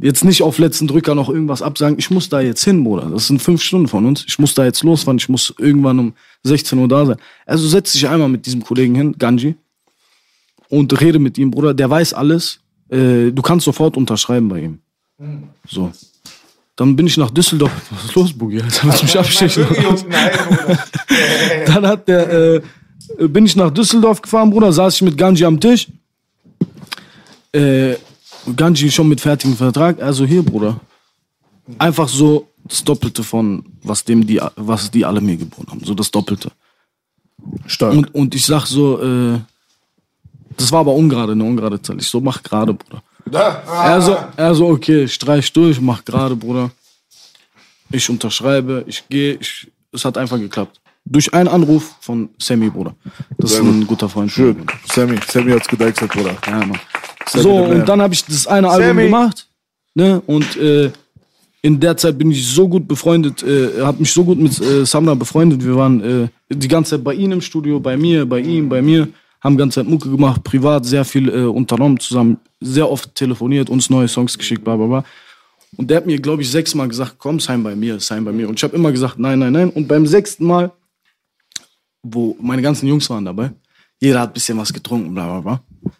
Jetzt 0.00 0.24
nicht 0.24 0.42
auf 0.42 0.58
letzten 0.58 0.86
Drücker 0.86 1.16
noch 1.16 1.28
irgendwas 1.28 1.60
absagen. 1.60 1.98
Ich 1.98 2.08
muss 2.10 2.28
da 2.28 2.40
jetzt 2.40 2.62
hin, 2.62 2.84
Bruder. 2.84 3.10
Das 3.10 3.26
sind 3.26 3.42
fünf 3.42 3.60
Stunden 3.60 3.88
von 3.88 4.06
uns. 4.06 4.24
Ich 4.28 4.38
muss 4.38 4.54
da 4.54 4.64
jetzt 4.64 4.84
losfahren. 4.84 5.18
Ich 5.18 5.28
muss 5.28 5.52
irgendwann 5.58 5.98
um 5.98 6.12
16 6.44 6.78
Uhr 6.78 6.86
da 6.86 7.04
sein. 7.04 7.16
Also 7.46 7.66
setz 7.66 7.92
dich 7.92 8.08
einmal 8.08 8.28
mit 8.28 8.46
diesem 8.46 8.62
Kollegen 8.62 8.94
hin, 8.94 9.16
Ganji, 9.18 9.56
und 10.68 11.00
rede 11.00 11.18
mit 11.18 11.36
ihm, 11.36 11.50
Bruder. 11.50 11.74
Der 11.74 11.90
weiß 11.90 12.14
alles. 12.14 12.60
Äh, 12.90 13.32
du 13.32 13.42
kannst 13.42 13.64
sofort 13.64 13.96
unterschreiben 13.96 14.48
bei 14.48 14.60
ihm. 14.60 14.78
So. 15.68 15.92
Dann 16.78 16.94
bin 16.94 17.08
ich 17.08 17.16
nach 17.16 17.32
Düsseldorf. 17.32 17.72
Was 17.90 18.04
ist 18.04 18.14
los, 18.14 18.32
Boogie? 18.32 18.62
Alter? 18.62 18.84
Willst 18.84 19.00
du 19.00 19.06
mich 19.06 19.18
abstechen? 19.18 19.66
Dann 21.66 21.84
hat 21.84 22.06
der, 22.06 22.30
äh, 22.30 22.62
bin 23.26 23.46
ich 23.46 23.56
nach 23.56 23.72
Düsseldorf 23.72 24.22
gefahren, 24.22 24.48
Bruder, 24.48 24.72
saß 24.72 24.94
ich 24.94 25.02
mit 25.02 25.18
Ganji 25.18 25.44
am 25.44 25.58
Tisch. 25.58 25.88
Äh, 27.50 27.96
Ganji 28.54 28.92
schon 28.92 29.08
mit 29.08 29.20
fertigem 29.20 29.56
Vertrag. 29.56 30.00
Also 30.00 30.24
hier, 30.24 30.44
Bruder. 30.44 30.78
Einfach 31.78 32.08
so 32.08 32.46
das 32.62 32.84
Doppelte 32.84 33.24
von, 33.24 33.64
was, 33.82 34.04
dem 34.04 34.24
die, 34.24 34.40
was 34.54 34.88
die 34.88 35.04
alle 35.04 35.20
mir 35.20 35.36
geboten 35.36 35.72
haben. 35.72 35.84
So 35.84 35.94
das 35.94 36.12
Doppelte. 36.12 36.52
Stark. 37.66 37.92
Und, 37.92 38.14
und 38.14 38.36
ich 38.36 38.46
sag 38.46 38.66
so, 38.66 39.02
äh, 39.02 39.40
das 40.56 40.70
war 40.70 40.78
aber 40.80 40.94
ungerade, 40.94 41.32
eine 41.32 41.42
ungerade 41.42 41.82
Zahl. 41.82 41.98
Ich 41.98 42.06
so, 42.06 42.20
mach 42.20 42.40
gerade, 42.40 42.72
Bruder. 42.72 43.02
Er 43.34 44.00
so, 44.00 44.16
er 44.36 44.54
so, 44.54 44.68
okay, 44.68 45.06
streich 45.08 45.52
durch, 45.52 45.80
mach 45.80 46.04
gerade, 46.04 46.36
Bruder. 46.36 46.70
Ich 47.90 48.08
unterschreibe, 48.10 48.84
ich 48.86 49.08
gehe, 49.08 49.34
ich, 49.40 49.70
es 49.92 50.04
hat 50.04 50.18
einfach 50.18 50.38
geklappt. 50.38 50.80
Durch 51.04 51.32
einen 51.32 51.48
Anruf 51.48 51.94
von 52.00 52.28
Sammy, 52.38 52.68
Bruder. 52.68 52.94
Das 53.38 53.52
ist 53.52 53.60
ein 53.60 53.86
guter 53.86 54.08
Freund. 54.08 54.30
Schön. 54.30 54.66
Sammy, 54.86 55.16
Sammy 55.26 55.52
hat's 55.52 55.66
gedeichselt, 55.66 56.12
Bruder. 56.12 56.36
Ja, 56.46 56.58
Mann. 56.58 56.78
Sammy 57.26 57.42
So, 57.42 57.56
und 57.56 57.88
dann 57.88 58.02
habe 58.02 58.12
ich 58.12 58.24
das 58.26 58.46
eine 58.46 58.68
Album 58.68 58.88
Sammy. 58.88 59.04
gemacht. 59.04 59.46
Ne? 59.94 60.20
Und 60.26 60.56
äh, 60.56 60.92
in 61.62 61.80
der 61.80 61.96
Zeit 61.96 62.18
bin 62.18 62.30
ich 62.30 62.46
so 62.46 62.68
gut 62.68 62.86
befreundet, 62.86 63.42
äh, 63.42 63.80
habe 63.82 63.98
mich 64.00 64.12
so 64.12 64.22
gut 64.22 64.38
mit 64.38 64.60
äh, 64.60 64.84
Samra 64.84 65.14
befreundet. 65.14 65.64
Wir 65.64 65.76
waren 65.76 66.00
äh, 66.02 66.28
die 66.54 66.68
ganze 66.68 66.90
Zeit 66.90 67.04
bei 67.04 67.14
ihm 67.14 67.32
im 67.32 67.40
Studio, 67.40 67.80
bei 67.80 67.96
mir, 67.96 68.26
bei 68.26 68.40
ihm, 68.40 68.68
bei 68.68 68.82
mir. 68.82 69.08
Haben 69.40 69.54
die 69.54 69.58
ganze 69.58 69.80
Zeit 69.80 69.88
Mucke 69.88 70.10
gemacht, 70.10 70.42
privat 70.42 70.84
sehr 70.84 71.04
viel 71.04 71.28
äh, 71.28 71.44
unternommen 71.44 72.00
zusammen, 72.00 72.38
sehr 72.60 72.90
oft 72.90 73.14
telefoniert, 73.14 73.70
uns 73.70 73.88
neue 73.88 74.08
Songs 74.08 74.36
geschickt, 74.36 74.64
bla 74.64 74.76
bla 74.76 74.86
bla. 74.86 75.04
Und 75.76 75.90
der 75.90 75.98
hat 75.98 76.06
mir, 76.06 76.18
glaube 76.18 76.42
ich, 76.42 76.50
sechsmal 76.50 76.88
gesagt, 76.88 77.16
komm, 77.18 77.40
sein 77.40 77.62
bei 77.62 77.76
mir, 77.76 78.00
sein 78.00 78.24
bei 78.24 78.32
mir. 78.32 78.48
Und 78.48 78.58
ich 78.58 78.64
habe 78.64 78.74
immer 78.74 78.90
gesagt, 78.90 79.18
nein, 79.18 79.38
nein, 79.38 79.52
nein. 79.52 79.70
Und 79.70 79.86
beim 79.86 80.06
sechsten 80.06 80.46
Mal, 80.46 80.72
wo 82.02 82.36
meine 82.40 82.62
ganzen 82.62 82.88
Jungs 82.88 83.08
waren 83.10 83.24
dabei, 83.24 83.52
jeder 84.00 84.20
hat 84.20 84.30
ein 84.30 84.34
bisschen 84.34 84.56
was 84.58 84.72
getrunken, 84.72 85.14
bla 85.14 85.40
bla 85.40 85.40
bla. 85.40 85.92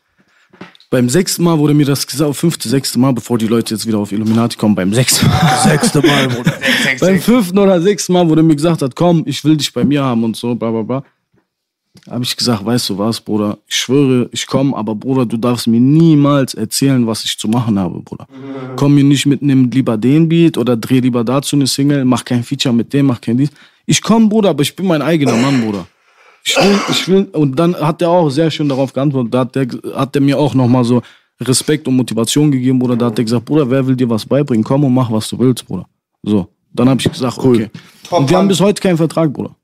Beim 0.90 1.10
sechsten 1.10 1.44
Mal 1.44 1.58
wurde 1.58 1.74
mir 1.74 1.84
das 1.84 2.06
gesagt, 2.06 2.34
fünfte, 2.34 2.66
sechste 2.66 2.98
Mal, 2.98 3.12
bevor 3.12 3.36
die 3.36 3.46
Leute 3.46 3.74
jetzt 3.74 3.86
wieder 3.86 3.98
auf 3.98 4.10
Illuminati 4.10 4.56
kommen, 4.56 4.74
beim 4.74 4.94
sechsten 4.94 5.26
Mal. 5.26 5.58
sechste 5.62 6.00
Mal, 6.00 6.28
Bruder. 6.34 6.54
beim 7.00 7.20
fünften 7.20 7.58
oder 7.58 7.80
sechsten 7.82 8.14
Mal 8.14 8.26
wurde 8.26 8.42
mir 8.42 8.56
gesagt 8.56 8.80
hat, 8.80 8.96
komm, 8.96 9.22
ich 9.26 9.44
will 9.44 9.58
dich 9.58 9.70
bei 9.70 9.84
mir 9.84 10.02
haben 10.02 10.24
und 10.24 10.34
so, 10.34 10.54
bla 10.54 10.70
bla 10.70 10.82
bla. 10.82 11.04
Habe 12.08 12.24
ich 12.24 12.36
gesagt, 12.36 12.64
weißt 12.64 12.90
du 12.90 12.98
was, 12.98 13.20
Bruder, 13.20 13.58
ich 13.66 13.76
schwöre, 13.76 14.28
ich 14.32 14.46
komme, 14.46 14.76
aber 14.76 14.94
Bruder, 14.94 15.26
du 15.26 15.36
darfst 15.36 15.66
mir 15.66 15.80
niemals 15.80 16.54
erzählen, 16.54 17.06
was 17.06 17.24
ich 17.24 17.38
zu 17.38 17.48
machen 17.48 17.78
habe, 17.78 18.00
Bruder. 18.00 18.26
Komm 18.76 18.94
mir 18.94 19.04
nicht 19.04 19.26
mit, 19.26 19.42
nimm 19.42 19.70
lieber 19.70 19.96
den 19.96 20.28
Beat 20.28 20.58
oder 20.58 20.76
dreh 20.76 21.00
lieber 21.00 21.24
dazu 21.24 21.56
eine 21.56 21.66
Single, 21.66 22.04
mach 22.04 22.24
kein 22.24 22.42
Feature 22.42 22.74
mit 22.74 22.92
dem, 22.92 23.06
mach 23.06 23.20
kein 23.20 23.36
dies. 23.36 23.50
Ich 23.86 24.02
komme, 24.02 24.28
Bruder, 24.28 24.50
aber 24.50 24.62
ich 24.62 24.74
bin 24.74 24.86
mein 24.86 25.02
eigener 25.02 25.36
Mann, 25.36 25.60
Bruder. 25.62 25.86
Ich 26.44 26.56
will, 26.56 26.80
ich 26.90 27.08
will, 27.08 27.28
und 27.32 27.58
dann 27.58 27.74
hat 27.74 28.00
er 28.02 28.10
auch 28.10 28.30
sehr 28.30 28.50
schön 28.50 28.68
darauf 28.68 28.92
geantwortet, 28.92 29.34
da 29.34 29.40
hat 29.40 29.54
der, 29.54 29.68
hat 29.94 30.14
der 30.14 30.22
mir 30.22 30.38
auch 30.38 30.54
nochmal 30.54 30.84
so 30.84 31.02
Respekt 31.40 31.86
und 31.86 31.96
Motivation 31.96 32.50
gegeben, 32.50 32.78
Bruder. 32.78 32.96
Da 32.96 33.06
hat 33.06 33.18
er 33.18 33.24
gesagt, 33.24 33.44
Bruder, 33.44 33.68
wer 33.70 33.86
will 33.86 33.94
dir 33.94 34.08
was 34.08 34.26
beibringen? 34.26 34.64
Komm 34.64 34.84
und 34.84 34.94
mach, 34.94 35.10
was 35.10 35.28
du 35.28 35.38
willst, 35.38 35.66
Bruder. 35.66 35.86
So. 36.22 36.48
Dann 36.72 36.88
habe 36.88 37.00
ich 37.00 37.10
gesagt, 37.10 37.38
okay. 37.38 37.70
Top 38.08 38.20
und 38.20 38.30
wir 38.30 38.36
haben 38.36 38.48
bis 38.48 38.60
heute 38.60 38.80
keinen 38.80 38.96
Vertrag, 38.96 39.32
Bruder. 39.32 39.54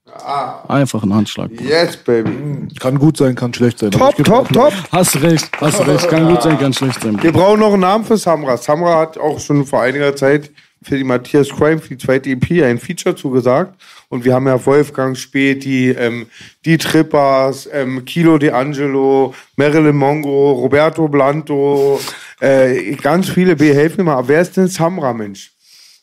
Einfach 0.68 1.02
ein 1.02 1.12
Handschlag. 1.12 1.50
Yes, 1.60 1.96
baby. 1.96 2.68
Kann 2.78 2.98
gut 2.98 3.16
sein, 3.16 3.34
kann 3.34 3.52
schlecht 3.52 3.80
sein. 3.80 3.90
Top, 3.90 4.16
top, 4.24 4.52
top. 4.52 4.72
Hast 4.92 5.20
recht, 5.20 5.50
hast 5.60 5.86
recht. 5.86 6.08
Kann 6.08 6.28
gut 6.28 6.42
sein, 6.42 6.58
kann 6.58 6.72
schlecht 6.72 7.02
sein. 7.02 7.20
Wir 7.22 7.32
brauchen 7.32 7.60
noch 7.60 7.72
einen 7.72 7.80
Namen 7.80 8.04
für 8.04 8.16
Samra. 8.16 8.56
Samra 8.56 9.00
hat 9.00 9.18
auch 9.18 9.40
schon 9.40 9.66
vor 9.66 9.82
einiger 9.82 10.14
Zeit 10.14 10.50
für 10.82 10.96
die 10.96 11.04
Matthias 11.04 11.48
Crime, 11.48 11.78
für 11.78 11.96
die 11.96 11.98
zweite 11.98 12.30
EP, 12.30 12.62
ein 12.62 12.78
Feature 12.78 13.16
zugesagt. 13.16 13.74
Und 14.08 14.24
wir 14.24 14.34
haben 14.34 14.46
ja 14.46 14.64
Wolfgang 14.64 15.16
Späti, 15.16 15.90
ähm, 15.90 16.26
die 16.64 16.78
Trippers, 16.78 17.68
ähm, 17.72 18.04
Kilo 18.04 18.36
D'Angelo, 18.36 19.34
Marilyn 19.56 19.96
Mongo, 19.96 20.52
Roberto 20.52 21.08
Blanto, 21.08 21.98
äh, 22.40 22.92
ganz 22.96 23.30
viele. 23.30 23.56
B, 23.56 23.72
helf 23.74 23.96
mir 23.96 24.04
mal. 24.04 24.16
Aber 24.16 24.28
Wer 24.28 24.42
ist 24.42 24.56
denn 24.56 24.68
Samra, 24.68 25.12
Mensch? 25.12 25.52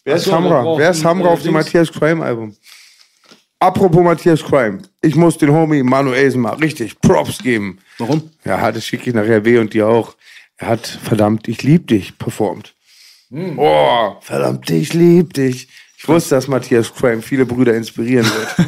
Wer 0.03 0.16
ist 0.16 0.26
Samra? 0.26 0.78
Wer 0.78 0.91
ist 0.91 1.01
Samra 1.01 1.30
äh, 1.30 1.32
auf 1.32 1.43
dem. 1.43 1.53
Matthias 1.53 1.91
Crime 1.91 2.26
Album? 2.26 2.55
Apropos 3.62 4.03
Matthias 4.03 4.43
Crime. 4.43 4.80
Ich 5.01 5.16
muss 5.16 5.38
den 5.38 5.51
Homie 5.51 5.84
Manuelsen 5.84 6.41
mal 6.41 6.55
richtig 6.55 6.99
Props 6.99 7.38
geben. 7.43 7.78
Warum? 7.99 8.24
Ja, 8.43 8.72
das 8.72 8.84
schicke 8.84 9.09
ich 9.12 9.16
nachher 9.16 9.45
weh 9.45 9.59
und 9.59 9.76
dir 9.76 9.88
auch. 9.88 10.16
Er 10.57 10.70
hat 10.70 10.88
verdammt, 10.88 11.47
ich 11.47 11.62
lieb 11.62 11.86
dich 11.86 12.18
performt. 12.18 12.74
Hm. 13.30 13.59
Oh, 13.59 14.16
verdammt, 14.22 14.68
ich 14.72 14.95
lieb 14.95 15.36
dich. 15.36 15.68
Ich 15.95 16.07
wusste, 16.07 16.34
dass 16.34 16.47
Matthias 16.47 16.91
Crime 16.91 17.22
viele 17.22 17.45
Brüder 17.45 17.76
inspirieren 17.76 18.26
wird. 18.26 18.68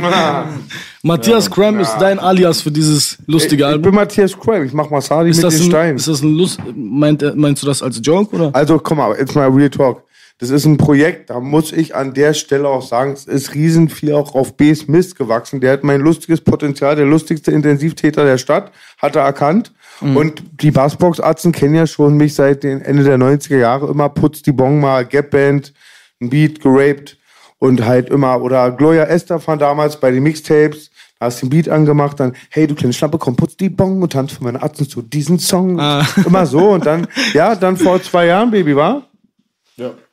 Matthias 1.02 1.50
Cram 1.50 1.80
ist 1.80 1.96
dein 1.96 2.20
Alias 2.20 2.60
für 2.62 2.70
dieses 2.70 3.18
lustige 3.26 3.64
ich 3.64 3.68
bin 3.68 3.72
Album. 3.78 3.94
Matthias 3.96 4.38
Crime, 4.38 4.64
ich 4.64 4.72
mach 4.72 4.90
Masali 4.90 5.30
Ist 5.30 5.42
mit 5.42 5.52
den 5.52 5.60
ein, 5.60 5.68
Steinen. 5.68 5.96
ist 5.96 6.06
das 6.06 6.22
ein 6.22 6.36
Lust? 6.36 6.60
Meint, 6.76 7.36
meinst 7.36 7.64
du 7.64 7.66
das 7.66 7.82
als 7.82 8.00
Joke 8.00 8.36
oder? 8.36 8.50
Also, 8.54 8.78
komm 8.78 8.98
mal, 8.98 9.18
jetzt 9.18 9.34
mal 9.34 9.48
Real 9.48 9.70
Talk. 9.70 10.04
Das 10.40 10.48
ist 10.48 10.64
ein 10.64 10.78
Projekt, 10.78 11.28
da 11.28 11.38
muss 11.38 11.70
ich 11.70 11.94
an 11.94 12.14
der 12.14 12.32
Stelle 12.32 12.66
auch 12.66 12.82
sagen, 12.82 13.12
es 13.12 13.26
ist 13.26 13.54
riesen 13.54 13.90
viel 13.90 14.14
auch 14.14 14.34
auf 14.34 14.56
B's 14.56 14.88
Mist 14.88 15.16
gewachsen. 15.16 15.60
Der 15.60 15.72
hat 15.72 15.84
mein 15.84 16.00
lustiges 16.00 16.40
Potenzial, 16.40 16.96
der 16.96 17.04
lustigste 17.04 17.50
Intensivtäter 17.50 18.24
der 18.24 18.38
Stadt, 18.38 18.72
hat 18.96 19.16
er 19.16 19.22
erkannt. 19.22 19.72
Und 20.00 20.42
die 20.62 20.70
Bassbox-Atzen 20.70 21.52
kennen 21.52 21.74
ja 21.74 21.86
schon 21.86 22.16
mich 22.16 22.34
seit 22.34 22.62
den 22.62 22.80
Ende 22.80 23.04
der 23.04 23.18
90er 23.18 23.58
Jahre 23.58 23.90
immer, 23.90 24.08
putzt 24.08 24.46
die 24.46 24.52
Bong 24.52 24.80
mal, 24.80 25.04
Gap-Band, 25.04 25.74
ein 26.22 26.30
Beat 26.30 26.62
geraped 26.62 27.18
und 27.58 27.84
halt 27.84 28.08
immer, 28.08 28.40
oder 28.40 28.70
Gloria 28.70 29.04
Esther 29.04 29.40
von 29.40 29.58
damals 29.58 30.00
bei 30.00 30.10
den 30.10 30.22
Mixtapes, 30.22 30.90
da 31.18 31.26
hast 31.26 31.42
du 31.42 31.46
den 31.46 31.50
Beat 31.50 31.68
angemacht, 31.68 32.18
dann, 32.18 32.34
hey, 32.48 32.66
du 32.66 32.74
kleine 32.74 32.94
Schlampe, 32.94 33.18
komm, 33.18 33.36
putz 33.36 33.58
die 33.58 33.68
Bong 33.68 34.00
und 34.00 34.14
tanz 34.14 34.32
für 34.32 34.44
meine 34.44 34.62
Atzen 34.62 34.88
zu 34.88 35.02
diesen 35.02 35.38
Song. 35.38 35.78
Immer 36.24 36.46
so 36.46 36.70
und 36.70 36.86
dann, 36.86 37.06
ja, 37.34 37.54
dann 37.54 37.76
vor 37.76 38.02
zwei 38.02 38.24
Jahren, 38.24 38.50
Baby, 38.50 38.74
war? 38.74 39.09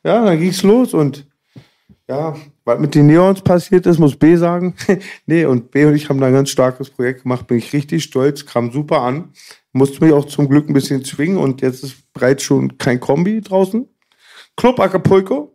Ja, 0.04 0.24
dann 0.24 0.38
ging's 0.38 0.62
los 0.62 0.94
und 0.94 1.26
ja, 2.08 2.34
was 2.64 2.78
mit 2.80 2.94
den 2.94 3.06
Neons 3.06 3.42
passiert 3.42 3.84
ist, 3.86 3.98
muss 3.98 4.16
B 4.16 4.36
sagen. 4.36 4.74
nee, 5.26 5.44
und 5.44 5.70
B 5.70 5.84
und 5.84 5.94
ich 5.94 6.08
haben 6.08 6.20
da 6.20 6.26
ein 6.28 6.32
ganz 6.32 6.48
starkes 6.50 6.88
Projekt 6.90 7.22
gemacht, 7.24 7.46
bin 7.46 7.58
ich 7.58 7.72
richtig 7.72 8.02
stolz, 8.04 8.46
kam 8.46 8.72
super 8.72 9.02
an. 9.02 9.30
Musste 9.72 10.02
mich 10.02 10.14
auch 10.14 10.24
zum 10.24 10.48
Glück 10.48 10.68
ein 10.68 10.72
bisschen 10.72 11.04
zwingen 11.04 11.36
und 11.36 11.60
jetzt 11.60 11.84
ist 11.84 11.96
bereits 12.14 12.42
schon 12.42 12.78
kein 12.78 12.98
Kombi 12.98 13.40
draußen. 13.42 13.86
Club 14.56 14.80
Acapulco. 14.80 15.54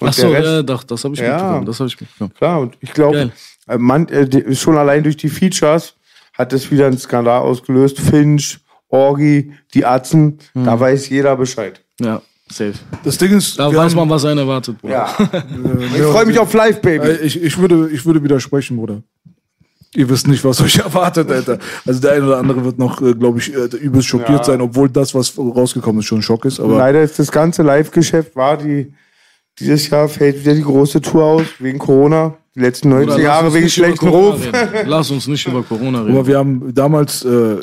Und 0.00 0.08
Ach 0.08 0.12
so, 0.12 0.28
Rest- 0.28 0.44
ja, 0.46 0.62
doch, 0.62 0.82
das 0.82 1.04
habe 1.04 1.14
ich 1.14 1.20
Ja. 1.20 1.34
mitbekommen. 1.36 1.66
Das 1.66 1.78
habe 1.78 1.88
ich 1.88 2.00
mitbekommen. 2.00 2.34
Klar, 2.34 2.60
und 2.60 2.76
ich 2.80 2.92
glaube, 2.92 3.32
äh, 3.68 3.76
äh, 3.76 4.54
schon 4.56 4.76
allein 4.76 5.02
durch 5.04 5.16
die 5.16 5.28
Features 5.28 5.94
hat 6.34 6.52
das 6.52 6.70
wieder 6.70 6.86
einen 6.86 6.98
Skandal 6.98 7.40
ausgelöst. 7.42 8.00
Finch, 8.00 8.58
Orgi, 8.88 9.52
die 9.74 9.84
Atzen, 9.86 10.38
Hm. 10.54 10.64
da 10.64 10.80
weiß 10.80 11.08
jeder 11.10 11.36
Bescheid. 11.36 11.84
Ja, 12.00 12.22
safe. 12.52 12.74
Das 13.04 13.16
Ding 13.18 13.32
ist, 13.36 13.58
Da 13.58 13.68
weiß 13.74 13.92
haben- 13.92 13.96
man, 13.96 14.10
was 14.10 14.24
einen 14.24 14.38
erwartet, 14.38 14.80
Bruder. 14.80 14.92
Ja. 14.94 15.16
ich 15.96 16.02
freue 16.02 16.26
mich 16.26 16.38
auf 16.38 16.52
Live, 16.52 16.80
Baby. 16.80 17.06
Äh, 17.08 17.16
Ich, 17.26 17.42
ich, 17.42 17.58
würde, 17.58 17.88
ich 17.90 18.04
würde 18.04 18.22
widersprechen, 18.22 18.76
Bruder. 18.76 19.02
Ihr 19.94 20.08
wisst 20.08 20.28
nicht, 20.28 20.44
was 20.44 20.60
euch 20.60 20.78
erwartet, 20.84 21.30
Alter. 21.30 21.58
Also 21.86 22.00
der 22.00 22.12
eine 22.12 22.26
oder 22.26 22.38
andere 22.38 22.64
wird 22.64 22.78
noch, 22.78 22.98
glaube 23.18 23.38
ich, 23.40 23.52
äh, 23.52 23.64
übelst 23.76 24.08
schockiert 24.08 24.38
Ja. 24.40 24.44
sein, 24.44 24.60
obwohl 24.60 24.88
das, 24.88 25.14
was 25.14 25.36
rausgekommen 25.36 26.00
ist, 26.00 26.06
schon 26.06 26.18
ein 26.18 26.22
Schock 26.22 26.44
ist. 26.44 26.60
Aber 26.60 26.78
Leider 26.78 27.02
ist 27.02 27.18
das 27.18 27.32
ganze 27.32 27.62
Live-Geschäft 27.62 28.36
war 28.36 28.56
die, 28.56 28.92
dieses 29.58 29.90
Jahr 29.90 30.08
fällt 30.08 30.40
wieder 30.40 30.54
die 30.54 30.62
große 30.62 31.00
Tour 31.00 31.24
aus, 31.24 31.42
wegen 31.58 31.78
Corona. 31.78 32.34
Die 32.54 32.60
letzten 32.60 32.88
19 32.88 33.06
Bruder, 33.06 33.16
lass 33.18 33.24
Jahre 33.24 33.54
wegen 33.54 33.68
schlechten 33.68 33.96
Corona 33.98 34.34
Ruf. 34.34 34.44
reden. 34.46 34.68
Lass 34.88 35.10
uns 35.12 35.26
nicht 35.28 35.46
über 35.46 35.62
Corona 35.62 36.02
reden. 36.02 36.16
Aber 36.16 36.26
wir 36.26 36.36
haben 36.38 36.74
damals, 36.74 37.24
äh, 37.24 37.56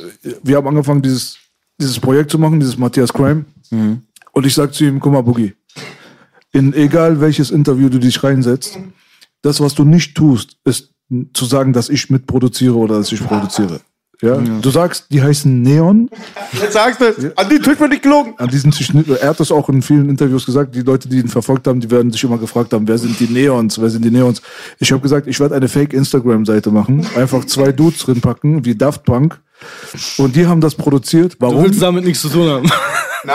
wir 0.43 0.55
haben 0.55 0.67
angefangen, 0.67 1.01
dieses, 1.01 1.37
dieses 1.79 1.99
Projekt 1.99 2.31
zu 2.31 2.39
machen, 2.39 2.57
dieses 2.59 2.77
Matthias 2.77 3.11
Crime. 3.11 3.43
Und 4.37 4.45
ich 4.45 4.53
sag 4.53 4.71
zu 4.71 4.83
ihm, 4.83 4.99
guck 4.99 5.13
mal, 5.13 5.23
Boogie, 5.23 5.55
in 6.51 6.71
egal 6.75 7.19
welches 7.19 7.49
Interview 7.49 7.89
du 7.89 7.97
dich 7.97 8.23
reinsetzt, 8.23 8.77
das, 9.41 9.59
was 9.59 9.73
du 9.73 9.83
nicht 9.83 10.13
tust, 10.13 10.57
ist 10.63 10.93
zu 11.33 11.45
sagen, 11.45 11.73
dass 11.73 11.89
ich 11.89 12.11
mitproduziere 12.11 12.75
oder 12.75 12.99
dass 12.99 13.11
ich 13.11 13.25
produziere. 13.25 13.79
Ja? 14.21 14.37
Du 14.37 14.69
sagst, 14.69 15.07
die 15.09 15.23
heißen 15.23 15.63
Neon. 15.63 16.11
Jetzt 16.53 16.73
sagst 16.73 17.01
du, 17.01 17.33
an 17.35 17.49
die 17.49 17.57
Tisch 17.57 17.79
wird 17.79 17.89
nicht 17.89 18.03
gelogen. 18.03 18.35
An 18.37 18.49
diesen 18.49 18.71
Schnitt, 18.71 19.07
er 19.09 19.29
hat 19.29 19.39
das 19.39 19.51
auch 19.51 19.69
in 19.69 19.81
vielen 19.81 20.07
Interviews 20.07 20.45
gesagt, 20.45 20.75
die 20.75 20.81
Leute, 20.81 21.09
die 21.09 21.17
ihn 21.17 21.29
verfolgt 21.29 21.65
haben, 21.65 21.79
die 21.79 21.89
werden 21.89 22.11
sich 22.11 22.23
immer 22.23 22.37
gefragt 22.37 22.73
haben, 22.73 22.87
wer 22.87 22.99
sind 22.99 23.19
die 23.19 23.27
Neons, 23.27 23.81
wer 23.81 23.89
sind 23.89 24.05
die 24.05 24.11
Neons. 24.11 24.43
Ich 24.77 24.91
habe 24.91 25.01
gesagt, 25.01 25.25
ich 25.25 25.39
werde 25.39 25.55
eine 25.55 25.67
Fake-Instagram-Seite 25.67 26.69
machen, 26.69 27.07
einfach 27.15 27.43
zwei 27.45 27.71
Dudes 27.71 28.01
drin 28.01 28.21
packen, 28.21 28.63
wie 28.65 28.75
Daft 28.75 29.03
Punk. 29.03 29.39
Und 30.17 30.35
die 30.35 30.45
haben 30.45 30.61
das 30.61 30.75
produziert. 30.75 31.33
du 31.33 31.37
Warum? 31.39 31.63
willst 31.63 31.81
damit 31.81 32.05
nichts 32.05 32.21
zu 32.21 32.29
tun 32.29 32.47
haben. 32.47 32.71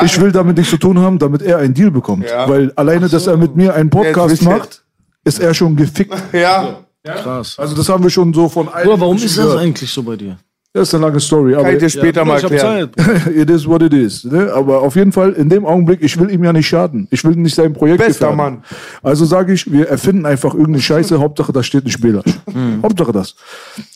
Ich 0.04 0.20
will 0.20 0.32
damit 0.32 0.56
nichts 0.56 0.70
zu 0.70 0.78
tun 0.78 0.98
haben, 0.98 1.18
damit 1.18 1.42
er 1.42 1.58
einen 1.58 1.74
Deal 1.74 1.90
bekommt. 1.90 2.28
Ja. 2.28 2.48
Weil 2.48 2.72
alleine, 2.76 3.08
dass 3.08 3.26
er 3.26 3.36
mit 3.36 3.56
mir 3.56 3.74
einen 3.74 3.90
Podcast 3.90 4.42
macht, 4.42 4.84
ist 5.24 5.40
er 5.40 5.54
schon 5.54 5.76
gefickt. 5.76 6.14
Ja, 6.32 6.84
Krass. 7.04 7.58
Also 7.58 7.74
das 7.74 7.88
haben 7.88 8.02
wir 8.02 8.10
schon 8.10 8.32
so 8.32 8.48
von 8.48 8.68
allen 8.68 8.84
Bruder, 8.86 9.00
warum 9.00 9.16
ist 9.16 9.36
das 9.36 9.44
gehört. 9.44 9.58
eigentlich 9.60 9.90
so 9.90 10.02
bei 10.02 10.16
dir? 10.16 10.38
Das 10.74 10.88
ist 10.88 10.94
eine 10.94 11.04
lange 11.04 11.20
Story. 11.20 11.54
Aber 11.54 11.64
kann 11.64 11.74
ich 11.74 11.80
dir 11.80 11.90
später 11.90 12.20
Ja, 12.22 12.24
mal 12.24 12.40
erklären. 12.40 12.88
Zeit. 12.96 13.26
it 13.36 13.50
is 13.50 13.66
what 13.66 13.82
it 13.82 13.92
is. 13.92 14.24
Ne? 14.24 14.50
Aber 14.54 14.80
auf 14.80 14.96
jeden 14.96 15.12
Fall, 15.12 15.32
in 15.32 15.50
dem 15.50 15.66
Augenblick, 15.66 16.00
ich 16.02 16.18
will 16.18 16.30
ihm 16.30 16.42
ja 16.44 16.52
nicht 16.54 16.66
schaden. 16.66 17.06
Ich 17.10 17.22
will 17.24 17.36
nicht 17.36 17.54
sein 17.54 17.74
Projekt 17.74 17.98
Bester 17.98 18.30
gefährden. 18.30 18.36
Mann. 18.36 18.64
Also 19.02 19.26
sage 19.26 19.52
ich, 19.52 19.70
wir 19.70 19.88
erfinden 19.88 20.24
einfach 20.24 20.54
irgendeine 20.54 20.80
Scheiße. 20.80 21.18
Hauptsache, 21.20 21.52
da 21.52 21.62
steht 21.62 21.84
ein 21.84 21.90
Spieler. 21.90 22.22
Hauptsache 22.82 23.12
das. 23.12 23.34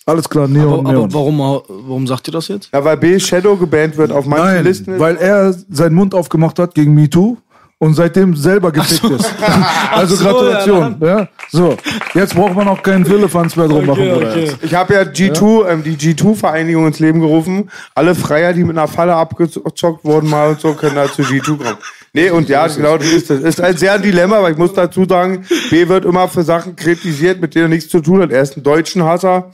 Alles 0.05 0.29
klar, 0.29 0.49
Neon, 0.49 0.81
Aber, 0.81 0.81
aber 0.81 0.93
Neon. 0.99 1.15
warum, 1.15 1.39
warum 1.39 2.07
sagt 2.07 2.29
ihr 2.29 2.33
das 2.33 2.49
jetzt? 2.49 2.69
Ja, 2.73 2.85
weil 2.85 2.99
B 2.99 3.19
Shadow 3.19 3.57
gebannt 3.57 3.97
wird 3.97 4.13
auf 4.13 4.27
manchen 4.27 4.45
Nein, 4.47 4.65
Listen. 4.65 4.93
ist- 4.95 5.01
weil 5.01 5.17
er 5.17 5.55
seinen 5.71 5.95
Mund 5.95 6.15
aufgemacht 6.15 6.59
hat 6.59 6.75
gegen 6.75 6.93
MeToo 6.93 7.39
und 7.79 7.95
seitdem 7.95 8.35
selber 8.35 8.73
gefickt 8.73 9.05
ist. 9.05 9.35
Also 9.91 10.17
so, 10.17 10.25
Gratulation. 10.25 10.97
Ja, 11.01 11.29
So, 11.51 11.77
jetzt 12.15 12.35
braucht 12.35 12.55
man 12.55 12.69
auch 12.69 12.83
keinen 12.83 13.05
Firlefanz 13.05 13.57
mehr 13.57 13.69
drum 13.69 13.87
machen. 13.87 14.09
Bruder. 14.09 14.37
Ich 14.63 14.75
habe 14.75 14.95
ja 14.95 15.03
G2, 15.03 15.69
ähm, 15.69 15.83
die 15.83 15.97
G2-Vereinigung 15.97 16.87
ins 16.87 16.99
Leben 16.99 17.21
gerufen. 17.21 17.71
Alle 17.95 18.15
Freier, 18.15 18.53
die 18.53 18.65
mit 18.65 18.77
einer 18.77 18.89
Falle 18.89 19.15
abgezockt 19.15 20.05
wurden 20.05 20.29
mal 20.29 20.51
und 20.51 20.61
so, 20.61 20.75
können 20.75 20.97
da 20.97 21.11
zu 21.11 21.23
G2 21.23 21.57
kommen. 21.57 21.79
Nee, 22.13 22.31
und 22.31 22.49
ja, 22.49 22.67
genau 22.67 22.97
das 22.97 23.09
ist 23.09 23.31
das. 23.31 23.41
Ist 23.41 23.61
ein 23.61 23.77
sehr 23.77 23.95
ein 23.95 24.03
Dilemma, 24.03 24.39
aber 24.39 24.51
ich 24.51 24.57
muss 24.57 24.73
dazu 24.73 25.05
sagen, 25.05 25.45
B 25.71 25.87
wird 25.89 26.05
immer 26.05 26.29
für 26.29 26.43
Sachen 26.43 26.75
kritisiert, 26.75 27.41
mit 27.41 27.55
denen 27.55 27.67
er 27.67 27.69
nichts 27.69 27.91
zu 27.91 28.01
tun 28.01 28.23
hat. 28.23 28.33
Er 28.33 28.43
ist 28.43 28.57
ein 28.57 28.63
deutschen 28.63 29.05
Hasser. 29.05 29.51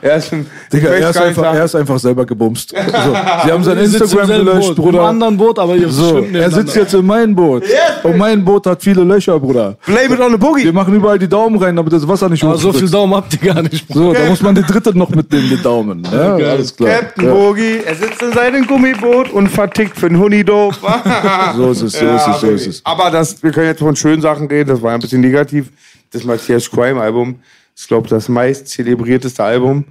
Er 0.00 0.16
ist 0.16 0.32
ein, 0.32 0.46
Digga, 0.72 0.88
er 0.90 1.10
ist, 1.10 1.16
einfach, 1.16 1.54
er 1.54 1.64
ist 1.64 1.74
einfach 1.74 1.98
selber 1.98 2.24
gebumst. 2.26 2.70
So, 2.70 2.76
sie 2.76 3.52
haben 3.52 3.64
sein 3.64 3.78
im 3.78 3.84
Instagram 3.84 4.28
gelöscht, 4.28 4.68
Boot. 4.68 4.78
Im 4.78 4.84
Bruder. 4.84 5.02
anderen 5.02 5.36
Boot, 5.36 5.58
aber 5.58 5.74
ihr 5.76 5.88
So, 5.88 6.18
er 6.32 6.50
sitzt 6.50 6.76
jetzt 6.76 6.94
in 6.94 7.06
meinem 7.06 7.34
Boot. 7.34 7.64
Und 8.02 8.16
mein 8.16 8.44
Boot 8.44 8.66
hat 8.66 8.82
viele 8.82 9.02
Löcher, 9.04 9.38
Bruder. 9.40 9.76
Blame 9.86 10.14
it 10.14 10.20
on 10.20 10.26
the 10.26 10.32
Wir 10.32 10.38
Boogie. 10.38 10.72
machen 10.72 10.94
überall 10.94 11.18
die 11.18 11.28
Daumen 11.28 11.60
rein, 11.62 11.74
damit 11.76 11.92
das 11.92 12.06
Wasser 12.06 12.28
nicht 12.28 12.44
Aber 12.44 12.56
so 12.58 12.72
viel 12.72 12.88
Daumen 12.88 13.14
habt 13.14 13.32
ihr 13.34 13.52
gar 13.54 13.62
nicht. 13.62 13.86
So, 13.92 14.12
da 14.12 14.24
muss 14.26 14.42
man 14.42 14.54
den 14.54 14.64
dritten 14.64 14.96
noch 14.98 15.10
mitnehmen, 15.10 15.48
den 15.50 15.62
Daumen. 15.62 16.06
Ja, 16.12 16.34
alles 16.34 16.76
klar. 16.76 16.90
Captain 17.00 17.24
Ja. 17.26 17.32
Boogie, 17.34 17.78
er 17.84 17.94
sitzt 17.94 18.22
in 18.22 18.32
seinem 18.32 18.66
Gummiboot 18.66 19.30
und 19.30 19.48
vertickt 19.48 19.98
für 19.98 20.06
einen 20.06 20.18
Hunidope. 20.18 20.76
So 21.56 21.70
ist 21.70 21.82
es, 21.82 21.92
so 21.94 22.06
ist 22.06 22.26
es, 22.28 22.40
so 22.40 22.46
ist 22.50 22.66
es. 22.66 22.80
Aber 22.84 23.10
das, 23.10 23.42
wir 23.42 23.50
können 23.50 23.66
jetzt 23.66 23.80
von 23.80 23.96
schönen 23.96 24.20
Sachen 24.22 24.46
reden, 24.48 24.68
das 24.70 24.82
war 24.82 24.92
ein 24.92 25.00
bisschen 25.00 25.20
negativ. 25.20 25.70
Das 26.12 26.24
Matthias 26.24 26.70
Crime 26.70 27.00
Album 27.00 27.36
ist, 27.78 27.88
glaube 27.88 28.08
das 28.08 28.28
meist 28.28 28.68
zelebrierteste 28.68 29.42
Album. 29.42 29.84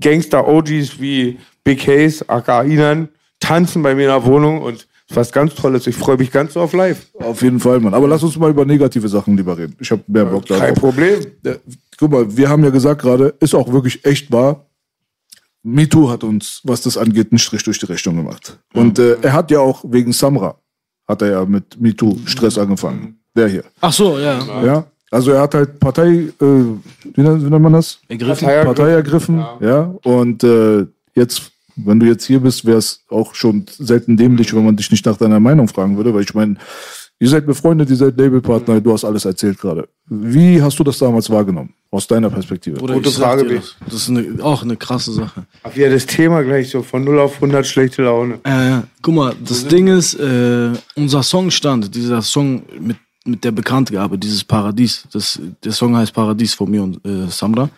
Gangster-OGs 0.00 1.00
wie 1.00 1.38
Big 1.64 1.86
Haze, 1.86 2.28
aka 2.28 2.62
Inan, 2.62 3.08
tanzen 3.38 3.82
bei 3.82 3.94
mir 3.94 4.02
in 4.02 4.08
der 4.08 4.24
Wohnung 4.24 4.62
und 4.62 4.86
was 5.08 5.32
ganz 5.32 5.54
Tolles. 5.54 5.86
Ich 5.86 5.96
freue 5.96 6.16
mich 6.16 6.30
ganz 6.30 6.52
so 6.54 6.60
auf 6.60 6.72
live. 6.72 7.06
Auf 7.14 7.42
jeden 7.42 7.58
Fall, 7.58 7.80
Mann. 7.80 7.94
Aber 7.94 8.06
lass 8.06 8.22
uns 8.22 8.36
mal 8.36 8.50
über 8.50 8.64
negative 8.64 9.08
Sachen 9.08 9.36
lieber 9.36 9.58
reden. 9.58 9.74
Ich 9.80 9.90
habe 9.90 10.02
mehr 10.06 10.24
Bock 10.24 10.46
darauf. 10.46 10.64
Kein 10.64 10.74
Problem. 10.74 11.20
Ja, 11.44 11.54
Guck 11.98 12.12
mal, 12.12 12.36
wir 12.36 12.48
haben 12.48 12.62
ja 12.62 12.70
gesagt 12.70 13.02
gerade, 13.02 13.34
ist 13.40 13.54
auch 13.54 13.70
wirklich 13.72 14.04
echt 14.04 14.30
wahr. 14.30 14.66
MeToo 15.62 16.08
hat 16.08 16.24
uns, 16.24 16.60
was 16.64 16.80
das 16.82 16.96
angeht, 16.96 17.32
einen 17.32 17.38
Strich 17.38 17.62
durch 17.64 17.78
die 17.78 17.86
Rechnung 17.86 18.16
gemacht. 18.16 18.58
Und 18.72 18.98
äh, 18.98 19.18
er 19.20 19.32
hat 19.32 19.50
ja 19.50 19.60
auch 19.60 19.84
wegen 19.86 20.12
Samra, 20.12 20.58
hat 21.06 21.20
er 21.20 21.30
ja 21.32 21.44
mit 21.44 21.78
MeToo 21.78 22.16
Stress 22.24 22.56
angefangen. 22.56 23.20
Der 23.36 23.48
hier. 23.48 23.64
Ach 23.80 23.92
so, 23.92 24.18
ja. 24.18 24.64
Ja. 24.64 24.86
Also 25.10 25.32
er 25.32 25.42
hat 25.42 25.54
halt 25.54 25.80
Partei, 25.80 26.08
äh, 26.08 26.32
wie, 26.40 27.20
nennt, 27.20 27.44
wie 27.44 27.50
nennt 27.50 27.62
man 27.62 27.72
das? 27.72 27.98
Ergriffen. 28.08 28.46
Partei 28.46 28.90
ergriffen. 28.90 29.44
Ja. 29.60 29.92
Und 30.04 30.44
äh, 30.44 30.86
jetzt, 31.14 31.50
wenn 31.76 31.98
du 31.98 32.06
jetzt 32.06 32.24
hier 32.24 32.40
bist, 32.40 32.64
wäre 32.64 32.78
es 32.78 33.04
auch 33.08 33.34
schon 33.34 33.66
selten 33.68 34.16
dämlich, 34.16 34.54
wenn 34.54 34.64
man 34.64 34.76
dich 34.76 34.90
nicht 34.90 35.04
nach 35.06 35.16
deiner 35.16 35.40
Meinung 35.40 35.66
fragen 35.66 35.96
würde, 35.96 36.14
weil 36.14 36.22
ich 36.22 36.34
meine, 36.34 36.56
ihr 37.18 37.28
seid 37.28 37.44
befreundet, 37.44 37.90
ihr 37.90 37.96
seid 37.96 38.16
Labelpartner, 38.16 38.80
du 38.80 38.92
hast 38.92 39.04
alles 39.04 39.24
erzählt 39.24 39.58
gerade. 39.58 39.88
Wie 40.06 40.62
hast 40.62 40.78
du 40.78 40.84
das 40.84 40.98
damals 40.98 41.28
wahrgenommen? 41.28 41.74
Aus 41.90 42.06
deiner 42.06 42.30
Perspektive? 42.30 42.80
Oder 42.80 42.94
Gute 42.94 43.10
Frage, 43.10 43.44
dir 43.44 43.62
das. 43.84 43.94
ist 43.94 44.10
eine, 44.10 44.42
auch 44.42 44.62
eine 44.62 44.76
krasse 44.76 45.12
Sache. 45.12 45.44
Ach, 45.64 45.74
ja, 45.74 45.90
das 45.90 46.06
Thema 46.06 46.42
gleich 46.44 46.70
so 46.70 46.82
von 46.82 47.02
0 47.02 47.18
auf 47.18 47.34
100 47.34 47.66
schlechte 47.66 48.02
Laune. 48.02 48.34
Äh, 48.44 48.82
guck 49.02 49.14
mal, 49.14 49.34
das 49.44 49.66
Ding 49.66 49.88
ist, 49.88 50.14
äh, 50.14 50.70
unser 50.94 51.24
Song 51.24 51.50
stand, 51.50 51.92
dieser 51.94 52.22
Song 52.22 52.62
mit, 52.78 52.96
mit 53.24 53.44
der 53.44 53.52
Bekanntgabe, 53.52 54.18
dieses 54.18 54.44
Paradies, 54.44 55.04
das, 55.12 55.40
der 55.62 55.72
Song 55.72 55.96
heißt 55.96 56.12
Paradies 56.12 56.54
von 56.54 56.70
mir 56.70 56.82
und 56.82 57.04
äh, 57.04 57.26
Samra, 57.28 57.68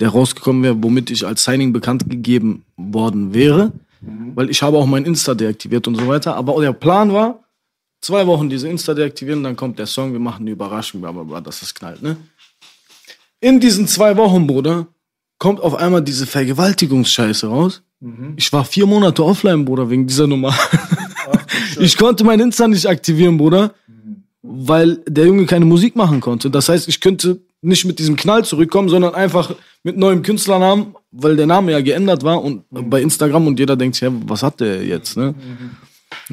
der 0.00 0.10
rausgekommen 0.10 0.62
wäre, 0.62 0.82
womit 0.82 1.10
ich 1.10 1.26
als 1.26 1.44
Signing 1.44 1.72
bekannt 1.72 2.08
gegeben 2.08 2.64
worden 2.76 3.34
wäre, 3.34 3.72
weil 4.34 4.48
ich 4.50 4.62
habe 4.62 4.76
auch 4.76 4.86
mein 4.86 5.04
Insta 5.04 5.34
deaktiviert 5.34 5.88
und 5.88 5.96
so 5.96 6.06
weiter, 6.06 6.36
aber 6.36 6.60
der 6.60 6.72
Plan 6.72 7.12
war, 7.12 7.40
zwei 8.00 8.26
Wochen 8.26 8.48
diese 8.48 8.68
Insta 8.68 8.94
deaktivieren, 8.94 9.42
dann 9.42 9.56
kommt 9.56 9.78
der 9.78 9.86
Song, 9.86 10.12
wir 10.12 10.20
machen 10.20 10.42
eine 10.42 10.50
Überraschung, 10.50 11.00
bla 11.00 11.12
bla 11.12 11.24
bla, 11.24 11.40
dass 11.40 11.60
das 11.60 11.74
knallt, 11.74 12.02
ne? 12.02 12.16
In 13.40 13.60
diesen 13.60 13.86
zwei 13.86 14.16
Wochen, 14.16 14.46
Bruder, 14.46 14.88
kommt 15.38 15.60
auf 15.60 15.76
einmal 15.76 16.02
diese 16.02 16.26
Vergewaltigungsscheiße 16.26 17.46
raus. 17.46 17.82
Ich 18.36 18.52
war 18.52 18.64
vier 18.64 18.86
Monate 18.86 19.24
offline, 19.24 19.64
Bruder, 19.64 19.88
wegen 19.90 20.06
dieser 20.06 20.26
Nummer. 20.26 20.56
ich 21.80 21.96
konnte 21.96 22.24
mein 22.24 22.40
Insta 22.40 22.66
nicht 22.66 22.86
aktivieren, 22.86 23.38
Bruder, 23.38 23.74
weil 24.42 24.96
der 25.06 25.26
Junge 25.26 25.46
keine 25.46 25.64
Musik 25.64 25.96
machen 25.96 26.20
konnte. 26.20 26.50
Das 26.50 26.68
heißt, 26.68 26.88
ich 26.88 27.00
könnte 27.00 27.40
nicht 27.60 27.84
mit 27.84 27.98
diesem 27.98 28.16
Knall 28.16 28.44
zurückkommen, 28.44 28.88
sondern 28.88 29.14
einfach 29.14 29.54
mit 29.82 29.96
neuem 29.96 30.22
Künstlernamen, 30.22 30.94
weil 31.10 31.36
der 31.36 31.46
Name 31.46 31.72
ja 31.72 31.80
geändert 31.80 32.22
war 32.22 32.42
und 32.42 32.64
bei 32.70 33.02
Instagram 33.02 33.46
und 33.46 33.58
jeder 33.58 33.76
denkt, 33.76 34.00
ja, 34.00 34.10
was 34.26 34.42
hat 34.42 34.60
der 34.60 34.84
jetzt, 34.84 35.16
ne? 35.16 35.34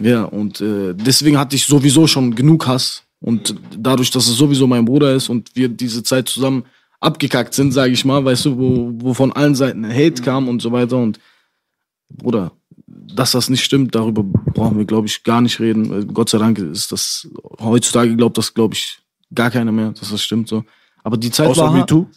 Ja, 0.01 0.23
und 0.23 0.61
äh, 0.61 0.93
deswegen 0.93 1.37
hatte 1.37 1.55
ich 1.55 1.65
sowieso 1.65 2.07
schon 2.07 2.35
genug 2.35 2.67
Hass. 2.67 3.03
Und 3.21 3.55
dadurch, 3.77 4.11
dass 4.11 4.27
es 4.27 4.35
sowieso 4.35 4.67
mein 4.67 4.85
Bruder 4.85 5.13
ist 5.13 5.29
und 5.29 5.55
wir 5.55 5.69
diese 5.69 6.03
Zeit 6.03 6.29
zusammen 6.29 6.65
abgekackt 6.99 7.53
sind, 7.53 7.71
sage 7.71 7.93
ich 7.93 8.05
mal, 8.05 8.23
weißt 8.23 8.45
du, 8.45 8.57
wo, 8.57 8.91
wo 8.95 9.13
von 9.13 9.31
allen 9.31 9.55
Seiten 9.55 9.87
Hate 9.87 10.21
kam 10.21 10.47
und 10.47 10.61
so 10.61 10.71
weiter. 10.71 10.97
Und 10.97 11.19
Bruder, 12.09 12.51
dass 12.87 13.31
das 13.31 13.49
nicht 13.49 13.63
stimmt, 13.63 13.95
darüber 13.95 14.23
brauchen 14.23 14.77
wir, 14.77 14.85
glaube 14.85 15.07
ich, 15.07 15.23
gar 15.23 15.41
nicht 15.41 15.59
reden. 15.59 16.01
Äh, 16.01 16.05
Gott 16.05 16.29
sei 16.29 16.37
Dank 16.37 16.59
ist 16.59 16.91
das, 16.91 17.27
heutzutage 17.59 18.15
glaubt 18.15 18.37
das, 18.37 18.53
glaube 18.53 18.73
ich, 18.75 18.99
gar 19.33 19.49
keiner 19.49 19.71
mehr, 19.71 19.91
dass 19.91 20.11
das 20.11 20.21
stimmt 20.21 20.47
so. 20.47 20.63
Aber 21.03 21.17
die 21.17 21.29
Zeit 21.29 21.47
Außer 21.49 21.63
war. 21.63 21.71
MeToo? 21.71 22.07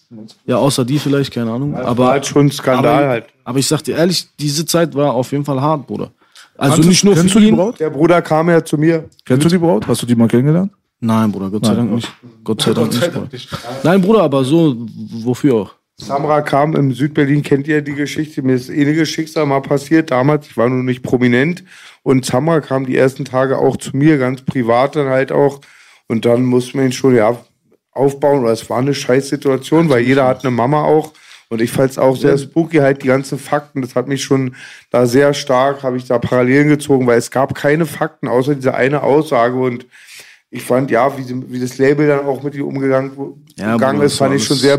Ja, 0.46 0.56
außer 0.56 0.84
die 0.84 0.98
vielleicht, 0.98 1.32
keine 1.32 1.52
Ahnung. 1.52 1.74
war 1.74 1.84
aber 1.84 2.08
halt 2.08 2.26
schon 2.26 2.46
ein 2.46 2.50
Skandal 2.50 2.94
aber, 3.02 3.08
halt. 3.08 3.26
Aber 3.44 3.58
ich 3.58 3.66
sag 3.66 3.82
dir 3.82 3.96
ehrlich, 3.96 4.28
diese 4.38 4.64
Zeit 4.64 4.94
war 4.94 5.12
auf 5.12 5.30
jeden 5.32 5.44
Fall 5.44 5.60
hart, 5.60 5.86
Bruder. 5.86 6.10
Also 6.56 6.74
Kannst 6.76 6.88
nicht 6.88 7.04
nur 7.04 7.14
kennst 7.14 7.32
für 7.32 7.38
du 7.38 7.44
die 7.44 7.50
ihn. 7.50 7.56
Braut? 7.56 7.78
Der 7.78 7.90
Bruder 7.90 8.22
kam 8.22 8.48
ja 8.48 8.64
zu 8.64 8.78
mir. 8.78 9.08
Kennst 9.24 9.44
du 9.44 9.48
die 9.50 9.58
Braut? 9.58 9.86
Hast 9.86 10.02
du 10.02 10.06
die 10.06 10.14
mal 10.16 10.26
kennengelernt? 10.26 10.72
Nein, 11.00 11.30
Bruder, 11.30 11.50
Gott 11.50 11.66
sei 11.66 11.74
Dank 11.74 11.92
nicht. 11.92 12.10
Gott 12.42 12.62
sei 12.62 12.72
Dank 12.72 12.92
nicht, 12.92 13.12
Bruder. 13.12 13.28
Nein, 13.84 14.00
Bruder, 14.00 14.22
aber 14.22 14.42
so, 14.42 14.74
wofür 15.22 15.54
auch? 15.54 15.74
Samra 16.00 16.42
kam 16.42 16.76
im 16.76 16.92
Südberlin, 16.92 17.42
kennt 17.42 17.66
ihr 17.66 17.82
die 17.82 17.94
Geschichte? 17.94 18.42
Mir 18.42 18.54
ist 18.54 18.70
ähnliches 18.70 19.08
Schicksal 19.08 19.46
mal 19.46 19.60
passiert 19.60 20.10
damals. 20.10 20.46
Ich 20.46 20.56
war 20.56 20.68
nur 20.68 20.84
nicht 20.84 21.02
prominent. 21.02 21.64
Und 22.02 22.24
Samra 22.24 22.60
kam 22.60 22.86
die 22.86 22.96
ersten 22.96 23.24
Tage 23.24 23.58
auch 23.58 23.76
zu 23.76 23.96
mir, 23.96 24.16
ganz 24.16 24.42
privat 24.42 24.96
dann 24.96 25.08
halt 25.08 25.32
auch. 25.32 25.60
Und 26.06 26.24
dann 26.24 26.44
mussten 26.44 26.78
wir 26.78 26.86
ihn 26.86 26.92
schon, 26.92 27.16
ja, 27.16 27.36
aufbauen. 27.90 28.44
Oder 28.44 28.52
es 28.52 28.70
war 28.70 28.78
eine 28.78 28.94
Scheißsituation, 28.94 29.88
weil 29.88 30.02
jeder 30.02 30.26
hat 30.26 30.44
eine 30.44 30.52
Mama 30.52 30.84
auch. 30.84 31.12
Und 31.50 31.60
ich 31.60 31.70
fand 31.70 31.90
es 31.90 31.98
auch 31.98 32.16
sehr 32.16 32.38
spooky, 32.38 32.78
halt 32.78 33.02
die 33.02 33.08
ganzen 33.08 33.38
Fakten. 33.38 33.82
Das 33.82 33.94
hat 33.94 34.06
mich 34.06 34.22
schon 34.22 34.54
da 34.90 35.06
sehr 35.06 35.34
stark, 35.34 35.82
habe 35.82 35.96
ich 35.96 36.06
da 36.06 36.18
Parallelen 36.18 36.68
gezogen, 36.68 37.06
weil 37.06 37.18
es 37.18 37.30
gab 37.30 37.54
keine 37.54 37.86
Fakten, 37.86 38.28
außer 38.28 38.54
diese 38.54 38.74
eine 38.74 39.02
Aussage. 39.02 39.56
Und 39.56 39.86
ich 40.50 40.62
fand, 40.62 40.90
ja, 40.90 41.18
wie, 41.18 41.50
wie 41.50 41.58
das 41.58 41.78
Label 41.78 42.06
dann 42.06 42.26
auch 42.26 42.42
mit 42.42 42.54
ihr 42.54 42.66
umgegangen, 42.66 43.12
umgegangen 43.12 43.78
Bruder, 43.78 44.04
ist, 44.04 44.18
fand 44.18 44.34
ich 44.34 44.44
schon 44.44 44.56
sehr 44.58 44.76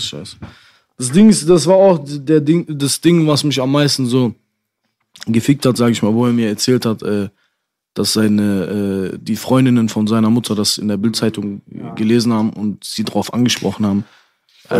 scheiße. 0.00 0.36
Das 1.02 1.10
Ding 1.10 1.30
ist, 1.30 1.48
das 1.48 1.66
war 1.66 1.74
auch 1.74 1.98
der 2.04 2.40
Ding, 2.40 2.64
das 2.78 3.00
Ding, 3.00 3.26
was 3.26 3.42
mich 3.42 3.60
am 3.60 3.72
meisten 3.72 4.06
so 4.06 4.36
gefickt 5.26 5.66
hat, 5.66 5.76
sage 5.76 5.90
ich 5.90 6.00
mal, 6.00 6.14
wo 6.14 6.26
er 6.26 6.32
mir 6.32 6.46
erzählt 6.46 6.86
hat, 6.86 7.02
äh, 7.02 7.28
dass 7.92 8.12
seine 8.12 9.12
äh, 9.12 9.18
die 9.20 9.34
Freundinnen 9.34 9.88
von 9.88 10.06
seiner 10.06 10.30
Mutter 10.30 10.54
das 10.54 10.78
in 10.78 10.86
der 10.86 10.98
Bildzeitung 10.98 11.62
gelesen 11.96 12.32
haben 12.32 12.50
und 12.50 12.84
sie 12.84 13.02
darauf 13.02 13.34
angesprochen 13.34 13.84
haben. 13.84 14.04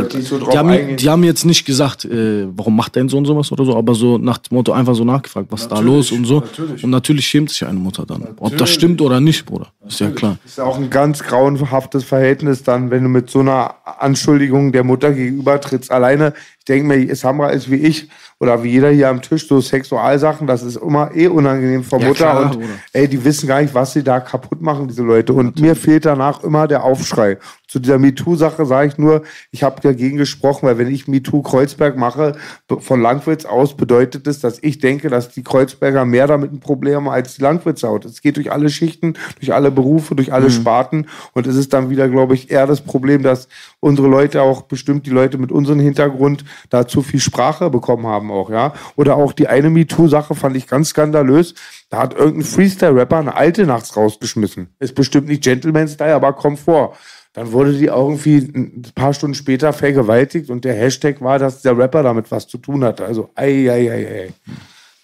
Die 0.01 0.22
so 0.22 0.38
Die 0.38 0.59
haben, 0.59 0.97
die 0.97 1.09
haben 1.09 1.24
jetzt 1.24 1.45
nicht 1.45 1.64
gesagt, 1.64 2.05
äh, 2.05 2.47
warum 2.57 2.76
macht 2.76 2.97
dein 2.97 3.09
Sohn 3.09 3.24
sowas 3.24 3.53
oder 3.53 3.64
so, 3.64 3.76
aber 3.76 3.95
so 3.95 4.18
nach 4.18 4.38
dem 4.38 4.57
Motto 4.57 4.72
einfach 4.72 4.95
so 4.95 5.05
nachgefragt, 5.05 5.49
was 5.51 5.68
da 5.68 5.80
los 5.80 6.11
und 6.12 6.24
so. 6.24 6.43
Und 6.82 6.90
natürlich 6.90 7.26
schämt 7.26 7.51
sich 7.51 7.64
eine 7.66 7.78
Mutter 7.78 8.05
dann. 8.07 8.28
Ob 8.38 8.57
das 8.57 8.70
stimmt 8.70 9.01
oder 9.01 9.20
nicht, 9.20 9.45
Bruder. 9.45 9.68
Ist 9.86 10.01
ja 10.01 10.11
klar. 10.11 10.38
ist 10.45 10.61
auch 10.61 10.78
ein 10.78 10.90
ganz 10.90 11.22
grauenhaftes 11.22 12.05
Verhältnis 12.05 12.62
dann, 12.62 12.90
wenn 12.90 13.03
du 13.03 13.09
mit 13.09 13.30
so 13.30 13.40
einer 13.40 13.74
Anschuldigung 13.84 14.72
der 14.72 14.84
Mutter 14.84 15.12
gegenüber 15.12 15.61
trittst. 15.61 15.90
Alleine, 15.90 16.34
ich 16.63 16.67
denke 16.67 16.87
mir, 16.87 17.17
Samra 17.17 17.49
ist 17.51 17.73
wie 17.73 17.75
ich 17.77 18.09
oder 18.39 18.63
wie 18.63 18.71
jeder 18.71 18.91
hier 18.91 19.09
am 19.09 19.21
Tisch, 19.21 19.49
so 19.49 19.61
Sexualsachen, 19.61 20.47
das 20.47 20.63
ist 20.63 20.77
immer 20.77 21.11
eh 21.13 21.27
unangenehm 21.27 21.83
vor 21.83 22.01
Ja, 22.01 22.07
Mutter. 22.07 22.25
klar, 22.25 22.43
und 22.43 22.53
Bruder. 22.53 22.67
ey, 22.93 23.09
die 23.09 23.25
wissen 23.25 23.49
gar 23.49 23.61
nicht, 23.63 23.75
was 23.75 23.93
sie 23.95 24.05
da 24.05 24.21
kaputt 24.21 24.63
machen, 24.63 24.87
diese 24.87 25.03
Leute. 25.03 25.33
Und 25.33 25.61
mir 25.61 25.75
fehlt 25.75 26.05
danach 26.05 26.45
immer 26.45 26.69
der 26.69 26.85
Aufschrei. 26.85 27.39
Zu 27.67 27.81
dieser 27.81 27.99
MeToo-Sache 27.99 28.65
sage 28.67 28.89
ich 28.89 28.99
nur, 28.99 29.23
ich 29.51 29.65
habe 29.65 29.81
dagegen 29.81 30.19
gesprochen, 30.19 30.67
weil 30.67 30.79
wenn 30.79 30.89
ich 30.93 31.09
MeToo 31.09 31.43
Kreuzberg 31.43 31.97
mache, 31.97 32.37
von 32.79 33.01
Langwitz 33.01 33.45
aus 33.45 33.77
bedeutet 33.77 34.27
es, 34.29 34.39
dass 34.41 34.59
ich 34.63 34.79
denke, 34.79 35.09
dass 35.09 35.31
die 35.31 35.43
Kreuzberger 35.43 36.05
mehr 36.05 36.29
damit 36.29 36.53
ein 36.53 36.61
Problem 36.61 36.95
haben 36.97 37.09
als 37.09 37.35
die 37.35 37.43
Langwitzer 37.43 37.89
haut. 37.89 38.05
Es 38.05 38.21
geht 38.23 38.37
durch 38.37 38.53
alle 38.53 38.71
Schichten, 38.71 39.15
durch 39.41 39.53
alle 39.53 39.73
Berufe, 39.73 40.15
durch 40.15 40.33
alle 40.33 40.51
Sparten 40.51 41.07
und 41.33 41.47
es 41.49 41.57
ist 41.57 41.73
dann 41.73 41.91
wieder, 41.91 42.09
glaube 42.09 42.35
ich, 42.35 42.51
eher 42.53 42.67
das 42.69 42.83
Problem, 42.83 43.23
dass 43.25 43.49
unsere 43.81 44.07
Leute 44.07 44.43
auch 44.43 44.63
bestimmt 44.63 45.07
die 45.07 45.11
Leute 45.11 45.39
mit 45.39 45.51
unserem 45.51 45.81
Hintergrund 45.81 46.45
da 46.70 46.86
zu 46.86 47.03
viel 47.03 47.20
Sprache 47.20 47.70
bekommen 47.70 48.07
haben 48.07 48.30
auch, 48.30 48.50
ja. 48.50 48.72
Oder 48.96 49.16
auch 49.16 49.32
die 49.32 49.48
eine 49.48 49.70
MeToo-Sache 49.70 50.34
fand 50.34 50.57
ich 50.57 50.66
ganz 50.66 50.90
skandalös. 50.90 51.55
Da 51.90 51.98
hat 51.98 52.14
irgendein 52.14 52.44
Freestyle-Rapper 52.44 53.18
eine 53.18 53.34
alte 53.34 53.66
nachts 53.66 53.96
rausgeschmissen. 53.96 54.68
Ist 54.78 54.94
bestimmt 54.94 55.28
nicht 55.28 55.42
Gentleman-Style, 55.42 56.14
aber 56.14 56.32
kommt 56.32 56.59
vor. 56.59 56.96
Dann 57.34 57.53
wurde 57.53 57.72
die 57.72 57.86
irgendwie 57.86 58.38
ein 58.38 58.82
paar 58.94 59.14
Stunden 59.14 59.34
später 59.34 59.72
vergewaltigt 59.72 60.50
und 60.50 60.64
der 60.64 60.74
Hashtag 60.74 61.20
war, 61.22 61.38
dass 61.38 61.62
der 61.62 61.76
Rapper 61.76 62.03
damit 62.03 62.30
was 62.30 62.46
zu 62.46 62.59
tun 62.59 62.84
hatte. 62.84 63.05
Also, 63.05 63.30
ei, 63.34 63.70
ei, 63.70 63.90
ei, 63.90 64.07
ei. 64.07 64.34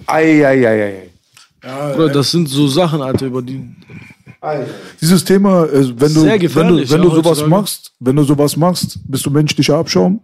Ei, 0.06 0.46
ei, 0.46 0.68
ei, 0.68 0.82
ei. 0.82 1.10
Bruder, 1.60 2.10
das 2.10 2.30
sind 2.30 2.48
so 2.48 2.68
Sachen, 2.68 3.02
Alter, 3.02 3.26
über 3.26 3.42
die. 3.42 3.64
Dieses 5.00 5.24
Thema, 5.24 5.64
äh, 5.64 5.88
wenn 5.98 6.14
du, 6.14 6.24
wenn 6.24 6.68
du, 6.68 6.76
wenn 6.76 6.84
ja, 6.84 6.96
du 6.98 7.10
sowas 7.10 7.44
machst, 7.46 7.92
wenn 7.98 8.14
du 8.14 8.22
sowas 8.22 8.56
machst, 8.56 9.00
bist 9.08 9.26
du 9.26 9.30
menschlicher 9.30 9.76
Abschaum. 9.76 10.20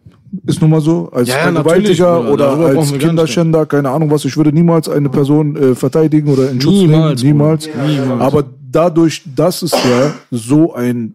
Ist 0.47 0.61
nun 0.61 0.70
mal 0.70 0.80
so. 0.80 1.11
Als 1.12 1.28
Ja, 1.28 1.51
Bruder, 1.51 2.59
oder 2.59 2.66
als 2.78 2.93
Kinderschänder, 2.99 3.66
keine 3.66 3.91
Ahnung 3.91 4.11
was. 4.11 4.24
Ich 4.24 4.37
würde 4.37 4.53
niemals 4.53 4.89
eine 4.89 5.09
Person 5.09 5.57
äh, 5.57 5.74
verteidigen 5.74 6.28
oder 6.28 6.51
in 6.51 6.61
Schutz 6.61 6.74
Niemals, 6.74 7.22
nehmen. 7.22 7.39
Niemals. 7.39 7.68
Niemals. 7.68 8.20
Aber 8.20 8.45
dadurch, 8.70 9.22
dass 9.35 9.62
es 9.62 9.72
ja 9.72 10.14
so 10.30 10.74
ein 10.74 11.14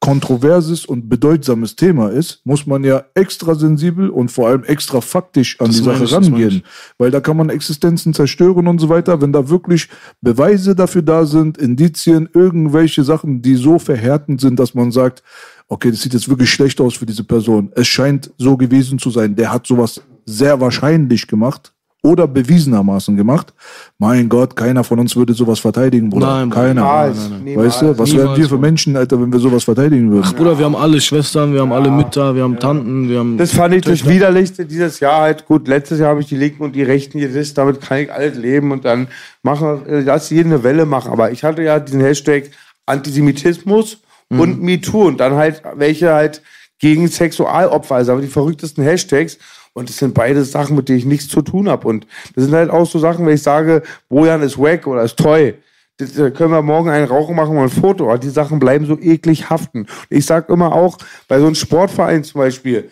kontroverses 0.00 0.84
und 0.84 1.08
bedeutsames 1.08 1.74
Thema 1.74 2.10
ist, 2.10 2.40
muss 2.44 2.66
man 2.66 2.84
ja 2.84 3.04
extra 3.14 3.54
sensibel 3.54 4.10
und 4.10 4.30
vor 4.30 4.48
allem 4.48 4.62
extra 4.64 5.00
faktisch 5.00 5.58
an 5.58 5.68
Das 5.68 5.78
die 5.78 5.82
Sache 5.82 6.04
ich, 6.04 6.12
rangehen. 6.12 6.62
Weil 6.98 7.10
da 7.10 7.20
kann 7.20 7.36
man 7.36 7.48
Existenzen 7.48 8.12
zerstören 8.12 8.68
und 8.68 8.78
so 8.78 8.88
weiter. 8.88 9.20
Wenn 9.20 9.32
da 9.32 9.48
wirklich 9.48 9.88
Beweise 10.20 10.74
dafür 10.76 11.02
da 11.02 11.24
sind, 11.24 11.58
Indizien, 11.58 12.28
irgendwelche 12.32 13.04
Sachen, 13.04 13.42
die 13.42 13.56
so 13.56 13.78
verhärtend 13.78 14.40
sind, 14.40 14.60
dass 14.60 14.74
man 14.74 14.92
sagt, 14.92 15.22
okay, 15.68 15.90
das 15.90 16.02
sieht 16.02 16.14
jetzt 16.14 16.28
wirklich 16.28 16.50
schlecht 16.50 16.80
aus 16.80 16.94
für 16.94 17.06
diese 17.06 17.24
Person. 17.24 17.70
Es 17.74 17.86
scheint 17.86 18.30
so 18.38 18.56
gewesen 18.56 18.98
zu 18.98 19.10
sein. 19.10 19.34
Der 19.34 19.52
hat 19.52 19.66
sowas 19.66 20.00
sehr 20.24 20.60
wahrscheinlich 20.60 21.26
gemacht 21.26 21.72
oder 22.06 22.28
bewiesenermaßen 22.28 23.16
gemacht. 23.16 23.52
Mein 23.98 24.28
Gott, 24.28 24.54
keiner 24.54 24.84
von 24.84 25.00
uns 25.00 25.16
würde 25.16 25.34
sowas 25.34 25.58
verteidigen, 25.58 26.08
Bruder. 26.08 26.26
Nein, 26.26 26.50
keiner. 26.50 26.82
Niemals, 26.82 27.30
niemals. 27.42 27.66
Weißt 27.66 27.82
du, 27.82 27.98
was 27.98 28.14
wären 28.14 28.36
wir 28.36 28.48
für. 28.48 28.58
Menschen, 28.58 28.96
Alter, 28.96 29.20
wenn 29.20 29.32
wir 29.32 29.40
sowas 29.40 29.64
verteidigen 29.64 30.10
würden? 30.10 30.32
Bruder, 30.36 30.56
wir 30.56 30.64
haben 30.66 30.76
alle 30.76 31.00
Schwestern, 31.00 31.52
wir 31.52 31.60
haben 31.60 31.72
alle 31.72 31.90
Mütter, 31.90 32.34
wir 32.34 32.44
haben 32.44 32.58
Tanten, 32.58 33.08
wir 33.08 33.18
haben. 33.18 33.38
Das 33.38 33.52
fand 33.52 33.74
ich 33.74 33.82
das 33.82 34.06
Widerlichste 34.06 34.66
dieses 34.66 35.00
Jahr 35.00 35.22
halt. 35.22 35.46
Gut, 35.46 35.66
letztes 35.66 35.98
Jahr 35.98 36.10
habe 36.10 36.20
ich 36.20 36.28
die 36.28 36.36
Linken 36.36 36.62
und 36.62 36.76
die 36.76 36.82
Rechten 36.82 37.18
gedisst, 37.18 37.58
damit 37.58 37.80
kann 37.80 37.98
ich 37.98 38.12
alles 38.12 38.36
leben 38.36 38.70
und 38.70 38.84
dann 38.84 39.08
machen, 39.42 39.84
äh, 39.86 40.00
lass 40.00 40.30
jeden 40.30 40.52
eine 40.52 40.62
Welle 40.62 40.86
machen. 40.86 41.10
Aber 41.10 41.32
ich 41.32 41.42
hatte 41.42 41.62
ja 41.62 41.80
diesen 41.80 42.00
Hashtag 42.00 42.50
Antisemitismus 42.86 43.98
und 44.30 44.58
Mhm. 44.60 44.64
MeToo 44.64 45.06
und 45.06 45.18
dann 45.18 45.34
halt 45.34 45.62
welche 45.74 46.12
halt 46.12 46.42
gegen 46.78 47.08
Sexualopfer, 47.08 47.94
also 47.96 48.18
die 48.20 48.26
verrücktesten 48.26 48.84
Hashtags, 48.84 49.38
Und 49.72 49.90
das 49.90 49.98
sind 49.98 50.14
beide 50.14 50.42
Sachen, 50.42 50.74
mit 50.74 50.88
denen 50.88 50.98
ich 50.98 51.04
nichts 51.04 51.28
zu 51.28 51.42
tun 51.42 51.68
habe. 51.68 51.86
Und 51.86 52.06
das 52.34 52.44
sind 52.44 52.54
halt 52.54 52.70
auch 52.70 52.86
so 52.86 52.98
Sachen, 52.98 53.26
wenn 53.26 53.34
ich 53.34 53.42
sage, 53.42 53.82
Bojan 54.08 54.40
ist 54.40 54.56
wack 54.58 54.86
oder 54.86 55.02
ist 55.02 55.18
toll. 55.18 55.58
Das, 55.98 56.14
da 56.14 56.30
können 56.30 56.50
wir 56.52 56.62
morgen 56.62 56.88
einen 56.88 57.06
Rauchen 57.06 57.36
machen 57.36 57.58
und 57.58 57.64
ein 57.64 57.68
Foto. 57.68 58.08
Aber 58.08 58.18
die 58.18 58.30
Sachen 58.30 58.58
bleiben 58.58 58.86
so 58.86 58.98
eklig 58.98 59.50
haften. 59.50 59.80
Und 59.80 59.88
ich 60.08 60.24
sag 60.24 60.48
immer 60.48 60.72
auch, 60.74 60.96
bei 61.28 61.38
so 61.40 61.44
einem 61.44 61.54
Sportverein 61.54 62.24
zum 62.24 62.38
Beispiel, 62.38 62.90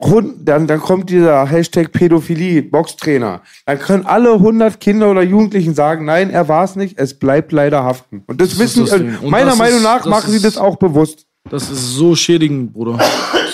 Hund, 0.00 0.48
dann, 0.48 0.66
dann 0.66 0.80
kommt 0.80 1.10
dieser 1.10 1.44
Hashtag 1.46 1.92
Pädophilie, 1.92 2.62
Boxtrainer. 2.62 3.42
Dann 3.66 3.78
können 3.78 4.06
alle 4.06 4.32
100 4.34 4.80
Kinder 4.80 5.10
oder 5.10 5.22
Jugendlichen 5.22 5.74
sagen, 5.74 6.06
nein, 6.06 6.30
er 6.30 6.48
war 6.48 6.64
es 6.64 6.74
nicht, 6.74 6.98
es 6.98 7.18
bleibt 7.18 7.52
leider 7.52 7.84
haften. 7.84 8.22
Und 8.26 8.40
das, 8.40 8.52
ist 8.52 8.58
wissen, 8.58 8.86
das. 8.86 8.94
Und 8.94 9.30
meiner 9.30 9.50
das 9.50 9.58
Meinung 9.58 9.76
ist- 9.78 9.82
nach 9.84 9.98
das 9.98 10.06
machen 10.06 10.30
sie 10.30 10.36
ist- 10.38 10.44
das 10.46 10.56
auch 10.56 10.76
bewusst. 10.76 11.26
Das 11.50 11.70
ist 11.70 11.94
so 11.94 12.14
schädigend, 12.14 12.72
Bruder. 12.72 12.98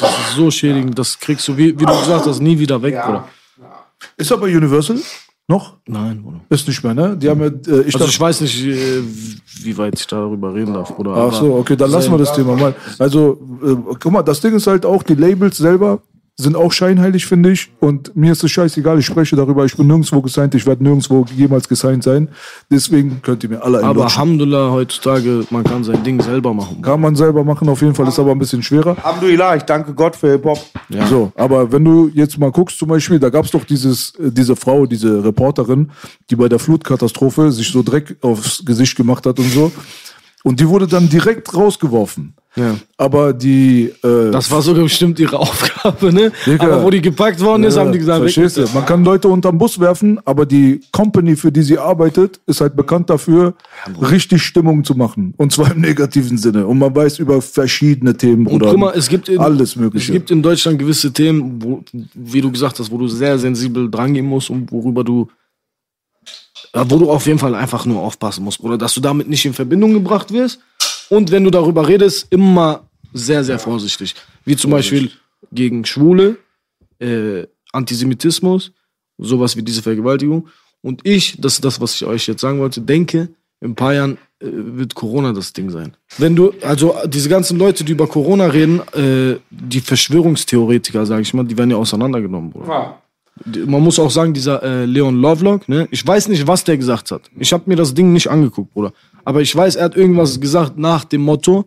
Das 0.01 0.11
ist 0.11 0.35
so 0.37 0.51
schädigend. 0.51 0.99
Das 0.99 1.19
kriegst 1.19 1.47
du, 1.49 1.57
wie, 1.57 1.67
wie 1.79 1.85
du 1.85 1.99
gesagt 2.01 2.27
hast, 2.27 2.41
nie 2.41 2.59
wieder 2.59 2.81
weg, 2.83 2.97
Bruder. 3.05 3.29
Ist 4.17 4.31
aber 4.33 4.47
Universal 4.47 4.99
noch? 5.49 5.77
Nein, 5.87 6.23
Bruder. 6.23 6.41
Ist 6.49 6.67
nicht 6.69 6.83
mehr, 6.85 6.95
ne? 6.95 7.17
Die 7.17 7.29
haben 7.29 7.41
ja, 7.41 7.47
äh, 7.47 7.81
ich 7.83 7.95
Also 7.95 8.07
ich 8.07 8.21
weiß 8.21 8.41
nicht, 8.43 8.65
äh, 8.67 9.03
wie 9.63 9.79
weit 9.79 9.99
ich 9.99 10.07
darüber 10.07 10.53
reden 10.55 10.75
darf, 10.75 10.95
Bruder. 10.95 11.13
Ach 11.17 11.33
so, 11.33 11.55
okay, 11.55 11.77
dann 11.77 11.91
lassen 11.91 12.11
wir 12.13 12.19
das 12.19 12.33
Thema 12.35 12.57
mal. 12.57 12.75
Also, 12.99 13.41
äh, 13.65 13.95
guck 14.01 14.13
mal, 14.13 14.23
das 14.23 14.41
Ding 14.41 14.55
ist 14.55 14.67
halt 14.67 14.85
auch, 14.85 15.03
die 15.03 15.15
Labels 15.15 15.57
selber 15.57 16.03
sind 16.39 16.55
auch 16.55 16.71
scheinheilig, 16.71 17.27
finde 17.27 17.51
ich. 17.51 17.71
Und 17.81 18.15
mir 18.15 18.33
ist 18.33 18.45
es 18.45 18.51
scheißegal, 18.51 18.99
ich 18.99 19.07
spreche 19.07 19.37
darüber, 19.37 19.65
ich 19.65 19.77
bin 19.77 19.87
nirgendwo 19.87 20.21
gesigned, 20.21 20.55
ich 20.55 20.67
werde 20.67 20.83
nirgendwo 20.83 21.25
jemals 21.35 21.67
gesigned 21.69 22.05
sein. 22.05 22.29
Deswegen 22.71 23.23
könnt 23.23 23.43
ihr 23.43 23.49
mir 23.49 23.63
alle 23.63 23.83
Aber. 23.83 24.05
Alhamdulillah, 24.05 24.71
heutzutage, 24.71 25.47
man 25.51 25.65
kann 25.65 25.83
sein 25.83 26.03
Ding 26.05 26.21
selber 26.21 26.53
machen. 26.53 26.83
Kann 26.83 27.01
man 27.01 27.17
selber 27.17 27.43
machen, 27.43 27.69
auf 27.69 27.81
jeden 27.81 27.95
Fall, 27.95 28.07
ist 28.07 28.19
aber 28.19 28.33
ein 28.33 28.39
bisschen 28.39 28.63
schwerer. 28.63 28.97
Alhamdulillah, 29.03 29.57
ich 29.57 29.63
danke 29.63 29.95
Gott 29.95 30.15
für 30.15 30.33
Hip-Hop. 30.33 30.59
So, 31.09 31.33
aber 31.37 31.73
wenn 31.73 31.85
du 31.85 32.11
jetzt 32.13 32.39
mal 32.39 32.51
guckst, 32.51 32.79
zum 32.79 32.89
Beispiel, 32.89 33.19
da 33.19 33.31
gab 33.31 33.47
es 33.47 33.51
doch 33.51 33.65
dieses, 33.65 34.15
äh, 34.17 34.31
diese 34.31 34.57
Frau, 34.57 34.85
diese 34.85 35.25
Reporterin, 35.25 35.91
die 36.29 36.37
bei 36.37 36.49
der 36.49 36.59
Flutkatastrophe 36.59 37.51
sich 37.51 37.71
so 37.71 37.83
Dreck 37.83 38.17
aufs 38.21 38.63
Gesicht 38.65 38.97
gemacht 38.97 39.25
hat 39.25 39.39
und 39.39 39.51
so. 39.51 39.73
Und 40.45 40.61
die 40.61 40.69
wurde 40.69 40.87
dann 40.87 41.09
direkt 41.09 41.55
rausgeworfen. 41.55 42.35
Ja. 42.57 42.75
Aber 42.97 43.35
die. 43.35 43.93
Äh, 44.03 44.31
Das 44.31 44.51
war 44.51 44.63
sogar 44.63 44.83
bestimmt 44.85 45.19
ihre 45.21 45.39
Aufgabe, 45.47 46.13
ne? 46.13 46.33
Digga. 46.47 46.65
Aber 46.65 46.85
wo 46.85 46.91
die 46.91 47.03
gepackt 47.03 47.41
worden 47.41 47.65
ist, 47.65 47.77
haben 47.77 47.93
die 47.93 47.99
gesagt, 47.99 48.21
Verstehst 48.21 48.57
du? 48.57 48.65
Man 48.73 48.87
kann 48.87 49.05
Leute 49.05 49.29
unterm 49.29 49.59
Bus 49.59 49.79
werfen, 49.79 50.19
aber 50.25 50.47
die 50.47 50.81
Company, 50.91 51.37
für 51.37 51.53
die 51.53 51.63
sie 51.63 51.79
arbeitet, 51.79 52.41
ist 52.47 52.63
halt 52.63 52.75
bekannt 52.75 53.11
dafür, 53.11 53.55
richtig 54.11 54.43
Stimmung 54.43 54.85
zu 54.85 54.95
machen. 54.95 55.35
Und 55.37 55.53
zwar 55.53 55.73
im 55.73 55.81
negativen 55.83 56.39
Sinne. 56.39 56.67
Und 56.67 56.79
man 56.79 56.95
weiß 56.97 57.19
über 57.19 57.43
verschiedene 57.43 58.17
Themen, 58.17 58.45
Bruder. 58.45 58.71
guck 58.71 58.79
mal, 58.79 58.95
es 58.97 59.09
gibt 59.09 59.29
in, 59.29 59.39
alles 59.39 59.77
Mögliche. 59.77 60.13
Es 60.13 60.13
gibt 60.13 60.31
in 60.31 60.43
Deutschland 60.43 60.79
gewisse 60.79 61.13
Themen, 61.13 61.63
wo, 61.63 61.85
wie 62.15 62.41
du 62.41 62.51
gesagt 62.51 62.79
hast, 62.79 62.91
wo 62.91 62.97
du 62.97 63.07
sehr 63.07 63.39
sensibel 63.39 63.91
drangehen 63.91 64.25
musst 64.27 64.49
und 64.49 64.73
worüber 64.73 65.05
du, 65.05 65.29
ja, 66.75 66.91
wo 66.91 66.99
du 66.99 67.11
auf 67.11 67.27
jeden 67.27 67.39
Fall 67.39 67.55
einfach 67.55 67.85
nur 67.85 68.01
aufpassen 68.01 68.45
musst, 68.45 68.61
Bruder, 68.61 68.79
dass 68.79 68.95
du 68.95 69.01
damit 69.01 69.29
nicht 69.29 69.45
in 69.45 69.53
Verbindung 69.53 69.93
gebracht 69.93 70.33
wirst. 70.33 70.61
Und 71.11 71.31
wenn 71.31 71.45
du 71.45 71.51
darüber 71.51 71.87
redest, 71.89 72.27
immer 72.31 72.89
sehr, 73.13 73.45
sehr 73.45 73.59
vorsichtig. 73.59 74.15
Wie 74.45 74.57
zum 74.57 74.71
Beispiel 74.73 75.11
gegen 75.53 75.85
Schwule, 75.85 76.37
äh, 76.99 77.45
Antisemitismus, 77.73 78.73
sowas 79.19 79.57
wie 79.57 79.63
diese 79.63 79.83
Vergewaltigung. 79.83 80.49
Und 80.83 81.01
ich, 81.07 81.41
das 81.41 81.55
ist 81.55 81.65
das, 81.65 81.81
was 81.81 81.95
ich 81.95 82.05
euch 82.05 82.27
jetzt 82.27 82.41
sagen 82.41 82.59
wollte, 82.59 82.81
denke, 82.81 83.29
in 83.61 83.71
ein 83.71 83.75
paar 83.75 83.95
Jahren 83.95 84.19
äh, 84.41 84.47
wird 84.51 84.95
Corona 84.95 85.33
das 85.33 85.53
Ding 85.53 85.71
sein. 85.71 85.97
Wenn 86.19 86.37
du, 86.37 86.53
also 86.63 86.95
diese 87.07 87.29
ganzen 87.29 87.59
Leute, 87.59 87.85
die 87.85 87.93
über 87.93 88.07
Corona 88.07 88.47
reden, 88.47 88.81
äh, 88.93 89.39
die 89.51 89.81
Verschwörungstheoretiker, 89.81 91.07
sage 91.07 91.23
ich 91.23 91.33
mal, 91.35 91.45
die 91.45 91.57
werden 91.57 91.71
ja 91.71 91.77
auseinandergenommen, 91.77 92.51
Bruder. 92.51 92.67
Die- 93.45 93.61
Man 93.61 93.83
muss 93.83 93.99
auch 93.99 94.11
sagen, 94.11 94.33
dieser 94.35 94.63
äh, 94.63 94.85
Leon 94.85 95.17
Lovelock, 95.21 95.69
ne? 95.69 95.89
Ich 95.91 96.07
weiß 96.07 96.29
nicht, 96.29 96.47
was 96.47 96.65
der 96.65 96.77
gesagt 96.77 97.11
hat. 97.11 97.23
Ich 97.39 97.53
habe 97.53 97.65
mir 97.67 97.77
das 97.77 97.95
Ding 97.95 98.13
nicht 98.13 98.29
angeguckt, 98.29 98.73
Bruder. 98.75 98.93
Aber 99.27 99.41
ich 99.41 99.55
weiß, 99.55 99.75
er 99.75 99.87
hat 99.87 99.97
irgendwas 99.97 100.41
gesagt 100.41 100.79
nach 100.79 101.05
dem 101.05 101.23
Motto, 101.23 101.65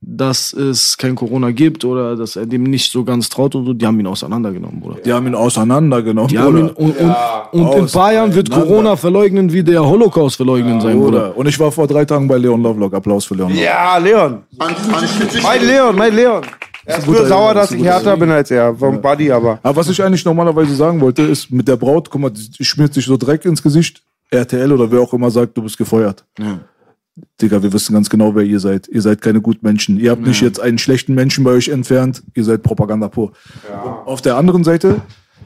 dass 0.00 0.54
es 0.54 0.96
kein 0.96 1.14
Corona 1.14 1.50
gibt 1.50 1.84
oder 1.84 2.16
dass 2.16 2.36
er 2.36 2.46
dem 2.46 2.62
nicht 2.62 2.90
so 2.90 3.04
ganz 3.04 3.28
traut 3.28 3.54
und 3.54 3.66
so. 3.66 3.74
Die 3.74 3.86
haben 3.86 4.00
ihn 4.00 4.06
auseinandergenommen, 4.06 4.80
Bruder. 4.80 4.96
die 5.04 5.12
haben 5.12 5.26
ihn 5.26 5.34
auseinandergenommen. 5.34 6.28
Die 6.28 6.38
haben 6.38 6.56
ihn, 6.56 6.68
Bruder. 6.68 6.80
und, 6.80 6.96
und, 6.96 7.66
und 7.66 7.74
in 7.74 7.80
ein 7.82 7.86
paar 7.86 8.14
Jahren 8.14 8.34
wird 8.34 8.50
auseinander. 8.50 8.74
Corona 8.74 8.96
verleugnen, 8.96 9.52
wie 9.52 9.62
der 9.62 9.84
Holocaust 9.84 10.36
verleugnen 10.36 10.80
sein, 10.80 10.98
Bruder. 10.98 11.26
Bruder. 11.26 11.36
Und 11.36 11.46
ich 11.48 11.60
war 11.60 11.70
vor 11.70 11.86
drei 11.86 12.06
Tagen 12.06 12.26
bei 12.26 12.38
Leon 12.38 12.62
Lovelock. 12.62 12.94
Applaus 12.94 13.26
für 13.26 13.34
Leon 13.34 13.50
Lovelock. 13.50 13.66
Ja, 13.66 13.98
Leon. 13.98 14.42
Mein 15.42 15.66
Leon, 15.66 15.94
mein 15.94 16.16
Leon. 16.16 16.42
Er 16.86 16.98
ist 16.98 17.06
guter 17.06 17.18
nur 17.20 17.28
sauer, 17.28 17.48
Junge, 17.48 17.54
dass 17.54 17.64
ist 17.66 17.72
ein 17.72 17.76
ich 17.76 17.84
guter 17.84 17.94
härter 17.94 18.16
bin 18.16 18.30
als 18.30 18.50
er. 18.50 18.74
Vom 18.74 19.02
Buddy 19.02 19.30
aber. 19.30 19.58
Aber 19.62 19.76
was 19.76 19.88
ich 19.90 20.02
eigentlich 20.02 20.24
normalerweise 20.24 20.74
sagen 20.74 20.98
wollte, 21.00 21.22
ist 21.22 21.50
mit 21.50 21.68
der 21.68 21.76
Braut, 21.76 22.08
guck 22.08 22.22
mal, 22.22 22.30
die 22.30 22.64
schmiert 22.64 22.94
sich 22.94 23.04
so 23.04 23.18
Dreck 23.18 23.44
ins 23.44 23.62
Gesicht. 23.62 24.02
RTL 24.30 24.72
oder 24.72 24.90
wer 24.90 25.00
auch 25.00 25.12
immer 25.12 25.30
sagt, 25.30 25.56
du 25.58 25.62
bist 25.62 25.76
gefeuert. 25.76 26.24
Digga, 27.40 27.62
wir 27.62 27.72
wissen 27.72 27.92
ganz 27.92 28.08
genau, 28.08 28.34
wer 28.34 28.42
ihr 28.42 28.58
seid. 28.60 28.88
Ihr 28.88 29.02
seid 29.02 29.20
keine 29.20 29.40
Gutmenschen. 29.40 29.98
Ihr 29.98 30.10
habt 30.10 30.22
nicht 30.26 30.40
jetzt 30.40 30.60
einen 30.60 30.78
schlechten 30.78 31.14
Menschen 31.14 31.44
bei 31.44 31.50
euch 31.50 31.68
entfernt. 31.68 32.22
Ihr 32.34 32.44
seid 32.44 32.62
Propaganda 32.62 33.08
pur. 33.08 33.32
Und 33.70 33.90
Auf 34.06 34.22
der 34.22 34.36
anderen 34.36 34.64
Seite, 34.64 35.02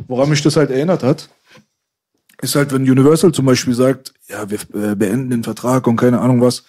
woran 0.07 0.29
mich 0.29 0.43
das 0.43 0.57
halt 0.57 0.71
erinnert 0.71 1.03
hat, 1.03 1.29
ist 2.41 2.55
halt, 2.55 2.73
wenn 2.73 2.83
Universal 2.83 3.33
zum 3.33 3.47
Beispiel 3.47 3.75
sagt, 3.75 4.13
ja, 4.29 4.49
wir 4.49 4.59
äh, 4.75 4.95
beenden 4.95 5.31
den 5.31 5.43
Vertrag 5.43 5.87
und 5.87 5.97
keine 5.97 6.21
Ahnung 6.21 6.41
was, 6.41 6.65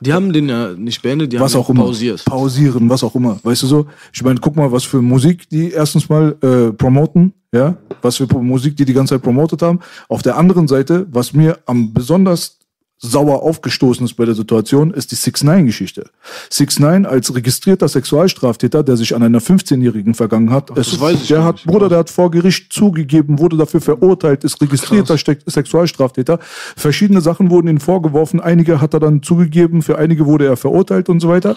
Die 0.00 0.12
haben 0.12 0.32
den 0.32 0.48
ja 0.48 0.72
nicht 0.72 1.00
beendet, 1.00 1.32
die 1.32 1.38
was 1.40 1.54
haben 1.54 1.60
auch 1.62 1.70
immer. 1.70 1.84
pausiert. 1.84 2.24
Pausieren, 2.24 2.90
was 2.90 3.04
auch 3.04 3.14
immer. 3.14 3.38
Weißt 3.42 3.62
du 3.62 3.66
so? 3.68 3.86
Ich 4.12 4.22
meine, 4.24 4.40
guck 4.40 4.56
mal, 4.56 4.72
was 4.72 4.84
für 4.84 5.00
Musik 5.00 5.48
die 5.48 5.70
erstens 5.70 6.08
mal 6.08 6.36
äh, 6.42 6.72
promoten, 6.72 7.32
ja? 7.54 7.76
Was 8.02 8.16
für 8.16 8.26
Musik 8.26 8.76
die 8.76 8.84
die 8.84 8.92
ganze 8.94 9.14
Zeit 9.14 9.22
promotet 9.22 9.62
haben. 9.62 9.78
Auf 10.08 10.22
der 10.22 10.36
anderen 10.36 10.66
Seite, 10.66 11.06
was 11.10 11.32
mir 11.32 11.58
am 11.66 11.92
besonders 11.94 12.58
sauer 13.02 13.42
aufgestoßen 13.42 14.04
ist 14.04 14.14
bei 14.14 14.24
der 14.24 14.34
Situation, 14.34 14.92
ist 14.92 15.10
die 15.10 15.16
6ix9-Geschichte. 15.16 16.06
6ix9 16.52 17.04
als 17.04 17.34
registrierter 17.34 17.88
Sexualstraftäter, 17.88 18.84
der 18.84 18.96
sich 18.96 19.14
an 19.14 19.24
einer 19.24 19.40
15-Jährigen 19.40 20.14
vergangen 20.14 20.50
hat, 20.50 20.76
es, 20.78 21.00
weiß 21.00 21.22
ich 21.22 21.28
der 21.28 21.42
hat, 21.42 21.56
nicht. 21.56 21.66
Bruder, 21.66 21.88
der 21.88 21.98
hat 21.98 22.10
vor 22.10 22.30
Gericht 22.30 22.72
zugegeben, 22.72 23.40
wurde 23.40 23.56
dafür 23.56 23.80
verurteilt, 23.80 24.44
ist 24.44 24.62
registrierter 24.62 25.18
Ste 25.18 25.36
Sexualstraftäter. 25.44 26.38
Verschiedene 26.76 27.20
Sachen 27.20 27.50
wurden 27.50 27.66
ihm 27.66 27.80
vorgeworfen, 27.80 28.40
einige 28.40 28.80
hat 28.80 28.94
er 28.94 29.00
dann 29.00 29.22
zugegeben, 29.22 29.82
für 29.82 29.98
einige 29.98 30.24
wurde 30.26 30.46
er 30.46 30.56
verurteilt 30.56 31.08
und 31.08 31.18
so 31.18 31.28
weiter. 31.28 31.56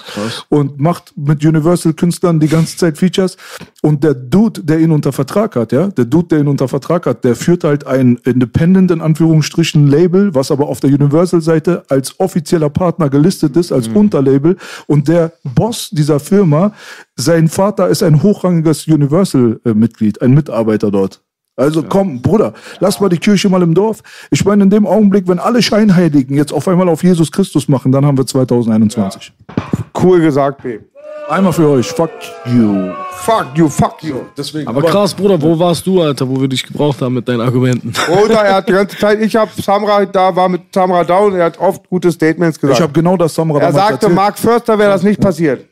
Und 0.50 0.80
macht 0.80 1.14
mit 1.16 1.46
Universal-Künstlern 1.46 2.40
die 2.40 2.48
ganze 2.48 2.76
Zeit 2.78 2.98
Features. 2.98 3.38
Und 3.86 4.04
der 4.04 4.16
Dude, 4.16 4.64
der 4.64 4.80
ihn 4.80 4.90
unter 4.90 5.12
Vertrag 5.12 5.56
hat, 5.56 5.72
ja, 5.72 5.90
der 5.90 6.06
Dude, 6.06 6.30
der 6.30 6.40
ihn 6.40 6.48
unter 6.48 6.68
Vertrag 6.68 7.06
hat, 7.06 7.24
der 7.24 7.36
führt 7.36 7.64
halt 7.64 7.86
ein 7.86 8.18
Independent, 8.24 8.90
in 8.90 9.00
Anführungsstrichen, 9.00 9.86
Label, 9.86 10.34
was 10.34 10.50
aber 10.50 10.70
auf 10.70 10.80
der 10.80 10.90
Universal-Seite 10.90 11.84
als 11.88 12.20
offizieller 12.20 12.72
Partner 12.72 13.12
gelistet 13.12 13.56
ist, 13.56 13.72
als 13.72 13.88
Unterlabel. 13.90 14.58
Und 14.88 15.08
der 15.08 15.34
Boss 15.44 15.92
dieser 15.92 16.20
Firma, 16.20 16.74
sein 17.16 17.48
Vater 17.48 17.88
ist 17.88 18.02
ein 18.02 18.24
hochrangiges 18.24 18.88
Universal-Mitglied, 18.88 20.20
ein 20.20 20.32
Mitarbeiter 20.32 20.90
dort. 20.90 21.22
Also 21.56 21.84
komm, 21.84 22.24
Bruder, 22.24 22.54
lass 22.80 23.00
mal 23.00 23.10
die 23.10 23.20
Kirche 23.20 23.50
mal 23.50 23.62
im 23.62 23.76
Dorf. 23.76 24.02
Ich 24.32 24.44
meine, 24.44 24.64
in 24.64 24.72
dem 24.72 24.88
Augenblick, 24.88 25.28
wenn 25.28 25.38
alle 25.38 25.62
Scheinheiligen 25.62 26.36
jetzt 26.36 26.52
auf 26.52 26.68
einmal 26.68 26.90
auf 26.90 27.04
Jesus 27.04 27.32
Christus 27.32 27.68
machen, 27.68 27.92
dann 27.92 28.04
haben 28.04 28.18
wir 28.18 28.26
2021. 28.26 29.32
Cool 30.02 30.22
gesagt, 30.22 30.64
B. 30.64 30.80
Einmal 31.28 31.54
für 31.54 31.68
euch, 31.70 31.88
fuck 31.88 32.12
you. 32.46 32.92
Fuck 33.12 33.48
you, 33.56 33.68
fuck 33.68 34.04
you. 34.04 34.22
Deswegen, 34.38 34.68
Aber 34.68 34.84
krass, 34.84 35.14
Bruder, 35.14 35.42
wo 35.42 35.58
warst 35.58 35.86
du, 35.88 36.02
Alter, 36.02 36.30
wo 36.30 36.40
wir 36.40 36.48
dich 36.48 36.64
gebraucht 36.64 37.02
haben 37.02 37.16
mit 37.16 37.28
deinen 37.28 37.42
Argumenten? 37.42 37.92
Oder 38.24 38.42
er 38.42 38.56
hat 38.56 38.70
die 38.70 38.74
ganze 38.74 38.96
Zeit, 38.98 39.20
ich 39.20 39.36
hab 39.36 39.50
Samra 39.60 40.06
da, 40.06 40.36
war 40.36 40.48
mit 40.48 40.62
Samra 40.74 41.04
da 41.04 41.18
und 41.18 41.36
er 41.36 41.46
hat 41.46 41.60
oft 41.60 41.90
gute 41.90 42.12
Statements 42.12 42.60
gesagt. 42.60 42.80
Ich 42.80 42.84
habe 42.84 42.94
genau 42.94 43.18
das 43.18 43.34
Samra 43.34 43.60
er 43.60 43.74
sagte, 43.74 43.94
erzählt. 43.94 44.14
Mark 44.14 44.38
Förster 44.38 44.78
wäre 44.78 44.92
das 44.92 45.02
nicht 45.02 45.20
passiert. 45.20 45.66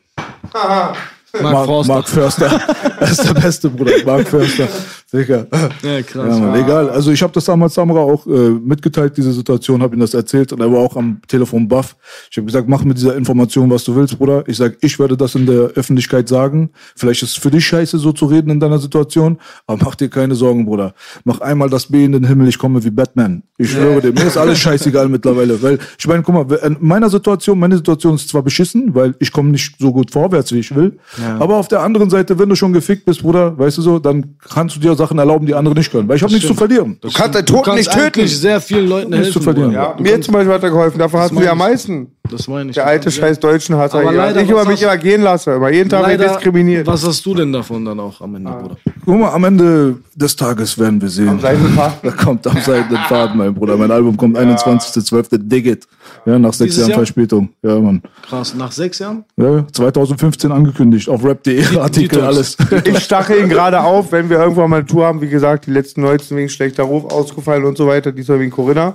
Mark, 0.52 0.96
Mark, 1.40 1.66
Forster. 1.66 1.94
Mark 1.94 2.08
Förster. 2.08 2.60
er 3.00 3.10
ist 3.10 3.28
der 3.28 3.34
Beste, 3.34 3.70
Bruder. 3.70 3.92
Mark 4.04 4.26
Förster. 4.26 4.68
Sicher. 5.14 5.46
Ja, 5.84 6.02
krass. 6.02 6.38
Ja, 6.38 6.56
egal. 6.56 6.90
Also 6.90 7.12
ich 7.12 7.22
habe 7.22 7.32
das 7.32 7.44
damals 7.44 7.74
Samra 7.74 8.00
auch 8.00 8.26
äh, 8.26 8.50
mitgeteilt, 8.50 9.16
diese 9.16 9.32
Situation, 9.32 9.80
habe 9.80 9.94
ihm 9.94 10.00
das 10.00 10.12
erzählt 10.12 10.52
und 10.52 10.60
er 10.60 10.72
war 10.72 10.80
auch 10.80 10.96
am 10.96 11.20
Telefon 11.28 11.68
baff. 11.68 11.94
Ich 12.32 12.36
habe 12.36 12.46
gesagt, 12.46 12.68
mach 12.68 12.82
mit 12.82 12.96
dieser 12.96 13.14
Information, 13.14 13.70
was 13.70 13.84
du 13.84 13.94
willst, 13.94 14.18
Bruder. 14.18 14.42
Ich 14.48 14.56
sag, 14.56 14.76
ich 14.80 14.98
werde 14.98 15.16
das 15.16 15.36
in 15.36 15.46
der 15.46 15.70
Öffentlichkeit 15.76 16.28
sagen. 16.28 16.70
Vielleicht 16.96 17.22
ist 17.22 17.30
es 17.30 17.36
für 17.36 17.52
dich 17.52 17.64
scheiße, 17.64 17.96
so 17.98 18.10
zu 18.10 18.26
reden 18.26 18.50
in 18.50 18.58
deiner 18.58 18.80
Situation, 18.80 19.38
aber 19.68 19.84
mach 19.84 19.94
dir 19.94 20.08
keine 20.08 20.34
Sorgen, 20.34 20.64
Bruder. 20.64 20.94
Mach 21.22 21.40
einmal 21.40 21.70
das 21.70 21.86
B 21.86 22.04
in 22.04 22.10
den 22.10 22.26
Himmel, 22.26 22.48
ich 22.48 22.58
komme 22.58 22.82
wie 22.82 22.90
Batman. 22.90 23.44
Ich 23.56 23.70
schwöre 23.70 24.00
dir, 24.00 24.12
mir 24.12 24.26
ist 24.26 24.36
alles 24.36 24.58
scheißegal 24.58 25.08
mittlerweile. 25.08 25.62
Weil, 25.62 25.78
ich 25.96 26.08
meine, 26.08 26.24
guck 26.24 26.34
mal, 26.34 26.56
in 26.56 26.76
meiner 26.80 27.08
Situation, 27.08 27.56
meine 27.60 27.76
Situation 27.76 28.16
ist 28.16 28.28
zwar 28.28 28.42
beschissen, 28.42 28.96
weil 28.96 29.14
ich 29.20 29.30
komme 29.30 29.50
nicht 29.50 29.76
so 29.78 29.92
gut 29.92 30.10
vorwärts, 30.10 30.50
wie 30.50 30.58
ich 30.58 30.74
will. 30.74 30.98
Aber 31.38 31.54
auf 31.54 31.68
der 31.68 31.82
anderen 31.82 32.10
Seite, 32.10 32.36
wenn 32.40 32.48
du 32.48 32.56
schon 32.56 32.72
gefickt 32.72 33.04
bist, 33.04 33.22
Bruder, 33.22 33.56
weißt 33.56 33.78
du 33.78 33.82
so, 33.82 34.00
dann 34.00 34.34
kannst 34.40 34.74
du 34.74 34.80
dir 34.80 34.96
sagen, 34.96 35.03
Sachen 35.04 35.18
erlauben, 35.18 35.46
die 35.46 35.54
andere 35.54 35.74
nicht 35.74 35.90
können. 35.90 36.08
Weil 36.08 36.16
ich 36.16 36.22
habe 36.22 36.32
nichts 36.32 36.48
zu 36.48 36.54
verlieren. 36.54 36.96
Du 37.00 37.08
kannst 37.12 37.38
den 37.38 37.46
Toten 37.46 37.74
nicht 37.74 37.90
töten. 37.90 38.04
eigentlich 38.20 38.38
sehr 38.38 38.60
vielen 38.60 38.88
Leuten 38.88 39.10
Nichts 39.10 39.26
helfen. 39.26 39.38
zu 39.40 39.42
verlieren. 39.42 39.72
Ja, 39.72 39.94
mir 39.98 40.20
zum 40.20 40.34
Beispiel 40.34 40.52
hat 40.54 40.62
er 40.62 40.70
geholfen. 40.70 40.98
Davon 40.98 41.20
hast 41.20 41.30
du 41.34 41.40
ja 41.40 41.52
am 41.52 41.58
ich. 41.58 41.64
meisten. 41.64 42.06
Das 42.30 42.48
meine 42.48 42.70
ich. 42.70 42.74
Der 42.74 42.86
alte 42.86 43.10
scheiß 43.10 43.38
deutschen 43.38 43.74
Aber 43.74 44.00
hier. 44.00 44.12
leider, 44.12 44.40
Ich 44.40 44.48
über 44.48 44.60
was 44.60 44.66
mich 44.66 44.76
hast- 44.76 44.82
immer 44.84 44.96
gehen 44.96 45.22
lasse. 45.22 45.52
Immer 45.52 45.70
jeden 45.70 45.90
Tag 45.90 46.06
wird 46.08 46.18
Leider, 46.20 46.32
diskriminiert. 46.34 46.86
was 46.86 47.06
hast 47.06 47.24
du 47.26 47.34
denn 47.34 47.52
davon 47.52 47.84
dann 47.84 48.00
auch 48.00 48.20
am 48.20 48.34
Ende, 48.34 48.50
Ah. 48.50 48.54
Bruder? 48.56 48.76
Guck 49.04 49.18
mal, 49.18 49.30
am 49.30 49.44
Ende 49.44 49.96
des 50.14 50.34
Tages 50.34 50.78
werden 50.78 51.00
wir 51.02 51.08
sehen. 51.10 51.38
seidenen 51.40 51.72
Faden. 51.74 51.94
Da 52.02 52.10
kommt 52.12 52.46
am 52.46 52.56
seidenen 52.60 53.02
Faden, 53.08 53.36
mein 53.36 53.52
Bruder. 53.54 53.76
Mein 53.76 53.90
Album 53.90 54.16
kommt 54.16 54.38
21.12. 54.38 55.38
Dig 55.38 55.66
it. 55.66 55.86
Ja, 56.26 56.38
nach 56.38 56.52
sechs 56.52 56.76
Jahren 56.76 56.90
Jahr? 56.90 56.98
Verspätung. 56.98 57.50
Ja, 57.62 57.78
Mann. 57.78 58.02
Krass, 58.22 58.54
nach 58.54 58.72
sechs 58.72 58.98
Jahren? 58.98 59.24
Ja, 59.36 59.66
2015 59.70 60.52
angekündigt. 60.52 61.08
Auf 61.08 61.24
rap.de 61.24 61.76
Artikel, 61.78 62.20
Detox. 62.20 62.22
alles. 62.22 62.56
Ich 62.84 62.98
stachel 63.00 63.40
ihn 63.40 63.48
gerade 63.48 63.80
auf, 63.80 64.12
wenn 64.12 64.30
wir 64.30 64.38
irgendwann 64.38 64.70
mal 64.70 64.76
eine 64.78 64.86
Tour 64.86 65.06
haben. 65.06 65.20
Wie 65.20 65.28
gesagt, 65.28 65.66
die 65.66 65.70
letzten 65.70 66.00
19 66.02 66.36
wegen 66.36 66.48
schlechter 66.48 66.84
Ruf 66.84 67.04
ausgefallen 67.12 67.64
und 67.64 67.76
so 67.76 67.86
weiter. 67.86 68.12
Diesmal 68.12 68.40
wegen 68.40 68.50
Corinna. 68.50 68.94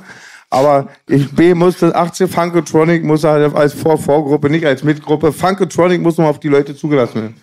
Aber 0.49 0.87
ich 1.07 1.29
B 1.31 1.53
muss 1.53 1.77
das 1.77 1.93
18 1.93 2.27
Funkotronic 2.27 3.03
muss 3.03 3.23
halt 3.23 3.53
als 3.53 3.73
Vor 3.73 3.99
Vorgruppe, 3.99 4.49
nicht 4.49 4.65
als 4.65 4.83
Mitgruppe. 4.83 5.31
Funkotronic 5.31 6.01
muss 6.01 6.17
noch 6.17 6.25
auf 6.25 6.39
die 6.39 6.47
Leute 6.47 6.75
zugelassen 6.75 7.15
werden. 7.15 7.35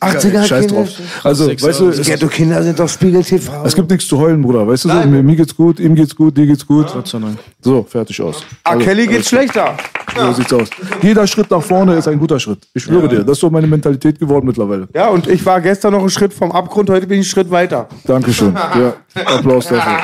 80er 0.00 0.44
Scheiß 0.44 0.66
Kinder. 0.66 0.82
drauf. 0.82 0.88
Also, 1.24 1.44
sechs 1.46 1.62
weißt 1.62 1.80
du, 1.80 1.88
es, 1.88 2.06
Ghetto-Kinder 2.06 2.62
sind 2.62 2.78
doch 2.78 2.88
Spiegel 2.88 3.22
TV. 3.22 3.52
es 3.64 3.74
gibt 3.74 3.90
nichts 3.90 4.06
zu 4.08 4.18
heulen, 4.18 4.42
Bruder. 4.42 4.66
Weißt 4.66 4.84
du, 4.84 4.88
so, 4.88 4.94
mir, 4.94 5.22
mir 5.22 5.36
geht's 5.36 5.56
gut, 5.56 5.80
ihm 5.80 5.94
geht's 5.94 6.14
gut, 6.14 6.36
dir 6.36 6.46
geht's 6.46 6.66
gut. 6.66 6.86
Dank. 6.94 7.38
So, 7.60 7.82
fertig 7.88 8.20
aus. 8.20 8.44
Ah, 8.64 8.76
Kelly 8.76 9.06
geht's 9.06 9.28
schlechter. 9.28 9.76
So 10.16 10.32
sieht's 10.32 10.52
aus. 10.52 10.68
Jeder 11.00 11.26
Schritt 11.26 11.50
nach 11.50 11.62
vorne 11.62 11.94
ist 11.94 12.06
ein 12.06 12.18
guter 12.18 12.38
Schritt. 12.38 12.58
Ich 12.74 12.82
schwöre 12.82 13.08
dir, 13.08 13.20
das 13.20 13.32
ist 13.32 13.40
so 13.40 13.50
meine 13.50 13.66
Mentalität 13.66 14.18
geworden 14.18 14.46
mittlerweile. 14.46 14.88
Ja, 14.94 15.08
und 15.08 15.26
ich 15.26 15.44
war 15.46 15.60
gestern 15.60 15.92
noch 15.92 16.00
einen 16.00 16.10
Schritt 16.10 16.34
vom 16.34 16.52
Abgrund, 16.52 16.90
heute 16.90 17.06
bin 17.06 17.20
ich 17.20 17.26
einen 17.26 17.30
Schritt 17.30 17.50
weiter. 17.50 17.88
Dankeschön. 18.04 18.54
Ja, 18.72 18.94
Applaus 19.26 19.66
dafür. 19.66 19.98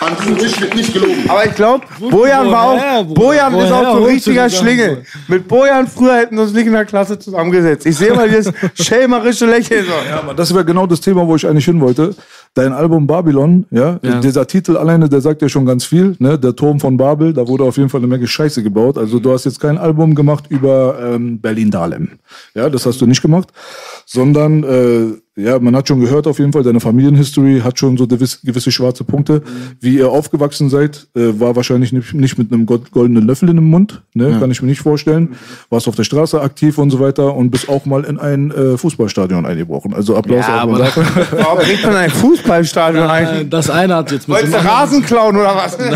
An 0.00 0.16
Friedrich 0.16 0.60
wird 0.60 0.74
nicht 0.74 0.92
gelogen. 0.92 1.24
Aber 1.28 1.46
ich 1.46 1.54
glaube, 1.54 1.84
Bojan 2.10 2.50
war 2.50 2.64
auch, 2.70 3.04
Bruder? 3.04 3.20
Bojan 3.20 3.54
ist 3.54 3.72
auch 3.72 3.96
so 3.96 3.98
ein 3.98 4.04
richtiger 4.04 4.48
die 4.48 4.54
Schlingel. 4.54 5.04
Mit 5.28 5.46
Bojan 5.48 5.86
früher 5.86 6.16
hätten 6.16 6.36
wir 6.36 6.42
uns 6.42 6.52
nicht 6.52 6.66
in 6.66 6.72
der 6.72 6.84
Klasse 6.84 7.18
zusammengesetzt. 7.18 7.86
Ich 7.86 7.96
sehe 7.96 8.12
mal 8.14 8.28
dieses 8.28 8.52
schelmerische 8.92 9.46
Lächeln. 9.46 9.86
So. 9.86 9.92
Ja, 10.08 10.22
Mann, 10.22 10.36
das 10.36 10.52
wäre 10.52 10.64
genau 10.64 10.86
das 10.86 11.00
Thema, 11.00 11.26
wo 11.26 11.36
ich 11.36 11.46
eigentlich 11.46 11.64
hin 11.64 11.80
wollte. 11.80 12.14
Dein 12.54 12.72
Album 12.74 13.06
Babylon, 13.06 13.64
ja, 13.70 13.98
Ja. 14.02 14.20
dieser 14.20 14.46
Titel 14.46 14.76
alleine, 14.76 15.08
der 15.08 15.22
sagt 15.22 15.40
ja 15.40 15.48
schon 15.48 15.64
ganz 15.64 15.86
viel, 15.86 16.16
ne? 16.18 16.38
Der 16.38 16.54
Turm 16.54 16.80
von 16.80 16.98
Babel, 16.98 17.32
da 17.32 17.48
wurde 17.48 17.64
auf 17.64 17.78
jeden 17.78 17.88
Fall 17.88 18.00
eine 18.00 18.08
Menge 18.08 18.26
Scheiße 18.26 18.62
gebaut. 18.62 18.98
Also 18.98 19.18
du 19.20 19.32
hast 19.32 19.44
jetzt 19.46 19.58
kein 19.58 19.78
Album 19.78 20.14
gemacht 20.14 20.44
über 20.50 20.98
ähm, 21.02 21.40
Berlin-Dahlem. 21.40 22.10
Ja, 22.54 22.68
das 22.68 22.84
hast 22.84 23.00
du 23.00 23.06
nicht 23.06 23.22
gemacht. 23.22 23.48
Sondern, 24.04 24.64
äh, 24.64 25.40
ja, 25.40 25.58
man 25.58 25.74
hat 25.74 25.88
schon 25.88 26.00
gehört 26.00 26.26
auf 26.26 26.38
jeden 26.38 26.52
Fall, 26.52 26.62
deine 26.62 26.80
Familienhistory 26.80 27.60
hat 27.64 27.78
schon 27.78 27.96
so 27.96 28.06
gewisse, 28.06 28.70
schwarze 28.70 29.04
Punkte. 29.04 29.40
Wie 29.80 29.96
ihr 29.96 30.10
aufgewachsen 30.10 30.68
seid, 30.68 31.06
äh, 31.16 31.40
war 31.40 31.56
wahrscheinlich 31.56 31.92
nicht, 31.92 32.12
nicht 32.12 32.36
mit 32.36 32.52
einem 32.52 32.66
gold- 32.66 32.90
goldenen 32.90 33.26
Löffel 33.26 33.48
in 33.48 33.56
dem 33.56 33.70
Mund, 33.70 34.02
ne? 34.12 34.36
kann 34.38 34.50
ich 34.50 34.60
mir 34.60 34.68
nicht 34.68 34.80
vorstellen. 34.82 35.36
Warst 35.70 35.88
auf 35.88 35.96
der 35.96 36.04
Straße 36.04 36.38
aktiv 36.42 36.76
und 36.76 36.90
so 36.90 37.00
weiter 37.00 37.34
und 37.34 37.50
bist 37.50 37.70
auch 37.70 37.86
mal 37.86 38.04
in 38.04 38.18
ein 38.18 38.50
äh, 38.50 38.76
Fußballstadion 38.76 39.46
eingebrochen. 39.46 39.94
Also 39.94 40.16
Applaus 40.16 40.46
Ja, 40.46 40.58
auch 40.64 40.68
aber. 40.68 40.78
Warum 41.30 41.58
man 41.84 41.96
ein 41.96 42.10
Fußballstadion 42.42 43.06
ein? 43.06 43.50
Das 43.50 43.70
eine 43.70 43.96
hat 43.96 44.10
jetzt 44.10 44.28
mit 44.28 44.36
Wolltest 44.36 44.54
du 44.54 44.64
Rasen 44.64 45.02
klauen 45.02 45.36
oder 45.36 45.54
was? 45.56 45.78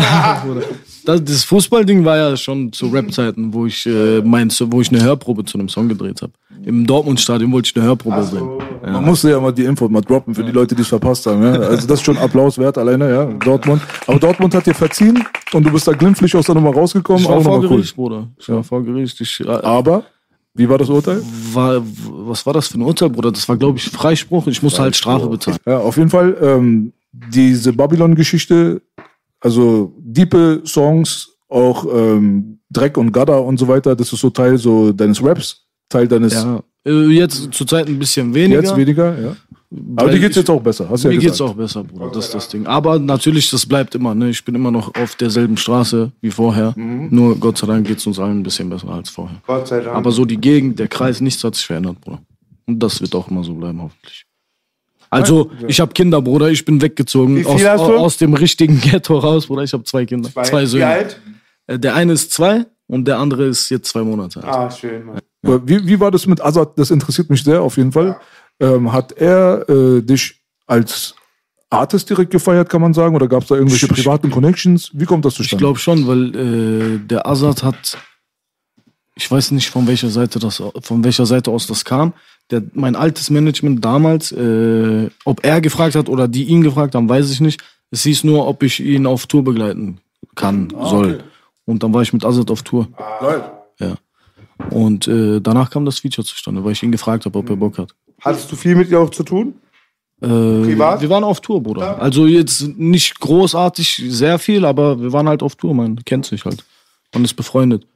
Das, 1.07 1.23
das 1.23 1.45
Fußballding 1.45 2.03
war 2.03 2.17
ja 2.17 2.35
schon 2.35 2.73
zu 2.73 2.87
Rap-Zeiten, 2.87 3.53
wo 3.53 3.65
ich 3.65 3.85
äh, 3.85 4.21
mein, 4.21 4.51
wo 4.65 4.81
ich 4.81 4.89
eine 4.91 5.01
Hörprobe 5.01 5.45
zu 5.45 5.57
einem 5.57 5.69
Song 5.69 5.87
gedreht 5.87 6.21
habe. 6.21 6.33
Im 6.65 6.85
Dortmund-Stadion 6.85 7.49
wollte 7.53 7.69
ich 7.69 7.77
eine 7.77 7.85
Hörprobe 7.85 8.21
bringen. 8.29 8.57
Man 8.81 9.05
musste 9.05 9.31
ja 9.31 9.39
mal 9.39 9.53
die 9.53 9.63
Info 9.63 9.87
mal 9.87 10.01
droppen 10.01 10.35
für 10.35 10.43
die 10.43 10.51
Leute, 10.51 10.75
die 10.75 10.81
es 10.81 10.89
verpasst 10.89 11.25
haben. 11.25 11.41
Ja? 11.41 11.51
Also 11.61 11.87
das 11.87 11.99
ist 11.99 12.05
schon 12.05 12.17
Applaus 12.17 12.57
wert 12.57 12.77
alleine, 12.77 13.09
ja. 13.09 13.23
Dortmund. 13.23 13.81
Aber 14.05 14.19
Dortmund 14.19 14.53
hat 14.53 14.65
dir 14.65 14.73
verziehen 14.73 15.23
und 15.53 15.65
du 15.65 15.71
bist 15.71 15.87
da 15.87 15.93
glimpflich 15.93 16.35
aus 16.35 16.45
der 16.45 16.55
Nummer 16.55 16.73
rausgekommen. 16.73 17.21
Ich 17.21 17.29
war 17.29 17.37
auch 17.37 17.41
vor 17.43 17.53
nochmal 17.53 17.69
cool. 17.69 17.77
Gericht, 17.77 17.95
Bruder. 17.95 18.27
Ich 18.37 18.49
war 18.49 18.63
vor 18.65 18.83
Gericht. 18.83 19.21
Ich, 19.21 19.39
äh, 19.39 19.49
Aber, 19.49 20.03
wie 20.57 20.67
war 20.69 20.77
das 20.77 20.89
Urteil? 20.89 21.21
war, 21.53 21.81
was 22.09 22.45
war 22.45 22.53
das 22.53 22.67
für 22.67 22.77
ein 22.77 22.81
Urteil, 22.81 23.09
Bruder? 23.09 23.31
Das 23.31 23.47
war, 23.47 23.57
glaube 23.57 23.77
ich, 23.77 23.85
Freispruch. 23.85 24.47
Ich 24.47 24.61
musste 24.61 24.81
halt 24.81 24.95
Strafe 24.95 25.27
bezahlen. 25.27 25.57
Ja, 25.65 25.79
auf 25.79 25.97
jeden 25.97 26.09
Fall, 26.09 26.35
ähm, 26.41 26.93
diese 27.11 27.73
Babylon-Geschichte, 27.73 28.81
also 29.39 29.93
diepe 29.99 30.61
Songs, 30.65 31.29
auch 31.49 31.85
ähm, 31.93 32.59
Dreck 32.69 32.97
und 32.97 33.11
Gadda 33.11 33.37
und 33.37 33.57
so 33.57 33.67
weiter, 33.67 33.95
das 33.95 34.11
ist 34.11 34.19
so 34.19 34.29
Teil 34.29 34.57
so 34.57 34.91
deines 34.91 35.23
Raps, 35.23 35.65
Teil 35.89 36.07
deines 36.07 36.33
Ja. 36.33 36.61
Äh, 36.85 37.07
Jetzt 37.07 37.53
zurzeit 37.53 37.87
ein 37.87 37.97
bisschen 37.99 38.33
weniger. 38.33 38.61
jetzt 38.61 38.75
weniger, 38.75 39.19
ja. 39.19 39.35
Aber 39.69 40.05
Weil 40.07 40.13
dir 40.13 40.19
geht's 40.21 40.37
ich- 40.37 40.41
jetzt 40.43 40.49
auch 40.49 40.61
besser, 40.61 40.89
hast 40.89 41.03
Mir 41.03 41.11
ja 41.13 41.19
geht's 41.19 41.41
auch 41.41 41.53
besser, 41.53 41.83
Bruder. 41.83 42.09
Das 42.13 42.25
ist 42.27 42.33
das 42.33 42.47
Ding. 42.47 42.65
Aber 42.67 42.99
natürlich, 42.99 43.49
das 43.49 43.65
bleibt 43.65 43.95
immer. 43.95 44.15
Ne? 44.15 44.29
Ich 44.29 44.45
bin 44.45 44.55
immer 44.55 44.71
noch 44.71 44.95
auf 44.95 45.15
derselben 45.15 45.57
Straße 45.57 46.11
wie 46.21 46.31
vorher. 46.31 46.73
Mhm. 46.77 47.09
Nur 47.11 47.35
Gott 47.37 47.57
sei 47.57 47.67
Dank 47.67 47.85
geht's 47.85 48.07
uns 48.07 48.17
allen 48.17 48.39
ein 48.39 48.43
bisschen 48.43 48.69
besser 48.69 48.87
als 48.89 49.09
vorher. 49.09 49.41
Gott 49.45 49.67
sei 49.67 49.81
Dank. 49.81 49.95
Aber 49.95 50.11
so 50.11 50.23
die 50.23 50.37
Gegend, 50.37 50.79
der 50.79 50.87
Kreis, 50.87 51.19
nichts 51.19 51.43
hat 51.43 51.55
sich 51.55 51.65
verändert, 51.65 51.99
Bruder. 51.99 52.19
Und 52.65 52.79
das 52.79 53.01
wird 53.01 53.13
auch 53.13 53.29
immer 53.29 53.43
so 53.43 53.53
bleiben, 53.55 53.81
hoffentlich. 53.81 54.23
Also, 55.09 55.51
ich 55.67 55.79
habe 55.79 55.93
Kinder, 55.93 56.21
Bruder. 56.21 56.49
Ich 56.49 56.65
bin 56.65 56.81
weggezogen 56.81 57.37
Wie 57.37 57.43
viel 57.43 57.49
aus, 57.51 57.63
hast 57.65 57.87
du? 57.87 57.97
aus 57.97 58.17
dem 58.17 58.33
richtigen 58.33 58.79
Ghetto 58.81 59.17
raus, 59.17 59.47
Bruder. 59.47 59.63
Ich 59.63 59.73
habe 59.73 59.83
zwei 59.83 60.05
Kinder, 60.05 60.29
zwei, 60.31 60.61
Wie 60.63 60.65
Söhne. 60.65 60.85
alt? 60.87 61.21
Äh, 61.67 61.79
Der 61.79 61.95
eine 61.95 62.13
ist 62.13 62.31
zwei 62.33 62.65
und 62.87 63.05
der 63.05 63.17
andere 63.19 63.45
ist 63.45 63.69
jetzt 63.69 63.89
zwei 63.89 64.01
Monate 64.03 64.43
alt. 64.43 64.53
Ah, 64.53 64.71
schön, 64.71 65.05
Mann. 65.05 65.19
Wie, 65.65 65.85
wie 65.87 65.99
war 65.99 66.11
das 66.11 66.27
mit 66.27 66.41
Azad? 66.41 66.77
Das 66.77 66.91
interessiert 66.91 67.29
mich 67.29 67.41
sehr 67.43 67.61
auf 67.61 67.77
jeden 67.77 67.91
Fall. 67.93 68.17
Ähm, 68.59 68.91
hat 68.91 69.11
er 69.13 69.67
äh, 69.69 70.01
dich 70.01 70.41
als 70.65 71.15
Artist 71.69 72.09
direkt 72.09 72.31
gefeiert, 72.31 72.69
kann 72.69 72.81
man 72.81 72.93
sagen? 72.93 73.15
Oder 73.15 73.27
gab 73.27 73.43
es 73.43 73.49
da 73.49 73.55
irgendwelche 73.55 73.87
privaten 73.87 74.31
Connections? 74.31 74.89
Wie 74.93 75.05
kommt 75.05 75.25
das 75.25 75.33
Ich 75.33 75.37
zustande? 75.39 75.61
glaube 75.63 75.79
schon, 75.79 76.07
weil 76.07 76.35
äh, 76.35 76.99
der 76.99 77.27
Azad 77.27 77.61
hat, 77.63 77.97
ich 79.15 79.29
weiß 79.29 79.51
nicht 79.51 79.69
von 79.69 79.85
welcher 79.87 80.09
Seite 80.09 80.39
das, 80.39 80.61
von 80.81 81.03
welcher 81.03 81.25
Seite 81.25 81.51
aus 81.51 81.67
das 81.67 81.85
kam. 81.85 82.13
Der, 82.49 82.63
mein 82.73 82.95
altes 82.95 83.29
Management 83.29 83.83
damals, 83.83 84.31
äh, 84.31 85.09
ob 85.25 85.43
er 85.45 85.59
gefragt 85.61 85.95
hat 85.95 86.07
oder 86.09 86.27
die 86.27 86.45
ihn 86.45 86.61
gefragt 86.61 86.95
haben, 86.95 87.09
weiß 87.09 87.29
ich 87.31 87.41
nicht. 87.41 87.61
Es 87.91 88.03
hieß 88.03 88.23
nur, 88.23 88.47
ob 88.47 88.63
ich 88.63 88.79
ihn 88.79 89.05
auf 89.05 89.27
Tour 89.27 89.43
begleiten 89.43 89.99
kann, 90.35 90.69
soll. 90.69 91.23
Und 91.65 91.83
dann 91.83 91.93
war 91.93 92.01
ich 92.01 92.13
mit 92.13 92.23
Azad 92.25 92.49
auf 92.49 92.63
Tour. 92.63 92.87
Geil. 93.19 93.51
Ja. 93.79 93.95
Und 94.71 95.07
äh, 95.07 95.39
danach 95.41 95.69
kam 95.69 95.85
das 95.85 95.99
Feature 95.99 96.25
zustande, 96.25 96.63
weil 96.63 96.71
ich 96.71 96.81
ihn 96.83 96.91
gefragt 96.91 97.25
habe, 97.25 97.37
ob 97.37 97.49
er 97.49 97.55
Bock 97.57 97.77
hat. 97.77 97.93
Hattest 98.21 98.51
du 98.51 98.55
viel 98.55 98.75
mit 98.75 98.89
ihr 98.89 98.99
auch 98.99 99.09
zu 99.09 99.23
tun? 99.23 99.55
Äh, 100.21 100.27
Privat? 100.27 101.01
Wir 101.01 101.09
waren 101.09 101.23
auf 101.23 101.41
Tour, 101.41 101.61
Bruder. 101.61 102.01
Also 102.01 102.25
jetzt 102.25 102.77
nicht 102.77 103.19
großartig, 103.19 104.03
sehr 104.07 104.39
viel, 104.39 104.65
aber 104.65 104.99
wir 104.99 105.13
waren 105.13 105.27
halt 105.29 105.43
auf 105.43 105.55
Tour, 105.55 105.73
man 105.73 105.97
kennt 106.05 106.25
sich 106.25 106.45
halt. 106.45 106.63
Man 107.13 107.23
ist 107.23 107.35
befreundet. 107.35 107.87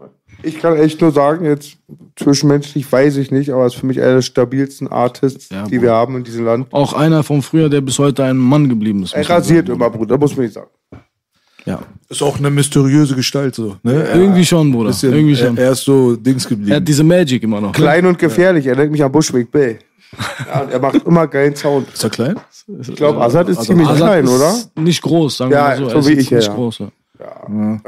Ich 0.44 0.60
kann 0.60 0.76
echt 0.78 1.02
nur 1.02 1.12
sagen, 1.12 1.46
jetzt 1.46 1.78
zwischenmenschlich 2.16 2.92
weiß 2.92 3.18
ich 3.18 3.32
nicht, 3.32 3.52
aber 3.52 3.66
es 3.66 3.74
ist 3.74 3.80
für 3.80 3.86
mich 3.86 4.02
einer 4.02 4.16
der 4.16 4.22
stabilsten 4.22 4.88
Artists, 4.88 5.50
Ja, 5.50 5.68
die 5.68 5.82
wir 5.82 5.92
haben 5.92 6.16
in 6.16 6.24
diesem 6.24 6.46
Land. 6.46 6.68
Auch 6.72 6.94
einer 6.94 7.24
von 7.24 7.42
früher, 7.42 7.70
der 7.70 7.82
bis 7.82 8.00
heute 8.00 8.24
ein 8.24 8.38
Mann 8.38 8.70
geblieben 8.70 9.04
ist. 9.04 9.14
Er 9.14 9.30
rasiert 9.30 9.70
immer, 9.70 9.90
Bruder, 9.90 10.18
muss 10.18 10.36
man 10.36 10.46
nicht 10.46 10.54
sagen. 10.54 10.70
Ja. 11.66 11.80
Ist 12.10 12.22
auch 12.22 12.40
eine 12.40 12.50
mysteriöse 12.50 13.16
Gestalt 13.16 13.56
so. 13.56 13.78
Ne? 13.84 14.08
Irgendwie 14.14 14.46
schon, 14.46 14.72
Bruder. 14.72 14.90
Bisschen, 14.90 15.14
Irgendwie 15.14 15.36
schon. 15.36 15.58
Er, 15.58 15.66
er 15.66 15.72
ist 15.72 15.84
so 15.84 16.16
Dings 16.16 16.48
geblieben. 16.48 16.72
Er 16.72 16.78
hat 16.78 16.88
diese 16.88 17.04
Magic 17.04 17.44
immer 17.44 17.62
noch. 17.62 17.72
Klein 17.74 18.06
und 18.06 18.18
gefährlich, 18.18 18.66
er 18.66 18.76
nennt 18.76 18.92
mich 18.92 19.04
an 19.04 19.12
Bushwick 19.12 19.52
Bay. 19.52 19.80
Ja, 20.48 20.62
und 20.62 20.72
er 20.72 20.80
macht 20.80 21.06
immer 21.06 21.28
geilen 21.28 21.56
Sound. 21.56 21.88
ist 21.94 22.04
er 22.04 22.10
klein? 22.10 22.36
Ich 22.82 22.96
glaube, 22.96 23.22
Assad 23.22 23.48
ist 23.50 23.64
ziemlich 23.64 23.88
Azad 23.88 24.08
klein, 24.08 24.24
ist 24.26 24.32
oder? 24.32 24.54
Nicht 24.76 25.02
groß, 25.02 25.38
sagen 25.38 25.52
Ja, 25.52 25.78
wir 25.78 25.86
mal 25.86 25.92
so. 25.92 26.02
so 26.02 26.10
wie 26.10 26.14
ich, 26.14 26.30
ja, 26.30 26.38
nicht 26.38 26.48
ja. 26.48 26.54
groß, 26.54 26.80
ja. 26.80 26.88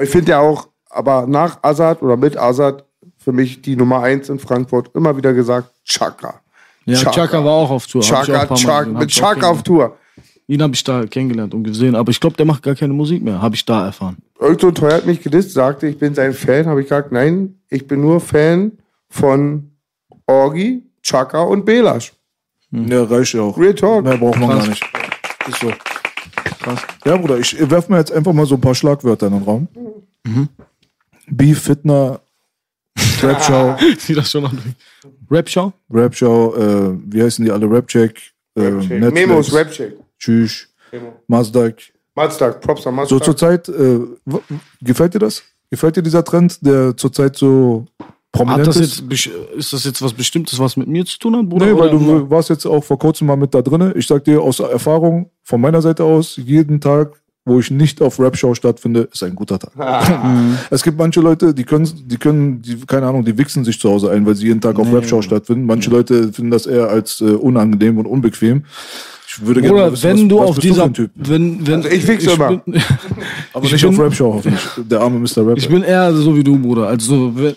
Ich 0.02 0.10
finde 0.10 0.32
ja 0.32 0.40
auch, 0.40 0.68
aber 0.90 1.26
nach 1.28 1.58
Assad 1.62 2.02
oder 2.02 2.16
mit 2.16 2.38
Assad 2.38 2.86
für 3.18 3.32
mich 3.32 3.62
die 3.62 3.76
Nummer 3.76 4.02
eins 4.04 4.30
in 4.30 4.40
Frankfurt 4.40 4.92
immer 4.94 5.16
wieder 5.18 5.34
gesagt, 5.34 5.70
Chaka. 5.86 6.36
Ja, 6.86 6.98
Chaka, 7.00 7.44
war 7.44 7.54
auch 7.54 7.72
auf 7.72 7.88
Tour. 7.88 8.02
Chaka, 8.02 8.48
Chaka, 8.56 8.90
mit 8.90 9.10
Chaka 9.10 9.48
auf 9.50 9.64
Tour. 9.64 9.98
Ihn 10.48 10.62
habe 10.62 10.74
ich 10.76 10.84
da 10.84 11.06
kennengelernt 11.06 11.54
und 11.54 11.64
gesehen, 11.64 11.96
aber 11.96 12.12
ich 12.12 12.20
glaube, 12.20 12.36
der 12.36 12.46
macht 12.46 12.64
gar 12.64 12.76
keine 12.76 12.94
Musik 12.94 13.24
mehr. 13.24 13.42
Habe 13.42 13.56
ich 13.56 13.66
da 13.66 13.86
erfahren. 13.86 14.18
Ein 14.40 14.58
Teuer 14.58 14.94
hat 14.96 15.06
mich 15.06 15.22
gedisst, 15.22 15.52
sagte, 15.54 15.88
ich 15.88 15.98
bin 15.98 16.14
sein 16.14 16.34
Fan. 16.34 16.66
Habe 16.66 16.82
ich 16.82 16.88
gesagt, 16.88 17.12
nein, 17.14 17.56
ich 17.70 17.88
bin 17.88 18.02
nur 18.02 18.20
Fan 18.20 18.74
von 19.10 19.72
Orgi, 20.28 20.84
Chaka 21.02 21.44
und 21.44 21.66
Belasch. 21.66 22.12
Ja, 22.72 23.04
reicht 23.04 23.34
ja 23.34 23.42
auch. 23.42 23.58
Real 23.58 23.74
Talk. 23.76 24.04
Mehr 24.04 24.18
braucht 24.18 24.40
man 24.40 24.50
Krass. 24.50 24.60
gar 24.64 24.70
nicht. 24.70 24.84
Ist 25.48 25.60
so. 25.60 25.72
Krass. 26.62 26.82
Ja, 27.06 27.18
Bruder, 27.18 27.38
ich 27.38 27.70
werf 27.70 27.88
mir 27.88 28.00
jetzt 28.00 28.12
einfach 28.12 28.34
mal 28.34 28.46
so 28.46 28.56
ein 28.56 28.62
paar 28.62 28.76
Schlagwörter 28.76 29.28
in 29.28 29.34
den 29.34 29.44
Raum. 29.44 29.68
Mhm. 30.26 30.50
Beef, 31.28 31.62
Fitner, 31.62 32.20
Rap-Show, 33.22 33.76
Wie 34.08 34.14
das 34.16 34.30
schon 34.32 34.46
anfängt. 34.46 34.76
Rap-Show? 35.32 35.72
Rap-Show, 35.90 36.56
äh, 36.56 36.98
wie 37.14 37.24
heißen 37.24 37.46
die 37.46 37.52
alle? 37.52 37.70
Rap-Check, 37.70 38.20
äh, 38.58 38.62
Netflix, 38.62 39.14
Memos, 39.14 39.54
Rapcheck. 39.54 39.94
Tschüss, 40.24 40.68
Mazdak. 41.28 41.76
Mazdak, 42.16 42.62
Props 42.62 42.88
an 42.88 42.94
So 42.96 43.16
Mazdak. 43.16 43.24
zurzeit, 43.26 43.68
äh, 43.70 44.00
gefällt 44.82 45.14
dir 45.16 45.20
das? 45.20 45.44
Gefällt 45.70 45.98
dir 45.98 46.02
dieser 46.04 46.24
Trend, 46.24 46.66
der 46.66 46.96
zurzeit 46.96 47.36
so 47.36 47.86
prominent 48.32 48.62
Hat 48.62 48.68
das 48.68 48.78
ist? 48.78 49.04
jetzt, 49.10 49.30
ist 49.58 49.74
das 49.74 49.84
jetzt 49.84 50.02
was 50.02 50.14
Bestimmtes, 50.14 50.58
was 50.60 50.78
mit 50.78 50.88
mir 50.88 51.04
zu 51.06 51.20
tun 51.20 51.36
hat, 51.36 51.50
Bruder? 51.50 51.66
Nee, 51.66 51.74
weil 51.74 51.90
oder 51.90 52.00
nur- 52.00 52.20
du 52.22 52.30
warst 52.30 52.50
jetzt 52.50 52.66
auch 52.66 52.82
vor 52.84 52.98
kurzem 52.98 53.28
mal 53.28 53.36
mit 53.36 53.54
da 53.54 53.62
drinne. 53.62 53.92
Ich 53.98 54.08
sag 54.08 54.24
dir 54.24 54.42
aus 54.42 54.60
Erfahrung, 54.62 55.30
von 55.44 55.60
meiner 55.60 55.82
Seite 55.82 56.04
aus, 56.06 56.38
jeden 56.38 56.80
Tag, 56.80 57.20
wo 57.44 57.60
ich 57.60 57.70
nicht 57.70 58.02
auf 58.02 58.18
Rap-Show 58.20 58.54
stattfinde, 58.56 59.10
ist 59.12 59.24
ein 59.24 59.36
guter 59.36 59.60
Tag. 59.60 59.74
es 60.70 60.84
gibt 60.84 60.98
manche 60.98 61.20
Leute, 61.20 61.54
die 61.54 61.66
können, 61.66 61.90
die 62.08 62.18
können, 62.18 62.62
die, 62.62 62.78
keine 62.86 63.08
Ahnung, 63.08 63.26
die 63.26 63.38
wichsen 63.38 63.66
sich 63.66 63.78
zu 63.78 63.90
Hause 63.90 64.12
ein, 64.12 64.26
weil 64.26 64.36
sie 64.36 64.46
jeden 64.48 64.62
Tag 64.62 64.80
auf 64.80 64.94
Rap-Show 64.94 65.22
stattfinden. 65.22 65.66
Manche 65.66 65.90
Leute 65.90 66.32
finden 66.32 66.52
das 66.52 66.66
eher 66.68 66.88
als 66.88 67.20
äh, 67.20 67.26
unangenehm 67.26 67.98
und 67.98 68.06
unbequem. 68.06 68.64
Ich 69.36 69.46
würde 69.46 69.62
gerne 69.62 69.74
Oder 69.76 69.92
wissen, 69.94 70.04
wenn 70.04 70.22
was, 70.22 70.28
du 70.28 70.40
was 70.40 70.50
auf 70.50 70.56
du 70.56 70.62
dieser, 70.62 70.84
ein 70.86 70.94
Typ? 70.94 71.12
wenn, 71.16 71.66
wenn, 71.68 71.76
Also 71.76 71.90
ich 71.90 72.08
wichse 72.08 72.32
immer. 72.32 72.58
bin- 72.58 72.82
Aber 73.54 73.66
ich 73.66 73.72
nicht 73.72 73.82
bin- 73.82 73.90
auf 73.92 74.00
Rap-Show, 74.00 74.34
hoffentlich. 74.34 74.62
Der 74.90 75.02
arme 75.02 75.20
Mr. 75.20 75.48
Rap. 75.48 75.58
Ich 75.58 75.68
bin 75.70 75.84
eher 75.84 76.14
so 76.14 76.36
wie 76.36 76.44
du, 76.44 76.58
Bruder. 76.58 76.88
Also, 76.88 77.32
wenn- 77.36 77.56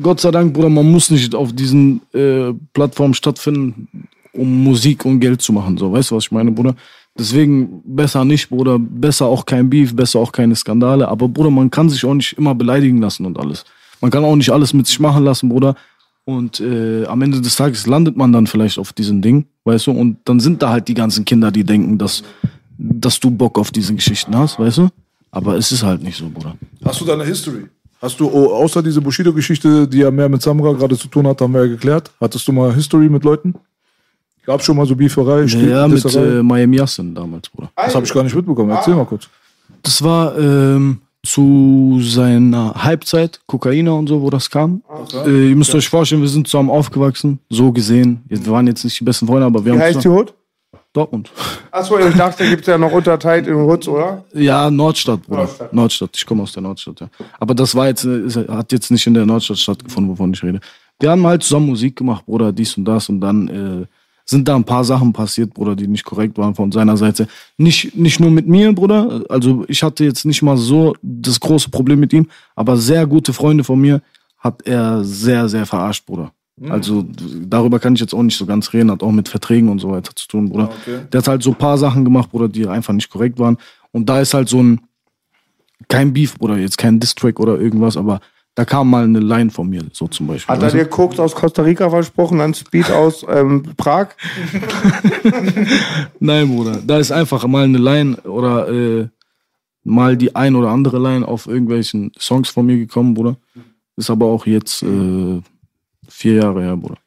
Gott 0.00 0.20
sei 0.20 0.30
Dank, 0.30 0.54
Bruder, 0.54 0.68
man 0.70 0.90
muss 0.90 1.10
nicht 1.10 1.34
auf 1.34 1.52
diesen 1.52 2.00
äh, 2.14 2.52
Plattformen 2.72 3.14
stattfinden, 3.14 3.88
um 4.32 4.64
Musik 4.64 5.04
und 5.04 5.20
Geld 5.20 5.42
zu 5.42 5.52
machen. 5.52 5.76
So, 5.76 5.92
weißt 5.92 6.10
du, 6.10 6.16
was 6.16 6.24
ich 6.24 6.32
meine, 6.32 6.50
Bruder? 6.50 6.74
Deswegen 7.18 7.82
besser 7.84 8.24
nicht, 8.24 8.48
Bruder. 8.48 8.78
Besser 8.78 9.26
auch 9.26 9.44
kein 9.44 9.68
Beef, 9.68 9.94
besser 9.94 10.18
auch 10.20 10.32
keine 10.32 10.56
Skandale. 10.56 11.06
Aber, 11.08 11.28
Bruder, 11.28 11.50
man 11.50 11.70
kann 11.70 11.90
sich 11.90 12.04
auch 12.06 12.14
nicht 12.14 12.38
immer 12.38 12.54
beleidigen 12.54 13.02
lassen 13.02 13.26
und 13.26 13.38
alles. 13.38 13.64
Man 14.00 14.10
kann 14.10 14.24
auch 14.24 14.34
nicht 14.34 14.50
alles 14.50 14.72
mit 14.72 14.86
sich 14.86 14.98
machen 14.98 15.22
lassen, 15.24 15.48
Bruder. 15.50 15.76
Und 16.24 16.60
äh, 16.60 17.04
am 17.06 17.20
Ende 17.22 17.40
des 17.40 17.56
Tages 17.56 17.86
landet 17.86 18.16
man 18.16 18.32
dann 18.32 18.46
vielleicht 18.46 18.78
auf 18.78 18.92
diesen 18.92 19.22
Ding, 19.22 19.46
weißt 19.64 19.88
du? 19.88 19.90
Und 19.92 20.18
dann 20.24 20.38
sind 20.38 20.62
da 20.62 20.70
halt 20.70 20.86
die 20.88 20.94
ganzen 20.94 21.24
Kinder, 21.24 21.50
die 21.50 21.64
denken, 21.64 21.98
dass, 21.98 22.22
dass 22.78 23.18
du 23.18 23.30
Bock 23.30 23.58
auf 23.58 23.70
diese 23.70 23.94
Geschichten 23.94 24.36
hast, 24.36 24.58
weißt 24.58 24.78
du? 24.78 24.88
Aber 25.32 25.56
es 25.56 25.72
ist 25.72 25.82
halt 25.82 26.02
nicht 26.02 26.16
so, 26.16 26.28
Bruder. 26.28 26.56
Hast 26.84 27.00
du 27.00 27.04
deine 27.04 27.24
History? 27.24 27.64
Hast 28.00 28.20
du, 28.20 28.28
oh, 28.28 28.52
außer 28.54 28.82
diese 28.82 29.00
Bushido-Geschichte, 29.00 29.88
die 29.88 29.98
ja 29.98 30.10
mehr 30.10 30.28
mit 30.28 30.42
Samra 30.42 30.72
gerade 30.72 30.96
zu 30.96 31.08
tun 31.08 31.26
hat, 31.26 31.40
haben 31.40 31.54
wir 31.54 31.62
ja 31.62 31.68
geklärt. 31.68 32.10
Hattest 32.20 32.46
du 32.46 32.52
mal 32.52 32.74
History 32.74 33.08
mit 33.08 33.24
Leuten? 33.24 33.54
Gab 34.44 34.62
schon 34.62 34.76
mal 34.76 34.86
so 34.86 34.96
Beeferei? 34.96 35.44
Ja, 35.44 35.86
mit 35.86 36.04
äh, 36.14 36.42
Miami 36.42 36.76
Yassin 36.76 37.14
damals, 37.14 37.48
Bruder. 37.48 37.70
das 37.76 37.94
habe 37.94 38.04
ich 38.04 38.12
gar 38.12 38.24
nicht 38.24 38.34
mitbekommen. 38.34 38.70
Erzähl 38.70 38.94
mal 38.94 39.06
kurz. 39.06 39.28
Das 39.82 40.02
war 40.02 40.36
ähm, 40.36 41.00
zu 41.24 42.00
seiner 42.02 42.74
Halbzeit, 42.74 43.40
Kokainer 43.46 43.94
und 43.96 44.08
so, 44.08 44.20
wo 44.22 44.30
das 44.30 44.50
kam. 44.50 44.82
Äh, 45.24 45.50
ihr 45.50 45.56
müsst 45.56 45.74
euch 45.74 45.88
vorstellen, 45.88 46.20
wir 46.20 46.28
sind 46.28 46.48
zusammen 46.48 46.70
aufgewachsen, 46.70 47.38
so 47.48 47.70
gesehen. 47.72 48.22
Wir 48.26 48.44
waren 48.48 48.66
jetzt 48.66 48.82
nicht 48.84 48.98
die 48.98 49.04
besten 49.04 49.26
Freunde, 49.26 49.46
aber 49.46 49.64
wir 49.64 49.72
Wie 49.72 49.78
haben 49.78 49.84
heißt 49.84 50.04
die 50.04 50.08
Hood? 50.08 50.34
Dortmund. 50.92 51.30
Achso, 51.70 51.98
ich 51.98 52.14
dachte, 52.14 52.44
da 52.44 52.50
gibt 52.50 52.62
es 52.62 52.66
ja 52.66 52.76
noch 52.76 52.92
unterteilt 52.92 53.46
in 53.46 53.54
Hoods, 53.54 53.88
oder? 53.88 54.24
Ja, 54.34 54.70
Nordstadt, 54.70 55.22
Bruder. 55.22 55.38
Nordstadt. 55.38 55.72
Nordstadt. 55.72 56.10
Ich 56.16 56.26
komme 56.26 56.42
aus 56.42 56.52
der 56.52 56.62
Nordstadt, 56.62 57.00
ja. 57.00 57.08
Aber 57.40 57.54
das 57.54 57.74
war 57.74 57.86
jetzt, 57.86 58.04
äh, 58.04 58.46
hat 58.48 58.72
jetzt 58.72 58.90
nicht 58.90 59.06
in 59.06 59.14
der 59.14 59.24
Nordstadt 59.24 59.58
stattgefunden, 59.58 60.12
wovon 60.12 60.34
ich 60.34 60.42
rede. 60.42 60.60
Wir 61.00 61.10
haben 61.10 61.26
halt 61.26 61.42
zusammen 61.42 61.66
Musik 61.66 61.96
gemacht, 61.96 62.26
Bruder, 62.26 62.52
dies 62.52 62.76
und 62.76 62.84
das 62.84 63.08
und 63.08 63.20
dann 63.20 63.48
äh, 63.48 63.86
sind 64.32 64.48
da 64.48 64.56
ein 64.56 64.64
paar 64.64 64.82
Sachen 64.84 65.12
passiert, 65.12 65.54
Bruder, 65.54 65.76
die 65.76 65.86
nicht 65.86 66.04
korrekt 66.04 66.36
waren 66.36 66.56
von 66.56 66.72
seiner 66.72 66.96
Seite. 66.96 67.28
Nicht, 67.56 67.94
nicht 67.96 68.18
nur 68.18 68.30
mit 68.32 68.48
mir, 68.48 68.72
Bruder. 68.72 69.22
Also 69.28 69.64
ich 69.68 69.84
hatte 69.84 70.04
jetzt 70.04 70.24
nicht 70.24 70.42
mal 70.42 70.56
so 70.56 70.96
das 71.02 71.38
große 71.38 71.70
Problem 71.70 72.00
mit 72.00 72.12
ihm, 72.12 72.26
aber 72.56 72.76
sehr 72.76 73.06
gute 73.06 73.32
Freunde 73.32 73.62
von 73.62 73.80
mir 73.80 74.02
hat 74.38 74.66
er 74.66 75.04
sehr, 75.04 75.48
sehr 75.48 75.64
verarscht, 75.66 76.04
Bruder. 76.04 76.32
Also 76.68 77.02
d- 77.02 77.46
darüber 77.46 77.78
kann 77.78 77.94
ich 77.94 78.00
jetzt 78.00 78.12
auch 78.14 78.22
nicht 78.22 78.36
so 78.36 78.44
ganz 78.44 78.72
reden, 78.72 78.90
hat 78.90 79.02
auch 79.02 79.12
mit 79.12 79.28
Verträgen 79.28 79.68
und 79.68 79.78
so 79.78 79.90
weiter 79.90 80.14
zu 80.14 80.26
tun, 80.28 80.48
Bruder. 80.50 80.70
Der 81.12 81.18
hat 81.18 81.28
halt 81.28 81.42
so 81.42 81.50
ein 81.50 81.56
paar 81.56 81.78
Sachen 81.78 82.04
gemacht, 82.04 82.30
Bruder, 82.30 82.48
die 82.48 82.66
einfach 82.66 82.92
nicht 82.92 83.08
korrekt 83.10 83.38
waren. 83.38 83.56
Und 83.92 84.08
da 84.08 84.20
ist 84.20 84.34
halt 84.34 84.48
so 84.48 84.62
ein, 84.62 84.80
kein 85.88 86.12
Beef, 86.12 86.36
Bruder, 86.38 86.58
jetzt 86.58 86.78
kein 86.78 87.00
Distrack 87.00 87.40
oder 87.40 87.58
irgendwas, 87.58 87.96
aber 87.96 88.20
da 88.54 88.64
kam 88.64 88.90
mal 88.90 89.04
eine 89.04 89.20
Line 89.20 89.50
von 89.50 89.68
mir, 89.68 89.82
so 89.92 90.06
zum 90.08 90.26
Beispiel. 90.26 90.54
Hat 90.54 90.62
er 90.62 90.70
dir 90.70 90.84
Koks 90.84 91.18
aus 91.18 91.34
Costa 91.34 91.62
Rica 91.62 91.88
versprochen, 91.88 92.38
dann 92.38 92.52
Speed 92.52 92.90
aus 92.90 93.24
ähm, 93.28 93.62
Prag? 93.76 94.08
Nein, 96.20 96.48
Bruder, 96.48 96.80
da 96.86 96.98
ist 96.98 97.12
einfach 97.12 97.46
mal 97.46 97.64
eine 97.64 97.78
Line 97.78 98.16
oder 98.22 98.68
äh, 98.68 99.08
mal 99.84 100.16
die 100.16 100.36
ein 100.36 100.54
oder 100.54 100.68
andere 100.68 100.98
Line 100.98 101.26
auf 101.26 101.46
irgendwelchen 101.46 102.12
Songs 102.18 102.50
von 102.50 102.66
mir 102.66 102.76
gekommen, 102.76 103.14
Bruder. 103.14 103.36
Ist 103.96 104.10
aber 104.10 104.26
auch 104.26 104.46
jetzt 104.46 104.82
äh, 104.82 105.40
vier 106.08 106.34
Jahre 106.34 106.62
her, 106.62 106.76
Bruder. 106.76 106.98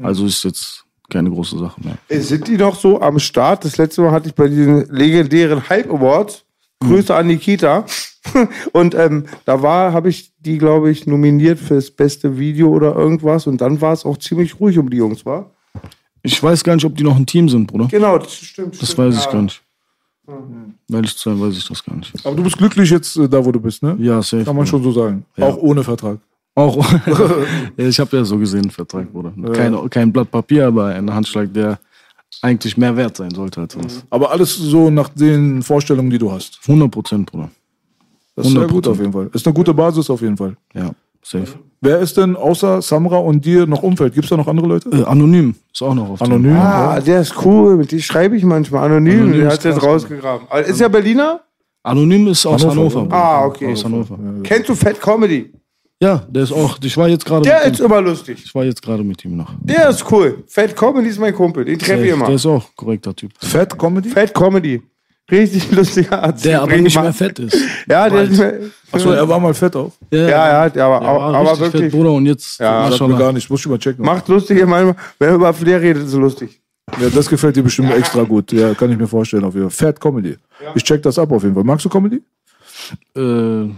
Also 0.00 0.26
ist 0.26 0.44
jetzt 0.44 0.84
keine 1.10 1.30
große 1.30 1.58
Sache 1.58 1.80
mehr. 1.82 1.98
Äh, 2.08 2.20
Sind 2.20 2.46
die 2.46 2.56
noch 2.56 2.78
so 2.78 3.00
am 3.00 3.18
Start? 3.18 3.64
Das 3.64 3.78
letzte 3.78 4.02
Mal 4.02 4.12
hatte 4.12 4.28
ich 4.28 4.34
bei 4.34 4.48
diesen 4.48 4.86
legendären 4.90 5.68
Hype 5.68 5.90
Awards. 5.90 6.44
Grüße 6.80 7.14
an 7.14 7.26
Nikita. 7.26 7.84
Und 8.72 8.94
ähm, 8.94 9.24
da 9.44 9.62
war, 9.62 9.92
habe 9.92 10.08
ich 10.08 10.32
die, 10.38 10.58
glaube 10.58 10.90
ich, 10.90 11.06
nominiert 11.06 11.58
fürs 11.58 11.90
beste 11.90 12.38
Video 12.38 12.68
oder 12.68 12.94
irgendwas. 12.94 13.46
Und 13.46 13.60
dann 13.60 13.80
war 13.80 13.92
es 13.92 14.04
auch 14.04 14.18
ziemlich 14.18 14.60
ruhig 14.60 14.78
um 14.78 14.90
die 14.90 14.98
Jungs, 14.98 15.24
war? 15.24 15.50
Ich 16.22 16.42
weiß 16.42 16.64
gar 16.64 16.74
nicht, 16.74 16.84
ob 16.84 16.96
die 16.96 17.04
noch 17.04 17.16
ein 17.16 17.26
Team 17.26 17.48
sind, 17.48 17.66
Bruder. 17.66 17.86
Genau, 17.86 18.18
das 18.18 18.34
stimmt. 18.34 18.80
Das 18.80 18.92
stimmt, 18.92 19.08
weiß 19.08 19.18
ich 19.18 19.24
ja. 19.24 19.32
gar 19.32 19.42
nicht. 19.42 19.62
Ehrlich 20.92 21.16
zu 21.16 21.30
sein, 21.30 21.40
weiß 21.40 21.56
ich 21.56 21.66
das 21.66 21.82
gar 21.82 21.96
nicht. 21.96 22.14
Aber 22.26 22.36
du 22.36 22.42
bist 22.42 22.58
glücklich 22.58 22.90
jetzt 22.90 23.16
äh, 23.16 23.28
da, 23.28 23.42
wo 23.42 23.50
du 23.50 23.60
bist, 23.60 23.82
ne? 23.82 23.96
Ja, 23.98 24.20
safe. 24.20 24.44
Kann 24.44 24.56
man 24.56 24.66
Bruder. 24.66 24.66
schon 24.66 24.82
so 24.82 24.92
sagen. 24.92 25.24
Ja. 25.36 25.46
Auch 25.46 25.56
ohne 25.56 25.82
Vertrag. 25.82 26.18
Auch. 26.54 26.92
ja, 27.76 27.86
ich 27.86 27.98
habe 27.98 28.16
ja 28.16 28.24
so 28.24 28.36
gesehen 28.36 28.62
einen 28.62 28.70
Vertrag, 28.70 29.10
Bruder. 29.10 29.32
Kein, 29.52 29.90
kein 29.90 30.12
Blatt 30.12 30.30
Papier, 30.30 30.66
aber 30.66 30.86
ein 30.86 31.12
Handschlag, 31.14 31.52
der 31.54 31.78
eigentlich 32.42 32.76
mehr 32.76 32.96
wert 32.96 33.16
sein 33.16 33.30
sollte 33.30 33.60
als 33.62 33.74
sonst. 33.74 34.04
Aber 34.10 34.30
alles 34.30 34.54
so 34.56 34.90
nach 34.90 35.08
den 35.08 35.62
Vorstellungen, 35.62 36.10
die 36.10 36.18
du 36.18 36.30
hast. 36.30 36.58
100 36.66 36.90
Prozent, 36.90 37.30
Bruder. 37.30 37.50
Das 38.36 38.46
ist 38.46 38.52
sehr 38.52 38.62
100%. 38.62 38.68
gut 38.70 38.86
auf 38.88 38.98
jeden 39.00 39.12
Fall. 39.12 39.30
Ist 39.32 39.46
eine 39.46 39.54
gute 39.54 39.74
Basis 39.74 40.08
auf 40.10 40.20
jeden 40.20 40.36
Fall. 40.36 40.56
Ja, 40.74 40.90
safe. 41.22 41.58
Wer 41.80 41.98
ist 42.00 42.16
denn 42.16 42.34
außer 42.36 42.82
Samra 42.82 43.18
und 43.18 43.44
dir 43.44 43.66
noch 43.66 43.82
Umfeld? 43.82 44.12
Gibt 44.14 44.24
es 44.24 44.30
da 44.30 44.36
noch 44.36 44.48
andere 44.48 44.66
Leute? 44.66 44.88
Äh, 44.90 45.04
anonym 45.04 45.54
ist 45.72 45.82
auch 45.82 45.94
noch 45.94 46.10
auf 46.10 46.18
dem- 46.18 46.24
Anonym? 46.32 46.56
Ah, 46.56 47.00
der 47.00 47.20
ist 47.20 47.34
cool. 47.44 47.76
Mit 47.76 47.92
dem 47.92 48.00
schreibe 48.00 48.36
ich 48.36 48.44
manchmal 48.44 48.84
anonym. 48.86 49.20
Anonym 49.22 49.40
der 49.40 49.52
hat 49.52 49.64
jetzt 49.64 49.82
rausgegraben. 49.82 50.46
Aber 50.50 50.64
Ist 50.64 50.80
er 50.80 50.88
Berliner? 50.88 51.40
Anonym 51.84 52.26
ist 52.28 52.44
aus 52.46 52.64
Hannover, 52.66 53.00
Hannover. 53.00 53.16
ja. 53.16 53.22
Ah, 53.22 53.44
okay. 53.46 53.72
Aus 53.72 53.84
Hannover. 53.84 54.18
Kennst 54.42 54.68
du 54.68 54.74
Fat 54.74 55.00
Comedy? 55.00 55.52
Ja, 56.00 56.22
der 56.28 56.44
ist 56.44 56.52
auch. 56.52 56.78
Ich 56.82 56.96
war 56.96 57.08
jetzt 57.08 57.24
gerade. 57.24 57.42
Der 57.42 57.64
mit 57.64 57.72
ist 57.74 57.80
ihm- 57.80 57.86
immer 57.86 58.00
lustig. 58.00 58.40
Ich 58.44 58.54
war 58.54 58.64
jetzt 58.64 58.80
gerade 58.82 59.02
mit 59.02 59.24
ihm 59.24 59.36
noch. 59.36 59.52
Der 59.60 59.88
ist 59.88 60.04
cool. 60.12 60.44
Fat 60.46 60.76
Comedy 60.76 61.08
ist 61.08 61.18
mein 61.18 61.34
Kumpel. 61.34 61.64
Den 61.64 61.78
treffe 61.78 62.00
ich 62.02 62.06
Der 62.06 62.14
immer. 62.14 62.28
ist 62.30 62.46
auch 62.46 62.62
ein 62.64 62.70
korrekter 62.76 63.14
Typ. 63.16 63.32
Fat 63.40 63.76
Comedy? 63.76 64.08
Fat 64.10 64.32
Comedy. 64.32 64.80
Richtig 65.30 65.70
lustiger 65.72 66.22
Arzt. 66.22 66.44
Der 66.44 66.62
aber 66.62 66.76
nicht 66.76 66.98
mehr 66.98 67.12
fett 67.12 67.38
ist. 67.40 67.56
Ja, 67.88 68.08
der 68.08 68.22
ist 68.22 68.38
mehr. 68.38 68.54
Achso, 68.92 69.10
er 69.10 69.28
war 69.28 69.38
mal 69.40 69.52
fett 69.52 69.74
auch. 69.76 69.92
Ja, 70.10 70.18
ja, 70.28 70.68
der 70.70 70.84
aber, 70.86 71.00
Der 71.00 71.08
aber, 71.08 71.18
war 71.20 71.34
aber 71.34 71.40
richtig 71.50 71.60
wirklich. 71.60 71.82
fett, 71.82 71.92
Bruder. 71.92 72.12
Und 72.12 72.26
jetzt. 72.26 72.60
Ja, 72.60 72.84
mir 72.84 72.90
Maschallah. 72.90 73.18
gar 73.18 73.32
nicht. 73.32 73.50
Muss 73.50 73.60
ich 73.60 73.66
mal 73.66 73.78
checken. 73.78 74.04
Macht 74.04 74.28
lustig 74.28 74.58
manchmal. 74.66 74.94
Wenn 75.18 75.28
er 75.30 75.34
über 75.34 75.52
Flair 75.52 75.80
redet, 75.82 76.04
ist 76.04 76.10
es 76.10 76.14
lustig. 76.14 76.60
Ja, 77.00 77.08
das 77.10 77.28
gefällt 77.28 77.56
dir 77.56 77.62
bestimmt 77.62 77.90
extra 77.92 78.22
gut. 78.22 78.52
Ja, 78.52 78.72
kann 78.74 78.90
ich 78.92 78.96
mir 78.96 79.06
vorstellen 79.08 79.44
auf 79.44 79.54
jeden 79.54 79.68
Fall. 79.68 79.88
Fat 79.88 80.00
Comedy. 80.00 80.36
Ich 80.74 80.82
check 80.84 81.02
das 81.02 81.18
ab 81.18 81.30
auf 81.32 81.42
jeden 81.42 81.54
Fall. 81.54 81.64
Magst 81.64 81.84
du 81.84 81.88
Comedy? 81.90 82.22
Äh, 83.16 83.68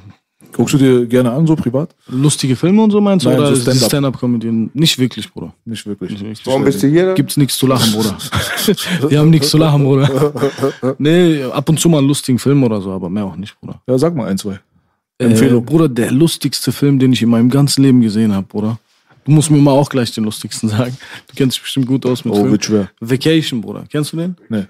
Guckst 0.53 0.75
du 0.75 0.79
dir 0.79 1.07
gerne 1.07 1.31
an, 1.33 1.47
so 1.47 1.55
privat? 1.55 1.95
lustige 2.09 2.57
Filme 2.57 2.83
und 2.83 2.91
so 2.91 3.01
meinst 3.01 3.25
du? 3.25 3.31
Nein, 3.31 3.39
Oder 3.39 3.55
so 3.55 3.63
Stand-up. 3.63 3.89
Stand-up-Comedy? 3.89 4.71
nicht 4.75 4.99
wirklich, 4.99 5.31
Bruder. 5.33 5.55
Nicht 5.65 5.87
wirklich. 5.87 6.11
Nicht 6.11 6.23
wirklich. 6.23 6.47
Warum 6.47 6.65
bist 6.65 6.83
du 6.83 6.89
hier? 6.89 7.15
Gibt's 7.15 7.37
nichts 7.37 7.57
zu 7.59 7.67
lachen, 7.67 7.93
Bruder. 7.93 8.17
Wir 9.09 9.19
haben 9.21 9.31
nichts 9.31 9.51
zu 9.51 9.59
lachen, 9.59 9.85
Bruder. 9.85 10.33
Nee, 10.99 11.45
ab 11.45 11.69
und 11.69 11.79
zu 11.79 11.89
mal 11.89 11.99
einen 11.99 12.09
lustigen 12.09 12.39
Film 12.39 12.63
oder 12.65 12.81
so, 12.81 12.91
aber 12.91 13.09
mehr 13.09 13.25
auch 13.25 13.37
nicht, 13.37 13.59
Bruder. 13.61 13.81
Ja, 13.87 13.97
sag 13.99 14.15
mal 14.17 14.29
ein, 14.29 14.39
zwei. 14.39 14.59
Äh, 15.19 15.25
Empfehlung. 15.27 15.65
Bruder, 15.65 15.89
der 15.89 16.11
lustigste 16.11 16.73
Film, 16.73 16.99
den 16.99 17.13
ich 17.13 17.23
in 17.23 17.29
meinem 17.29 17.51
ganzen 17.51 17.83
Leben 17.83 18.01
gesehen 18.01 18.35
habe, 18.35 18.47
Bruder. 18.47 18.79
Du 19.25 19.33
musst 19.33 19.51
mir 19.51 19.59
mal 19.59 19.73
auch 19.73 19.89
gleich 19.91 20.13
den 20.13 20.25
lustigsten 20.25 20.69
sagen. 20.71 20.97
Du 21.29 21.35
kennst 21.37 21.57
dich 21.59 21.63
bestimmt 21.63 21.87
gut 21.87 22.05
aus 22.07 22.25
mit 22.25 22.33
Oh, 22.33 22.37
Filmen. 22.37 22.53
wird 22.53 22.65
schwer. 22.65 22.91
Vacation, 23.01 23.61
Bruder. 23.61 23.85
Kennst 23.91 24.13
du 24.13 24.17
den? 24.17 24.37
Nee. 24.49 24.65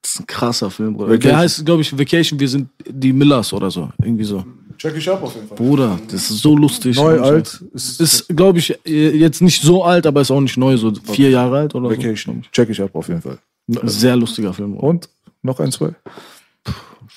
Das 0.00 0.14
ist 0.14 0.20
ein 0.20 0.26
krasser 0.26 0.68
Film, 0.70 0.94
Bruder. 0.94 1.10
Vacation. 1.10 1.30
Der 1.30 1.38
heißt, 1.38 1.64
glaube 1.66 1.82
ich, 1.82 1.96
Vacation, 1.96 2.40
wir 2.40 2.48
sind 2.48 2.68
die 2.88 3.12
Millers 3.12 3.52
oder 3.52 3.70
so. 3.70 3.90
Irgendwie 4.02 4.24
so. 4.24 4.44
Check 4.82 4.96
ich 4.96 5.08
ab 5.08 5.22
auf 5.22 5.32
jeden 5.36 5.46
Fall. 5.46 5.56
Bruder, 5.56 5.96
das 6.10 6.28
ist 6.28 6.42
so 6.42 6.56
lustig. 6.56 6.96
Neu, 6.96 7.20
alt, 7.20 7.62
Ist, 7.72 8.00
ist 8.00 8.26
glaube 8.36 8.58
ich, 8.58 8.76
äh, 8.84 9.16
jetzt 9.16 9.40
nicht 9.40 9.62
so 9.62 9.84
alt, 9.84 10.06
aber 10.08 10.20
ist 10.22 10.32
auch 10.32 10.40
nicht 10.40 10.56
neu, 10.56 10.76
so 10.76 10.92
vier 11.04 11.30
Jahre 11.30 11.58
alt 11.58 11.74
oder 11.76 11.88
Vacation. 11.88 12.42
Check 12.50 12.68
ich 12.70 12.82
ab 12.82 12.90
auf 12.94 13.06
jeden 13.06 13.22
Fall. 13.22 13.38
so. 13.68 13.80
Sehr 13.86 14.16
lustiger 14.16 14.52
Film. 14.52 14.72
Bruder. 14.72 14.82
Und? 14.88 15.08
Noch 15.42 15.60
ein, 15.60 15.70
zwei? 15.70 15.94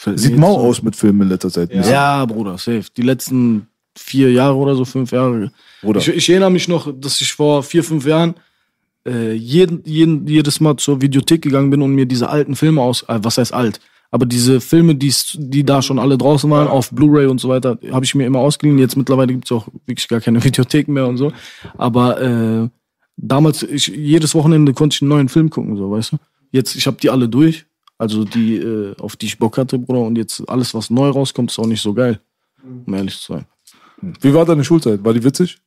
Mir 0.05 0.15
Sieht 0.15 0.37
mau 0.37 0.53
so- 0.53 0.59
aus 0.67 0.83
mit 0.83 0.95
Filmen 0.95 1.23
in 1.23 1.29
letzter 1.29 1.49
Zeit. 1.49 1.73
Ja. 1.73 2.23
Bruder, 2.25 2.59
safe. 2.59 2.83
Die 2.95 3.01
letzten 3.01 3.65
vier 3.97 4.31
Jahre 4.31 4.55
oder 4.55 4.75
so, 4.75 4.85
fünf 4.85 5.11
Jahre. 5.11 5.51
Bruder. 5.81 5.99
Ich, 6.01 6.07
ich 6.09 6.29
erinnere 6.29 6.51
mich 6.51 6.67
noch, 6.67 6.93
dass 6.95 7.19
ich 7.19 7.33
vor 7.33 7.63
vier, 7.63 7.83
fünf 7.83 8.05
Jahren 8.05 8.35
äh, 9.07 9.33
jeden, 9.33 9.81
jeden, 9.85 10.27
jedes 10.27 10.59
Mal 10.59 10.75
zur 10.77 11.01
Videothek 11.01 11.41
gegangen 11.41 11.71
bin 11.71 11.81
und 11.81 11.95
mir 11.95 12.05
diese 12.05 12.29
alten 12.29 12.55
Filme 12.55 12.81
aus, 12.81 13.01
äh, 13.07 13.17
was 13.23 13.39
heißt 13.39 13.53
alt, 13.53 13.79
aber 14.15 14.25
diese 14.25 14.61
Filme, 14.61 14.95
die's, 14.95 15.35
die 15.37 15.65
da 15.65 15.81
schon 15.81 15.99
alle 15.99 16.17
draußen 16.17 16.49
waren, 16.49 16.69
auf 16.69 16.89
Blu-ray 16.89 17.25
und 17.25 17.41
so 17.41 17.49
weiter, 17.49 17.77
habe 17.91 18.05
ich 18.05 18.15
mir 18.15 18.25
immer 18.25 18.39
ausgeliehen. 18.39 18.79
Jetzt 18.79 18.95
mittlerweile 18.95 19.33
gibt's 19.33 19.51
auch 19.51 19.67
wirklich 19.85 20.07
gar 20.07 20.21
keine 20.21 20.41
Videotheken 20.45 20.93
mehr 20.93 21.05
und 21.05 21.17
so. 21.17 21.33
Aber 21.77 22.21
äh, 22.21 22.69
damals, 23.17 23.63
ich, 23.63 23.87
jedes 23.87 24.33
Wochenende 24.33 24.73
konnte 24.73 24.93
ich 24.95 25.01
einen 25.01 25.09
neuen 25.09 25.27
Film 25.27 25.49
gucken, 25.49 25.75
so, 25.75 25.91
weißt 25.91 26.13
du? 26.13 26.17
Jetzt, 26.51 26.77
ich 26.77 26.87
habe 26.87 26.95
die 26.95 27.09
alle 27.09 27.27
durch. 27.27 27.65
Also 27.97 28.23
die, 28.23 28.55
äh, 28.55 28.95
auf 29.01 29.17
die 29.17 29.25
ich 29.25 29.37
Bock 29.37 29.57
hatte, 29.57 29.77
Bruder. 29.77 29.99
Und 29.99 30.17
jetzt 30.17 30.47
alles, 30.47 30.73
was 30.73 30.89
neu 30.89 31.09
rauskommt, 31.09 31.51
ist 31.51 31.59
auch 31.59 31.67
nicht 31.67 31.81
so 31.81 31.93
geil. 31.93 32.21
Um 32.85 32.93
ehrlich 32.93 33.19
zu 33.19 33.33
sein. 33.33 33.45
Wie 34.21 34.33
war 34.33 34.45
deine 34.45 34.63
Schulzeit? 34.63 35.03
War 35.03 35.13
die 35.13 35.25
witzig? 35.25 35.57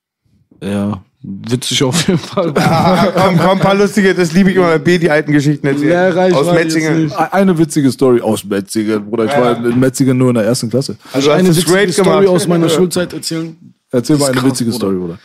Ja, 0.62 1.02
Witzig 1.20 1.82
auf 1.82 2.06
jeden 2.06 2.18
Fall. 2.18 2.52
Ah, 2.56 3.08
komm, 3.12 3.38
komm, 3.38 3.50
ein 3.50 3.58
paar 3.58 3.74
lustige, 3.74 4.14
das 4.14 4.32
liebe 4.32 4.50
ich 4.50 4.56
immer, 4.56 4.70
wenn 4.70 4.84
B 4.84 4.98
die 4.98 5.10
alten 5.10 5.32
Geschichten 5.32 5.66
erzählt. 5.66 5.88
Lehrreich 5.88 6.32
Aus 6.32 6.52
Metzingen. 6.54 7.10
Eine 7.12 7.58
witzige 7.58 7.90
Story 7.90 8.20
aus 8.20 8.44
Metzingen, 8.44 9.04
Bruder. 9.04 9.24
Ich 9.24 9.32
war 9.32 9.64
in 9.64 9.80
Metzingen 9.80 10.16
nur 10.16 10.28
in 10.28 10.36
der 10.36 10.44
ersten 10.44 10.70
Klasse. 10.70 10.96
Also 11.12 11.32
eine 11.32 11.48
witzige 11.48 11.92
Story 11.92 12.20
gemacht. 12.20 12.28
aus 12.28 12.46
meiner 12.46 12.68
Schulzeit 12.68 13.12
erzählen. 13.12 13.56
Erzähl 13.90 14.16
mal 14.16 14.26
eine 14.26 14.36
krass, 14.36 14.44
witzige 14.50 14.70
Bruder. 14.70 14.78
Story, 14.78 14.96
Bruder. 14.96 15.18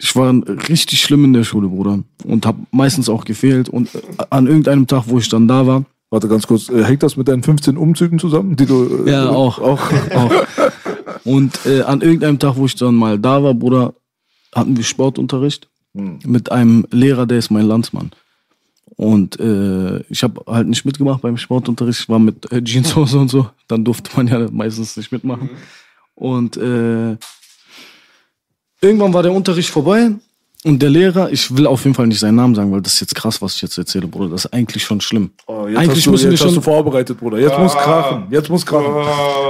Ich 0.00 0.16
war 0.16 0.34
richtig 0.68 1.02
schlimm 1.02 1.24
in 1.24 1.32
der 1.34 1.44
Schule, 1.44 1.68
Bruder. 1.68 2.00
Und 2.24 2.44
habe 2.44 2.58
meistens 2.72 3.08
auch 3.08 3.24
gefehlt. 3.24 3.68
Und 3.68 3.94
äh, 3.94 4.00
an 4.30 4.48
irgendeinem 4.48 4.88
Tag, 4.88 5.04
wo 5.06 5.18
ich 5.18 5.28
dann 5.28 5.46
da 5.46 5.66
war, 5.68 5.84
Warte 6.10 6.26
ganz 6.26 6.46
kurz, 6.46 6.70
äh, 6.70 6.84
hängt 6.84 7.02
das 7.02 7.18
mit 7.18 7.28
deinen 7.28 7.42
15 7.42 7.76
Umzügen 7.76 8.18
zusammen, 8.18 8.56
die 8.56 8.64
du. 8.64 9.04
äh, 9.06 9.10
Ja, 9.12 9.28
auch. 9.28 9.58
auch, 9.58 9.80
auch. 10.14 10.32
Und 11.28 11.66
äh, 11.66 11.82
an 11.82 12.00
irgendeinem 12.00 12.38
Tag, 12.38 12.56
wo 12.56 12.64
ich 12.64 12.74
dann 12.74 12.94
mal 12.94 13.18
da 13.18 13.42
war, 13.42 13.52
Bruder, 13.52 13.92
hatten 14.54 14.74
wir 14.78 14.82
Sportunterricht 14.82 15.68
mit 15.92 16.50
einem 16.50 16.86
Lehrer, 16.90 17.26
der 17.26 17.38
ist 17.38 17.50
mein 17.50 17.66
Landsmann. 17.66 18.12
Und 18.96 19.38
äh, 19.38 19.98
ich 20.08 20.22
habe 20.22 20.40
halt 20.46 20.68
nicht 20.68 20.86
mitgemacht 20.86 21.20
beim 21.20 21.36
Sportunterricht. 21.36 22.00
Ich 22.00 22.08
war 22.08 22.18
mit 22.18 22.50
äh, 22.50 22.64
Jeanshose 22.64 23.18
und 23.18 23.28
so. 23.28 23.50
Dann 23.68 23.84
durfte 23.84 24.10
man 24.16 24.26
ja 24.26 24.48
meistens 24.50 24.96
nicht 24.96 25.12
mitmachen. 25.12 25.50
Und 26.14 26.56
äh, 26.56 27.16
irgendwann 28.80 29.12
war 29.12 29.22
der 29.22 29.32
Unterricht 29.32 29.68
vorbei. 29.68 30.12
Und 30.64 30.82
der 30.82 30.90
Lehrer, 30.90 31.30
ich 31.30 31.56
will 31.56 31.68
auf 31.68 31.84
jeden 31.84 31.94
Fall 31.94 32.08
nicht 32.08 32.18
seinen 32.18 32.34
Namen 32.34 32.54
sagen, 32.54 32.72
weil 32.72 32.80
das 32.80 32.94
ist 32.94 33.00
jetzt 33.00 33.14
krass, 33.14 33.40
was 33.40 33.54
ich 33.54 33.62
jetzt 33.62 33.78
erzähle, 33.78 34.08
Bruder. 34.08 34.30
Das 34.30 34.44
ist 34.44 34.52
eigentlich 34.52 34.82
schon 34.82 35.00
schlimm. 35.00 35.30
Oh, 35.46 35.68
jetzt 35.68 35.78
eigentlich 35.78 35.96
hast 35.98 36.06
du, 36.06 36.10
müssen 36.10 36.24
wir 36.24 36.30
jetzt 36.32 36.40
hast 36.40 36.50
du 36.50 36.54
schon. 36.54 36.62
vorbereitet, 36.64 37.18
Bruder. 37.18 37.38
Jetzt 37.38 37.58
muss 37.58 37.74
krachen. 37.74 38.26
Jetzt 38.30 38.48
muss 38.48 38.66
krachen. 38.66 38.92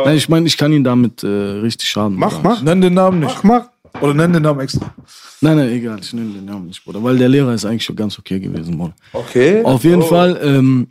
Nein, 0.04 0.16
ich 0.16 0.28
meine, 0.28 0.46
ich 0.46 0.56
kann 0.58 0.70
ihn 0.70 0.84
damit 0.84 1.22
äh, 1.22 1.26
richtig 1.26 1.88
schaden. 1.88 2.16
Mach, 2.18 2.42
mach. 2.42 2.62
Nenn 2.62 2.82
den 2.82 2.92
Namen 2.92 3.20
nicht. 3.20 3.42
Mach, 3.42 3.70
mach. 3.92 4.02
Oder 4.02 4.12
nenn 4.12 4.34
den 4.34 4.42
Namen 4.42 4.60
extra. 4.60 4.94
Nein, 5.40 5.56
nein, 5.56 5.70
egal, 5.70 5.98
ich 6.02 6.12
nenne 6.12 6.34
den 6.34 6.44
Namen 6.44 6.66
nicht, 6.66 6.84
Bruder. 6.84 7.02
Weil 7.02 7.16
der 7.16 7.28
Lehrer 7.28 7.54
ist 7.54 7.64
eigentlich 7.64 7.84
schon 7.84 7.96
ganz 7.96 8.18
okay 8.18 8.38
gewesen, 8.38 8.76
Bruder. 8.76 8.94
Okay. 9.14 9.62
Auf 9.64 9.84
jeden 9.84 10.02
Fall 10.02 10.38
ähm, 10.42 10.88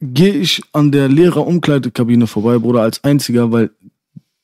gehe 0.00 0.32
ich 0.32 0.62
an 0.72 0.90
der 0.90 1.08
Lehrerumkleidekabine 1.08 2.26
vorbei, 2.26 2.58
Bruder, 2.58 2.80
als 2.80 3.04
einziger, 3.04 3.52
weil 3.52 3.70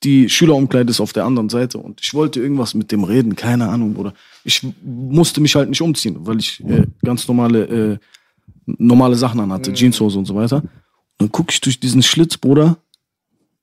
die 0.06 0.28
Schülerumkleide 0.28 0.90
ist 0.90 1.00
auf 1.00 1.12
der 1.12 1.24
anderen 1.24 1.48
Seite 1.48 1.78
und 1.78 2.00
ich 2.00 2.14
wollte 2.14 2.40
irgendwas 2.40 2.74
mit 2.74 2.92
dem 2.92 3.02
reden, 3.02 3.34
keine 3.34 3.68
Ahnung, 3.68 3.94
Bruder. 3.94 4.14
Ich 4.44 4.64
musste 4.84 5.40
mich 5.40 5.54
halt 5.56 5.68
nicht 5.68 5.82
umziehen, 5.82 6.18
weil 6.20 6.38
ich 6.38 6.62
äh, 6.64 6.86
ganz 7.04 7.26
normale 7.26 7.64
äh, 7.64 7.98
normale 8.66 9.16
Sachen 9.16 9.40
anhatte, 9.40 9.72
Jeanshose 9.72 10.18
und 10.18 10.26
so 10.26 10.34
weiter. 10.34 10.56
Und 10.56 10.70
dann 11.18 11.32
gucke 11.32 11.52
ich 11.52 11.60
durch 11.60 11.80
diesen 11.80 12.02
Schlitz, 12.02 12.36
Bruder, 12.36 12.76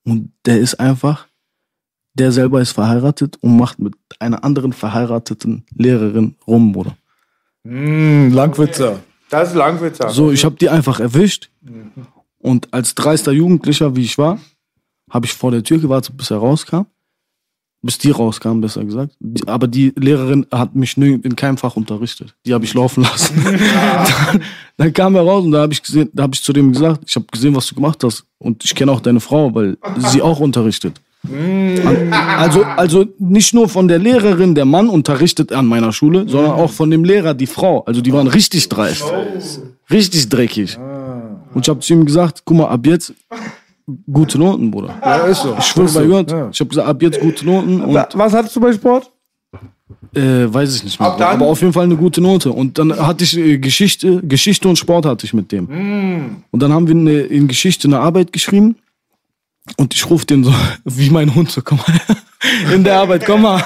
und 0.04 0.32
der 0.44 0.58
ist 0.60 0.74
einfach, 0.74 1.26
der 2.14 2.30
selber 2.30 2.60
ist 2.60 2.72
verheiratet 2.72 3.38
und 3.40 3.56
macht 3.56 3.78
mit 3.78 3.94
einer 4.18 4.44
anderen 4.44 4.72
verheirateten 4.72 5.64
Lehrerin 5.74 6.36
rum, 6.46 6.72
Bruder. 6.72 6.96
Mm, 7.64 8.32
Langwitzer. 8.32 9.00
Das 9.30 9.50
ist 9.50 9.54
Langwitzer. 9.54 10.10
So, 10.10 10.30
ich 10.30 10.44
habe 10.44 10.56
die 10.56 10.68
einfach 10.68 11.00
erwischt. 11.00 11.50
Und 12.38 12.72
als 12.72 12.94
dreister 12.94 13.32
Jugendlicher, 13.32 13.96
wie 13.96 14.02
ich 14.02 14.18
war, 14.18 14.38
habe 15.14 15.24
ich 15.26 15.32
vor 15.32 15.50
der 15.52 15.62
Tür 15.62 15.78
gewartet, 15.78 16.16
bis 16.16 16.30
er 16.30 16.38
rauskam. 16.38 16.82
Bis 17.82 17.98
die 17.98 18.10
rauskam, 18.10 18.60
besser 18.62 18.82
gesagt. 18.84 19.12
Die, 19.20 19.46
aber 19.46 19.68
die 19.68 19.92
Lehrerin 19.96 20.46
hat 20.50 20.74
mich 20.74 20.96
in 20.96 21.36
keinem 21.36 21.58
Fach 21.58 21.76
unterrichtet. 21.76 22.34
Die 22.46 22.54
habe 22.54 22.64
ich 22.64 22.72
laufen 22.72 23.02
lassen. 23.02 23.34
dann, 23.44 24.40
dann 24.78 24.92
kam 24.94 25.14
er 25.14 25.20
raus 25.22 25.44
und 25.44 25.52
da 25.52 25.60
habe 25.60 25.72
ich 25.74 25.82
gesehen, 25.82 26.08
da 26.14 26.22
habe 26.22 26.34
ich 26.34 26.42
zu 26.42 26.52
dem 26.54 26.72
gesagt, 26.72 27.02
ich 27.06 27.14
habe 27.14 27.26
gesehen, 27.30 27.54
was 27.54 27.66
du 27.66 27.74
gemacht 27.74 28.02
hast. 28.02 28.24
Und 28.38 28.64
ich 28.64 28.74
kenne 28.74 28.90
auch 28.90 29.00
deine 29.00 29.20
Frau, 29.20 29.54
weil 29.54 29.76
sie 29.98 30.22
auch 30.22 30.40
unterrichtet. 30.40 31.00
An- 31.24 32.12
Also, 32.12 32.64
also 32.64 33.04
nicht 33.18 33.52
nur 33.52 33.68
von 33.68 33.86
der 33.86 33.98
Lehrerin, 33.98 34.54
der 34.54 34.64
Mann 34.64 34.88
unterrichtet 34.88 35.52
an 35.52 35.66
meiner 35.66 35.92
Schule, 35.92 36.26
sondern 36.26 36.52
auch 36.52 36.70
von 36.70 36.90
dem 36.90 37.04
Lehrer, 37.04 37.34
die 37.34 37.46
Frau. 37.46 37.84
Also 37.84 38.00
die 38.00 38.12
waren 38.14 38.28
richtig 38.28 38.68
dreist. 38.70 39.04
Richtig 39.90 40.28
dreckig. 40.30 40.78
Und 41.52 41.66
ich 41.66 41.68
habe 41.68 41.80
zu 41.80 41.92
ihm 41.92 42.04
gesagt, 42.06 42.42
guck 42.46 42.56
mal, 42.56 42.68
ab 42.68 42.86
jetzt 42.86 43.12
gute 44.10 44.38
Noten, 44.38 44.70
Bruder. 44.70 44.94
Ja, 45.02 45.16
ist 45.26 45.42
so. 45.42 45.54
Ich 45.58 45.64
schwöre 45.64 45.92
bei 45.92 46.04
Gott. 46.06 46.30
Ja. 46.30 46.48
Ich 46.50 46.60
habe 46.60 46.68
gesagt, 46.68 46.88
ab 46.88 47.02
jetzt 47.02 47.20
gute 47.20 47.44
Noten 47.46 47.80
und 47.82 47.94
Wa- 47.94 48.08
Was 48.14 48.32
hattest 48.32 48.56
du 48.56 48.60
bei 48.60 48.72
Sport? 48.72 49.10
äh, 50.14 50.46
weiß 50.52 50.76
ich 50.76 50.84
nicht 50.84 50.98
mehr. 51.00 51.10
Dann? 51.18 51.34
Aber 51.34 51.46
auf 51.46 51.60
jeden 51.60 51.72
Fall 51.72 51.84
eine 51.84 51.96
gute 51.96 52.20
Note. 52.20 52.50
Und 52.52 52.78
dann 52.78 52.96
hatte 52.96 53.24
ich 53.24 53.36
äh, 53.36 53.58
Geschichte, 53.58 54.20
Geschichte 54.22 54.68
und 54.68 54.76
Sport 54.76 55.06
hatte 55.06 55.26
ich 55.26 55.34
mit 55.34 55.50
dem. 55.52 56.42
Und 56.50 56.62
dann 56.62 56.72
haben 56.72 56.86
wir 56.86 56.94
eine, 56.94 57.20
in 57.20 57.48
Geschichte 57.48 57.88
eine 57.88 57.98
Arbeit 57.98 58.32
geschrieben. 58.32 58.76
Und 59.76 59.94
ich 59.94 60.08
rufe 60.08 60.24
den 60.26 60.44
so, 60.44 60.52
wie 60.84 61.10
mein 61.10 61.34
Hund, 61.34 61.50
so, 61.50 61.60
komm 61.62 61.78
mal, 61.78 62.72
in 62.74 62.84
der 62.84 63.00
Arbeit, 63.00 63.24
komm 63.26 63.42
mal. 63.42 63.62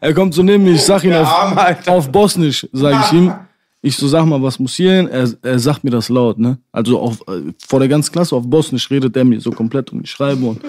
Er 0.00 0.14
kommt 0.14 0.34
so 0.34 0.42
neben 0.42 0.64
mich, 0.64 0.76
ich 0.76 0.82
sag 0.82 1.04
ihn 1.04 1.12
auf, 1.14 1.86
auf 1.88 2.10
Bosnisch, 2.10 2.66
sag 2.72 3.06
ich 3.06 3.12
ihm. 3.18 3.32
Ich 3.84 3.96
so, 3.96 4.06
sag 4.06 4.24
mal, 4.26 4.40
was 4.40 4.58
muss 4.60 4.74
hier 4.76 4.92
hin? 4.92 5.08
Er, 5.08 5.28
er 5.42 5.58
sagt 5.58 5.82
mir 5.82 5.90
das 5.90 6.08
laut, 6.08 6.38
ne? 6.38 6.58
Also 6.70 7.00
auf, 7.00 7.20
äh, 7.28 7.52
vor 7.66 7.80
der 7.80 7.88
ganzen 7.88 8.12
Klasse 8.12 8.36
auf 8.36 8.44
Bosnisch 8.48 8.88
redet 8.90 9.16
er 9.16 9.24
mir 9.24 9.40
so 9.40 9.50
komplett 9.50 9.90
und 9.92 10.04
ich 10.04 10.10
schreibe 10.10 10.44
und, 10.46 10.60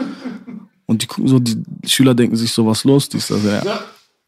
und 0.87 1.01
die 1.03 1.05
gucken 1.07 1.27
so, 1.27 1.37
die 1.39 1.55
Schüler 1.85 2.15
denken 2.15 2.35
sich 2.35 2.51
so, 2.51 2.65
was 2.65 2.83
los? 2.83 3.07
Dies, 3.09 3.27
das, 3.27 3.43
ja. 3.43 3.61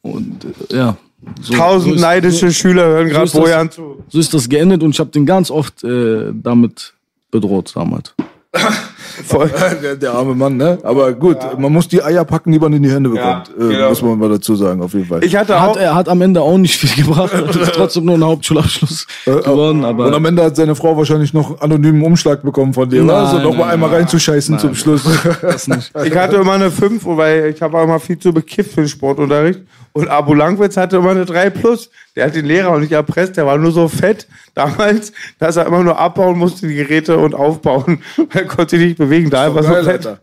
Und 0.04 0.46
äh, 0.70 0.76
ja. 0.78 0.98
So, 1.42 1.54
so 1.54 1.58
Tausend 1.58 1.96
ist- 1.96 2.02
neidische 2.02 2.52
Schüler 2.54 2.84
hören 2.86 3.10
gerade 3.10 3.26
ist 3.26 3.34
das. 3.34 3.42
Bojan 3.42 3.72
zu. 3.72 4.04
So 4.10 4.20
ist 4.20 4.32
das 4.36 4.48
geendet 4.48 4.84
und 4.84 4.92
ich 4.92 5.00
habe 5.00 5.10
den 5.10 5.26
ganz 5.26 5.50
oft 5.50 5.84
äh, 5.84 6.32
damit 6.34 6.94
bedroht 7.32 7.72
damals. 7.76 8.14
Voll. 9.26 9.52
Der, 9.82 9.96
der 9.96 10.14
arme 10.14 10.36
Mann, 10.36 10.58
ne? 10.58 10.78
Aber 10.84 11.14
gut, 11.14 11.38
man 11.58 11.72
muss 11.72 11.88
die 11.88 12.02
Eier 12.02 12.24
packen, 12.24 12.52
die 12.52 12.60
man 12.60 12.72
in 12.74 12.84
die 12.84 12.92
Hände 12.92 13.10
bekommt. 13.10 13.52
Ja, 13.58 13.66
äh, 13.66 13.70
genau. 13.70 13.90
Muss 13.90 14.02
man 14.02 14.18
mal 14.20 14.30
dazu 14.30 14.56
sagen, 14.56 14.82
auf 14.82 14.94
jeden 14.94 15.06
Fall. 15.06 15.24
Ich 15.24 15.36
hatte 15.36 15.60
Hat, 15.60 15.70
auch. 15.72 15.78
er 15.78 15.96
hat 15.96 16.10
am 16.10 16.22
Ende 16.22 16.42
auch 16.42 16.58
nicht 16.58 16.76
viel 16.78 17.04
gebracht, 17.04 17.34
ist 17.62 17.74
trotzdem 17.74 18.06
nur 18.06 18.16
ein 18.16 18.24
Hauptschulabschluss 18.24 19.08
geworden, 19.26 19.80
Und 19.80 19.86
aber 19.86 20.14
am 20.16 20.26
Ende 20.26 20.44
hat 20.44 20.56
seine 20.56 20.76
Frau 20.76 20.96
wahrscheinlich 20.98 21.34
noch 21.34 21.62
anonymen 21.62 22.04
Umschlag 22.04 22.42
bekommen 22.44 22.74
von 22.74 22.90
dir. 22.90 23.04
Nein, 23.04 23.16
also 23.16 23.40
noch 23.40 23.52
mal 23.52 23.66
nein, 23.66 23.70
einmal 23.74 23.90
nein. 23.90 24.00
reinzuscheißen 24.00 24.60
zum 24.60 24.76
Schluss. 24.76 25.04
das 25.42 25.68
nicht. 25.68 25.92
Ich 26.06 26.16
hatte 26.16 26.38
immer 26.38 26.54
eine 26.54 26.72
5, 26.72 27.04
weil 27.06 27.54
ich 27.54 27.62
habe 27.62 27.78
auch 27.78 27.84
immer 27.84 28.00
viel 28.00 28.18
zu 28.18 28.34
bekifft 28.34 28.74
für 28.74 28.82
den 28.82 28.90
Sportunterricht. 28.90 29.62
Und 29.94 30.10
Abu 30.10 30.34
Langwitz 30.34 30.76
hatte 30.76 30.98
immer 30.98 31.12
eine 31.12 31.26
3 31.26 31.50
plus. 31.52 31.90
Der 32.16 32.26
hat 32.26 32.36
den 32.36 32.46
Lehrer 32.46 32.70
auch 32.74 32.80
nicht 32.80 32.92
erpresst, 32.92 33.38
der 33.38 33.46
war 33.46 33.58
nur 33.58 33.72
so 33.72 33.88
fett 33.88 34.28
damals, 34.54 35.14
dass 35.40 35.56
er 35.56 35.66
immer 35.68 35.84
nur 35.84 35.98
abbauen 35.98 36.38
musste, 36.38 36.68
die 36.68 36.76
Geräte 36.76 37.18
und 37.18 37.34
aufbauen. 37.34 38.00
Er 38.34 38.46
konnte 38.46 38.78
sich 38.78 38.95
nicht 38.96 39.10
bewegen, 39.10 39.30
da 39.30 39.54
war 39.54 39.64
so 39.64 39.70
Geil, 39.70 39.84
fett. 39.84 40.20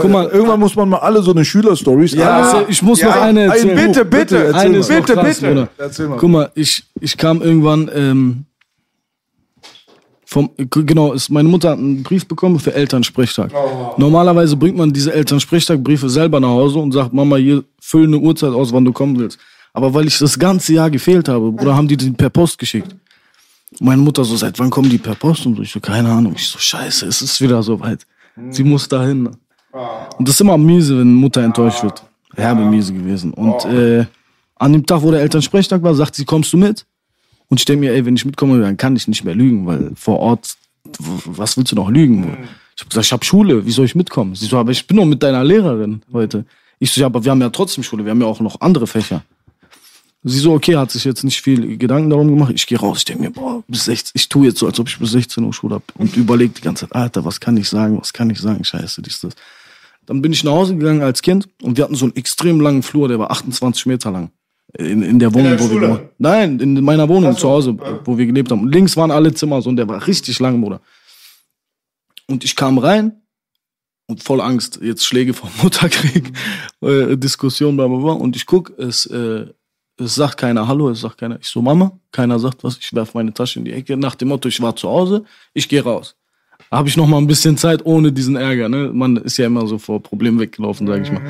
Guck 0.00 0.10
mal, 0.10 0.28
irgendwann 0.28 0.60
muss 0.60 0.76
man 0.76 0.88
mal 0.88 0.98
alle 0.98 1.22
so 1.22 1.32
eine 1.32 1.44
Schülerstories. 1.44 2.12
Ja, 2.12 2.42
also 2.42 2.66
ich 2.68 2.82
muss 2.82 3.00
ja, 3.00 3.08
noch 3.08 3.16
eine 3.16 3.44
ein 3.44 3.50
erzählen. 3.50 3.76
bitte, 3.76 4.04
bitte, 4.04 4.44
erzähl 4.44 4.60
eine 4.60 4.70
mal. 4.70 4.78
ist 4.78 4.88
Bitte, 4.88 5.12
krass, 5.14 5.40
bitte. 5.40 5.68
Erzähl 5.78 6.08
mal. 6.08 6.18
Guck 6.18 6.30
mal, 6.30 6.50
ich, 6.54 6.84
ich 7.00 7.16
kam 7.16 7.42
irgendwann 7.42 7.90
ähm, 7.92 8.44
vom, 10.24 10.50
genau, 10.56 11.12
ist, 11.12 11.30
meine 11.30 11.48
Mutter 11.48 11.70
hat 11.70 11.78
einen 11.78 12.02
Brief 12.02 12.26
bekommen 12.26 12.58
für 12.60 12.72
Elternsprechtag. 12.72 13.52
Normalerweise 13.98 14.56
bringt 14.56 14.76
man 14.76 14.92
diese 14.92 15.12
Elternsprechtag-Briefe 15.12 16.08
selber 16.08 16.38
nach 16.38 16.48
Hause 16.48 16.78
und 16.78 16.92
sagt, 16.92 17.12
Mama, 17.12 17.36
hier 17.36 17.64
füll 17.80 18.06
eine 18.06 18.18
Uhrzeit 18.18 18.52
aus, 18.52 18.72
wann 18.72 18.84
du 18.84 18.92
kommen 18.92 19.18
willst. 19.18 19.38
Aber 19.72 19.92
weil 19.92 20.06
ich 20.06 20.18
das 20.18 20.38
ganze 20.38 20.74
Jahr 20.74 20.90
gefehlt 20.90 21.28
habe, 21.28 21.50
Bruder, 21.50 21.74
haben 21.74 21.88
die 21.88 21.96
den 21.96 22.14
per 22.14 22.30
Post 22.30 22.58
geschickt. 22.58 22.94
Meine 23.80 24.02
Mutter 24.02 24.24
so, 24.24 24.36
seit 24.36 24.58
wann 24.58 24.70
kommen 24.70 24.90
die 24.90 24.98
per 24.98 25.14
Post? 25.14 25.46
Und 25.46 25.56
so, 25.56 25.62
ich 25.62 25.72
so, 25.72 25.80
keine 25.80 26.10
Ahnung. 26.10 26.34
Ich 26.36 26.46
so, 26.46 26.58
scheiße, 26.58 27.06
es 27.06 27.22
ist 27.22 27.40
wieder 27.40 27.62
soweit. 27.62 28.06
Sie 28.50 28.64
muss 28.64 28.88
dahin. 28.88 29.26
Und 30.18 30.28
das 30.28 30.36
ist 30.36 30.40
immer 30.40 30.58
miese, 30.58 30.98
wenn 30.98 31.14
Mutter 31.14 31.42
enttäuscht 31.42 31.82
wird. 31.82 32.02
Herbe 32.34 32.64
miese 32.64 32.92
gewesen. 32.92 33.32
Und 33.32 33.64
äh, 33.64 34.06
an 34.56 34.72
dem 34.72 34.86
Tag, 34.86 35.02
wo 35.02 35.10
der 35.10 35.20
Elternsprechtag 35.20 35.82
war, 35.82 35.94
sagt 35.94 36.14
sie, 36.14 36.24
kommst 36.24 36.52
du 36.52 36.56
mit? 36.56 36.86
Und 37.48 37.60
ich 37.60 37.64
denke 37.64 37.80
mir, 37.80 37.92
ey, 37.92 38.04
wenn 38.06 38.16
ich 38.16 38.24
mitkomme, 38.24 38.60
dann 38.60 38.76
kann 38.76 38.96
ich 38.96 39.08
nicht 39.08 39.24
mehr 39.24 39.34
lügen, 39.34 39.66
weil 39.66 39.92
vor 39.94 40.18
Ort, 40.20 40.56
was 41.26 41.56
willst 41.56 41.72
du 41.72 41.76
noch 41.76 41.90
lügen? 41.90 42.48
Ich 42.76 42.80
habe 42.82 42.88
gesagt, 42.88 43.06
ich 43.06 43.12
habe 43.12 43.24
Schule, 43.24 43.66
wie 43.66 43.70
soll 43.70 43.84
ich 43.84 43.94
mitkommen? 43.94 44.34
Sie 44.34 44.46
so, 44.46 44.58
aber 44.58 44.70
ich 44.70 44.86
bin 44.86 44.96
doch 44.96 45.04
mit 45.04 45.22
deiner 45.22 45.44
Lehrerin 45.44 46.02
heute. 46.12 46.46
Ich 46.78 46.90
so, 46.90 47.00
ja, 47.00 47.06
aber 47.06 47.22
wir 47.22 47.30
haben 47.30 47.40
ja 47.40 47.50
trotzdem 47.50 47.84
Schule, 47.84 48.04
wir 48.04 48.10
haben 48.10 48.20
ja 48.20 48.26
auch 48.26 48.40
noch 48.40 48.60
andere 48.60 48.86
Fächer. 48.86 49.22
Sie 50.24 50.38
so, 50.38 50.52
okay, 50.52 50.76
hat 50.76 50.90
sich 50.92 51.04
jetzt 51.04 51.24
nicht 51.24 51.40
viel 51.40 51.76
Gedanken 51.76 52.08
darum 52.08 52.28
gemacht. 52.28 52.52
Ich 52.54 52.66
gehe 52.66 52.78
raus, 52.78 52.98
ich 52.98 53.04
denke 53.04 53.24
mir, 53.24 53.30
boah, 53.30 53.64
bis 53.66 53.86
16, 53.86 54.12
ich 54.14 54.28
tue 54.28 54.46
jetzt 54.46 54.58
so, 54.58 54.66
als 54.66 54.78
ob 54.78 54.88
ich 54.88 54.98
bis 54.98 55.10
16 55.10 55.42
Uhr 55.42 55.52
Schule 55.52 55.74
habe 55.76 55.84
und 55.98 56.16
überlege 56.16 56.54
die 56.54 56.60
ganze 56.60 56.86
Zeit, 56.86 56.94
Alter, 56.94 57.24
was 57.24 57.40
kann 57.40 57.56
ich 57.56 57.68
sagen, 57.68 57.98
was 57.98 58.12
kann 58.12 58.30
ich 58.30 58.38
sagen, 58.38 58.62
scheiße, 58.62 59.02
dies, 59.02 59.20
das. 59.20 59.34
Dann 60.06 60.22
bin 60.22 60.32
ich 60.32 60.44
nach 60.44 60.52
Hause 60.52 60.76
gegangen 60.76 61.02
als 61.02 61.22
Kind 61.22 61.48
und 61.60 61.76
wir 61.76 61.84
hatten 61.84 61.96
so 61.96 62.04
einen 62.04 62.14
extrem 62.14 62.60
langen 62.60 62.82
Flur, 62.82 63.08
der 63.08 63.18
war 63.18 63.32
28 63.32 63.86
Meter 63.86 64.12
lang. 64.12 64.30
In, 64.78 65.02
in 65.02 65.18
der 65.18 65.34
Wohnung, 65.34 65.50
der 65.50 65.58
wo 65.58 65.64
wir 65.64 65.70
Schule? 65.70 65.86
gewohnt 65.86 66.02
Nein, 66.18 66.60
in 66.60 66.82
meiner 66.84 67.08
Wohnung 67.08 67.36
zu 67.36 67.48
Hause, 67.48 67.76
wo 68.04 68.16
wir 68.16 68.26
gelebt 68.26 68.50
haben. 68.52 68.62
Und 68.62 68.72
links 68.72 68.96
waren 68.96 69.10
alle 69.10 69.34
Zimmer 69.34 69.60
so 69.60 69.68
und 69.68 69.76
der 69.76 69.88
war 69.88 70.06
richtig 70.06 70.38
lang, 70.38 70.60
Bruder. 70.60 70.80
Und 72.28 72.44
ich 72.44 72.56
kam 72.56 72.78
rein 72.78 73.22
und 74.06 74.22
voll 74.22 74.40
Angst, 74.40 74.78
jetzt 74.82 75.04
Schläge 75.04 75.34
von 75.34 75.50
Mutter 75.62 75.88
krieg, 75.88 76.32
äh, 76.80 77.16
Diskussion, 77.16 77.76
bla 77.76 77.88
bla 77.88 77.98
bla. 77.98 78.12
Und 78.12 78.36
ich 78.36 78.46
guck, 78.46 78.70
es, 78.78 79.06
äh, 79.06 79.46
es 80.04 80.14
sagt 80.14 80.36
keiner 80.36 80.66
Hallo, 80.66 80.90
es 80.90 81.00
sagt 81.00 81.18
keiner. 81.18 81.38
Ich 81.40 81.48
so, 81.48 81.62
Mama, 81.62 81.92
keiner 82.10 82.38
sagt 82.38 82.62
was, 82.64 82.78
ich 82.78 82.92
werf 82.94 83.14
meine 83.14 83.32
Tasche 83.32 83.58
in 83.58 83.64
die 83.64 83.72
Ecke. 83.72 83.96
Nach 83.96 84.14
dem 84.14 84.28
Motto, 84.28 84.48
ich 84.48 84.60
war 84.60 84.74
zu 84.76 84.88
Hause, 84.88 85.24
ich 85.54 85.68
gehe 85.68 85.82
raus. 85.82 86.14
habe 86.70 86.88
ich 86.88 86.96
noch 86.96 87.06
mal 87.06 87.18
ein 87.18 87.26
bisschen 87.26 87.56
Zeit 87.56 87.84
ohne 87.84 88.12
diesen 88.12 88.36
Ärger. 88.36 88.68
Ne? 88.68 88.90
Man 88.92 89.16
ist 89.18 89.36
ja 89.36 89.46
immer 89.46 89.66
so 89.66 89.78
vor 89.78 90.02
Problemen 90.02 90.38
weggelaufen, 90.40 90.86
sage 90.86 91.02
ich 91.02 91.12
mal. 91.12 91.22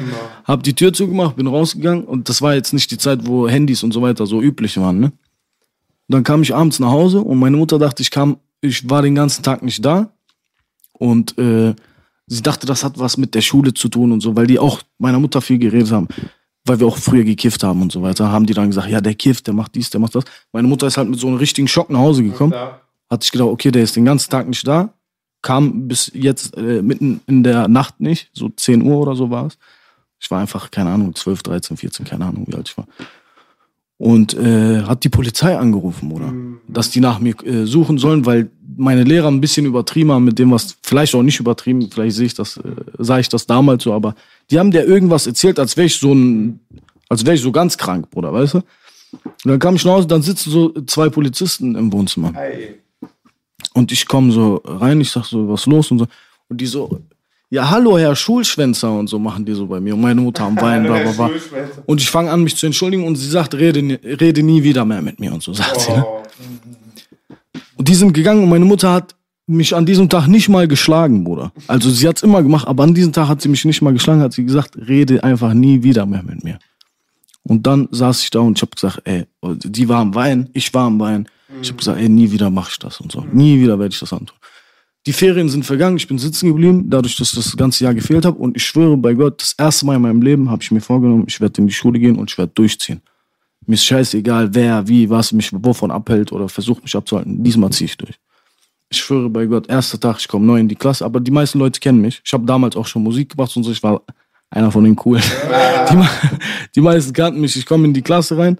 Hab 0.44 0.62
die 0.62 0.74
Tür 0.74 0.92
zugemacht, 0.92 1.36
bin 1.36 1.46
rausgegangen 1.46 2.04
und 2.04 2.28
das 2.28 2.40
war 2.42 2.54
jetzt 2.54 2.72
nicht 2.72 2.90
die 2.90 2.98
Zeit, 2.98 3.26
wo 3.26 3.48
Handys 3.48 3.82
und 3.82 3.92
so 3.92 4.02
weiter 4.02 4.26
so 4.26 4.40
üblich 4.40 4.76
waren. 4.78 5.00
Ne? 5.00 5.12
Dann 6.08 6.22
kam 6.22 6.42
ich 6.42 6.54
abends 6.54 6.78
nach 6.78 6.90
Hause 6.90 7.20
und 7.20 7.38
meine 7.38 7.56
Mutter 7.56 7.78
dachte, 7.78 8.02
ich 8.02 8.10
kam, 8.10 8.36
ich 8.60 8.88
war 8.88 9.02
den 9.02 9.14
ganzen 9.14 9.42
Tag 9.42 9.62
nicht 9.62 9.84
da 9.84 10.10
und 10.92 11.36
äh, 11.38 11.74
sie 12.26 12.42
dachte, 12.42 12.66
das 12.66 12.84
hat 12.84 12.98
was 12.98 13.16
mit 13.16 13.34
der 13.34 13.40
Schule 13.40 13.74
zu 13.74 13.88
tun 13.88 14.12
und 14.12 14.20
so, 14.20 14.36
weil 14.36 14.46
die 14.46 14.58
auch 14.58 14.80
meiner 14.98 15.18
Mutter 15.18 15.40
viel 15.40 15.58
geredet 15.58 15.90
haben, 15.90 16.06
weil 16.64 16.78
wir 16.78 16.86
auch 16.86 16.96
früher 16.96 17.24
gekifft 17.24 17.62
haben 17.64 17.82
und 17.82 17.92
so 17.92 18.02
weiter, 18.02 18.30
haben 18.30 18.46
die 18.46 18.54
dann 18.54 18.68
gesagt, 18.68 18.88
ja, 18.88 19.00
der 19.00 19.14
kifft, 19.14 19.46
der 19.46 19.54
macht 19.54 19.74
dies, 19.74 19.90
der 19.90 20.00
macht 20.00 20.14
das. 20.14 20.24
Meine 20.52 20.68
Mutter 20.68 20.86
ist 20.86 20.96
halt 20.96 21.08
mit 21.08 21.18
so 21.18 21.26
einem 21.26 21.36
richtigen 21.36 21.68
Schock 21.68 21.90
nach 21.90 22.00
Hause 22.00 22.22
gekommen. 22.22 22.54
Hat 23.10 23.22
sich 23.22 23.32
gedacht, 23.32 23.48
okay, 23.48 23.70
der 23.70 23.82
ist 23.82 23.96
den 23.96 24.04
ganzen 24.04 24.30
Tag 24.30 24.48
nicht 24.48 24.66
da, 24.66 24.94
kam 25.42 25.88
bis 25.88 26.10
jetzt 26.14 26.56
äh, 26.56 26.82
mitten 26.82 27.20
in 27.26 27.42
der 27.42 27.68
Nacht 27.68 28.00
nicht, 28.00 28.30
so 28.32 28.48
10 28.48 28.82
Uhr 28.82 28.98
oder 28.98 29.16
so 29.16 29.30
war 29.30 29.46
es. 29.46 29.58
Ich 30.20 30.30
war 30.30 30.40
einfach, 30.40 30.70
keine 30.70 30.90
Ahnung, 30.90 31.14
12, 31.14 31.42
13, 31.42 31.76
14, 31.76 32.06
keine 32.06 32.26
Ahnung, 32.26 32.44
wie 32.46 32.54
alt 32.54 32.68
ich 32.68 32.78
war. 32.78 32.86
Und 34.02 34.34
äh, 34.34 34.82
hat 34.82 35.04
die 35.04 35.08
Polizei 35.10 35.56
angerufen, 35.56 36.10
oder? 36.10 36.32
Dass 36.66 36.90
die 36.90 36.98
nach 36.98 37.20
mir 37.20 37.40
äh, 37.44 37.66
suchen 37.66 37.98
sollen, 37.98 38.26
weil 38.26 38.50
meine 38.76 39.04
Lehrer 39.04 39.28
ein 39.28 39.40
bisschen 39.40 39.64
übertrieben 39.64 40.10
haben 40.10 40.24
mit 40.24 40.40
dem, 40.40 40.50
was 40.50 40.76
vielleicht 40.82 41.14
auch 41.14 41.22
nicht 41.22 41.38
übertrieben, 41.38 41.88
vielleicht 41.88 42.16
sehe 42.16 42.26
ich 42.26 42.34
das, 42.34 42.56
äh, 42.56 42.62
sah 42.98 43.20
ich 43.20 43.28
das 43.28 43.46
damals 43.46 43.84
so, 43.84 43.92
aber 43.92 44.16
die 44.50 44.58
haben 44.58 44.72
der 44.72 44.88
irgendwas 44.88 45.28
erzählt, 45.28 45.60
als 45.60 45.76
wäre 45.76 45.86
ich 45.86 45.94
so 45.94 46.12
ein, 46.12 46.58
als 47.08 47.24
wäre 47.24 47.36
ich 47.36 47.42
so 47.42 47.52
ganz 47.52 47.78
krank, 47.78 48.10
Bruder, 48.10 48.32
weißt 48.32 48.54
du? 48.54 48.58
Und 48.58 49.44
dann 49.44 49.60
kam 49.60 49.76
ich 49.76 49.84
nach 49.84 49.92
Hause, 49.92 50.08
dann 50.08 50.22
sitzen 50.22 50.50
so 50.50 50.72
zwei 50.86 51.08
Polizisten 51.08 51.76
im 51.76 51.92
Wohnzimmer. 51.92 52.32
Und 53.72 53.92
ich 53.92 54.08
komme 54.08 54.32
so 54.32 54.62
rein, 54.64 55.00
ich 55.00 55.12
sag 55.12 55.26
so, 55.26 55.48
was 55.48 55.64
los 55.66 55.92
und 55.92 56.00
so. 56.00 56.06
Und 56.48 56.60
die 56.60 56.66
so, 56.66 56.98
ja, 57.52 57.68
hallo, 57.68 57.98
Herr 57.98 58.16
Schulschwänzer 58.16 58.90
und 58.98 59.08
so 59.08 59.18
machen 59.18 59.44
die 59.44 59.52
so 59.52 59.66
bei 59.66 59.78
mir. 59.78 59.94
Und 59.94 60.00
meine 60.00 60.20
Mutter 60.22 60.44
am 60.44 60.58
Weinen, 60.60 60.86
bla, 60.86 60.98
bla, 61.02 61.12
bla. 61.12 61.30
Und 61.84 62.00
ich 62.00 62.08
fange 62.08 62.30
an, 62.30 62.42
mich 62.42 62.56
zu 62.56 62.64
entschuldigen 62.64 63.04
und 63.06 63.16
sie 63.16 63.28
sagt, 63.28 63.54
rede, 63.54 63.82
nie- 63.82 63.98
rede 64.02 64.42
nie 64.42 64.62
wieder 64.62 64.84
mehr 64.86 65.02
mit 65.02 65.20
mir 65.20 65.34
und 65.34 65.42
so, 65.42 65.52
sagt 65.52 65.80
sie. 65.82 65.92
Ne? 65.92 66.04
Und 67.76 67.88
die 67.88 67.94
sind 67.94 68.14
gegangen 68.14 68.42
und 68.44 68.48
meine 68.48 68.64
Mutter 68.64 68.90
hat 68.92 69.14
mich 69.46 69.74
an 69.76 69.84
diesem 69.84 70.08
Tag 70.08 70.28
nicht 70.28 70.48
mal 70.48 70.66
geschlagen, 70.66 71.24
Bruder. 71.24 71.52
Also 71.66 71.90
sie 71.90 72.08
hat's 72.08 72.22
immer 72.22 72.42
gemacht, 72.42 72.66
aber 72.66 72.84
an 72.84 72.94
diesem 72.94 73.12
Tag 73.12 73.28
hat 73.28 73.42
sie 73.42 73.48
mich 73.50 73.64
nicht 73.66 73.82
mal 73.82 73.92
geschlagen, 73.92 74.22
hat 74.22 74.32
sie 74.32 74.46
gesagt, 74.46 74.76
rede 74.88 75.22
einfach 75.22 75.52
nie 75.52 75.82
wieder 75.82 76.06
mehr 76.06 76.22
mit 76.22 76.42
mir. 76.44 76.58
Und 77.42 77.66
dann 77.66 77.86
saß 77.90 78.22
ich 78.22 78.30
da 78.30 78.38
und 78.38 78.56
ich 78.56 78.62
habe 78.62 78.70
gesagt, 78.74 79.00
ey, 79.04 79.24
die 79.42 79.88
war 79.90 79.98
am 80.00 80.14
Weinen, 80.14 80.48
ich 80.54 80.72
war 80.72 80.86
am 80.86 80.98
Weinen. 81.00 81.28
Ich 81.60 81.68
habe 81.68 81.76
gesagt, 81.78 81.98
ey, 82.00 82.08
nie 82.08 82.30
wieder 82.30 82.48
mach 82.48 82.70
ich 82.70 82.78
das 82.78 82.98
und 83.00 83.12
so. 83.12 83.26
Nie 83.30 83.60
wieder 83.60 83.78
werde 83.78 83.92
ich 83.92 84.00
das 84.00 84.12
antun. 84.14 84.36
Die 85.06 85.12
Ferien 85.12 85.48
sind 85.48 85.64
vergangen, 85.64 85.96
ich 85.96 86.06
bin 86.06 86.18
sitzen 86.18 86.48
geblieben, 86.48 86.88
dadurch, 86.88 87.16
dass 87.16 87.30
ich 87.30 87.34
das 87.34 87.56
ganze 87.56 87.82
Jahr 87.82 87.94
gefehlt 87.94 88.24
habe. 88.24 88.38
Und 88.38 88.56
ich 88.56 88.64
schwöre 88.64 88.96
bei 88.96 89.14
Gott, 89.14 89.42
das 89.42 89.54
erste 89.58 89.84
Mal 89.84 89.96
in 89.96 90.02
meinem 90.02 90.22
Leben 90.22 90.48
habe 90.48 90.62
ich 90.62 90.70
mir 90.70 90.80
vorgenommen, 90.80 91.24
ich 91.26 91.40
werde 91.40 91.60
in 91.60 91.66
die 91.66 91.72
Schule 91.72 91.98
gehen 91.98 92.16
und 92.16 92.30
ich 92.30 92.38
werde 92.38 92.52
durchziehen. 92.54 93.00
Mir 93.66 93.74
ist 93.74 93.84
scheißegal, 93.84 94.54
wer, 94.54 94.86
wie, 94.86 95.10
was 95.10 95.32
mich 95.32 95.50
wovon 95.52 95.90
abhält 95.90 96.30
oder 96.30 96.48
versucht 96.48 96.82
mich 96.82 96.94
abzuhalten. 96.94 97.42
Diesmal 97.42 97.70
ziehe 97.70 97.86
ich 97.86 97.96
durch. 97.96 98.18
Ich 98.90 98.98
schwöre 98.98 99.28
bei 99.28 99.46
Gott, 99.46 99.68
erster 99.68 99.98
Tag, 99.98 100.18
ich 100.18 100.28
komme 100.28 100.46
neu 100.46 100.58
in 100.58 100.68
die 100.68 100.76
Klasse, 100.76 101.04
aber 101.04 101.18
die 101.18 101.30
meisten 101.30 101.58
Leute 101.58 101.80
kennen 101.80 102.00
mich. 102.00 102.20
Ich 102.24 102.32
habe 102.32 102.44
damals 102.44 102.76
auch 102.76 102.86
schon 102.86 103.02
Musik 103.02 103.30
gemacht 103.30 103.56
und 103.56 103.64
so, 103.64 103.72
ich 103.72 103.82
war 103.82 104.02
einer 104.50 104.70
von 104.70 104.84
den 104.84 104.94
coolen. 104.94 105.22
Die, 105.90 105.98
die 106.76 106.80
meisten 106.80 107.12
kannten 107.12 107.40
mich, 107.40 107.56
ich 107.56 107.66
komme 107.66 107.86
in 107.86 107.92
die 107.92 108.02
Klasse 108.02 108.38
rein 108.38 108.58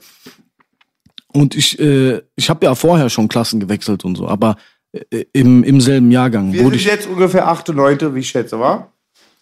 und 1.32 1.54
ich, 1.54 1.78
äh, 1.78 2.20
ich 2.34 2.50
habe 2.50 2.66
ja 2.66 2.74
vorher 2.74 3.08
schon 3.08 3.28
Klassen 3.28 3.60
gewechselt 3.60 4.04
und 4.04 4.16
so, 4.16 4.26
aber 4.26 4.56
im, 5.32 5.64
im 5.64 5.80
selben 5.80 6.10
Jahrgang 6.10 6.52
Wir 6.52 6.64
wurde 6.64 6.76
sind 6.76 6.86
ich. 6.86 6.92
jetzt 6.92 7.08
ungefähr 7.08 7.48
8. 7.48 7.70
und 7.70 7.76
9., 7.76 8.14
wie 8.14 8.20
ich 8.20 8.28
schätze, 8.28 8.58
wa? 8.58 8.88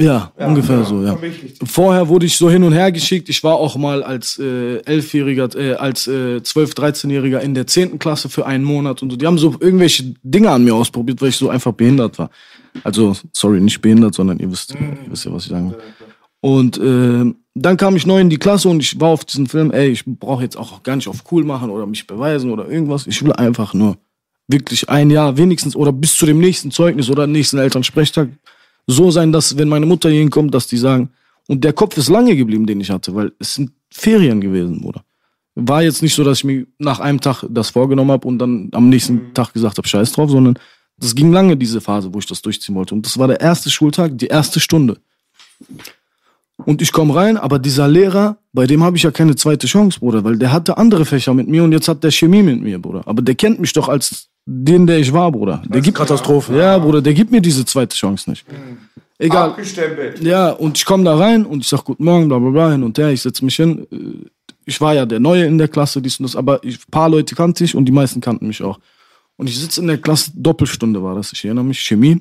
Ja, 0.01 0.33
ungefähr 0.39 0.83
so, 0.85 1.03
ja. 1.03 1.15
ich 1.17 1.23
richtig. 1.23 1.59
Vorher 1.71 2.09
wurde 2.09 2.25
ich 2.25 2.35
so 2.35 2.49
hin 2.49 2.63
und 2.63 2.73
her 2.73 2.91
geschickt. 2.91 3.29
Ich 3.29 3.45
war 3.45 3.57
auch 3.57 3.77
mal 3.77 4.03
als 4.03 4.39
äh, 4.39 4.79
Elfjähriger, 4.79 5.55
äh, 5.55 5.75
als 5.75 6.07
äh, 6.07 6.43
12, 6.43 6.73
13-Jähriger 6.73 7.41
in 7.41 7.53
der 7.53 7.67
10. 7.67 7.99
Klasse 7.99 8.31
für 8.31 8.47
einen 8.47 8.65
Monat 8.65 9.03
und 9.03 9.11
so. 9.11 9.17
Die 9.17 9.27
haben 9.27 9.37
so 9.37 9.55
irgendwelche 9.61 10.15
Dinge 10.23 10.51
an 10.51 10.65
mir 10.65 10.75
ausprobiert, 10.75 11.21
weil 11.21 11.29
ich 11.29 11.37
so 11.37 11.51
einfach 11.51 11.73
behindert 11.73 12.19
war. 12.19 12.31
Also, 12.83 13.15
sorry, 13.33 13.61
nicht 13.61 13.83
behindert, 13.83 14.15
sondern 14.15 14.39
ihr 14.39 14.51
wisst, 14.51 14.75
ihr 14.75 14.97
wisst 15.11 15.27
ja, 15.27 15.33
was 15.33 15.45
ich 15.45 15.51
sagen 15.51 15.73
will. 15.73 15.79
Und 16.41 16.79
äh, 16.79 17.35
dann 17.55 17.77
kam 17.77 17.95
ich 17.95 18.07
neu 18.07 18.21
in 18.21 18.31
die 18.31 18.39
Klasse 18.39 18.71
und 18.71 18.81
ich 18.81 18.99
war 18.99 19.11
auf 19.11 19.27
diesen 19.27 19.49
Film, 19.49 19.71
ey, 19.71 19.89
ich 19.89 20.05
brauche 20.07 20.43
jetzt 20.43 20.57
auch 20.57 20.83
gar 20.83 20.97
nicht 20.97 21.09
auf 21.09 21.25
cool 21.31 21.45
machen 21.45 21.69
oder 21.69 21.85
mich 21.85 22.07
beweisen 22.07 22.51
oder 22.51 22.67
irgendwas. 22.67 23.07
Ich 23.07 23.23
will 23.23 23.35
einfach 23.35 23.75
nur 23.75 23.99
wirklich 24.53 24.89
ein 24.89 25.11
Jahr 25.11 25.37
wenigstens 25.37 25.77
oder 25.77 25.93
bis 25.93 26.17
zu 26.17 26.27
dem 26.27 26.39
nächsten 26.39 26.71
Zeugnis 26.71 27.11
oder 27.11 27.27
nächsten 27.27 27.59
Elternsprechtag 27.59 28.29
so 28.87 29.11
sein, 29.11 29.33
dass 29.33 29.57
wenn 29.57 29.69
meine 29.69 29.87
Mutter 29.87 30.11
hier 30.11 30.21
hinkommt, 30.21 30.55
dass 30.55 30.67
die 30.67 30.77
sagen, 30.77 31.11
und 31.49 31.65
der 31.65 31.73
Kopf 31.73 31.97
ist 31.97 32.09
lange 32.09 32.37
geblieben, 32.37 32.67
den 32.67 32.81
ich 32.81 32.91
hatte, 32.91 33.15
weil 33.15 33.33
es 33.39 33.55
sind 33.55 33.73
Ferien 33.91 34.41
gewesen, 34.41 34.81
Bruder. 34.81 35.05
War 35.57 35.83
jetzt 35.83 36.03
nicht 36.03 36.15
so, 36.15 36.23
dass 36.23 36.39
ich 36.39 36.45
mir 36.45 36.67
nach 36.79 37.01
einem 37.01 37.21
Tag 37.21 37.45
das 37.49 37.71
vorgenommen 37.71 38.13
habe 38.13 38.27
und 38.27 38.39
dann 38.39 38.69
am 38.73 38.89
nächsten 38.89 39.35
Tag 39.35 39.53
gesagt 39.53 39.77
habe, 39.79 39.87
scheiß 39.87 40.13
drauf, 40.13 40.31
sondern 40.31 40.59
das 40.97 41.15
ging 41.15 41.33
lange, 41.33 41.57
diese 41.57 41.81
Phase, 41.81 42.13
wo 42.15 42.19
ich 42.19 42.27
das 42.27 42.41
durchziehen 42.43 42.75
wollte. 42.75 42.95
Und 42.95 43.05
das 43.05 43.19
war 43.19 43.27
der 43.27 43.41
erste 43.41 43.71
Schultag, 43.71 44.17
die 44.17 44.29
erste 44.29 44.61
Stunde. 44.61 44.99
Und 46.65 46.83
ich 46.83 46.93
komme 46.93 47.15
rein, 47.15 47.37
aber 47.37 47.59
dieser 47.59 47.89
Lehrer, 47.89 48.39
bei 48.53 48.67
dem 48.67 48.85
habe 48.85 48.97
ich 48.97 49.03
ja 49.03 49.11
keine 49.11 49.35
zweite 49.35 49.67
Chance, 49.67 50.01
Bruder, 50.01 50.25
weil 50.25 50.39
der 50.39 50.53
hatte 50.53 50.77
andere 50.77 51.05
Fächer 51.05 51.35
mit 51.35 51.49
mir 51.49 51.65
und 51.65 51.73
jetzt 51.73 51.89
hat 51.89 52.05
der 52.05 52.11
Chemie 52.11 52.43
mit 52.43 52.61
mir, 52.61 52.79
Bruder. 52.79 53.03
Aber 53.07 53.23
der 53.23 53.35
kennt 53.35 53.61
mich 53.61 53.73
doch 53.73 53.89
als 53.89 54.30
den, 54.47 54.87
der 54.87 54.99
ich 54.99 55.12
war, 55.12 55.31
Bruder. 55.31 55.62
Der 55.67 55.81
gibt 55.81 55.97
Katastrophe. 55.97 56.57
Ja, 56.57 56.79
Bruder, 56.79 57.03
der 57.03 57.15
gibt 57.15 57.31
mir 57.31 57.41
diese 57.41 57.65
zweite 57.65 57.97
Chance 57.97 58.31
nicht. 58.31 58.45
Egal. 59.19 59.51
Abgestempelt. 59.51 60.21
Ja, 60.23 60.51
und 60.51 60.79
ich 60.79 60.85
komme 60.85 61.05
da 61.05 61.17
rein 61.17 61.45
und 61.45 61.61
ich 61.61 61.69
sag 61.69 61.85
guten 61.85 62.05
Morgen, 62.05 62.29
bla 62.29 62.39
bla 62.39 62.51
bla, 62.51 62.71
hin 62.73 62.83
und 62.83 62.97
her, 62.99 63.11
ich 63.11 63.21
setze 63.23 63.45
mich 63.45 63.57
hin. 63.57 63.87
Äh, 63.93 64.29
Ich 64.67 64.81
war 64.81 64.95
ja 64.95 65.05
der 65.05 65.21
Neue 65.21 65.45
in 65.47 65.59
der 65.59 65.69
Klasse, 65.69 66.01
dies 66.01 66.21
und 66.21 66.25
das, 66.25 66.37
aber 66.37 66.61
ein 66.62 66.77
paar 66.91 67.09
Leute 67.09 67.35
kannte 67.35 67.65
ich 67.65 67.75
und 67.75 67.85
die 67.87 67.93
meisten 67.93 68.21
kannten 68.21 68.47
mich 68.47 68.62
auch. 68.62 68.79
Und 69.37 69.49
ich 69.49 69.59
sitze 69.59 69.81
in 69.81 69.89
der 69.89 69.99
Klasse, 69.99 70.31
Doppelstunde 70.35 71.03
war 71.03 71.15
das, 71.15 71.33
ich 71.33 71.45
erinnere 71.45 71.65
mich, 71.65 71.81
Chemie. 71.81 72.21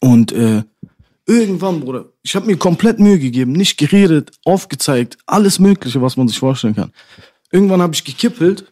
Und 0.00 0.32
äh, 0.32 0.62
irgendwann, 1.26 1.80
Bruder, 1.80 2.06
ich 2.22 2.34
habe 2.34 2.46
mir 2.46 2.56
komplett 2.56 2.98
Mühe 2.98 3.18
gegeben, 3.18 3.52
nicht 3.52 3.76
geredet, 3.76 4.32
aufgezeigt, 4.44 5.18
alles 5.26 5.58
Mögliche, 5.58 6.00
was 6.00 6.16
man 6.16 6.26
sich 6.28 6.38
vorstellen 6.38 6.74
kann. 6.74 6.92
Irgendwann 7.52 7.82
habe 7.82 7.94
ich 7.94 8.04
gekippelt 8.04 8.64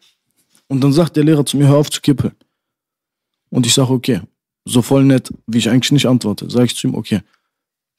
und 0.68 0.82
dann 0.82 0.92
sagt 0.92 1.16
der 1.16 1.24
Lehrer 1.24 1.44
zu 1.44 1.56
mir, 1.56 1.68
hör 1.68 1.76
auf 1.76 1.90
zu 1.90 2.00
kippeln. 2.00 2.32
Und 3.50 3.66
ich 3.66 3.74
sage, 3.74 3.90
okay, 3.90 4.20
so 4.64 4.82
voll 4.82 5.04
nett, 5.04 5.32
wie 5.46 5.58
ich 5.58 5.68
eigentlich 5.70 5.92
nicht 5.92 6.06
antworte, 6.06 6.48
sage 6.50 6.66
ich 6.66 6.76
zu 6.76 6.86
ihm, 6.86 6.94
okay, 6.94 7.20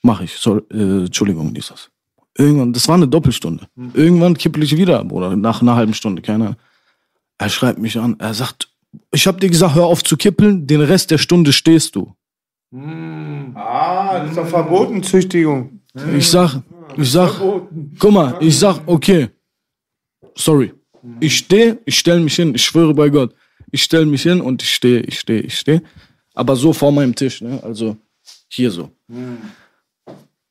mach 0.03 0.21
ich, 0.21 0.33
so, 0.33 0.57
äh, 0.69 1.05
Entschuldigung, 1.05 1.53
dies, 1.53 1.67
das. 1.67 1.89
Irgendwann, 2.37 2.71
das 2.71 2.87
war 2.87 2.95
eine 2.95 3.07
Doppelstunde. 3.07 3.67
Irgendwann 3.93 4.37
kippel 4.37 4.63
ich 4.63 4.77
wieder, 4.77 5.03
Bruder, 5.03 5.35
nach 5.35 5.61
einer 5.61 5.75
halben 5.75 5.93
Stunde, 5.93 6.21
keine 6.21 6.45
Ahnung. 6.45 6.59
Er 7.37 7.49
schreibt 7.49 7.79
mich 7.79 7.97
an, 7.97 8.15
er 8.19 8.33
sagt, 8.33 8.71
ich 9.11 9.27
habe 9.27 9.39
dir 9.39 9.49
gesagt, 9.49 9.75
hör 9.75 9.85
auf 9.85 10.03
zu 10.03 10.15
kippeln, 10.15 10.67
den 10.67 10.81
Rest 10.81 11.11
der 11.11 11.17
Stunde 11.17 11.51
stehst 11.51 11.95
du. 11.95 12.13
Ah, 13.55 14.19
das 14.19 14.29
ist 14.29 14.37
doch 14.37 14.47
verboten, 14.47 15.01
Züchtigung. 15.01 15.81
Ich 16.15 16.29
sag, 16.29 16.61
ich 16.95 17.11
sag, 17.11 17.41
guck 17.97 18.11
mal, 18.11 18.37
ich 18.39 18.57
sag, 18.57 18.81
okay, 18.85 19.29
sorry. 20.35 20.73
Ich 21.19 21.37
stehe, 21.37 21.79
ich 21.85 21.97
stell 21.97 22.19
mich 22.19 22.35
hin, 22.35 22.53
ich 22.55 22.63
schwöre 22.63 22.93
bei 22.93 23.09
Gott. 23.09 23.33
Ich 23.71 23.83
stell 23.83 24.05
mich 24.05 24.23
hin 24.23 24.41
und 24.41 24.61
ich 24.63 24.73
stehe, 24.73 25.01
ich 25.01 25.19
stehe, 25.19 25.41
ich 25.41 25.57
stehe. 25.57 25.81
Aber 26.33 26.55
so 26.55 26.73
vor 26.73 26.91
meinem 26.91 27.15
Tisch, 27.15 27.41
ne? 27.41 27.61
Also 27.63 27.97
hier 28.47 28.71
so. 28.71 28.91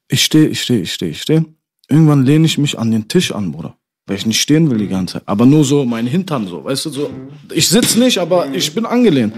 Ich 0.08 0.24
stehe, 0.24 0.46
ich 0.46 0.62
stehe, 0.62 0.80
ich 0.80 0.92
stehe, 0.92 1.10
ich 1.10 1.22
stehe. 1.22 1.44
Irgendwann 1.88 2.24
lehne 2.24 2.46
ich 2.46 2.58
mich 2.58 2.78
an 2.78 2.90
den 2.90 3.08
Tisch 3.08 3.32
an, 3.32 3.52
Bruder. 3.52 3.76
Weil 4.06 4.16
ich 4.16 4.26
nicht 4.26 4.40
stehen 4.40 4.70
will 4.70 4.78
die 4.78 4.88
ganze 4.88 5.14
Zeit. 5.14 5.22
Aber 5.26 5.44
nur 5.44 5.64
so 5.64 5.84
mein 5.84 6.06
Hintern 6.06 6.46
so, 6.46 6.64
weißt 6.64 6.86
du, 6.86 6.90
so. 6.90 7.10
Ich 7.52 7.68
sitz 7.68 7.96
nicht, 7.96 8.18
aber 8.18 8.52
ich 8.52 8.74
bin 8.74 8.86
angelehnt. 8.86 9.34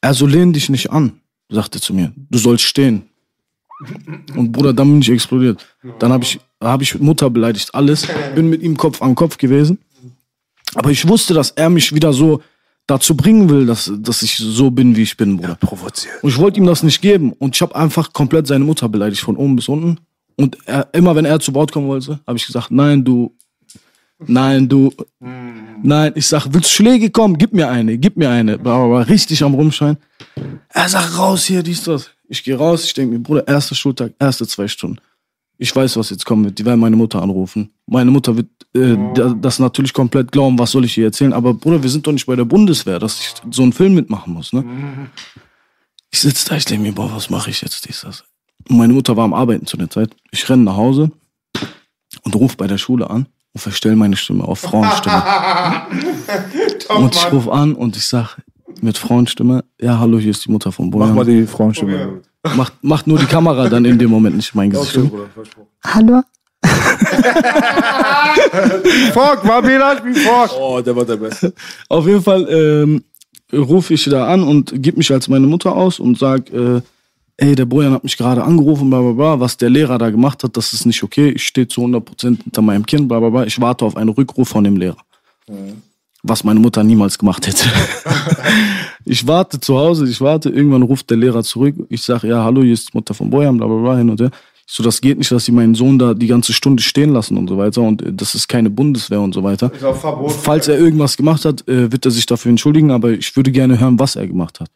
Er 0.00 0.14
so, 0.14 0.26
lehn 0.26 0.52
dich 0.52 0.68
nicht 0.68 0.90
an, 0.90 1.20
sagte 1.48 1.80
zu 1.80 1.92
mir. 1.92 2.12
Du 2.30 2.38
sollst 2.38 2.64
stehen. 2.64 3.02
Und 4.36 4.52
Bruder, 4.52 4.72
dann 4.72 4.90
bin 4.90 5.00
ich 5.00 5.10
explodiert. 5.10 5.66
Dann 5.98 6.12
habe 6.12 6.24
ich, 6.24 6.38
hab 6.60 6.82
ich 6.82 6.98
Mutter 6.98 7.30
beleidigt, 7.30 7.74
alles. 7.74 8.06
Bin 8.34 8.48
mit 8.48 8.62
ihm 8.62 8.76
Kopf 8.76 9.00
an 9.02 9.14
Kopf 9.14 9.38
gewesen. 9.38 9.78
Aber 10.74 10.90
ich 10.90 11.06
wusste, 11.08 11.34
dass 11.34 11.50
er 11.50 11.70
mich 11.70 11.94
wieder 11.94 12.12
so 12.12 12.42
dazu 12.86 13.16
bringen 13.16 13.48
will, 13.48 13.66
dass, 13.66 13.90
dass 13.98 14.22
ich 14.22 14.36
so 14.36 14.70
bin, 14.70 14.96
wie 14.96 15.02
ich 15.02 15.16
bin, 15.16 15.36
Bruder. 15.36 15.54
Provoziert. 15.54 16.22
Und 16.22 16.30
ich 16.30 16.38
wollte 16.38 16.58
ihm 16.58 16.66
das 16.66 16.82
nicht 16.82 17.00
geben. 17.00 17.32
Und 17.32 17.54
ich 17.54 17.62
habe 17.62 17.74
einfach 17.74 18.12
komplett 18.12 18.46
seine 18.46 18.64
Mutter 18.64 18.88
beleidigt, 18.88 19.22
von 19.22 19.36
oben 19.36 19.56
bis 19.56 19.68
unten. 19.68 19.98
Und 20.36 20.58
er, 20.66 20.88
immer 20.92 21.14
wenn 21.14 21.24
er 21.24 21.40
zu 21.40 21.54
Wort 21.54 21.72
kommen 21.72 21.88
wollte, 21.88 22.20
habe 22.26 22.36
ich 22.36 22.46
gesagt, 22.46 22.70
nein, 22.70 23.04
du, 23.04 23.34
nein, 24.26 24.68
du, 24.68 24.92
nein. 25.82 26.12
Ich 26.14 26.26
sag, 26.26 26.46
willst 26.52 26.70
du 26.70 26.74
Schläge 26.74 27.10
kommen? 27.10 27.38
Gib 27.38 27.52
mir 27.52 27.68
eine, 27.68 27.98
gib 27.98 28.16
mir 28.16 28.30
eine. 28.30 28.54
Aber 28.58 29.08
richtig 29.08 29.42
am 29.42 29.54
Rumschreien. 29.54 29.96
Er 30.70 30.88
sagt, 30.88 31.16
raus 31.18 31.44
hier, 31.44 31.62
dies, 31.62 31.84
das. 31.84 32.10
Ich 32.28 32.44
gehe 32.44 32.56
raus, 32.56 32.84
ich 32.84 32.94
denke 32.94 33.14
mir, 33.14 33.20
Bruder, 33.20 33.46
erster 33.46 33.74
Schultag, 33.74 34.12
erste 34.18 34.46
zwei 34.46 34.68
Stunden. 34.68 34.98
Ich 35.62 35.76
weiß, 35.76 35.96
was 35.98 36.08
jetzt 36.08 36.24
kommen 36.24 36.44
wird. 36.46 36.58
Die 36.58 36.64
werden 36.64 36.80
meine 36.80 36.96
Mutter 36.96 37.20
anrufen. 37.22 37.70
Meine 37.86 38.10
Mutter 38.10 38.34
wird 38.34 38.48
äh, 38.74 38.96
da- 39.14 39.34
das 39.38 39.58
natürlich 39.58 39.92
komplett 39.92 40.32
glauben, 40.32 40.58
was 40.58 40.70
soll 40.70 40.86
ich 40.86 40.96
ihr 40.96 41.04
erzählen. 41.04 41.34
Aber 41.34 41.52
Bruder, 41.52 41.82
wir 41.82 41.90
sind 41.90 42.06
doch 42.06 42.12
nicht 42.12 42.24
bei 42.24 42.34
der 42.34 42.46
Bundeswehr, 42.46 42.98
dass 42.98 43.20
ich 43.20 43.34
so 43.50 43.62
einen 43.62 43.74
Film 43.74 43.94
mitmachen 43.94 44.32
muss. 44.32 44.54
Ne? 44.54 44.64
Ich 46.10 46.20
sitze 46.20 46.48
da, 46.48 46.56
ich 46.56 46.64
denke 46.64 46.84
mir, 46.84 46.92
boah, 46.94 47.10
was 47.14 47.28
mache 47.28 47.50
ich 47.50 47.60
jetzt? 47.60 47.86
Dies, 47.86 48.00
das. 48.00 48.24
Und 48.70 48.78
meine 48.78 48.94
Mutter 48.94 49.16
war 49.18 49.24
am 49.24 49.34
Arbeiten 49.34 49.66
zu 49.66 49.76
der 49.76 49.90
Zeit. 49.90 50.16
Ich 50.30 50.48
renne 50.48 50.62
nach 50.64 50.76
Hause 50.76 51.10
und 52.22 52.34
rufe 52.34 52.56
bei 52.56 52.66
der 52.66 52.78
Schule 52.78 53.10
an 53.10 53.26
und 53.52 53.60
verstelle 53.60 53.96
meine 53.96 54.16
Stimme 54.16 54.44
auf 54.44 54.60
Frauenstimme. 54.60 55.22
und 56.96 57.14
ich 57.14 57.32
rufe 57.32 57.52
an 57.52 57.74
und 57.74 57.96
ich 57.96 58.06
sag 58.06 58.38
mit 58.80 58.96
Frauenstimme, 58.96 59.64
ja, 59.80 59.98
hallo, 59.98 60.18
hier 60.18 60.30
ist 60.30 60.44
die 60.46 60.50
Mutter 60.50 60.72
von 60.72 60.90
Bojan. 60.90 61.08
Mach 61.10 61.16
mal 61.16 61.24
die 61.26 61.46
Frauenstimme. 61.46 62.22
Macht, 62.56 62.72
macht 62.82 63.06
nur 63.06 63.18
die 63.18 63.26
Kamera 63.26 63.68
dann 63.68 63.84
in 63.84 63.98
dem 63.98 64.10
Moment 64.10 64.36
nicht 64.36 64.54
mein 64.54 64.70
Gesicht. 64.70 64.98
Hallo? 65.84 66.22
Fork, 69.12 69.46
war 69.46 69.62
Belasch 69.62 70.04
wie 70.04 70.14
Fork. 70.14 70.50
Oh, 70.58 70.80
der 70.80 70.94
war 70.94 71.04
der 71.04 71.16
Beste. 71.16 71.52
Auf 71.88 72.06
jeden 72.06 72.22
Fall 72.22 72.46
ähm, 72.50 73.04
rufe 73.52 73.94
ich 73.94 74.04
da 74.04 74.26
an 74.28 74.42
und 74.42 74.72
gebe 74.82 74.98
mich 74.98 75.10
als 75.12 75.28
meine 75.28 75.46
Mutter 75.46 75.74
aus 75.74 75.98
und 76.00 76.18
sag, 76.18 76.50
äh, 76.52 76.80
ey, 77.36 77.54
der 77.54 77.64
Bojan 77.64 77.92
hat 77.92 78.04
mich 78.04 78.16
gerade 78.16 78.42
angerufen, 78.42 78.90
bla 78.90 79.00
bla 79.00 79.12
bla, 79.12 79.40
was 79.40 79.56
der 79.56 79.70
Lehrer 79.70 79.98
da 79.98 80.10
gemacht 80.10 80.44
hat, 80.44 80.56
das 80.56 80.72
ist 80.72 80.84
nicht 80.86 81.02
okay. 81.02 81.30
Ich 81.30 81.44
stehe 81.46 81.68
zu 81.68 81.82
100% 81.82 82.42
hinter 82.42 82.62
meinem 82.62 82.84
Kind, 82.86 83.08
bla 83.08 83.18
bla 83.18 83.30
bla. 83.30 83.44
Ich 83.44 83.60
warte 83.60 83.84
auf 83.84 83.96
einen 83.96 84.10
Rückruf 84.10 84.48
von 84.48 84.64
dem 84.64 84.76
Lehrer. 84.76 84.98
Was 86.22 86.44
meine 86.44 86.60
Mutter 86.60 86.84
niemals 86.84 87.18
gemacht 87.18 87.46
hätte. 87.46 87.68
ich 89.04 89.26
warte 89.26 89.58
zu 89.58 89.78
Hause, 89.78 90.06
ich 90.06 90.20
warte, 90.20 90.50
irgendwann 90.50 90.82
ruft 90.82 91.08
der 91.10 91.16
Lehrer 91.16 91.42
zurück. 91.42 91.74
Ich 91.88 92.02
sage, 92.02 92.28
ja, 92.28 92.44
hallo, 92.44 92.62
hier 92.62 92.74
ist 92.74 92.92
die 92.92 92.96
Mutter 92.96 93.14
von 93.14 93.30
Bojan, 93.30 93.56
bla 93.56 93.66
bla 93.66 93.76
bla, 93.76 93.96
hin 93.96 94.10
und 94.10 94.20
her. 94.20 94.30
Ich 94.66 94.74
so, 94.74 94.82
das 94.82 95.00
geht 95.00 95.18
nicht, 95.18 95.32
dass 95.32 95.46
sie 95.46 95.52
meinen 95.52 95.74
Sohn 95.74 95.98
da 95.98 96.14
die 96.14 96.28
ganze 96.28 96.52
Stunde 96.52 96.82
stehen 96.82 97.12
lassen 97.12 97.36
und 97.36 97.48
so 97.48 97.58
weiter. 97.58 97.82
Und 97.82 98.02
äh, 98.02 98.12
das 98.12 98.34
ist 98.34 98.48
keine 98.48 98.70
Bundeswehr 98.70 99.20
und 99.20 99.34
so 99.34 99.42
weiter. 99.42 99.72
Ist 99.72 99.82
auch 99.82 99.96
verboten. 99.96 100.34
Falls 100.42 100.68
er 100.68 100.78
irgendwas 100.78 101.16
gemacht 101.16 101.44
hat, 101.44 101.66
äh, 101.66 101.90
wird 101.90 102.04
er 102.04 102.10
sich 102.10 102.26
dafür 102.26 102.50
entschuldigen, 102.50 102.90
aber 102.90 103.10
ich 103.10 103.34
würde 103.34 103.50
gerne 103.50 103.80
hören, 103.80 103.98
was 103.98 104.16
er 104.16 104.26
gemacht 104.26 104.60
hat. 104.60 104.70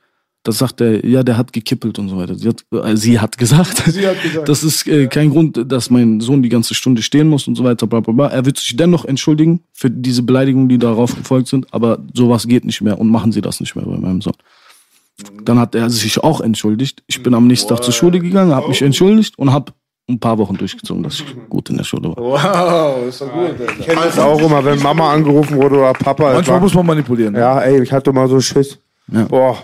Das 0.44 0.58
sagt 0.58 0.80
er, 0.82 1.04
ja, 1.06 1.22
der 1.22 1.38
hat 1.38 1.52
gekippelt 1.54 1.98
und 1.98 2.10
so 2.10 2.18
weiter. 2.18 2.34
Sie 2.34 2.48
hat, 2.48 2.64
äh, 2.70 2.96
sie 2.96 3.18
hat 3.18 3.38
gesagt, 3.38 3.78
Sie 3.86 4.06
hat 4.06 4.22
gesagt. 4.22 4.46
das 4.48 4.62
ist 4.62 4.86
äh, 4.86 5.06
kein 5.06 5.30
Grund, 5.30 5.58
dass 5.72 5.88
mein 5.90 6.20
Sohn 6.20 6.42
die 6.42 6.50
ganze 6.50 6.74
Stunde 6.74 7.00
stehen 7.02 7.28
muss 7.28 7.48
und 7.48 7.54
so 7.56 7.64
weiter, 7.64 7.86
bla 7.86 8.00
bla 8.00 8.12
bla. 8.12 8.26
Er 8.28 8.44
wird 8.44 8.58
sich 8.58 8.76
dennoch 8.76 9.06
entschuldigen 9.06 9.60
für 9.72 9.90
diese 9.90 10.22
Beleidigungen, 10.22 10.68
die 10.68 10.78
darauf 10.78 11.16
gefolgt 11.16 11.48
sind, 11.48 11.72
aber 11.72 11.98
sowas 12.12 12.46
geht 12.46 12.64
nicht 12.66 12.82
mehr 12.82 13.00
und 13.00 13.08
machen 13.08 13.32
Sie 13.32 13.40
das 13.40 13.58
nicht 13.60 13.74
mehr 13.74 13.86
bei 13.86 13.96
meinem 13.96 14.20
Sohn. 14.20 14.34
Dann 15.44 15.58
hat 15.58 15.74
er 15.74 15.88
sich 15.90 16.18
auch 16.22 16.40
entschuldigt. 16.40 17.02
Ich 17.06 17.22
bin 17.22 17.34
am 17.34 17.46
nächsten 17.46 17.68
Tag 17.68 17.82
zur 17.82 17.94
Schule 17.94 18.20
gegangen, 18.20 18.54
habe 18.54 18.68
mich 18.68 18.82
entschuldigt 18.82 19.38
und 19.38 19.52
habe 19.52 19.72
ein 20.10 20.20
paar 20.20 20.36
Wochen 20.36 20.56
durchgezogen, 20.58 21.02
dass 21.02 21.14
ich 21.20 21.24
gut 21.48 21.70
in 21.70 21.78
der 21.78 21.84
Schule 21.84 22.08
war. 22.10 22.16
Wow, 22.18 23.08
ist 23.08 23.20
doch 23.22 23.32
gut. 23.32 23.42
Alter. 23.58 23.64
Ich 23.78 23.86
kenne 23.86 24.00
das 24.04 24.18
auch 24.18 24.38
immer, 24.42 24.62
wenn 24.62 24.82
Mama 24.82 25.10
angerufen 25.12 25.56
wurde 25.56 25.76
oder 25.78 25.92
Papa. 25.94 26.34
Manchmal 26.34 26.60
muss 26.60 26.74
man 26.74 26.84
manipulieren. 26.84 27.32
ne? 27.32 27.38
Ja, 27.40 27.60
ey, 27.60 27.82
ich 27.82 27.90
hatte 27.92 28.12
mal 28.12 28.28
so 28.28 28.38
Schiss. 28.40 28.78
Ja. 29.10 29.24
Boah. 29.24 29.56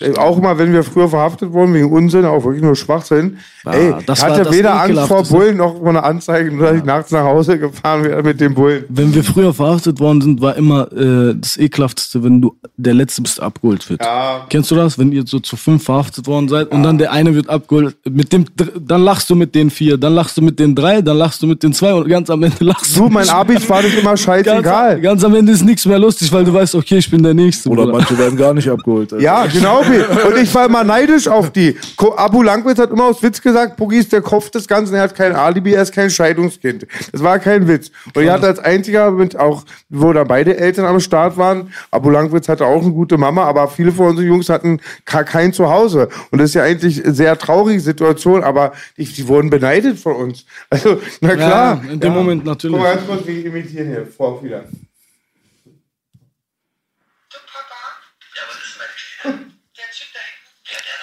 Ey, 0.00 0.16
Auch 0.16 0.38
immer, 0.38 0.56
wenn 0.58 0.72
wir 0.72 0.82
früher 0.82 1.08
verhaftet 1.08 1.52
wurden 1.52 1.74
wegen 1.74 1.92
Unsinn, 1.92 2.24
auch 2.24 2.42
wirklich 2.44 2.62
nur 2.62 2.74
Schwachsinn. 2.74 3.36
Ah, 3.64 3.72
ey, 3.72 3.94
das 4.06 4.18
ich 4.18 4.24
war 4.24 4.30
hatte 4.32 4.44
das 4.44 4.52
weder 4.52 4.80
Angst 4.82 5.00
vor. 5.02 5.22
Bullen 5.24 5.58
noch 5.58 5.76
vor 5.76 5.88
einer 5.88 6.04
Anzeige, 6.04 6.50
nur 6.50 6.66
dass 6.66 6.76
ich 6.78 6.84
nachts 6.84 7.10
nach 7.10 7.24
Hause 7.24 7.58
gefahren 7.58 8.04
wäre 8.04 8.22
mit 8.22 8.40
dem 8.40 8.54
Bullen. 8.54 8.84
Wenn 8.88 9.14
wir 9.14 9.22
früher 9.22 9.52
verhaftet 9.52 10.00
worden 10.00 10.22
sind, 10.22 10.40
war 10.40 10.56
immer 10.56 10.90
äh, 10.92 11.34
das 11.38 11.58
ekelhafteste, 11.58 12.24
wenn 12.24 12.40
du 12.40 12.56
der 12.78 12.94
Letzte 12.94 13.20
bist, 13.20 13.40
abgeholt 13.40 13.88
wird. 13.90 14.02
Ja. 14.02 14.46
Kennst 14.48 14.70
du 14.70 14.74
das, 14.74 14.98
wenn 14.98 15.12
ihr 15.12 15.24
so 15.26 15.38
zu 15.40 15.56
fünf 15.56 15.84
verhaftet 15.84 16.26
worden 16.26 16.48
seid 16.48 16.72
und 16.72 16.82
dann 16.82 16.96
der 16.96 17.12
eine 17.12 17.34
wird 17.34 17.50
abgeholt, 17.50 17.96
mit 18.08 18.32
dem, 18.32 18.46
dann 18.80 19.02
lachst 19.02 19.28
du 19.28 19.34
mit 19.34 19.54
den 19.54 19.68
vier, 19.68 19.98
dann 19.98 20.14
lachst 20.14 20.38
du 20.38 20.42
mit 20.42 20.58
den 20.58 20.74
drei, 20.74 21.02
dann 21.02 21.18
lachst 21.18 21.42
du 21.42 21.46
mit 21.46 21.62
den 21.62 21.74
zwei 21.74 21.92
und 21.92 22.08
ganz 22.08 22.30
am 22.30 22.42
Ende 22.42 22.64
lachst 22.64 22.96
du. 22.96 23.00
Du, 23.02 23.08
mein 23.10 23.24
nicht. 23.24 23.34
Abis 23.34 23.68
war 23.68 23.82
das 23.82 23.92
immer 23.92 24.10
ganz, 24.10 24.20
scheißegal. 24.22 25.00
ganz 25.02 25.24
am 25.24 25.34
Ende 25.34 25.52
ist 25.52 25.62
nichts 25.62 25.84
mehr 25.84 25.98
lustig, 25.98 26.32
weil 26.32 26.44
du 26.44 26.54
weißt, 26.54 26.74
okay, 26.74 26.96
ich 26.96 27.10
bin 27.10 27.22
der 27.22 27.34
Nächste. 27.34 27.68
Oder 27.68 27.82
Bruder. 27.82 27.98
manche 27.98 28.18
werden 28.18 28.38
gar 28.38 28.54
nicht 28.54 28.68
abgeholt. 28.68 29.12
Alter. 29.12 29.22
Ja, 29.22 29.44
genau. 29.46 29.82
Pi. 29.90 30.26
Und 30.26 30.36
ich 30.38 30.54
war 30.54 30.66
immer 30.66 30.84
neidisch 30.84 31.28
auf 31.28 31.50
die. 31.50 31.76
Abu 32.16 32.42
Langwitz 32.42 32.78
hat 32.78 32.90
immer 32.90 33.04
aus 33.04 33.22
Witz 33.22 33.40
gesagt, 33.40 33.76
Boogie 33.76 33.98
ist 33.98 34.12
der 34.12 34.22
Kopf 34.22 34.50
des 34.50 34.66
Ganzen, 34.66 34.94
er 34.94 35.02
hat 35.02 35.14
kein 35.14 35.34
Alibi, 35.34 35.72
er 35.74 35.82
ist 35.82 35.92
kein 35.92 36.10
Scheidungskind. 36.10 36.86
Das 37.12 37.22
war 37.22 37.38
kein 37.38 37.68
Witz. 37.68 37.90
Und 38.14 38.22
ich 38.22 38.30
hatte 38.30 38.46
als 38.46 38.58
einziger 38.58 39.10
mit 39.10 39.36
auch, 39.36 39.64
wo 39.88 40.12
da 40.12 40.24
beide 40.24 40.56
Eltern 40.56 40.84
am 40.84 41.00
Start 41.00 41.36
waren, 41.36 41.72
Abu 41.90 42.10
Langwitz 42.10 42.48
hatte 42.48 42.66
auch 42.66 42.82
eine 42.82 42.92
gute 42.92 43.18
Mama, 43.18 43.44
aber 43.44 43.68
viele 43.68 43.92
von 43.92 44.08
unseren 44.08 44.26
Jungs 44.26 44.48
hatten 44.48 44.80
gar 45.04 45.24
kein 45.24 45.52
Zuhause. 45.52 46.08
Und 46.30 46.40
das 46.40 46.50
ist 46.50 46.54
ja 46.54 46.62
eigentlich 46.62 47.04
eine 47.04 47.14
sehr 47.14 47.36
traurige 47.38 47.80
Situation, 47.80 48.44
aber 48.44 48.72
die, 48.96 49.04
die 49.04 49.28
wurden 49.28 49.50
beneidet 49.50 49.98
von 49.98 50.16
uns. 50.16 50.44
Also, 50.72 51.00
na 51.20 51.34
klar. 51.34 51.82
in 51.90 51.98
dem 52.00 52.12
Moment 52.12 52.44
natürlich. 52.44 52.76
Guck 52.76 52.86
mal 52.86 52.94
ganz 52.94 53.06
kurz, 53.06 53.26
wie 53.26 53.40
imitieren 53.40 53.88
hier. 53.88 54.06
Vor 54.06 54.42
wieder. 54.42 54.64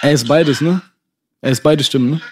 Er 0.08 0.14
ist 0.14 0.26
beides, 0.26 0.62
ne? 0.62 0.80
Er 1.42 1.50
ist 1.50 1.62
beide 1.62 1.84
Stimmen, 1.84 2.12
ne? 2.12 2.22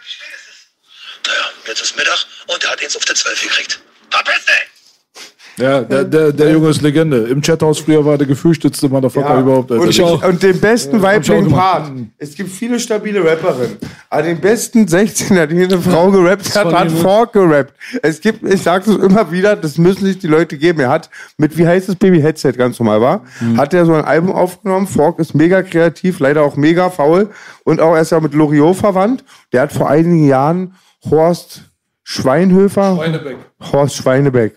Naja, 1.26 1.44
jetzt 1.66 1.82
ist 1.82 1.94
Mittag 1.94 2.24
und 2.46 2.64
er 2.64 2.70
hat 2.70 2.80
jetzt 2.80 2.96
auf 2.96 3.04
der 3.04 3.14
12 3.14 3.42
gekriegt. 3.42 3.80
Verpiss 4.10 4.46
dich! 4.46 5.22
Ja, 5.58 5.80
der, 5.80 6.04
der, 6.04 6.32
der 6.32 6.52
Junge 6.52 6.68
ist 6.68 6.82
Legende. 6.82 7.18
Im 7.28 7.40
Chathaus 7.40 7.78
früher 7.78 8.04
war 8.04 8.18
der 8.18 8.26
gefürchtetste 8.26 8.88
Motherfucker 8.90 9.40
überhaupt. 9.40 9.72
Alter. 9.72 9.82
Und, 9.84 9.88
Ich 9.90 10.02
auch. 10.02 10.22
und 10.28 10.42
den 10.42 10.60
besten 10.60 11.00
weiblichen 11.00 11.44
gemacht. 11.44 11.60
Part. 11.60 11.92
Es 12.18 12.34
gibt 12.34 12.50
viele 12.50 12.78
stabile 12.78 13.24
Rapperinnen. 13.24 13.76
Aber 14.10 14.22
den 14.22 14.38
besten 14.40 14.84
16er, 14.86 15.46
die 15.46 15.64
eine 15.64 15.78
Frau 15.80 16.10
gerappt 16.10 16.54
hat, 16.54 16.72
hat? 16.74 16.92
Fork 16.92 17.32
gerappt. 17.32 17.72
Es 18.02 18.20
gibt, 18.20 18.42
ich 18.44 18.62
sag's 18.62 18.86
es 18.86 18.96
immer 18.96 19.32
wieder, 19.32 19.56
das 19.56 19.78
müssen 19.78 20.04
sich 20.04 20.18
die 20.18 20.26
Leute 20.26 20.58
geben. 20.58 20.80
Er 20.80 20.90
hat 20.90 21.08
mit, 21.38 21.56
wie 21.56 21.66
heißt 21.66 21.88
das 21.88 21.96
Baby 21.96 22.20
Headset 22.20 22.52
ganz 22.52 22.78
normal 22.78 23.00
war, 23.00 23.22
Mhm. 23.40 23.56
hat 23.56 23.72
er 23.72 23.86
so 23.86 23.94
ein 23.94 24.04
Album 24.04 24.32
aufgenommen. 24.32 24.86
Fork 24.86 25.18
ist 25.20 25.34
mega 25.34 25.62
kreativ, 25.62 26.20
leider 26.20 26.42
auch 26.42 26.56
mega 26.56 26.90
faul. 26.90 27.30
Und 27.64 27.80
auch 27.80 27.94
er 27.94 28.02
ist 28.02 28.10
ja 28.12 28.20
mit 28.20 28.34
Loriot 28.34 28.76
verwandt. 28.76 29.24
Der 29.54 29.62
hat 29.62 29.72
vor 29.72 29.88
einigen 29.88 30.26
Jahren 30.26 30.74
Horst 31.10 31.62
Schweinhöfer. 32.02 32.94
Schweinebeck. 32.96 33.36
Horst 33.72 33.96
Schweinebeck. 33.96 34.54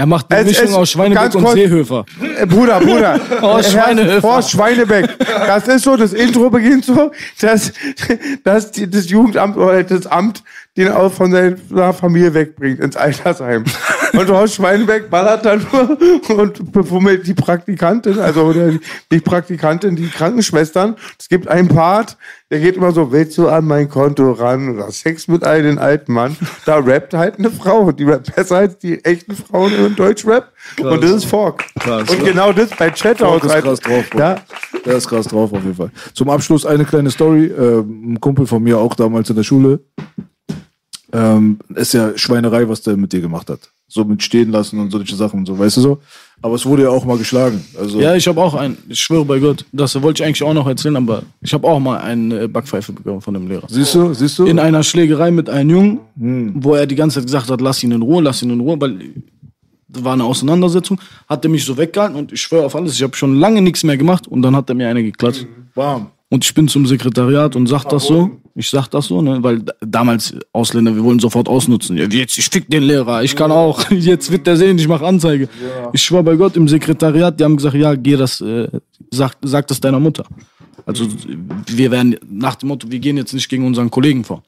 Er 0.00 0.06
macht 0.06 0.32
eine 0.32 0.40
Es- 0.40 0.46
Mischung 0.46 0.64
es- 0.68 0.74
aus 0.74 0.90
Schweinebeck 0.92 1.34
und 1.34 1.42
kurz- 1.44 1.54
Seehöfer. 1.56 2.06
Äh, 2.38 2.46
Bruder, 2.46 2.80
Bruder. 2.80 3.20
Horst 3.42 3.74
Herr- 3.74 3.82
Schweinehöfer. 3.84 4.22
Horst 4.26 4.50
Schweinebeck. 4.50 5.10
Das 5.18 5.68
ist 5.68 5.84
so, 5.84 5.94
das 5.94 6.14
Intro 6.14 6.48
beginnt 6.48 6.86
so, 6.86 7.10
dass, 7.38 7.70
dass 8.44 8.70
das 8.72 9.10
Jugendamt 9.10 9.58
oder 9.58 9.82
das 9.84 10.06
Amt 10.06 10.42
den 10.76 10.88
auch 10.92 11.12
von 11.12 11.32
seiner 11.32 11.92
Familie 11.92 12.32
wegbringt 12.32 12.80
ins 12.80 12.96
Altersheim. 12.96 13.64
Und 14.12 14.28
Horst 14.28 14.56
Schweinebeck 14.56 15.08
ballert 15.08 15.44
dann 15.44 15.64
nur 15.72 16.40
und 16.40 16.72
befummelt 16.72 17.28
die 17.28 17.34
Praktikantin, 17.34 18.18
also 18.18 18.42
oder 18.42 18.72
die 19.12 19.20
Praktikantin, 19.20 19.94
die 19.94 20.08
Krankenschwestern. 20.08 20.96
Es 21.16 21.28
gibt 21.28 21.46
einen 21.46 21.68
Part, 21.68 22.16
der 22.50 22.58
geht 22.58 22.76
immer 22.76 22.90
so, 22.90 23.12
willst 23.12 23.38
du 23.38 23.48
an 23.48 23.66
mein 23.66 23.88
Konto 23.88 24.32
ran 24.32 24.74
oder 24.74 24.90
Sex 24.90 25.28
mit 25.28 25.44
einem 25.44 25.78
alten 25.78 26.12
Mann. 26.12 26.36
Da 26.66 26.78
rappt 26.78 27.14
halt 27.14 27.38
eine 27.38 27.50
Frau, 27.50 27.92
die 27.92 28.02
rappt 28.02 28.34
besser 28.34 28.56
als 28.56 28.78
die 28.78 29.04
echten 29.04 29.36
Frauen 29.36 29.72
im 29.74 29.94
Deutschrap. 29.94 30.50
Und 30.80 31.04
das 31.04 31.10
ist 31.12 31.24
Fork. 31.26 31.64
Krass, 31.78 32.10
und 32.10 32.24
genau 32.24 32.52
das 32.52 32.70
bei 32.70 32.90
Chathouse. 32.90 33.40
Fork 33.40 33.44
ist 33.44 33.62
krass 33.62 33.80
drauf. 33.80 34.04
Ja, 34.18 34.36
Der 34.84 34.96
ist 34.96 35.08
krass 35.08 35.28
drauf 35.28 35.52
auf 35.52 35.62
jeden 35.62 35.76
Fall. 35.76 35.92
Zum 36.14 36.30
Abschluss 36.30 36.66
eine 36.66 36.84
kleine 36.84 37.12
Story. 37.12 37.46
Ähm, 37.46 38.14
ein 38.14 38.20
Kumpel 38.20 38.46
von 38.46 38.60
mir, 38.60 38.78
auch 38.78 38.94
damals 38.96 39.30
in 39.30 39.36
der 39.36 39.44
Schule, 39.44 39.80
ähm, 41.12 41.58
ist 41.74 41.94
ja 41.94 42.16
Schweinerei, 42.16 42.68
was 42.68 42.82
der 42.82 42.96
mit 42.96 43.12
dir 43.12 43.20
gemacht 43.20 43.50
hat. 43.50 43.60
So 43.88 44.04
mit 44.04 44.22
stehen 44.22 44.52
lassen 44.52 44.78
und 44.78 44.90
solche 44.92 45.16
Sachen 45.16 45.40
und 45.40 45.46
so, 45.46 45.58
weißt 45.58 45.78
du 45.78 45.80
so? 45.80 45.98
Aber 46.42 46.54
es 46.54 46.64
wurde 46.64 46.84
ja 46.84 46.90
auch 46.90 47.04
mal 47.04 47.18
geschlagen. 47.18 47.64
Also, 47.78 48.00
Ja, 48.00 48.14
ich 48.14 48.26
habe 48.28 48.40
auch 48.40 48.54
einen. 48.54 48.78
Ich 48.88 49.00
schwöre 49.00 49.24
bei 49.24 49.40
Gott. 49.40 49.64
Das 49.72 50.00
wollte 50.00 50.22
ich 50.22 50.26
eigentlich 50.26 50.42
auch 50.44 50.54
noch 50.54 50.66
erzählen, 50.68 50.96
aber 50.96 51.22
ich 51.40 51.52
habe 51.52 51.66
auch 51.66 51.80
mal 51.80 51.98
eine 51.98 52.42
äh, 52.42 52.48
Backpfeife 52.48 52.92
bekommen 52.92 53.20
von 53.20 53.34
dem 53.34 53.48
Lehrer. 53.48 53.66
siehst 53.68 53.94
du, 53.94 54.14
siehst 54.14 54.38
du? 54.38 54.46
In 54.46 54.58
einer 54.60 54.82
Schlägerei 54.84 55.30
mit 55.32 55.50
einem 55.50 55.70
Jungen, 55.70 55.98
Hm. 56.18 56.52
wo 56.56 56.74
er 56.74 56.86
die 56.86 56.94
ganze 56.94 57.16
Zeit 57.18 57.26
gesagt 57.26 57.50
hat, 57.50 57.60
lass 57.60 57.82
ihn 57.82 57.90
in 57.90 58.02
Ruhe, 58.02 58.22
lass 58.22 58.42
ihn 58.42 58.50
in 58.50 58.60
Ruhe, 58.60 58.80
weil 58.80 58.96
das 59.88 60.04
war 60.04 60.12
eine 60.12 60.22
Auseinandersetzung, 60.24 61.00
hat 61.28 61.44
er 61.44 61.50
mich 61.50 61.64
so 61.64 61.76
weggehalten 61.76 62.16
und 62.16 62.30
ich 62.32 62.40
schwöre 62.40 62.64
auf 62.66 62.76
alles, 62.76 62.94
ich 62.94 63.02
habe 63.02 63.16
schon 63.16 63.34
lange 63.40 63.60
nichts 63.60 63.82
mehr 63.82 63.96
gemacht 63.96 64.28
und 64.28 64.40
dann 64.42 64.54
hat 64.54 64.68
er 64.68 64.76
mir 64.76 64.88
eine 64.88 65.02
geklatscht. 65.02 65.46
Warm. 65.74 66.10
Und 66.32 66.44
ich 66.44 66.54
bin 66.54 66.68
zum 66.68 66.86
Sekretariat 66.86 67.56
und 67.56 67.66
sag 67.66 67.84
das 67.86 68.06
so. 68.06 68.30
Ich 68.54 68.70
sag 68.70 68.86
das 68.88 69.06
so, 69.06 69.20
ne? 69.20 69.42
Weil 69.42 69.64
damals 69.80 70.34
Ausländer, 70.52 70.94
wir 70.94 71.02
wollen 71.02 71.18
sofort 71.18 71.48
ausnutzen. 71.48 71.96
Ja, 71.96 72.06
jetzt, 72.06 72.38
ich 72.38 72.48
fick 72.48 72.70
den 72.70 72.84
Lehrer, 72.84 73.24
ich 73.24 73.34
kann 73.34 73.50
auch. 73.50 73.90
Jetzt 73.90 74.30
wird 74.30 74.46
der 74.46 74.56
sehen, 74.56 74.78
ich 74.78 74.86
mache 74.86 75.04
Anzeige. 75.04 75.48
Ich 75.92 76.02
schwör 76.02 76.22
bei 76.22 76.36
Gott, 76.36 76.56
im 76.56 76.68
Sekretariat, 76.68 77.38
die 77.38 77.44
haben 77.44 77.56
gesagt, 77.56 77.74
ja, 77.74 77.94
geh 77.96 78.16
das, 78.16 78.40
äh, 78.40 78.68
sag, 79.10 79.36
sag 79.42 79.66
das 79.66 79.80
deiner 79.80 79.98
Mutter. 79.98 80.24
Also 80.86 81.06
wir 81.66 81.90
werden 81.90 82.16
nach 82.28 82.54
dem 82.54 82.68
Motto, 82.68 82.90
wir 82.90 83.00
gehen 83.00 83.16
jetzt 83.16 83.32
nicht 83.32 83.48
gegen 83.48 83.66
unseren 83.66 83.90
Kollegen 83.90 84.22
vor. 84.22 84.42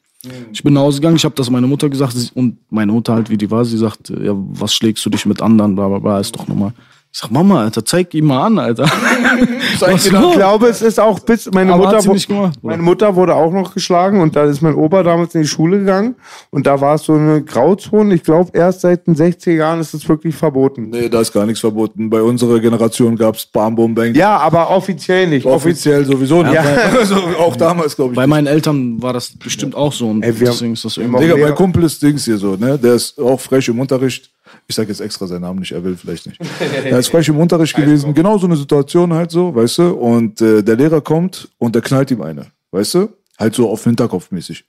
Ich 0.53 0.63
bin 0.63 0.75
nach 0.75 0.83
Hause 0.83 1.01
gegangen, 1.01 1.17
ich 1.17 1.25
habe 1.25 1.35
das 1.35 1.51
meiner 1.51 1.67
Mutter 1.67 1.89
gesagt 1.89 2.15
und 2.35 2.59
meine 2.71 2.93
Mutter 2.93 3.15
halt, 3.15 3.29
wie 3.29 3.37
die 3.37 3.51
war, 3.51 3.65
sie 3.65 3.77
sagt, 3.77 4.11
äh, 4.11 4.27
ja, 4.27 4.33
was 4.35 4.73
schlägst 4.73 5.05
du 5.05 5.11
dich 5.11 5.27
mit 5.27 5.43
anderen, 5.43 5.75
bla 5.75 5.89
bla 5.89 5.99
bla, 5.99 6.21
ist 6.21 6.37
doch 6.37 6.47
normal. 6.47 6.73
Ich 7.15 7.19
sag, 7.19 7.31
Mama, 7.31 7.61
Alter, 7.65 7.85
zeig 7.85 8.15
ihm 8.15 8.25
mal 8.25 8.47
an, 8.47 8.59
Alter. 8.59 8.85
Was 9.81 10.07
Ich 10.07 10.11
glaube, 10.11 10.69
es 10.69 10.81
ist 10.81 10.99
auch 10.99 11.19
bis 11.21 11.51
meine 11.53 11.75
Aber 11.75 11.85
Mutter, 11.93 11.99
gemacht, 12.27 12.59
meine 12.63 12.83
Mutter 12.83 13.15
wurde 13.17 13.35
auch 13.35 13.53
noch 13.53 13.75
geschlagen 13.75 14.23
und 14.23 14.35
da 14.35 14.45
ist 14.45 14.63
mein 14.63 14.75
Opa 14.75 15.03
damals 15.03 15.35
in 15.35 15.43
die 15.43 15.47
Schule 15.49 15.81
gegangen 15.81 16.15
und 16.51 16.67
da 16.67 16.81
war 16.81 16.95
es 16.95 17.03
so 17.03 17.13
eine 17.13 17.43
Grauzone. 17.43 18.15
Ich 18.15 18.23
glaube, 18.23 18.53
erst 18.55 18.81
seit 18.81 19.07
den 19.07 19.15
60er 19.15 19.53
Jahren 19.53 19.81
ist 19.81 19.93
es 19.93 20.09
wirklich 20.09 20.35
verboten. 20.35 20.89
Nee, 20.89 21.11
da 21.11 21.21
ist 21.21 21.35
gar 21.35 21.45
nichts 21.45 21.61
verboten. 21.61 22.09
Bei 22.09 22.23
unserer 22.23 22.59
Generation 22.61 23.15
gab's 23.17 23.45
Bam 23.45 23.75
Bum 23.75 23.95
Bang. 23.95 24.15
Ja, 24.15 24.39
aber 24.39 24.71
offiziell 24.71 25.27
nicht. 25.27 25.45
Offiziell 25.45 26.07
sowieso 26.07 26.43
nicht. 26.43 26.55
Ja. 26.55 26.65
Also 26.99 27.17
auch 27.39 27.57
damals, 27.57 27.95
glaube 27.97 28.13
ich. 28.13 28.17
Bei 28.17 28.27
meinen 28.27 28.47
Eltern 28.47 29.03
war 29.03 29.13
das 29.13 29.37
bestimmt 29.37 29.75
auch 29.75 29.93
so 29.93 30.09
und 30.09 30.23
Ey, 30.23 30.31
wir 30.41 30.47
haben- 30.47 30.53
deswegen 30.55 30.73
ist 30.73 30.85
das 30.87 30.97
irgendwie. 30.97 31.21
Digga, 31.25 31.37
mein 31.37 31.55
Kumpel 31.55 31.85
ist 31.85 32.01
Dings 32.03 32.25
hier 32.25 32.39
so, 32.39 32.57
ne? 32.57 32.79
Der 32.79 32.95
ist 32.95 33.19
auch 33.21 33.39
frech 33.39 33.69
im 33.69 33.79
Unterricht. 33.81 34.31
Ich 34.73 34.77
sag 34.77 34.89
jetzt 34.89 35.03
extra 35.03 35.27
seinen 35.27 35.43
Namen 35.43 35.59
nicht, 35.59 35.73
er 35.73 35.85
will 35.85 35.99
vielleicht 35.99 36.25
nicht. 36.27 36.41
Er 36.85 36.99
ist 36.99 37.09
frech 37.09 37.29
im 37.29 37.37
Unterricht 37.37 37.77
gewesen. 37.77 38.15
Genau 38.15 38.39
so 38.39 38.47
eine 38.47 38.57
Situation 38.57 39.13
halt 39.13 39.31
so, 39.31 39.55
weißt 39.55 39.79
du? 39.79 39.89
Und 39.91 40.41
äh, 40.41 40.63
der 40.63 40.77
Lehrer 40.77 41.03
kommt 41.03 41.51
und 41.59 41.75
der 41.75 41.83
knallt 41.83 42.11
ihm 42.11 42.23
eine, 42.23 42.47
weißt 42.71 42.95
du? 42.95 43.09
Halt 43.39 43.55
so 43.55 43.69
auf 43.69 43.85
Hinterkopfmäßig. 43.85 44.65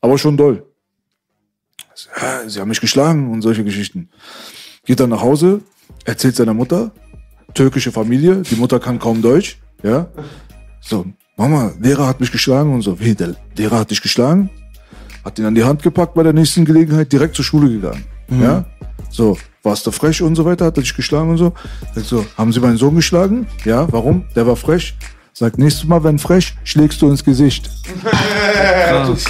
Aber 0.00 0.16
schon 0.16 0.38
doll. 0.38 0.64
Ja, 2.18 2.48
Sie 2.48 2.58
haben 2.58 2.70
mich 2.70 2.80
geschlagen 2.80 3.30
und 3.30 3.42
solche 3.42 3.64
Geschichten. 3.64 4.08
Geht 4.86 5.00
dann 5.00 5.10
nach 5.10 5.20
Hause, 5.20 5.60
erzählt 6.06 6.36
seiner 6.36 6.54
Mutter, 6.54 6.90
türkische 7.52 7.92
Familie, 7.92 8.36
die 8.50 8.56
Mutter 8.56 8.80
kann 8.80 8.98
kaum 8.98 9.20
Deutsch, 9.20 9.58
ja? 9.82 10.08
So, 10.80 11.04
Mama, 11.36 11.74
Lehrer 11.78 12.06
hat 12.06 12.18
mich 12.18 12.32
geschlagen 12.32 12.72
und 12.72 12.80
so. 12.80 12.98
Wie, 12.98 13.14
der 13.14 13.36
Lehrer 13.58 13.80
hat 13.80 13.90
dich 13.90 14.00
geschlagen? 14.00 14.48
hat 15.24 15.38
ihn 15.38 15.46
an 15.46 15.54
die 15.54 15.64
Hand 15.64 15.82
gepackt 15.82 16.14
bei 16.14 16.22
der 16.22 16.32
nächsten 16.32 16.64
Gelegenheit, 16.64 17.10
direkt 17.12 17.34
zur 17.34 17.44
Schule 17.44 17.70
gegangen. 17.70 18.04
Ja? 18.30 18.64
So, 19.14 19.38
warst 19.62 19.86
du 19.86 19.92
frech 19.92 20.20
und 20.22 20.34
so 20.34 20.44
weiter, 20.44 20.64
hat 20.64 20.76
er 20.76 20.82
dich 20.82 20.96
geschlagen 20.96 21.30
und 21.30 21.36
so. 21.36 21.52
Sagt 21.94 22.06
so, 22.06 22.26
haben 22.36 22.52
Sie 22.52 22.58
meinen 22.58 22.76
Sohn 22.76 22.96
geschlagen? 22.96 23.46
Ja, 23.64 23.86
warum? 23.92 24.24
Der 24.34 24.44
war 24.44 24.56
frech. 24.56 24.94
Sagt, 25.32 25.56
nächstes 25.56 25.84
Mal, 25.84 26.02
wenn 26.02 26.18
frech, 26.18 26.52
schlägst 26.64 27.00
du 27.00 27.08
ins 27.08 27.24
Gesicht. 27.24 27.70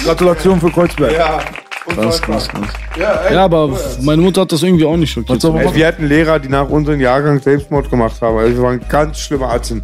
Gratulation 0.03 0.59
für 0.59 0.71
Kreuzberg. 0.71 1.13
Ja, 1.13 1.39
Krass, 1.87 2.19
krass, 2.19 2.47
krass. 2.47 2.67
Ja, 2.97 3.45
aber 3.45 3.77
meine 4.01 4.23
Mutter 4.23 4.41
hat 4.41 4.51
das 4.51 4.63
irgendwie 4.63 4.85
auch 4.85 4.97
nicht 4.97 5.11
schockiert. 5.11 5.43
Ey, 5.43 5.75
wir 5.75 5.85
hatten 5.85 6.07
Lehrer, 6.07 6.39
die 6.39 6.49
nach 6.49 6.67
unserem 6.67 6.99
Jahrgang 6.99 7.39
Selbstmord 7.39 7.91
gemacht 7.91 8.19
haben. 8.21 8.37
Also 8.39 8.55
wir 8.55 8.63
waren 8.63 8.81
ganz 8.89 9.19
schlimme 9.19 9.45
Arzten. 9.45 9.83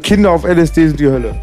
Kinder 0.00 0.30
auf 0.30 0.44
LSD 0.44 0.86
sind 0.86 1.00
die 1.00 1.08
Hölle. 1.08 1.34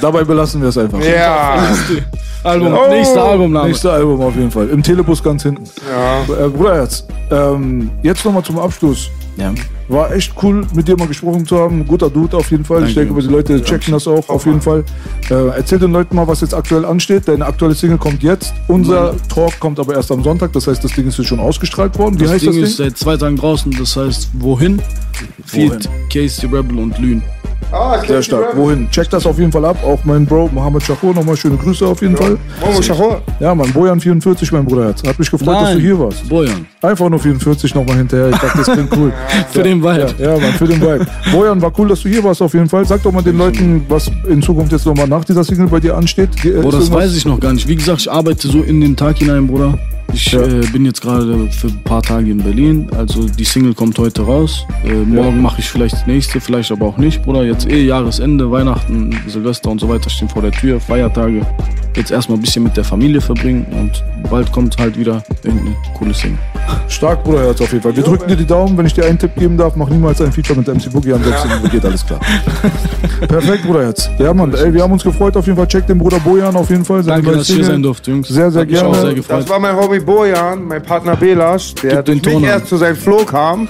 Dabei 0.00 0.24
belassen 0.24 0.60
wir 0.62 0.68
es 0.68 0.78
einfach. 0.78 1.00
Ja. 1.00 1.56
Album, 2.44 2.72
Oh, 2.72 2.88
nächster 2.90 3.22
Albumname. 3.22 3.68
Nächster 3.68 3.92
Album 3.92 4.20
auf 4.22 4.34
jeden 4.34 4.50
Fall. 4.50 4.68
Im 4.70 4.82
Telebus 4.82 5.22
ganz 5.22 5.42
hinten. 5.42 5.64
ja. 5.90 6.22
Äh, 6.46 6.48
Bruderherz, 6.48 7.06
ähm, 7.30 7.90
jetzt 8.02 8.24
nochmal 8.24 8.42
zum 8.42 8.58
Abschluss. 8.58 9.10
Ja. 9.36 9.52
War 9.88 10.12
echt 10.14 10.32
cool, 10.42 10.64
mit 10.74 10.86
dir 10.86 10.96
mal 10.96 11.06
gesprochen 11.08 11.44
zu 11.46 11.58
haben. 11.58 11.84
Guter 11.86 12.08
Dude 12.08 12.36
auf 12.36 12.50
jeden 12.50 12.64
Fall. 12.64 12.86
ich 12.88 12.94
Danke. 12.94 13.12
denke, 13.12 13.22
die 13.28 13.32
Leute 13.34 13.62
checken 13.62 13.92
das 13.92 14.06
auch 14.06 14.26
auf 14.28 14.46
jeden 14.46 14.60
Fall. 14.60 14.84
Äh, 15.30 15.48
erzähl 15.56 15.78
den 15.78 15.92
Leuten 15.92 16.14
mal, 16.16 16.26
was 16.26 16.40
jetzt 16.40 16.54
aktuell 16.54 16.84
ansteht. 16.84 17.26
Deine 17.28 17.44
aktuelle 17.46 17.74
Single 17.74 17.98
kommt 17.98 18.22
jetzt. 18.22 18.54
Unser 18.68 19.14
Talk 19.28 19.58
kommt 19.60 19.78
aber 19.80 19.94
erst 19.94 20.10
am 20.12 20.22
Sonntag. 20.22 20.52
Das 20.52 20.66
heißt, 20.66 20.82
das 20.82 20.92
Ding 20.92 21.08
ist 21.08 21.18
jetzt 21.18 21.26
schon 21.26 21.40
ausgestrahlt 21.40 21.98
worden. 21.98 22.18
Wie 22.18 22.24
Das 22.24 22.32
heißt 22.34 22.44
Ding 22.46 22.60
das 22.60 22.70
ist 22.70 22.78
Ding? 22.78 22.88
seit 22.88 22.98
zwei 22.98 23.16
Tagen 23.16 23.36
draußen, 23.36 23.74
das 23.78 23.96
heißt 23.96 24.30
Wohin? 24.34 24.80
Feed 25.44 25.88
Case 26.12 26.40
the 26.40 26.46
Rebel 26.46 26.78
und 26.78 26.98
Lün. 26.98 27.22
Ah, 27.72 28.00
Sehr 28.06 28.22
stark. 28.22 28.56
Wohin? 28.56 28.88
Check 28.90 29.08
das 29.10 29.24
auf 29.26 29.38
jeden 29.38 29.52
Fall 29.52 29.64
ab. 29.64 29.76
Auch 29.84 29.98
mein 30.04 30.26
Bro 30.26 30.50
Mohammed 30.52 30.82
Shahur. 30.82 31.14
Nochmal 31.14 31.36
schöne 31.36 31.56
Grüße 31.56 31.86
auf 31.86 32.00
jeden 32.02 32.16
Fall. 32.16 32.36
Momo 32.64 32.82
Schachor. 32.82 33.22
Ja, 33.38 33.54
mein 33.54 33.72
Bojan44, 33.72 34.48
mein 34.52 34.64
Bruderherz. 34.64 35.02
Hat 35.06 35.18
mich 35.18 35.30
gefreut, 35.30 35.54
dass 35.56 35.72
du 35.74 35.78
hier 35.78 35.98
warst. 35.98 36.28
Bojan. 36.28 36.66
Einfach 36.82 37.08
nur 37.08 37.18
44 37.20 37.74
nochmal 37.74 37.96
hinterher. 37.96 38.30
Ich 38.30 38.36
dachte, 38.38 38.58
das 38.58 38.66
klingt 38.72 38.96
cool. 38.96 39.12
Für 39.52 39.62
den 39.62 39.82
Vibe. 39.82 40.06
Ja, 40.18 40.32
Mann, 40.38 40.52
für 40.54 40.66
den 40.66 40.80
Vibe. 40.80 41.06
Bojan, 41.32 41.60
war 41.62 41.72
cool, 41.78 41.88
dass 41.88 42.00
du 42.02 42.08
hier 42.08 42.22
warst 42.24 42.42
auf 42.42 42.54
jeden 42.54 42.68
Fall. 42.68 42.84
Sag 42.84 43.02
doch 43.02 43.12
mal 43.12 43.22
den 43.22 43.38
Leuten, 43.38 43.84
was 43.88 44.10
in 44.28 44.42
Zukunft 44.42 44.72
jetzt 44.72 44.86
nochmal 44.86 45.06
nach 45.08 45.24
dieser 45.24 45.44
Single 45.44 45.66
bei 45.68 45.80
dir 45.80 45.96
ansteht. 45.96 46.30
Boah, 46.42 46.42
das 46.42 46.54
irgendwas- 46.54 46.90
weiß 46.92 47.16
ich 47.16 47.24
noch 47.24 47.38
gar 47.38 47.52
nicht. 47.52 47.68
Wie 47.68 47.76
gesagt, 47.76 48.00
ich 48.00 48.10
arbeite 48.10 48.48
so 48.48 48.62
in 48.62 48.80
den 48.80 48.96
Tag 48.96 49.18
hinein, 49.18 49.46
Bruder. 49.46 49.78
Ich 50.12 50.32
Ja. 50.32 50.40
äh, 50.42 50.60
bin 50.72 50.84
jetzt 50.84 51.00
gerade 51.00 51.48
für 51.50 51.68
ein 51.68 51.82
paar 51.84 52.02
Tage 52.02 52.30
in 52.30 52.38
Berlin. 52.38 52.88
Also 52.96 53.26
die 53.28 53.44
Single 53.44 53.74
kommt 53.74 53.98
heute 53.98 54.22
raus. 54.22 54.64
Äh, 54.84 54.92
morgen 54.92 55.40
mache 55.40 55.60
ich 55.60 55.68
vielleicht 55.68 56.06
die 56.06 56.10
nächste, 56.10 56.40
vielleicht 56.40 56.70
aber 56.72 56.86
auch 56.86 56.96
nicht, 56.98 57.22
Bruder. 57.22 57.44
Jetzt 57.44 57.68
eh 57.70 57.84
Jahresende, 57.84 58.50
Weihnachten, 58.50 59.16
Silvester 59.26 59.70
und 59.70 59.80
so 59.80 59.88
weiter 59.88 60.10
stehen 60.10 60.28
vor 60.28 60.42
der 60.42 60.52
Tür, 60.52 60.80
Feiertage. 60.80 61.46
Jetzt 61.96 62.12
erstmal 62.12 62.38
ein 62.38 62.40
bisschen 62.40 62.62
mit 62.62 62.76
der 62.76 62.84
Familie 62.84 63.20
verbringen 63.20 63.66
und 63.72 64.04
bald 64.30 64.52
kommt 64.52 64.76
halt 64.78 64.96
wieder 64.96 65.22
irgendeine 65.42 65.74
coole 65.98 66.14
Single. 66.14 66.38
Stark, 66.86 67.24
Bruderherz 67.24 67.60
auf 67.60 67.72
jeden 67.72 67.82
Fall. 67.82 67.96
Wir 67.96 68.04
drücken 68.04 68.28
dir 68.28 68.36
die 68.36 68.46
Daumen. 68.46 68.78
Wenn 68.78 68.86
ich 68.86 68.94
dir 68.94 69.04
einen 69.06 69.18
Tipp 69.18 69.34
geben 69.36 69.56
darf, 69.56 69.74
mach 69.74 69.88
niemals 69.90 70.20
ein 70.20 70.30
Feature 70.30 70.56
mit 70.60 70.68
MC 70.68 70.90
Boogie, 70.92 71.12
ansonsten 71.14 71.68
geht 71.70 71.84
alles 71.84 72.06
klar. 72.06 72.20
Perfekt, 73.28 73.64
Bruderherz. 73.64 74.08
Ja, 74.18 74.32
Mann, 74.32 74.54
ey, 74.54 74.72
wir 74.72 74.82
haben 74.82 74.92
uns 74.92 75.02
gefreut 75.02 75.36
auf 75.36 75.46
jeden 75.46 75.56
Fall. 75.56 75.66
Check 75.66 75.86
den 75.88 75.98
Bruder 75.98 76.20
Bojan 76.20 76.54
auf 76.54 76.70
jeden 76.70 76.84
Fall. 76.84 77.02
seine 77.02 77.22
Danke, 77.22 77.38
dass 77.38 77.48
ich 77.48 77.56
hier 77.56 77.64
sein 77.64 77.82
durfte, 77.82 78.10
Jungs. 78.12 78.28
Sehr, 78.28 78.50
sehr 78.52 78.62
Hat 78.62 78.68
mich 78.70 78.78
gerne. 78.78 78.96
auch 78.96 79.00
sehr 79.00 79.14
gefreut. 79.14 79.40
Das 79.42 79.48
war 79.48 79.58
mein 79.58 79.76
Homie 79.76 79.99
Bojan, 80.00 80.64
mein 80.66 80.82
Partner 80.82 81.16
Belasch, 81.16 81.74
der 81.76 81.96
Gib 81.96 82.04
den 82.06 82.14
nicht 82.14 82.24
Ton 82.24 82.36
an. 82.44 82.50
erst 82.50 82.66
zu 82.68 82.76
seinem 82.76 82.96
Flow 82.96 83.24
kam. 83.24 83.68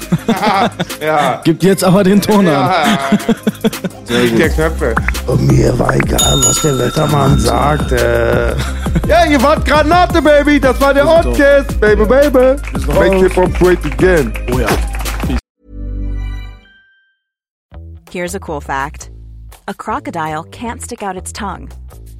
ja. 1.00 1.40
Gibt 1.44 1.62
jetzt 1.62 1.84
aber 1.84 2.02
den 2.04 2.20
Ton 2.20 2.46
an. 2.48 2.70
Ja. 2.70 2.98
Der 4.08 4.48
Knöpfe. 4.48 4.94
Und 5.26 5.46
mir 5.46 5.78
war 5.78 5.94
egal, 5.94 6.40
was 6.44 6.62
der 6.62 6.78
Wettermann 6.78 7.38
sagte. 7.38 8.56
ja, 9.06 9.24
ihr 9.26 9.42
wart 9.42 9.64
Granate, 9.64 10.20
Baby. 10.20 10.58
Das 10.60 10.80
war 10.80 10.92
der 10.94 11.06
Oddkiss. 11.06 11.66
Baby, 11.80 12.04
baby. 12.04 12.56
Make 12.88 13.16
hip 13.16 13.36
hop 13.36 13.52
great 13.58 13.78
again. 13.84 14.32
Here's 18.10 18.34
a 18.34 18.40
cool 18.40 18.60
fact 18.60 19.10
a 19.68 19.74
crocodile 19.74 20.44
can't 20.50 20.82
stick 20.82 21.02
out 21.02 21.16
its 21.16 21.32
tongue. 21.32 21.68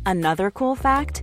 Another 0.06 0.50
cool 0.52 0.76
fact 0.76 1.22